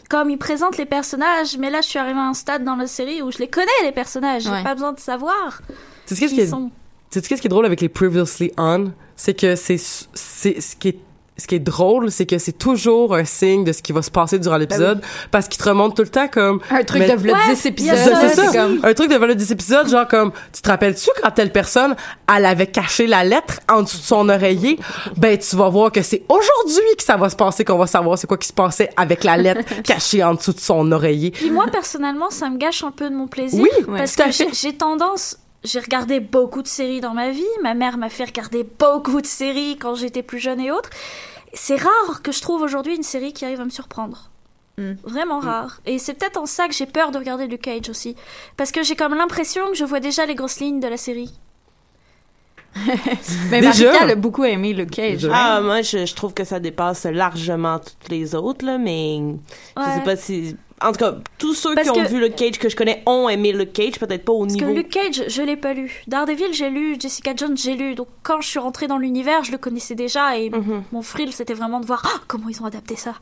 Comme 0.09 0.31
ils 0.31 0.39
présentent 0.39 0.79
les 0.79 0.87
personnages, 0.87 1.59
mais 1.59 1.69
là 1.69 1.83
je 1.83 1.89
suis 1.89 1.99
arrivée 1.99 2.19
à 2.19 2.23
un 2.29 2.33
stade 2.33 2.65
dans 2.65 2.77
la 2.77 2.87
série 2.87 3.21
où 3.21 3.31
je 3.31 3.37
les 3.39 3.49
connais 3.49 3.67
les 3.83 3.93
personnages, 3.93 4.45
j'ai 4.45 4.49
Ouais. 4.51 4.63
pas 4.63 4.73
besoin 4.73 4.95
de 4.95 5.01
savoir. 5.01 5.61
Tu 6.07 6.17
sais 6.17 6.27
qui 6.29 6.41
est 6.41 6.47
sont. 6.47 6.71
Tu 7.11 7.21
sais 7.21 7.29
qu'est-ce 7.29 7.43
qui 7.43 7.49
est 7.49 7.51
drôle 7.51 7.67
avec 7.67 7.83
les 7.83 7.91
previously 7.91 8.51
on, 8.57 8.93
c'est 9.17 9.35
que 9.39 9.55
c'est 9.55 9.77
c'est 9.77 10.61
ce 10.63 10.77
qui 10.77 10.89
est 10.89 10.99
ce 11.41 11.47
qui 11.47 11.55
est 11.55 11.59
drôle, 11.61 12.11
c'est 12.11 12.27
que 12.27 12.39
c'est 12.39 12.59
toujours 12.59 13.15
un 13.15 13.25
signe 13.25 13.63
de 13.65 13.73
ce 13.73 13.81
qui 13.83 13.93
va 13.93 14.03
se 14.03 14.11
passer 14.11 14.39
durant 14.39 14.57
l'épisode, 14.57 15.01
parce 15.31 15.47
qu'il 15.49 15.63
te 15.63 15.69
remonte 15.69 15.95
tout 15.97 16.03
le 16.03 16.09
temps 16.09 16.27
comme 16.29 16.61
Un 16.71 16.83
truc 16.83 17.01
mais- 17.03 17.11
de 17.11 17.17
v'là 17.17 17.33
Ouais, 17.35 17.55
10 17.55 17.65
il 17.79 17.85
y 17.85 17.91
a 17.91 17.95
épisodes. 17.95 18.17
c'est 18.21 18.35
ça, 18.35 18.53
comme... 18.53 18.81
un 18.83 18.93
truc 18.95 19.11
de 19.11 19.17
valeur 19.17 19.37
10 19.37 19.53
épisodes, 19.53 19.89
genre 19.89 20.09
comme, 20.09 20.33
tu 20.53 20.61
te 20.63 20.69
rappelles-tu 20.69 21.09
quand 21.23 21.31
telle 21.31 21.53
personne, 21.53 21.95
elle 22.37 22.45
avait 22.45 22.67
caché 22.67 23.07
la 23.07 23.23
lettre 23.25 23.61
en 23.71 23.83
dessous 23.83 23.99
de 23.99 24.03
son 24.03 24.29
oreiller? 24.29 24.79
Ben, 25.17 25.39
tu 25.39 25.55
vas 25.57 25.69
voir 25.69 25.93
que 25.93 26.03
c'est 26.03 26.23
aujourd'hui 26.29 26.97
que 26.97 27.05
ça 27.05 27.17
va 27.17 27.31
se 27.31 27.37
passer, 27.37 27.65
qu'on 27.65 27.79
va 27.79 27.87
savoir 27.87 28.19
c'est 28.19 28.27
quoi 28.27 28.37
qui 28.37 28.49
se 28.49 28.53
passait 28.53 28.91
avec 28.97 29.23
la 29.25 29.37
lettre 29.37 29.63
cachée 29.85 30.25
en 30.25 30.35
dessous 30.35 30.53
de 30.53 30.61
son 30.61 30.91
oreiller. 30.93 31.31
Puis 31.31 31.51
moi 31.51 31.67
personnellement, 31.71 32.31
ça 32.31 32.51
me 32.51 32.57
gâche 32.59 32.83
un 32.83 32.91
peu 32.91 33.09
de 33.09 33.15
mon 33.15 33.29
plaisir. 33.29 33.63
Oui, 33.63 33.85
parce 33.97 34.17
que 34.17 34.23
j'ai 34.53 34.73
tendance. 34.73 35.37
J'ai 35.65 35.81
regardé 35.81 36.21
beaucoup 36.21 36.63
de 36.63 36.69
séries 36.69 37.01
dans 37.01 37.15
ma 37.15 37.31
vie. 37.31 37.45
Ma 37.63 37.75
mère 37.75 37.99
m'a 37.99 38.09
fait 38.09 38.25
regarder 38.25 38.65
beaucoup 38.79 39.21
de 39.21 39.27
séries 39.27 39.77
quand 39.77 39.95
j'étais 39.95 40.23
plus 40.23 40.39
jeune 40.39 40.61
et 40.61 40.71
autres. 40.71 40.91
C'est 41.53 41.77
rare 41.77 42.23
que 42.23 42.31
je 42.31 42.41
trouve 42.41 42.63
aujourd'hui 42.63 42.95
une 42.95 43.03
série 43.03 43.33
qui 43.33 43.45
arrive 43.45 43.61
à 43.61 43.65
me 43.65 43.71
surprendre. 43.71 44.31
Mm. 44.77 44.93
Vraiment 45.03 45.41
rare. 45.41 45.81
Et 45.87 45.99
c'est 45.99 46.15
peut-être 46.15 46.37
en 46.37 46.47
ça 46.47 46.69
que 46.69 46.75
j'ai 46.75 46.87
peur 46.87 47.11
de 47.11 47.19
regarder 47.19 47.47
Luke 47.47 47.63
Cage 47.63 47.89
aussi. 47.89 48.15
Parce 48.57 48.71
que 48.71 48.83
j'ai 48.83 48.95
comme 48.95 49.15
l'impression 49.15 49.67
que 49.69 49.75
je 49.75 49.85
vois 49.85 50.01
déjà 50.01 50.25
les 50.27 50.37
grosses 50.37 50.61
lignes 50.61 50.81
de 50.81 50.89
la 50.89 50.97
série. 50.97 51.33
Mais 53.51 53.61
Déjà? 53.61 53.87
Marika, 53.87 54.05
elle 54.05 54.11
a 54.11 54.15
beaucoup 54.15 54.45
aimé 54.45 54.73
Luke 54.73 54.91
Cage. 54.91 55.25
Ouais. 55.25 55.31
Ah, 55.33 55.61
moi, 55.61 55.83
je, 55.83 56.07
je 56.07 56.15
trouve 56.15 56.35
que 56.35 56.45
ça 56.45 56.61
dépasse 56.61 57.05
largement 57.05 57.81
toutes 57.81 58.09
les 58.09 58.35
autres, 58.35 58.65
là, 58.65 58.79
mais 58.79 59.19
je 59.77 59.83
sais 59.83 60.05
pas 60.05 60.17
si... 60.17 60.57
En 60.81 60.93
tout 60.93 60.99
cas, 60.99 61.17
tous 61.39 61.55
ceux 61.55 61.75
Parce 61.75 61.91
qui 61.91 61.99
ont 61.99 62.05
que- 62.05 62.09
vu 62.09 62.21
le 62.21 62.29
Cage 62.29 62.59
que 62.59 62.69
je 62.69 62.77
connais 62.77 63.03
ont 63.07 63.29
aimé 63.29 63.53
le 63.53 63.65
Cage, 63.65 63.99
peut-être 63.99 64.25
pas 64.25 64.33
au 64.33 64.43
Parce 64.43 64.55
niveau... 64.55 64.67
que 64.69 64.73
Luke 64.77 64.89
Cage, 64.91 65.25
je 65.29 65.43
l'ai 65.43 65.57
pas 65.57 65.73
lu. 65.75 66.03
Daredevil, 66.07 66.53
j'ai 66.53 66.71
lu. 66.71 66.97
Jessica 67.01 67.33
Jones, 67.37 67.57
j'ai 67.57 67.75
lu. 67.75 67.95
Donc 67.97 68.09
quand 68.23 68.41
je 68.41 68.49
suis 68.49 68.59
rentrée 68.61 68.87
dans 68.87 68.99
l'univers, 68.99 69.43
je 69.45 69.51
le 69.53 69.59
connaissais 69.59 69.95
déjà. 69.97 70.37
Et 70.39 70.51
Mhm. 70.51 70.85
mon 70.93 71.01
thrill, 71.03 71.33
c'était 71.33 71.55
vraiment 71.55 71.81
de 71.81 71.87
voir 71.87 72.03
Ah, 72.07 72.21
comment 72.29 72.49
ils 72.49 72.63
ont 72.63 72.67
adapté 72.67 72.95
ça. 72.97 73.15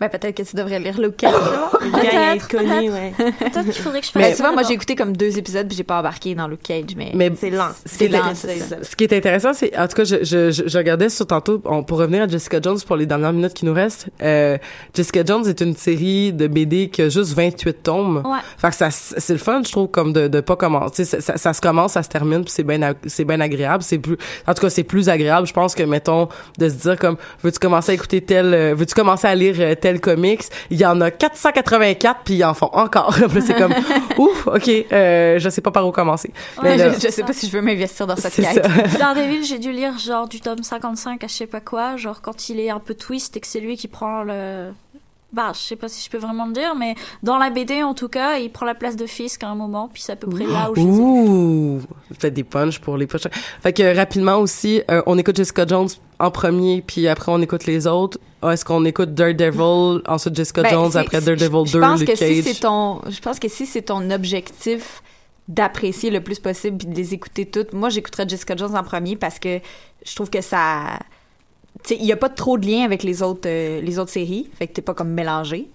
Ben, 0.00 0.08
peut-être 0.10 0.36
que 0.36 0.42
tu 0.42 0.56
devrais 0.56 0.78
lire 0.78 1.00
Luke 1.00 1.16
Cage. 1.16 1.32
là. 1.32 1.70
Peut-être, 1.80 2.56
ouais. 2.92 3.12
Peut-être 3.16 3.64
qu'il 3.64 3.72
faudrait 3.82 4.00
que 4.00 4.06
je 4.06 4.12
fasse 4.12 4.22
Ben, 4.22 4.30
ça 4.30 4.36
tu 4.36 4.42
vois, 4.42 4.52
moi, 4.52 4.62
j'ai 4.62 4.74
écouté 4.74 4.94
comme 4.94 5.16
deux 5.16 5.38
épisodes 5.38 5.66
puis 5.66 5.76
j'ai 5.76 5.84
pas 5.84 6.00
embarqué 6.00 6.34
dans 6.34 6.48
Luke 6.48 6.62
Cage, 6.62 6.94
mais... 6.96 7.12
Mais 7.14 7.32
C'est 7.38 7.50
lent. 7.50 7.68
ce 7.86 7.96
qui 7.96 8.04
est, 8.04 8.08
lent, 8.08 8.34
c'est 8.34 8.58
ça. 8.58 8.76
ce 8.82 8.94
qui 8.94 9.04
est 9.04 9.12
intéressant, 9.14 9.54
c'est, 9.54 9.76
en 9.78 9.88
tout 9.88 9.96
cas, 9.96 10.04
je, 10.04 10.16
je, 10.22 10.50
je, 10.50 10.68
je 10.68 10.78
regardais 10.78 11.08
sur 11.08 11.26
tantôt, 11.26 11.62
on, 11.64 11.82
pour 11.82 11.98
revenir 11.98 12.24
à 12.24 12.28
Jessica 12.28 12.60
Jones 12.62 12.78
pour 12.86 12.96
les 12.96 13.06
dernières 13.06 13.32
minutes 13.32 13.54
qui 13.54 13.64
nous 13.64 13.72
restent, 13.72 14.08
euh, 14.22 14.58
Jessica 14.94 15.22
Jones 15.24 15.46
est 15.48 15.60
une 15.62 15.74
série 15.76 16.32
de 16.32 16.46
BD 16.46 16.88
qui 16.90 17.02
a 17.02 17.08
juste 17.08 17.32
28 17.34 17.82
tomes. 17.82 18.18
Ouais. 18.24 18.38
Fait 18.58 18.68
que 18.68 18.74
ça, 18.76 18.90
c'est 18.90 19.32
le 19.32 19.38
fun, 19.38 19.62
je 19.64 19.72
trouve, 19.72 19.88
comme 19.88 20.12
de, 20.12 20.28
de 20.28 20.40
pas 20.40 20.56
commencer. 20.56 21.04
Ça, 21.06 21.20
ça, 21.20 21.36
ça 21.38 21.52
se 21.54 21.60
commence, 21.62 21.92
ça 21.92 22.02
se 22.02 22.08
termine, 22.08 22.44
puis 22.44 22.52
c'est 22.52 22.64
bien, 22.64 22.94
c'est 23.06 23.24
bien 23.24 23.40
agréable. 23.40 23.82
C'est 23.82 23.98
plus, 23.98 24.16
en 24.46 24.52
tout 24.52 24.60
cas, 24.60 24.70
c'est 24.70 24.84
plus 24.84 25.08
agréable, 25.08 25.46
je 25.46 25.52
pense, 25.54 25.74
que, 25.74 25.82
mettons, 25.84 26.28
de 26.58 26.68
se 26.68 26.74
dire 26.74 26.98
comme, 26.98 27.16
veux-tu 27.42 27.58
commencer 27.58 27.92
à 27.92 27.94
écouter 27.94 28.20
tel, 28.20 28.52
euh, 28.52 28.74
veux-tu 28.76 28.94
commencer 28.94 29.26
à 29.26 29.34
lire 29.34 29.54
euh, 29.60 29.74
tel 29.86 30.00
comics? 30.00 30.42
Il 30.70 30.78
y 30.80 30.84
en 30.84 31.00
a 31.00 31.12
484, 31.12 32.20
puis 32.24 32.34
ils 32.34 32.44
en 32.44 32.54
font 32.54 32.70
encore. 32.72 33.14
C'est 33.40 33.54
comme, 33.54 33.72
ouf, 34.18 34.48
ok, 34.48 34.68
euh, 34.68 35.38
je 35.38 35.48
sais 35.48 35.60
pas 35.60 35.70
par 35.70 35.86
où 35.86 35.92
commencer. 35.92 36.32
Ouais, 36.60 36.70
Mais 36.70 36.76
là, 36.76 36.92
je, 36.92 37.00
je 37.00 37.08
sais 37.08 37.22
pas 37.22 37.32
si 37.32 37.46
je 37.46 37.52
veux 37.52 37.62
m'investir 37.62 38.06
dans 38.08 38.16
cette 38.16 38.34
quête. 38.34 38.64
ça. 38.64 38.98
Daredevil, 38.98 39.44
j'ai 39.44 39.58
dû 39.60 39.70
lire 39.70 39.96
genre 39.98 40.26
du 40.26 40.40
tome 40.40 40.62
55 40.62 41.22
à 41.22 41.26
je 41.28 41.32
sais 41.32 41.46
pas 41.46 41.60
quoi, 41.60 41.96
genre 41.96 42.20
quand 42.20 42.48
il 42.48 42.58
est 42.58 42.70
un 42.70 42.80
peu 42.80 42.94
twist 42.94 43.36
et 43.36 43.40
que 43.40 43.46
c'est 43.46 43.60
lui 43.60 43.76
qui 43.76 43.86
prend 43.86 44.24
le, 44.24 44.72
bah, 45.36 45.52
je 45.54 45.58
sais 45.60 45.76
pas 45.76 45.88
si 45.88 46.02
je 46.02 46.08
peux 46.10 46.16
vraiment 46.16 46.46
le 46.46 46.52
dire, 46.54 46.74
mais 46.74 46.94
dans 47.22 47.36
la 47.36 47.50
BD, 47.50 47.82
en 47.82 47.92
tout 47.92 48.08
cas, 48.08 48.38
il 48.38 48.50
prend 48.50 48.64
la 48.64 48.74
place 48.74 48.96
de 48.96 49.04
Fisk 49.06 49.44
à 49.44 49.48
un 49.48 49.54
moment, 49.54 49.88
puis 49.92 50.02
c'est 50.02 50.12
à 50.12 50.16
peu 50.16 50.28
près 50.28 50.46
là 50.46 50.70
où 50.70 50.74
je. 50.74 50.80
Ouh! 50.80 51.80
Faites 52.18 52.32
des 52.32 52.42
punchs 52.42 52.78
pour 52.78 52.96
les 52.96 53.06
prochains. 53.06 53.28
Fait 53.62 53.72
que 53.74 53.94
rapidement 53.94 54.36
aussi, 54.38 54.80
euh, 54.90 55.02
on 55.06 55.18
écoute 55.18 55.36
Jessica 55.36 55.66
Jones 55.66 55.88
en 56.18 56.30
premier, 56.30 56.82
puis 56.86 57.06
après 57.06 57.30
on 57.30 57.40
écoute 57.42 57.66
les 57.66 57.86
autres. 57.86 58.18
Ah, 58.40 58.52
Est-ce 58.54 58.64
qu'on 58.64 58.84
écoute 58.86 59.12
Daredevil, 59.14 60.02
ensuite 60.08 60.34
Jessica 60.34 60.62
Ben, 60.62 60.70
Jones, 60.70 60.96
après 60.96 61.20
Daredevil 61.20 61.66
je 61.66 61.72
2, 61.74 61.80
pense 61.80 62.00
Luke 62.00 62.08
que 62.08 62.16
si 62.16 62.42
Cage? 62.42 62.44
c'est 62.54 62.60
ton, 62.60 63.02
je 63.08 63.20
pense 63.20 63.38
que 63.38 63.48
si 63.48 63.66
c'est 63.66 63.82
ton 63.82 64.10
objectif 64.10 65.02
d'apprécier 65.48 66.10
le 66.10 66.20
plus 66.22 66.38
possible 66.40 66.78
puis 66.78 66.86
de 66.88 66.94
les 66.94 67.14
écouter 67.14 67.46
toutes, 67.46 67.72
moi 67.72 67.88
j'écouterais 67.90 68.26
Jessica 68.28 68.56
Jones 68.56 68.74
en 68.76 68.82
premier 68.82 69.16
parce 69.16 69.38
que 69.38 69.60
je 70.04 70.14
trouve 70.14 70.30
que 70.30 70.40
ça, 70.40 70.98
il 71.90 72.04
y 72.04 72.12
a 72.12 72.16
pas 72.16 72.28
trop 72.28 72.58
de 72.58 72.66
lien 72.66 72.84
avec 72.84 73.02
les 73.02 73.22
autres, 73.22 73.46
euh, 73.48 73.80
les 73.80 73.98
autres 73.98 74.10
séries, 74.10 74.48
fait 74.58 74.66
que 74.66 74.72
t'es 74.74 74.82
pas 74.82 74.94
comme 74.94 75.10
mélangé. 75.10 75.68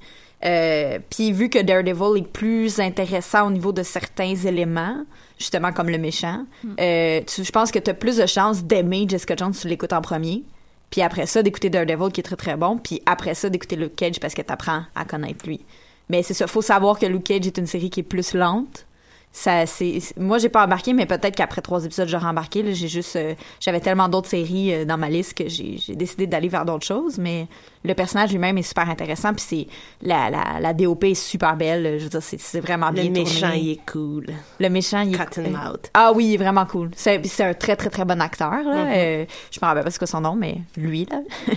Euh, 0.43 0.97
puis 1.09 1.31
vu 1.31 1.49
que 1.49 1.59
Daredevil 1.59 2.17
est 2.23 2.27
plus 2.27 2.79
intéressant 2.79 3.47
au 3.47 3.51
niveau 3.51 3.71
de 3.71 3.83
certains 3.83 4.33
éléments, 4.35 5.05
justement 5.37 5.71
comme 5.71 5.89
le 5.89 5.99
méchant, 5.99 6.45
euh, 6.79 7.21
tu- 7.27 7.43
je 7.43 7.51
pense 7.51 7.71
que 7.71 7.77
t'as 7.79 7.93
plus 7.93 8.17
de 8.17 8.25
chances 8.25 8.63
d'aimer 8.63 9.05
Jessica 9.07 9.35
Jones 9.37 9.53
si 9.53 9.61
tu 9.61 9.67
l'écoutes 9.67 9.93
en 9.93 10.01
premier. 10.01 10.43
Puis 10.89 11.01
après 11.01 11.25
ça, 11.27 11.43
d'écouter 11.43 11.69
Daredevil 11.69 12.11
qui 12.11 12.21
est 12.21 12.23
très 12.23 12.35
très 12.35 12.57
bon. 12.57 12.77
Puis 12.77 13.01
après 13.05 13.35
ça, 13.35 13.49
d'écouter 13.49 13.75
Luke 13.75 13.95
Cage 13.95 14.19
parce 14.19 14.33
que 14.33 14.41
t'apprends 14.41 14.81
à 14.95 15.05
connaître 15.05 15.45
lui. 15.47 15.61
Mais 16.09 16.23
c'est 16.23 16.33
ça, 16.33 16.47
faut 16.47 16.61
savoir 16.63 16.97
que 16.99 17.05
Luke 17.05 17.23
Cage 17.23 17.47
est 17.47 17.57
une 17.57 17.67
série 17.67 17.89
qui 17.89 17.99
est 18.01 18.03
plus 18.03 18.33
lente. 18.33 18.85
Ça, 19.33 19.65
c'est, 19.65 19.99
moi, 20.17 20.39
j'ai 20.39 20.49
pas 20.49 20.65
embarqué, 20.65 20.93
mais 20.93 21.05
peut-être 21.05 21.35
qu'après 21.35 21.61
trois 21.61 21.85
épisodes, 21.85 22.07
j'aurais 22.07 22.25
embarqué. 22.27 22.73
J'ai 22.73 22.89
juste, 22.89 23.15
euh, 23.15 23.33
j'avais 23.61 23.79
tellement 23.79 24.09
d'autres 24.09 24.27
séries 24.27 24.73
euh, 24.73 24.83
dans 24.85 24.97
ma 24.97 25.07
liste 25.09 25.37
que 25.37 25.47
j'ai, 25.47 25.77
décidé 25.95 26.27
d'aller 26.27 26.49
vers 26.49 26.65
d'autres 26.65 26.85
choses. 26.85 27.17
Mais 27.17 27.47
le 27.85 27.93
personnage 27.93 28.31
lui-même 28.31 28.57
est 28.57 28.61
super 28.63 28.89
intéressant. 28.89 29.33
Puis 29.33 29.45
c'est, 29.47 29.67
la, 30.05 30.29
la, 30.29 30.59
la 30.59 30.73
DOP 30.73 31.05
est 31.05 31.13
super 31.15 31.55
belle. 31.55 31.97
Je 31.97 32.03
veux 32.03 32.09
dire, 32.09 32.21
c'est, 32.21 32.59
vraiment 32.59 32.89
Le 32.89 32.93
bien 32.95 33.09
méchant, 33.09 33.47
tourné. 33.47 33.59
il 33.61 33.71
est 33.71 33.89
cool. 33.89 34.25
Le 34.59 34.69
méchant, 34.69 34.99
il 34.99 35.15
est 35.15 35.17
Cottonmouth. 35.17 35.89
Ah 35.93 36.11
oui, 36.13 36.25
il 36.25 36.33
est 36.33 36.37
vraiment 36.37 36.65
cool. 36.65 36.91
C'est, 36.95 37.25
c'est 37.25 37.45
un 37.45 37.53
très, 37.53 37.77
très, 37.77 37.89
très 37.89 38.03
bon 38.03 38.19
acteur. 38.21 38.51
Là. 38.51 38.85
Mhm. 38.85 38.91
Euh, 38.93 39.25
je 39.49 39.59
me 39.61 39.65
rappelle 39.65 39.85
pas 39.85 39.91
c'est 39.91 39.97
quoi 39.97 40.07
son 40.07 40.21
nom, 40.21 40.35
mais 40.35 40.57
lui, 40.75 41.07
là. 41.09 41.21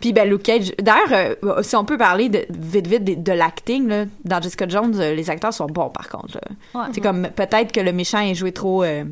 puis 0.00 0.12
ben, 0.12 0.28
Luke 0.28 0.42
Cage. 0.42 0.72
D'ailleurs, 0.80 1.34
euh, 1.42 1.62
si 1.62 1.76
on 1.76 1.84
peut 1.86 1.96
parler 1.96 2.28
de, 2.28 2.44
vite, 2.50 2.86
vite 2.86 3.04
de, 3.04 3.14
de 3.14 3.32
l'acting, 3.32 3.88
là, 3.88 4.04
dans 4.24 4.40
Jessica 4.42 4.68
Jones, 4.68 4.94
euh, 5.00 5.14
les 5.14 5.30
acteurs 5.30 5.54
sont 5.54 5.66
bons, 5.66 5.88
par 5.88 6.08
contre. 6.10 6.34
là. 6.34 6.73
Ouais. 6.74 6.86
C'est 6.92 7.00
comme, 7.00 7.28
peut-être 7.34 7.72
que 7.72 7.80
le 7.80 7.92
méchant 7.92 8.20
est 8.20 8.34
joué 8.34 8.52
trop... 8.52 8.82
euh, 8.82 9.04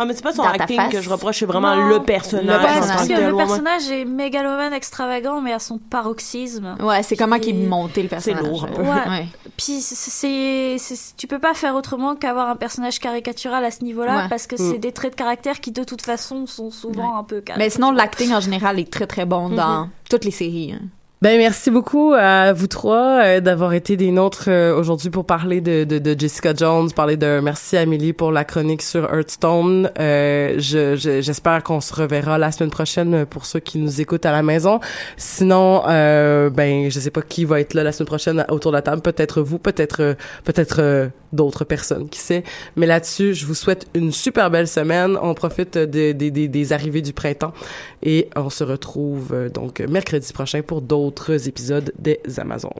Ah, 0.00 0.04
mais 0.04 0.14
c'est 0.14 0.22
pas 0.22 0.32
son 0.32 0.44
Dans 0.44 0.52
ta 0.52 0.62
acting 0.62 0.76
face. 0.76 0.92
que 0.92 1.00
je 1.02 1.10
reproche, 1.10 1.38
c'est 1.40 1.44
vraiment 1.46 1.74
Non. 1.74 1.88
le 1.88 2.00
personnage. 2.04 2.46
Le 2.46 2.54
en 2.54 2.60
personnage. 2.62 2.86
tant 2.88 2.94
Parce 2.94 3.08
que 3.08 3.12
que 3.12 3.18
tel, 3.18 3.26
le 3.26 3.32
ouais, 3.34 3.44
personnage 3.44 3.90
est 3.90 4.04
mégalomane 4.04 4.72
extravagant, 4.72 5.40
mais 5.40 5.52
à 5.52 5.58
son 5.58 5.78
paroxysme. 5.78 6.76
Ouais, 6.80 7.02
c'est 7.02 7.16
comment 7.16 7.38
qu'il 7.40 7.56
est 7.56 7.60
Qui- 7.62 7.66
monté, 7.66 8.02
le 8.04 8.08
personnage. 8.08 8.44
lourd, 8.44 8.64
un 8.64 8.68
peu. 8.68 8.82
Ouais. 8.82 8.88
Ouais. 9.08 9.26
Puis 9.56 9.80
c'est, 9.80 10.78
c'est- 10.78 11.16
tu 11.16 11.26
peux 11.26 11.40
pas 11.40 11.52
faire 11.52 11.74
autrement 11.74 12.14
qu'avoir 12.14 12.48
un 12.48 12.54
personnage 12.56 13.00
caricatural 13.00 13.64
à 13.64 13.72
ce 13.72 13.82
niveau-là, 13.82 14.16
Ouais. 14.16 14.28
parce 14.30 14.46
que 14.46 14.54
Mm. 14.54 14.70
c'est 14.70 14.78
des 14.78 14.92
traits 14.92 15.12
de 15.14 15.16
caractère 15.16 15.58
qui 15.60 15.72
de 15.72 15.82
toute 15.82 16.02
façon 16.02 16.46
sont 16.46 16.70
souvent 16.70 17.16
un 17.18 17.24
peu 17.24 17.42
Mais 17.56 17.68
sinon, 17.70 17.90
l'acting 17.90 18.32
en 18.32 18.40
général 18.40 18.78
est 18.78 18.90
très, 18.92 19.06
très 19.08 19.24
bon 19.26 19.48
dans 19.50 19.88
toutes 20.08 20.24
les 20.24 20.30
séries. 20.30 20.74
hein. 20.74 20.86
Ben 21.20 21.36
merci 21.36 21.72
beaucoup 21.72 22.12
à 22.16 22.52
vous 22.52 22.68
trois 22.68 23.22
euh, 23.24 23.40
d'avoir 23.40 23.72
été 23.72 23.96
des 23.96 24.12
nôtres 24.12 24.44
euh, 24.46 24.72
aujourd'hui 24.78 25.10
pour 25.10 25.24
parler 25.24 25.60
de, 25.60 25.82
de, 25.82 25.98
de 25.98 26.14
Jessica 26.16 26.54
Jones, 26.54 26.92
parler 26.92 27.16
de 27.16 27.40
merci 27.42 27.76
Amélie 27.76 28.12
pour 28.12 28.30
la 28.30 28.44
chronique 28.44 28.82
sur 28.82 29.12
Hearthstone. 29.12 29.90
Euh, 29.98 30.54
je, 30.58 30.94
je- 30.94 31.20
j'espère 31.20 31.64
qu'on 31.64 31.80
se 31.80 31.92
reverra 31.92 32.38
la 32.38 32.52
semaine 32.52 32.70
prochaine 32.70 33.26
pour 33.26 33.46
ceux 33.46 33.58
qui 33.58 33.78
nous 33.78 34.00
écoutent 34.00 34.26
à 34.26 34.30
la 34.32 34.44
maison. 34.44 34.78
Sinon, 35.16 35.82
euh, 35.88 36.50
ben 36.50 36.88
je 36.88 37.00
sais 37.00 37.10
pas 37.10 37.22
qui 37.22 37.44
va 37.44 37.58
être 37.58 37.74
là 37.74 37.82
la 37.82 37.90
semaine 37.90 38.06
prochaine 38.06 38.46
autour 38.48 38.70
de 38.70 38.76
la 38.76 38.82
table. 38.82 39.02
Peut-être 39.02 39.42
vous, 39.42 39.58
peut-être 39.58 40.00
euh, 40.00 40.14
peut-être 40.44 40.76
euh, 40.78 41.08
d'autres 41.32 41.64
personnes, 41.64 42.08
qui 42.08 42.18
sait. 42.20 42.42
Mais 42.76 42.86
là-dessus, 42.86 43.34
je 43.34 43.46
vous 43.46 43.54
souhaite 43.54 43.86
une 43.94 44.12
super 44.12 44.50
belle 44.50 44.68
semaine. 44.68 45.16
On 45.22 45.34
profite 45.34 45.76
de- 45.78 46.12
des- 46.12 46.30
des- 46.30 46.48
des 46.48 46.72
arrivées 46.72 47.02
du 47.02 47.12
printemps 47.12 47.52
et 48.02 48.28
on 48.36 48.50
se 48.50 48.64
retrouve 48.64 49.32
euh, 49.32 49.48
donc 49.48 49.80
mercredi 49.80 50.32
prochain 50.32 50.62
pour 50.62 50.80
d'autres 50.82 51.48
épisodes 51.48 51.92
des 51.98 52.20
Amazones. 52.38 52.70